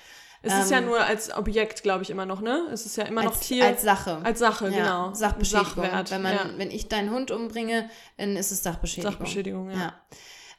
Es 0.47 0.52
ähm, 0.52 0.60
ist 0.60 0.70
ja 0.70 0.78
ähm, 0.78 0.86
nur 0.86 1.01
als 1.01 1.36
Objekt, 1.36 1.82
glaube 1.82 2.05
ich, 2.05 2.10
immer 2.10 2.24
noch, 2.24 2.40
ne? 2.40 2.68
Es 2.73 2.86
ist 2.86 2.97
ja 2.97 3.05
immer 3.05 3.24
noch 3.24 3.32
als, 3.32 3.40
Tier. 3.40 3.64
Als 3.64 3.82
Sache. 3.82 4.20
Als 4.23 4.39
Sache, 4.39 4.68
ja, 4.68 4.78
genau. 4.78 5.14
Sachbeschädigung. 5.14 5.85
Sachwert. 5.85 6.10
Wenn, 6.12 6.23
man, 6.23 6.35
ja. 6.35 6.51
wenn 6.56 6.70
ich 6.70 6.89
deinen 6.89 7.10
Hund 7.10 7.32
umbringe, 7.32 7.90
dann 8.16 8.36
ist 8.36 8.52
es 8.52 8.62
Sachbeschädigung. 8.62 9.12
Sachbeschädigung, 9.12 9.70
ja. 9.70 9.77
Ja, 9.77 9.94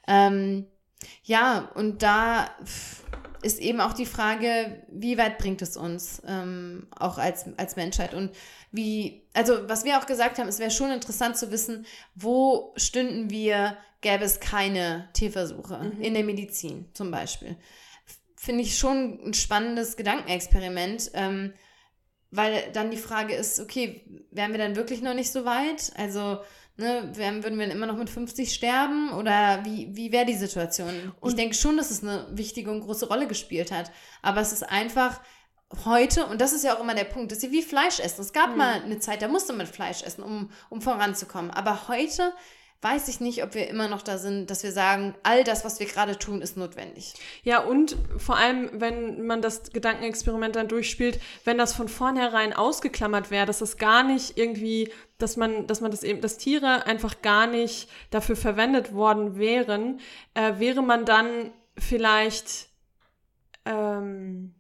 ähm, 0.08 0.68
ja 1.24 1.70
und 1.76 2.04
da 2.04 2.50
ist 3.44 3.60
eben 3.60 3.80
auch 3.80 3.94
die 3.94 4.06
Frage, 4.06 4.84
wie 4.90 5.18
weit 5.18 5.38
bringt 5.38 5.62
es 5.62 5.78
uns, 5.78 6.22
ähm, 6.28 6.88
auch 6.98 7.18
als, 7.18 7.46
als 7.56 7.78
Menschheit 7.78 8.14
und 8.14 8.32
wie, 8.72 9.24
also 9.34 9.70
was 9.70 9.86
wir 9.86 10.00
auch 10.00 10.06
gesagt 10.06 10.38
haben, 10.38 10.50
es 10.50 10.60
wäre 10.60 10.72
schon 10.72 10.92
interessant 10.92 11.38
zu 11.38 11.52
wissen, 11.52 11.86
wo 12.16 12.74
stünden 12.76 13.30
wir, 13.30 13.78
gäbe 14.02 14.26
es 14.26 14.42
keine 14.42 15.08
Tierversuche 15.14 15.78
mhm. 15.78 16.02
in 16.02 16.14
der 16.14 16.24
Medizin 16.24 16.90
zum 16.94 17.10
Beispiel 17.12 17.56
finde 18.48 18.64
ich 18.64 18.78
schon 18.78 19.20
ein 19.26 19.34
spannendes 19.34 19.98
Gedankenexperiment, 19.98 21.12
ähm, 21.14 21.54
weil 22.32 22.72
dann 22.72 22.92
die 22.92 22.98
Frage 22.98 23.36
ist, 23.36 23.60
okay, 23.60 24.06
wären 24.32 24.54
wir 24.54 24.58
dann 24.58 24.78
wirklich 24.78 25.02
noch 25.02 25.14
nicht 25.14 25.34
so 25.34 25.44
weit? 25.44 25.92
Also, 25.98 26.40
ne, 26.78 27.12
wären, 27.14 27.44
würden 27.44 27.60
wir 27.60 27.70
immer 27.70 27.88
noch 27.88 27.98
mit 27.98 28.10
50 28.10 28.54
sterben 28.54 29.12
oder 29.12 29.66
wie, 29.66 29.94
wie 29.94 30.14
wäre 30.14 30.26
die 30.26 30.34
Situation? 30.34 31.12
Und 31.20 31.32
ich 31.32 31.36
denke 31.36 31.56
schon, 31.56 31.76
dass 31.76 31.92
es 31.92 32.04
eine 32.04 32.26
wichtige 32.32 32.72
und 32.72 32.80
große 32.80 33.10
Rolle 33.10 33.28
gespielt 33.28 33.70
hat, 33.70 33.92
aber 34.22 34.40
es 34.40 34.54
ist 34.54 34.64
einfach 34.64 35.20
heute, 35.84 36.26
und 36.28 36.40
das 36.40 36.54
ist 36.54 36.64
ja 36.64 36.74
auch 36.74 36.80
immer 36.80 36.96
der 36.96 37.04
Punkt, 37.04 37.32
das 37.32 37.40
ist 37.40 37.44
ja 37.44 37.52
wie 37.52 37.62
Fleisch 37.62 38.00
essen. 38.00 38.22
Es 38.22 38.32
gab 38.32 38.52
mhm. 38.52 38.58
mal 38.58 38.82
eine 38.82 39.00
Zeit, 39.00 39.22
da 39.22 39.28
musste 39.28 39.52
man 39.52 39.68
Fleisch 39.68 40.04
essen, 40.04 40.24
um, 40.24 40.52
um 40.70 40.82
voranzukommen, 40.82 41.52
aber 41.52 41.90
heute 41.90 42.32
weiß 42.82 43.08
ich 43.08 43.20
nicht, 43.20 43.44
ob 43.44 43.56
wir 43.56 43.68
immer 43.68 43.88
noch 43.88 44.04
da 44.04 44.20
sind, 44.20 44.52
dass 44.52 44.64
wir 44.64 44.72
sagen, 44.72 45.16
all 45.24 45.44
das, 45.44 45.66
was 45.66 45.80
wir 45.80 45.88
gerade 45.88 46.20
tun, 46.20 46.42
ist 46.42 46.58
notwendig. 46.58 47.16
Ja, 47.44 47.60
und 47.60 47.98
vor 48.18 48.38
allem, 48.38 48.70
wenn 48.74 49.26
man 49.26 49.42
das 49.42 49.72
Gedankenexperiment 49.72 50.56
dann 50.56 50.68
durchspielt, 50.68 51.20
wenn 51.44 51.58
das 51.58 51.74
von 51.74 51.88
vornherein 51.90 52.54
ausgeklammert 52.54 53.32
wäre, 53.32 53.48
dass 53.48 53.62
es 53.62 53.78
gar 53.78 54.04
nicht 54.04 54.38
irgendwie, 54.38 54.94
dass 55.18 55.38
man, 55.38 55.66
dass 55.66 55.82
man 55.82 55.90
das 55.90 56.04
eben, 56.04 56.22
dass 56.22 56.38
Tiere 56.38 56.86
einfach 56.86 57.24
gar 57.24 57.48
nicht 57.48 57.90
dafür 58.12 58.36
verwendet 58.36 58.94
worden 58.94 59.40
wären, 59.40 60.00
äh, 60.36 60.60
wäre 60.60 60.84
man 60.84 61.04
dann 61.06 61.52
vielleicht, 61.80 62.70
ähm, 63.66 64.54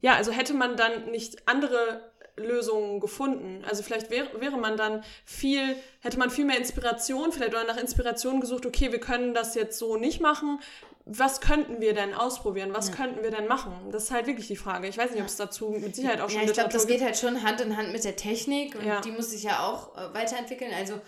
ja, 0.00 0.14
also 0.14 0.32
hätte 0.32 0.54
man 0.54 0.78
dann 0.78 1.10
nicht 1.10 1.46
andere 1.46 2.07
Lösungen 2.38 3.00
gefunden. 3.00 3.64
Also 3.68 3.82
vielleicht 3.82 4.10
wäre, 4.10 4.40
wäre 4.40 4.56
man 4.56 4.76
dann 4.76 5.04
viel, 5.24 5.76
hätte 6.00 6.18
man 6.18 6.30
viel 6.30 6.44
mehr 6.44 6.58
Inspiration, 6.58 7.32
vielleicht 7.32 7.52
oder 7.52 7.64
nach 7.64 7.76
Inspiration 7.76 8.40
gesucht, 8.40 8.66
okay, 8.66 8.92
wir 8.92 9.00
können 9.00 9.34
das 9.34 9.54
jetzt 9.54 9.78
so 9.78 9.96
nicht 9.96 10.20
machen. 10.20 10.60
Was 11.04 11.40
könnten 11.40 11.80
wir 11.80 11.94
denn 11.94 12.12
ausprobieren? 12.14 12.70
Was 12.74 12.88
ja. 12.88 12.94
könnten 12.94 13.22
wir 13.22 13.30
denn 13.30 13.46
machen? 13.46 13.72
Das 13.90 14.04
ist 14.04 14.10
halt 14.10 14.26
wirklich 14.26 14.46
die 14.46 14.56
Frage. 14.56 14.88
Ich 14.88 14.98
weiß 14.98 15.12
nicht, 15.12 15.22
ob 15.22 15.28
es 15.28 15.36
dazu 15.36 15.70
mit 15.70 15.96
Sicherheit 15.96 16.20
auch 16.20 16.28
schon 16.28 16.42
Ja, 16.42 16.46
ich 16.46 16.52
glaube, 16.52 16.70
das 16.70 16.86
geht 16.86 17.00
halt 17.00 17.16
schon 17.16 17.42
Hand 17.42 17.60
in 17.60 17.76
Hand 17.76 17.92
mit 17.92 18.04
der 18.04 18.16
Technik 18.16 18.74
und 18.74 18.84
ja. 18.84 19.00
die 19.00 19.10
muss 19.10 19.30
sich 19.30 19.42
ja 19.42 19.66
auch 19.66 19.96
äh, 19.96 20.12
weiterentwickeln. 20.12 20.70
Also, 20.74 21.00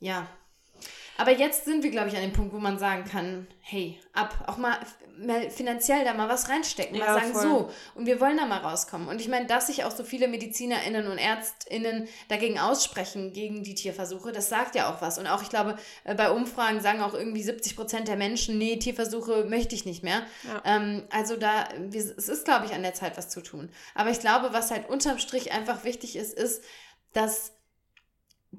ja, 0.00 0.26
aber 1.16 1.32
jetzt 1.32 1.64
sind 1.64 1.82
wir, 1.82 1.90
glaube 1.90 2.08
ich, 2.08 2.16
an 2.16 2.22
dem 2.22 2.32
Punkt, 2.32 2.52
wo 2.52 2.58
man 2.58 2.78
sagen 2.78 3.04
kann, 3.04 3.46
hey, 3.60 3.98
ab, 4.12 4.44
auch 4.46 4.56
mal 4.56 4.78
finanziell 5.50 6.04
da 6.04 6.12
mal 6.12 6.28
was 6.28 6.48
reinstecken, 6.48 6.98
mal 6.98 7.06
ja, 7.06 7.14
sagen, 7.14 7.32
voll. 7.32 7.42
so, 7.42 7.70
und 7.94 8.06
wir 8.06 8.20
wollen 8.20 8.36
da 8.36 8.46
mal 8.46 8.58
rauskommen. 8.58 9.08
Und 9.08 9.20
ich 9.20 9.28
meine, 9.28 9.46
dass 9.46 9.68
sich 9.68 9.84
auch 9.84 9.92
so 9.92 10.02
viele 10.02 10.26
MedizinerInnen 10.26 11.06
und 11.06 11.18
ÄrztInnen 11.18 12.08
dagegen 12.28 12.58
aussprechen, 12.58 13.32
gegen 13.32 13.62
die 13.62 13.74
Tierversuche, 13.74 14.32
das 14.32 14.48
sagt 14.48 14.74
ja 14.74 14.92
auch 14.92 15.00
was. 15.02 15.18
Und 15.18 15.26
auch, 15.26 15.42
ich 15.42 15.50
glaube, 15.50 15.76
äh, 16.02 16.14
bei 16.14 16.30
Umfragen 16.30 16.80
sagen 16.80 17.00
auch 17.00 17.14
irgendwie 17.14 17.42
70 17.42 17.76
Prozent 17.76 18.08
der 18.08 18.16
Menschen, 18.16 18.58
nee, 18.58 18.76
Tierversuche 18.76 19.44
möchte 19.44 19.74
ich 19.74 19.84
nicht 19.84 20.02
mehr. 20.02 20.22
Ja. 20.42 20.62
Ähm, 20.64 21.04
also 21.10 21.36
da, 21.36 21.68
es 21.92 22.28
ist, 22.28 22.44
glaube 22.44 22.66
ich, 22.66 22.72
an 22.72 22.82
der 22.82 22.94
Zeit, 22.94 23.16
was 23.16 23.28
zu 23.28 23.40
tun. 23.40 23.70
Aber 23.94 24.10
ich 24.10 24.18
glaube, 24.18 24.52
was 24.52 24.70
halt 24.70 24.88
unterm 24.88 25.18
Strich 25.18 25.52
einfach 25.52 25.84
wichtig 25.84 26.16
ist, 26.16 26.34
ist, 26.34 26.64
dass 27.12 27.52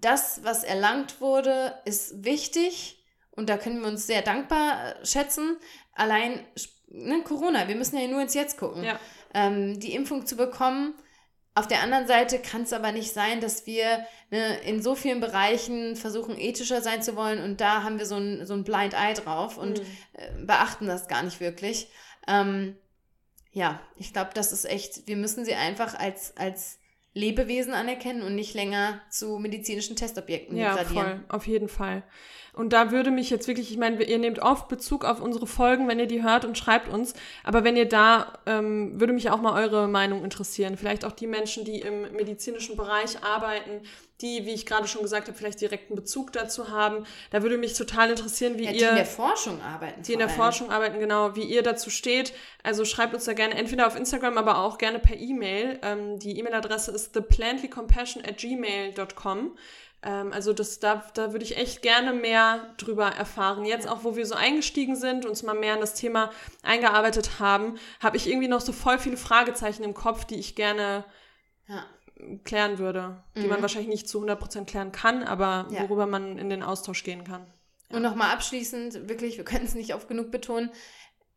das, 0.01 0.43
was 0.43 0.63
erlangt 0.63 1.22
wurde, 1.22 1.80
ist 1.85 2.23
wichtig 2.23 3.03
und 3.31 3.49
da 3.49 3.57
können 3.57 3.81
wir 3.81 3.88
uns 3.88 4.07
sehr 4.07 4.22
dankbar 4.22 4.95
äh, 5.01 5.05
schätzen. 5.05 5.57
Allein 5.93 6.45
ne, 6.88 7.22
Corona, 7.23 7.67
wir 7.67 7.76
müssen 7.76 7.97
ja 7.97 8.07
nur 8.07 8.22
ins 8.22 8.34
Jetzt 8.34 8.57
gucken. 8.57 8.84
Ja. 8.84 8.99
Ähm, 9.34 9.80
die 9.80 9.93
Impfung 9.93 10.26
zu 10.26 10.35
bekommen. 10.35 10.93
Auf 11.53 11.67
der 11.67 11.81
anderen 11.81 12.07
Seite 12.07 12.39
kann 12.39 12.63
es 12.63 12.73
aber 12.73 12.91
nicht 12.91 13.13
sein, 13.13 13.39
dass 13.39 13.65
wir 13.65 14.05
ne, 14.30 14.57
in 14.61 14.81
so 14.81 14.95
vielen 14.95 15.22
Bereichen 15.22 15.95
versuchen, 15.95 16.38
ethischer 16.38 16.81
sein 16.81 17.01
zu 17.01 17.15
wollen 17.15 17.41
und 17.41 17.61
da 17.61 17.84
haben 17.84 17.97
wir 17.97 18.05
so 18.05 18.15
ein, 18.15 18.45
so 18.45 18.53
ein 18.53 18.65
Blind 18.65 18.93
Eye 18.93 19.13
drauf 19.13 19.57
und 19.57 19.80
mhm. 19.80 19.85
äh, 20.13 20.45
beachten 20.45 20.85
das 20.85 21.07
gar 21.07 21.23
nicht 21.23 21.39
wirklich. 21.39 21.89
Ähm, 22.27 22.76
ja, 23.51 23.80
ich 23.95 24.11
glaube, 24.11 24.31
das 24.34 24.51
ist 24.51 24.65
echt, 24.65 25.07
wir 25.07 25.15
müssen 25.15 25.45
sie 25.45 25.55
einfach 25.55 25.97
als, 25.97 26.35
als 26.35 26.77
Lebewesen 27.15 27.73
anerkennen 27.73 28.21
und 28.21 28.35
nicht 28.35 28.53
länger 28.53 29.01
zu 29.09 29.39
medizinischen 29.39 29.95
Testobjekten 29.95 30.57
ja, 30.57 30.75
degradieren. 30.75 30.95
Ja, 30.97 31.03
voll, 31.03 31.19
auf 31.29 31.47
jeden 31.47 31.69
Fall. 31.69 32.03
Und 32.53 32.71
da 32.71 32.91
würde 32.91 33.09
mich 33.09 33.29
jetzt 33.29 33.47
wirklich, 33.47 33.71
ich 33.71 33.77
meine, 33.77 34.01
ihr 34.03 34.17
nehmt 34.17 34.39
oft 34.39 34.67
Bezug 34.67 35.03
auf 35.03 35.21
unsere 35.21 35.47
Folgen, 35.47 35.87
wenn 35.87 35.99
ihr 35.99 36.07
die 36.07 36.23
hört 36.23 36.45
und 36.45 36.57
schreibt 36.57 36.89
uns. 36.89 37.13
Aber 37.43 37.63
wenn 37.63 37.75
ihr 37.75 37.87
da, 37.87 38.33
ähm, 38.45 38.99
würde 38.99 39.13
mich 39.13 39.29
auch 39.29 39.41
mal 39.41 39.61
eure 39.61 39.87
Meinung 39.87 40.23
interessieren. 40.23 40.77
Vielleicht 40.77 41.03
auch 41.03 41.13
die 41.13 41.27
Menschen, 41.27 41.65
die 41.65 41.79
im 41.79 42.13
medizinischen 42.13 42.77
Bereich 42.77 43.23
arbeiten, 43.23 43.81
die, 44.21 44.45
wie 44.45 44.53
ich 44.53 44.65
gerade 44.65 44.87
schon 44.87 45.01
gesagt 45.01 45.27
habe, 45.27 45.37
vielleicht 45.37 45.59
direkten 45.59 45.95
Bezug 45.95 46.31
dazu 46.31 46.69
haben. 46.69 47.05
Da 47.31 47.41
würde 47.41 47.57
mich 47.57 47.73
total 47.73 48.09
interessieren, 48.09 48.57
wie 48.57 48.65
ja, 48.65 48.71
die 48.71 48.77
ihr. 48.77 48.83
Die 48.85 48.89
in 48.89 48.95
der 48.95 49.05
Forschung 49.05 49.61
arbeiten. 49.61 50.01
Die 50.03 50.13
in 50.13 50.19
der 50.19 50.29
allem. 50.29 50.37
Forschung 50.37 50.71
arbeiten, 50.71 50.99
genau, 50.99 51.35
wie 51.35 51.43
ihr 51.43 51.63
dazu 51.63 51.89
steht. 51.89 52.33
Also 52.63 52.85
schreibt 52.85 53.13
uns 53.13 53.25
da 53.25 53.33
gerne 53.33 53.55
entweder 53.55 53.87
auf 53.87 53.95
Instagram, 53.95 54.37
aber 54.37 54.59
auch 54.59 54.77
gerne 54.77 54.99
per 54.99 55.17
E-Mail. 55.17 55.79
Ähm, 55.81 56.19
die 56.19 56.39
E-Mail-Adresse 56.39 56.91
ist 56.91 57.13
theplantlycompassion 57.13 58.23
at 58.23 58.37
gmail.com. 58.37 59.57
Ähm, 60.01 60.31
also 60.31 60.53
das, 60.53 60.79
da, 60.79 61.03
da 61.13 61.33
würde 61.33 61.43
ich 61.43 61.57
echt 61.57 61.81
gerne 61.81 62.13
mehr 62.13 62.73
drüber 62.77 63.07
erfahren. 63.07 63.65
Jetzt 63.65 63.87
auch, 63.87 64.03
wo 64.03 64.15
wir 64.15 64.25
so 64.25 64.35
eingestiegen 64.35 64.95
sind, 64.95 65.25
uns 65.25 65.43
mal 65.43 65.55
mehr 65.55 65.73
in 65.73 65.81
das 65.81 65.93
Thema 65.95 66.31
eingearbeitet 66.63 67.39
haben, 67.39 67.77
habe 67.99 68.15
ich 68.15 68.29
irgendwie 68.29 68.47
noch 68.47 68.61
so 68.61 68.71
voll 68.71 68.97
viele 68.97 69.17
Fragezeichen 69.17 69.83
im 69.83 69.93
Kopf, 69.93 70.23
die 70.23 70.39
ich 70.39 70.55
gerne 70.55 71.03
ja. 71.67 71.83
Klären 72.43 72.77
würde, 72.77 73.23
die 73.35 73.41
mhm. 73.41 73.49
man 73.49 73.61
wahrscheinlich 73.61 73.89
nicht 73.89 74.09
zu 74.09 74.23
100% 74.23 74.65
klären 74.65 74.91
kann, 74.91 75.23
aber 75.23 75.67
ja. 75.71 75.81
worüber 75.81 76.05
man 76.05 76.37
in 76.37 76.49
den 76.49 76.63
Austausch 76.63 77.03
gehen 77.03 77.23
kann. 77.23 77.45
Ja. 77.89 77.97
Und 77.97 78.03
nochmal 78.03 78.31
abschließend, 78.31 79.09
wirklich, 79.09 79.37
wir 79.37 79.45
können 79.45 79.65
es 79.65 79.75
nicht 79.75 79.93
oft 79.93 80.07
genug 80.07 80.31
betonen, 80.31 80.71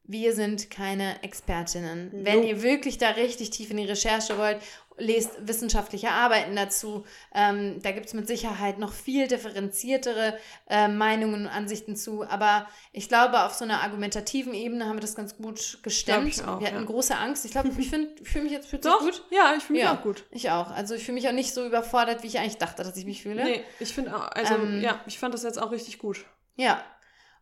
wir 0.04 0.34
sind 0.34 0.70
keine 0.70 1.22
Expertinnen. 1.22 2.10
Wenn 2.24 2.42
ihr 2.42 2.62
wirklich 2.62 2.96
da 2.96 3.10
richtig 3.10 3.50
tief 3.50 3.70
in 3.70 3.76
die 3.76 3.84
Recherche 3.84 4.38
wollt 4.38 4.58
lest 4.98 5.46
wissenschaftliche 5.46 6.10
Arbeiten 6.10 6.56
dazu. 6.56 7.04
Ähm, 7.34 7.80
da 7.82 7.92
gibt 7.92 8.06
es 8.06 8.14
mit 8.14 8.26
Sicherheit 8.26 8.78
noch 8.78 8.92
viel 8.92 9.28
differenziertere 9.28 10.38
äh, 10.68 10.88
Meinungen 10.88 11.46
und 11.46 11.46
Ansichten 11.46 11.96
zu. 11.96 12.28
Aber 12.28 12.66
ich 12.92 13.08
glaube, 13.08 13.44
auf 13.44 13.54
so 13.54 13.64
einer 13.64 13.82
argumentativen 13.82 14.54
Ebene 14.54 14.86
haben 14.86 14.96
wir 14.96 15.00
das 15.00 15.14
ganz 15.14 15.36
gut 15.36 15.78
gestemmt. 15.82 16.46
Auch, 16.46 16.60
wir 16.60 16.66
hatten 16.66 16.80
ja. 16.80 16.84
große 16.84 17.16
Angst. 17.16 17.44
Ich 17.44 17.52
glaube, 17.52 17.68
ich, 17.68 17.78
ich 17.92 18.28
fühle 18.28 18.44
mich 18.44 18.52
jetzt 18.52 18.68
plötzlich 18.68 18.92
Doch, 18.92 19.00
gut. 19.00 19.22
Ja, 19.30 19.54
ich 19.56 19.62
fühle 19.62 19.78
mich 19.78 19.88
ja, 19.88 19.94
auch 19.94 20.02
gut. 20.02 20.24
Ich 20.30 20.50
auch. 20.50 20.70
Also 20.70 20.94
ich 20.94 21.04
fühle 21.04 21.14
mich 21.14 21.28
auch 21.28 21.32
nicht 21.32 21.54
so 21.54 21.64
überfordert, 21.64 22.22
wie 22.22 22.26
ich 22.26 22.38
eigentlich 22.38 22.58
dachte, 22.58 22.82
dass 22.82 22.96
ich 22.96 23.04
mich 23.04 23.22
fühle. 23.22 23.44
Nee, 23.44 23.64
ich 23.80 23.94
finde, 23.94 24.14
also 24.34 24.54
ähm, 24.54 24.80
ja, 24.82 25.00
ich 25.06 25.18
fand 25.18 25.34
das 25.34 25.42
jetzt 25.42 25.60
auch 25.60 25.70
richtig 25.70 25.98
gut. 25.98 26.24
Ja. 26.56 26.82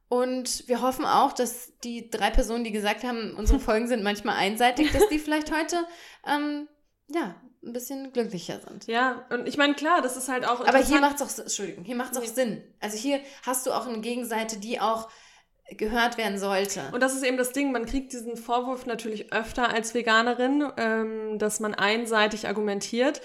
Und 0.09 0.69
wir 0.69 0.83
hoffen 0.83 1.05
auch, 1.05 1.33
dass 1.33 1.73
die 1.83 2.11
drei 2.11 2.31
Personen, 2.31 2.63
die 2.63 2.71
gesagt 2.71 3.03
haben, 3.03 3.35
unsere 3.37 3.59
Folgen 3.61 3.89
sind 3.89 4.03
manchmal 4.03 4.37
einseitig, 4.37 4.93
dass 4.93 5.09
die 5.09 5.19
vielleicht 5.19 5.53
heute 5.53 5.85
ähm, 6.27 6.69
ja, 7.09 7.35
ein 7.65 7.73
bisschen 7.73 8.13
glücklicher 8.13 8.61
sind. 8.61 8.87
Ja, 8.87 9.27
und 9.31 9.47
ich 9.47 9.57
meine, 9.57 9.75
klar, 9.75 10.03
das 10.03 10.17
ist 10.17 10.29
halt 10.29 10.47
auch 10.47 10.67
Aber 10.67 10.79
hier 10.79 11.01
macht 11.01 11.21
es 11.21 11.23
auch, 11.23 11.43
Entschuldigung, 11.43 11.85
hier 11.85 11.97
macht 11.97 12.13
es 12.13 12.19
auch 12.19 12.25
Sinn. 12.25 12.63
Also 12.81 12.97
hier 12.97 13.21
hast 13.45 13.67
du 13.67 13.73
auch 13.73 13.87
eine 13.87 14.01
Gegenseite, 14.01 14.59
die 14.59 14.81
auch 14.81 15.09
gehört 15.77 16.17
werden 16.17 16.39
sollte. 16.39 16.83
Und 16.93 17.01
das 17.01 17.15
ist 17.15 17.25
eben 17.25 17.37
das 17.37 17.53
Ding, 17.53 17.73
man 17.73 17.87
kriegt 17.87 18.13
diesen 18.13 18.37
Vorwurf 18.37 18.87
natürlich 18.87 19.33
öfter 19.33 19.69
als 19.69 19.95
Veganerin, 19.95 20.71
ähm, 20.77 21.39
dass 21.39 21.59
man 21.59 21.75
einseitig 21.75 22.47
argumentiert. 22.47 23.21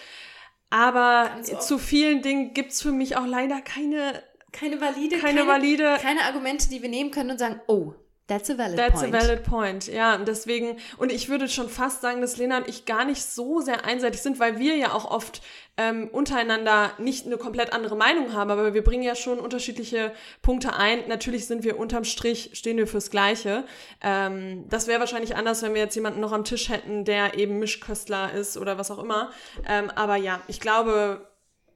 Aber 0.72 1.30
zu 1.44 1.78
vielen 1.78 2.22
Dingen 2.22 2.53
gibt's 2.53 2.82
für 2.82 2.94
mich 2.94 3.18
auch 3.18 3.26
leider 3.26 3.62
keine 3.62 4.24
keine 4.52 4.82
valide, 4.82 5.18
keine, 5.18 5.40
keine, 5.40 5.48
valide, 5.48 5.98
keine 6.02 6.24
Argumente, 6.24 6.70
die 6.70 6.82
wir 6.82 6.90
nehmen 6.90 7.12
können 7.12 7.32
und 7.32 7.38
sagen, 7.38 7.62
oh, 7.68 7.94
That's 8.32 8.49
a 8.49 8.58
valid 8.58 8.78
That's 8.78 9.02
point. 9.02 9.14
a 9.14 9.20
valid 9.20 9.44
point, 9.44 9.88
ja. 9.88 10.16
Und 10.16 10.26
deswegen, 10.26 10.78
und 10.98 11.12
ich 11.12 11.28
würde 11.28 11.49
schon 11.49 11.68
fast 11.68 11.99
sagen, 11.99 12.22
dass 12.22 12.38
Lena 12.38 12.60
und 12.60 12.70
ich 12.70 12.86
gar 12.86 13.03
nicht 13.03 13.22
so 13.22 13.60
sehr 13.60 13.84
einseitig 13.84 14.22
sind, 14.22 14.40
weil 14.40 14.58
wir 14.58 14.78
ja 14.78 14.94
auch 14.94 15.12
oft 15.12 15.41
ähm, 15.76 16.08
untereinander 16.14 16.94
nicht 16.98 17.26
eine 17.26 17.36
komplett 17.36 17.74
andere 17.74 17.98
Meinung 17.98 18.32
haben, 18.32 18.49
aber 18.49 18.74
wir 18.74 18.86
bringen 18.86 19.03
ja 19.03 19.16
schon 19.16 19.38
unterschiedliche 19.38 20.14
Punkte 20.41 20.74
ein. 20.74 21.10
Natürlich 21.10 21.45
sind 21.45 21.66
wir 21.66 21.78
unterm 21.78 22.06
Strich, 22.06 22.52
stehen 22.53 22.78
wir 22.78 22.88
fürs 22.88 23.12
Gleiche. 23.12 23.66
Ähm, 23.99 24.64
das 24.70 24.88
wäre 24.88 25.02
wahrscheinlich 25.02 25.36
anders, 25.36 25.62
wenn 25.62 25.74
wir 25.74 25.82
jetzt 25.82 25.95
jemanden 25.95 26.22
noch 26.22 26.32
am 26.32 26.45
Tisch 26.45 26.70
hätten, 26.70 27.03
der 27.03 27.38
eben 27.38 27.60
Mischköstler 27.60 28.32
ist 28.32 28.56
oder 28.56 28.78
was 28.78 28.91
auch 28.91 28.99
immer. 28.99 29.32
Ähm, 29.68 29.91
aber 29.94 30.16
ja, 30.16 30.41
ich 30.48 30.62
glaube, 30.62 31.28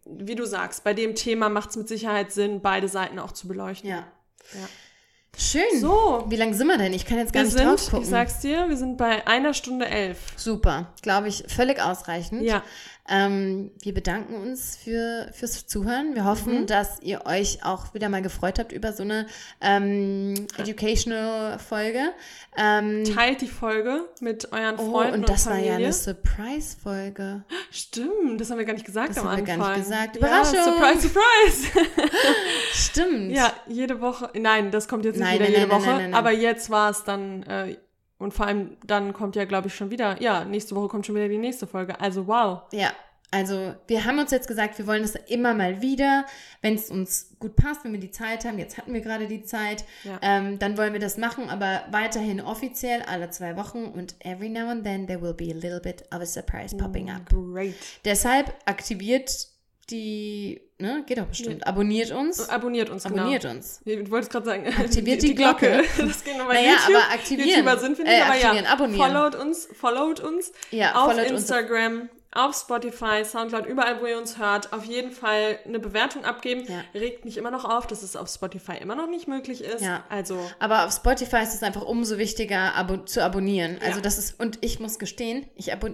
wie 0.06 0.36
du 0.36 0.46
sagst, 0.46 0.86
bei 0.86 0.94
dem 0.94 1.16
Thema 1.16 1.50
macht 1.50 1.72
es 1.72 1.76
mit 1.76 1.90
Sicherheit 1.90 2.32
Sinn, 2.32 2.62
beide 2.62 2.88
Seiten 2.88 3.20
auch 3.20 3.34
zu 3.34 3.50
beleuchten. 3.50 3.90
Ja. 3.90 4.08
ja. 4.54 4.70
Schön. 5.38 5.80
So. 5.80 6.26
Wie 6.28 6.36
lange 6.36 6.54
sind 6.54 6.68
wir 6.68 6.78
denn? 6.78 6.94
Ich 6.94 7.06
kann 7.06 7.18
jetzt 7.18 7.34
gar 7.34 7.42
wir 7.42 7.46
nicht 7.46 7.58
sind, 7.58 7.68
drauf 7.68 7.86
gucken. 7.86 8.04
Ich 8.04 8.10
sag's 8.10 8.40
dir, 8.40 8.70
wir 8.70 8.78
sind 8.78 8.98
bei 8.98 9.26
einer 9.28 9.54
Stunde 9.54 9.88
elf. 9.88 10.18
Super. 10.36 10.88
Glaube 11.02 11.28
ich, 11.28 11.44
völlig 11.48 11.82
ausreichend. 11.82 12.42
Ja. 12.44 12.64
Ähm, 13.08 13.72
wir 13.82 13.94
bedanken 13.94 14.34
uns 14.36 14.76
für, 14.76 15.30
fürs 15.32 15.68
Zuhören. 15.68 16.16
Wir 16.16 16.26
hoffen, 16.26 16.62
mhm. 16.62 16.68
dass 16.68 17.02
ihr 17.02 17.26
euch 17.26 17.64
auch 17.64 17.94
wieder 17.94 18.10
mal 18.10 18.24
gefreut 18.24 18.58
habt 18.58 18.72
über 18.72 18.94
so 18.94 19.04
eine 19.04 19.28
ähm, 19.62 20.48
Educational-Folge. 20.58 22.14
Ähm, 22.58 23.04
Teilt 23.04 23.42
die 23.42 23.48
Folge 23.48 24.10
mit 24.22 24.52
euren 24.52 24.80
oh, 24.80 24.92
Freunden. 24.92 25.20
Und 25.20 25.30
das 25.30 25.44
Familie. 25.44 25.72
war 25.72 25.80
ja 25.80 25.86
eine 25.86 25.94
Surprise-Folge. 25.94 27.44
Stimmt, 27.70 28.42
das 28.42 28.50
haben 28.50 28.58
wir 28.58 28.66
gar 28.66 28.74
nicht 28.74 28.86
gesagt 28.86 29.12
das 29.12 29.18
am 29.20 29.26
haben 29.26 29.40
Anfang. 29.40 29.46
Wir 29.46 29.58
gar 29.58 29.70
nicht 29.76 29.84
gesagt. 29.84 30.16
Überraschung. 30.18 30.56
Ja, 30.56 30.64
surprise, 30.64 31.08
surprise. 31.08 31.90
Stimmt. 32.74 33.32
Ja, 33.32 33.54
jede 33.68 34.02
Woche. 34.02 34.32
Nein, 34.34 34.72
das 34.72 34.88
kommt 34.88 35.06
jetzt 35.06 35.18
nicht 35.18 35.26
nein, 35.26 35.36
wieder 35.36 35.46
nein, 35.46 35.54
jede 35.54 35.68
nein, 35.68 35.80
Woche. 35.80 35.90
Nein, 35.90 36.10
nein, 36.10 36.14
aber 36.16 36.32
jetzt 36.32 36.72
war 36.72 36.90
es 36.90 37.04
dann. 37.04 37.44
Äh, 37.44 37.78
und 38.18 38.34
vor 38.34 38.48
allem 38.48 38.78
dann 38.86 39.14
kommt 39.14 39.36
ja, 39.36 39.46
glaube 39.46 39.68
ich, 39.68 39.76
schon 39.76 39.92
wieder, 39.92 40.22
ja, 40.22 40.46
nächste 40.46 40.76
Woche 40.76 40.88
kommt 40.88 41.06
schon 41.06 41.16
wieder 41.16 41.28
die 41.28 41.38
nächste 41.38 41.68
Folge. 41.68 42.00
Also 42.00 42.28
wow. 42.28 42.62
Ja, 42.72 42.92
also 43.32 43.76
wir 43.88 44.06
haben 44.06 44.20
uns 44.20 44.32
jetzt 44.32 44.48
gesagt, 44.48 44.78
wir 44.78 44.88
wollen 44.88 45.02
das 45.02 45.16
immer 45.28 45.54
mal 45.54 45.82
wieder, 45.82 46.26
wenn 46.62 46.76
es 46.76 46.90
uns 46.90 47.36
gut 47.40 47.58
passt, 47.58 47.84
wenn 47.84 47.92
wir 47.92 48.00
die 48.00 48.12
Zeit 48.12 48.46
haben. 48.46 48.58
Jetzt 48.58 48.78
hatten 48.78 48.94
wir 48.94 49.02
gerade 49.02 49.28
die 49.28 49.44
Zeit, 49.44 49.84
ja. 50.06 50.18
ähm, 50.22 50.58
dann 50.58 50.78
wollen 50.78 50.94
wir 50.94 51.02
das 51.02 51.18
machen, 51.18 51.50
aber 51.50 51.84
weiterhin 51.92 52.40
offiziell 52.40 53.02
alle 53.02 53.30
zwei 53.32 53.58
Wochen 53.58 53.86
und 53.86 54.16
every 54.20 54.48
now 54.48 54.70
and 54.70 54.86
then 54.86 55.06
there 55.08 55.22
will 55.22 55.34
be 55.34 55.52
a 55.52 55.54
little 55.54 55.82
bit 55.82 56.04
of 56.14 56.22
a 56.22 56.26
surprise 56.26 56.76
popping 56.78 57.10
up. 57.10 57.26
Great. 57.26 57.76
Deshalb 58.06 58.54
aktiviert 58.66 59.50
die, 59.90 60.62
ne, 60.80 61.04
geht 61.06 61.18
doch 61.18 61.28
bestimmt. 61.28 61.62
Ja. 61.62 61.68
Abonniert 61.68 62.12
uns. 62.12 62.50
Abonniert 62.50 62.90
uns, 62.90 63.06
Abonniert 63.06 63.44
genau. 63.44 63.56
uns. 63.56 63.82
Du 63.86 64.10
wolltest 64.10 64.32
gerade 64.32 64.46
sagen, 64.46 64.68
aktiviert 64.68 65.22
die, 65.22 65.28
die 65.30 65.36
Glocke. 65.36 65.84
Glocke. 65.84 66.08
Das 66.08 66.24
geht 66.24 66.38
nochmal 66.38 66.56
naja, 66.56 66.72
YouTube. 66.72 66.96
aber 67.04 67.14
aktivieren. 67.14 67.50
YouTuber 67.50 67.78
sind 67.78 67.98
wir 67.98 68.06
nicht, 68.06 68.14
äh, 68.14 68.22
aber 68.22 68.36
ja. 68.36 68.72
Abonnieren. 68.72 69.12
Followt 69.12 69.36
uns, 69.36 69.68
followt 69.74 70.20
uns. 70.20 70.52
Ja, 70.72 70.96
auf 70.96 71.12
followt 71.12 71.30
Instagram. 71.30 72.02
Uns 72.02 72.10
auf 72.36 72.54
Spotify, 72.54 73.24
Soundcloud, 73.24 73.66
überall, 73.66 74.02
wo 74.02 74.06
ihr 74.06 74.18
uns 74.18 74.38
hört, 74.38 74.74
auf 74.74 74.84
jeden 74.84 75.12
Fall 75.12 75.58
eine 75.66 75.80
Bewertung 75.80 76.26
abgeben. 76.26 76.66
Ja. 76.68 76.84
Regt 76.94 77.24
mich 77.24 77.38
immer 77.38 77.50
noch 77.50 77.64
auf, 77.64 77.88
dass 77.88 78.04
es 78.04 78.18
auf 78.18 78.28
Spotify 78.30 78.74
immer 78.80 78.96
noch 78.96 79.08
nicht 79.08 79.28
möglich 79.28 79.64
ist. 79.64 79.82
Ja. 79.82 80.04
Also. 80.10 80.38
Aber 80.60 80.86
auf 80.86 80.92
Spotify 80.94 81.42
ist 81.44 81.56
es 81.56 81.64
einfach 81.64 81.84
umso 81.84 82.18
wichtiger 82.18 82.76
abo 82.76 82.98
zu 82.98 83.24
abonnieren. 83.24 83.78
Also 83.82 83.98
Ja. 83.98 84.02
das 84.02 84.18
ist, 84.18 84.38
und 84.40 84.60
ich 84.62 84.82
muss 84.82 85.00
gestehen, 85.00 85.48
ich 85.56 85.72
habe 85.72 85.94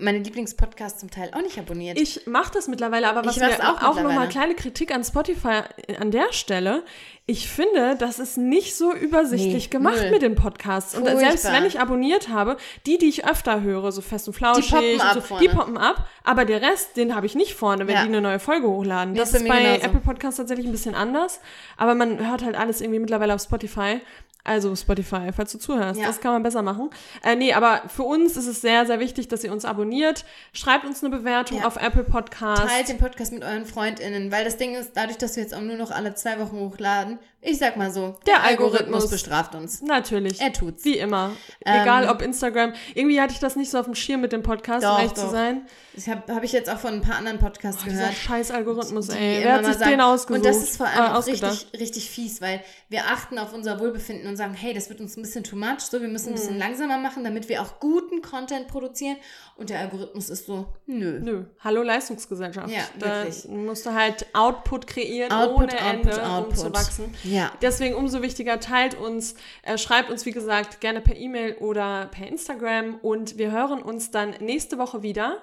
meine 0.00 0.18
Lieblingspodcasts 0.18 1.00
zum 1.00 1.10
Teil 1.10 1.30
auch 1.34 1.42
nicht 1.42 1.58
abonniert. 1.58 2.00
Ich 2.00 2.26
mache 2.26 2.52
das 2.54 2.68
mittlerweile, 2.68 3.08
aber 3.08 3.24
was 3.24 3.36
Ich 3.36 3.42
wir 3.42 3.48
auch 3.68 3.82
auch, 3.82 4.00
nochmal 4.02 4.28
kleine 4.28 4.54
Kritik 4.54 4.92
an 4.94 5.04
Spotify 5.04 5.62
an 5.98 6.10
der 6.10 6.32
Stelle. 6.32 6.82
Ich 7.26 7.48
finde, 7.48 7.94
das 7.96 8.18
ist 8.18 8.38
nicht 8.38 8.74
so 8.74 8.92
übersichtlich 8.92 9.64
Nee, 9.66 9.70
gemacht 9.70 9.98
null. 10.00 10.10
mit 10.10 10.22
den 10.22 10.34
Podcasts. 10.34 10.94
Und 10.96 11.02
Furchtbar. 11.02 11.20
selbst 11.30 11.44
wenn 11.52 11.64
ich 11.64 11.78
abonniert 11.78 12.28
habe, 12.28 12.56
die, 12.86 12.98
die 12.98 13.08
ich 13.08 13.24
öfter 13.24 13.60
höre, 13.60 13.92
so 13.92 14.00
fest 14.02 14.26
und 14.26 14.34
flauschig, 14.34 14.70
poppen 14.70 14.94
und 14.94 15.00
ab 15.00 15.14
so, 15.14 15.20
vorne. 15.20 15.46
die 15.48 15.54
poppen 15.54 15.78
ab, 15.78 16.08
aber 16.24 16.44
der 16.44 16.60
Rest, 16.60 16.96
den 16.96 17.14
habe 17.14 17.26
ich 17.26 17.36
nicht 17.36 17.54
vorne, 17.54 17.86
wenn 17.86 17.94
Ja. 17.94 18.02
die 18.02 18.08
eine 18.08 18.20
neue 18.20 18.40
Folge 18.40 18.66
hochladen. 18.66 19.12
Nee, 19.12 19.18
das 19.20 19.32
ist 19.34 19.42
mir 19.42 19.48
bei 19.48 19.58
genauso. 19.62 19.82
Apple 19.86 20.00
Podcasts 20.00 20.38
tatsächlich 20.38 20.66
ein 20.66 20.72
bisschen 20.72 20.94
anders, 20.96 21.40
aber 21.76 21.94
man 21.94 22.26
hört 22.28 22.42
halt 22.44 22.56
alles 22.56 22.80
irgendwie 22.80 22.98
mittlerweile 22.98 23.34
auf 23.34 23.42
Spotify. 23.42 24.00
Also 24.44 24.74
Spotify, 24.74 25.30
falls 25.36 25.52
du 25.52 25.58
zuhörst, 25.58 26.00
Ja. 26.00 26.06
das 26.06 26.20
kann 26.20 26.32
man 26.32 26.42
besser 26.42 26.62
machen. 26.62 26.90
Äh, 27.22 27.36
nee, 27.36 27.52
aber 27.52 27.82
für 27.88 28.04
uns 28.04 28.36
ist 28.36 28.46
es 28.46 28.60
sehr, 28.60 28.86
sehr 28.86 28.98
wichtig, 29.00 29.28
dass 29.28 29.44
ihr 29.44 29.52
uns 29.52 29.64
abonniert. 29.64 30.24
Schreibt 30.52 30.84
uns 30.84 31.04
eine 31.04 31.14
Bewertung 31.16 31.58
Ja. 31.58 31.66
auf 31.66 31.76
Apple 31.76 32.04
Podcasts. 32.04 32.64
Teilt 32.66 32.88
den 32.88 32.98
Podcast 32.98 33.32
mit 33.32 33.44
euren 33.44 33.66
FreundInnen, 33.66 34.32
weil 34.32 34.44
das 34.44 34.56
Ding 34.56 34.74
ist, 34.74 34.92
dadurch, 34.96 35.18
dass 35.18 35.36
wir 35.36 35.42
jetzt 35.42 35.54
auch 35.54 35.60
nur 35.60 35.76
noch 35.76 35.90
alle 35.90 36.14
zwei 36.14 36.38
Wochen 36.40 36.58
hochladen, 36.58 37.18
ich 37.42 37.58
sag 37.58 37.76
mal 37.76 37.90
so, 37.90 38.16
Der 38.26 38.42
Algorithmus. 38.42 39.08
bestraft 39.08 39.54
uns. 39.54 39.80
Natürlich. 39.82 40.40
Er 40.40 40.52
tut's. 40.52 40.84
Wie 40.84 40.98
immer. 40.98 41.32
Ähm, 41.64 41.82
Egal 41.82 42.08
ob 42.08 42.20
Instagram. 42.22 42.74
Irgendwie 42.94 43.20
hatte 43.20 43.32
ich 43.32 43.38
das 43.40 43.56
nicht 43.56 43.70
so 43.70 43.78
auf 43.78 43.86
dem 43.86 43.94
Schirm 43.94 44.20
mit 44.20 44.32
dem 44.32 44.42
Podcast, 44.42 44.84
um 44.84 44.90
Doch, 44.92 44.98
ehrlich 44.98 45.14
zu 45.14 45.22
doch. 45.24 45.30
sein. 45.32 45.66
Das 45.94 46.06
habe 46.06 46.34
hab 46.34 46.44
ich 46.44 46.52
jetzt 46.52 46.68
auch 46.70 46.78
von 46.78 46.92
ein 46.94 47.00
paar 47.00 47.16
anderen 47.16 47.38
Podcasts 47.38 47.82
Dieser 47.82 47.96
gehört. 47.96 48.14
scheiß 48.14 48.50
Algorithmus, 48.50 49.08
ey. 49.08 49.40
Wer 49.42 49.54
hat 49.54 49.64
sich 49.64 49.74
sagen- 49.76 49.90
den 49.90 50.00
ausgesucht? 50.00 50.38
Und 50.38 50.46
das 50.46 50.62
ist 50.62 50.76
vor 50.76 50.86
allem 50.86 51.12
äh, 51.12 51.16
auch 51.16 51.26
richtig, 51.26 51.66
richtig 51.78 52.10
fies, 52.10 52.40
weil 52.40 52.62
wir 52.88 53.06
achten 53.06 53.38
auf 53.38 53.52
unser 53.54 53.80
Wohlbefinden 53.80 54.28
und 54.28 54.36
sagen, 54.36 54.54
hey, 54.54 54.72
das 54.74 54.88
wird 54.90 55.00
uns 55.00 55.16
ein 55.16 55.22
bisschen 55.22 55.42
too 55.42 55.56
much, 55.56 55.80
so, 55.80 56.00
wir 56.00 56.08
müssen 56.08 56.28
ein 56.28 56.34
Hm. 56.34 56.40
bisschen 56.40 56.58
langsamer 56.58 56.98
machen, 56.98 57.24
damit 57.24 57.48
wir 57.48 57.62
auch 57.62 57.80
guten 57.80 58.22
Content 58.22 58.68
produzieren. 58.68 59.16
Und 59.60 59.68
der 59.68 59.80
Algorithmus 59.80 60.30
ist 60.30 60.46
so, 60.46 60.68
nö. 60.86 61.20
Nö. 61.20 61.44
Hallo 61.62 61.82
Leistungsgesellschaft. 61.82 62.70
Ja, 62.70 62.80
da 62.98 63.24
wirklich. 63.24 63.46
musst 63.46 63.84
du 63.84 63.92
halt 63.92 64.24
Output 64.32 64.86
kreieren 64.86 65.30
Output, 65.30 65.74
ohne 65.74 65.78
Ende, 65.78 66.26
Output, 66.26 66.48
um 66.48 66.56
zu 66.56 66.72
wachsen. 66.72 67.14
Ja. 67.24 67.52
Deswegen 67.60 67.94
umso 67.94 68.22
wichtiger, 68.22 68.58
teilt 68.58 68.94
uns, 68.94 69.34
äh, 69.60 69.76
schreibt 69.76 70.10
uns, 70.10 70.24
wie 70.24 70.30
gesagt, 70.30 70.80
gerne 70.80 71.02
per 71.02 71.14
E-Mail 71.14 71.56
oder 71.58 72.06
per 72.06 72.26
Instagram 72.26 72.94
und 73.02 73.36
wir 73.36 73.50
hören 73.50 73.82
uns 73.82 74.10
dann 74.10 74.30
nächste 74.40 74.78
Woche 74.78 75.02
wieder. 75.02 75.42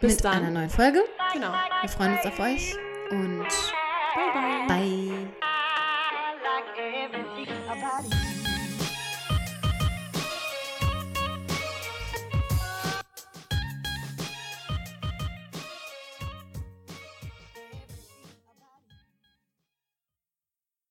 Bis 0.00 0.14
mit 0.14 0.24
dann. 0.24 0.34
einer 0.34 0.50
neuen 0.50 0.70
Folge. 0.70 1.02
Genau. 1.32 1.52
Wir 1.80 1.88
freuen 1.88 2.12
uns 2.12 2.24
auf 2.24 2.38
euch 2.38 2.76
und 3.10 3.48
Bye, 4.14 4.66
bye. 4.68 4.68
bye. 4.68 5.51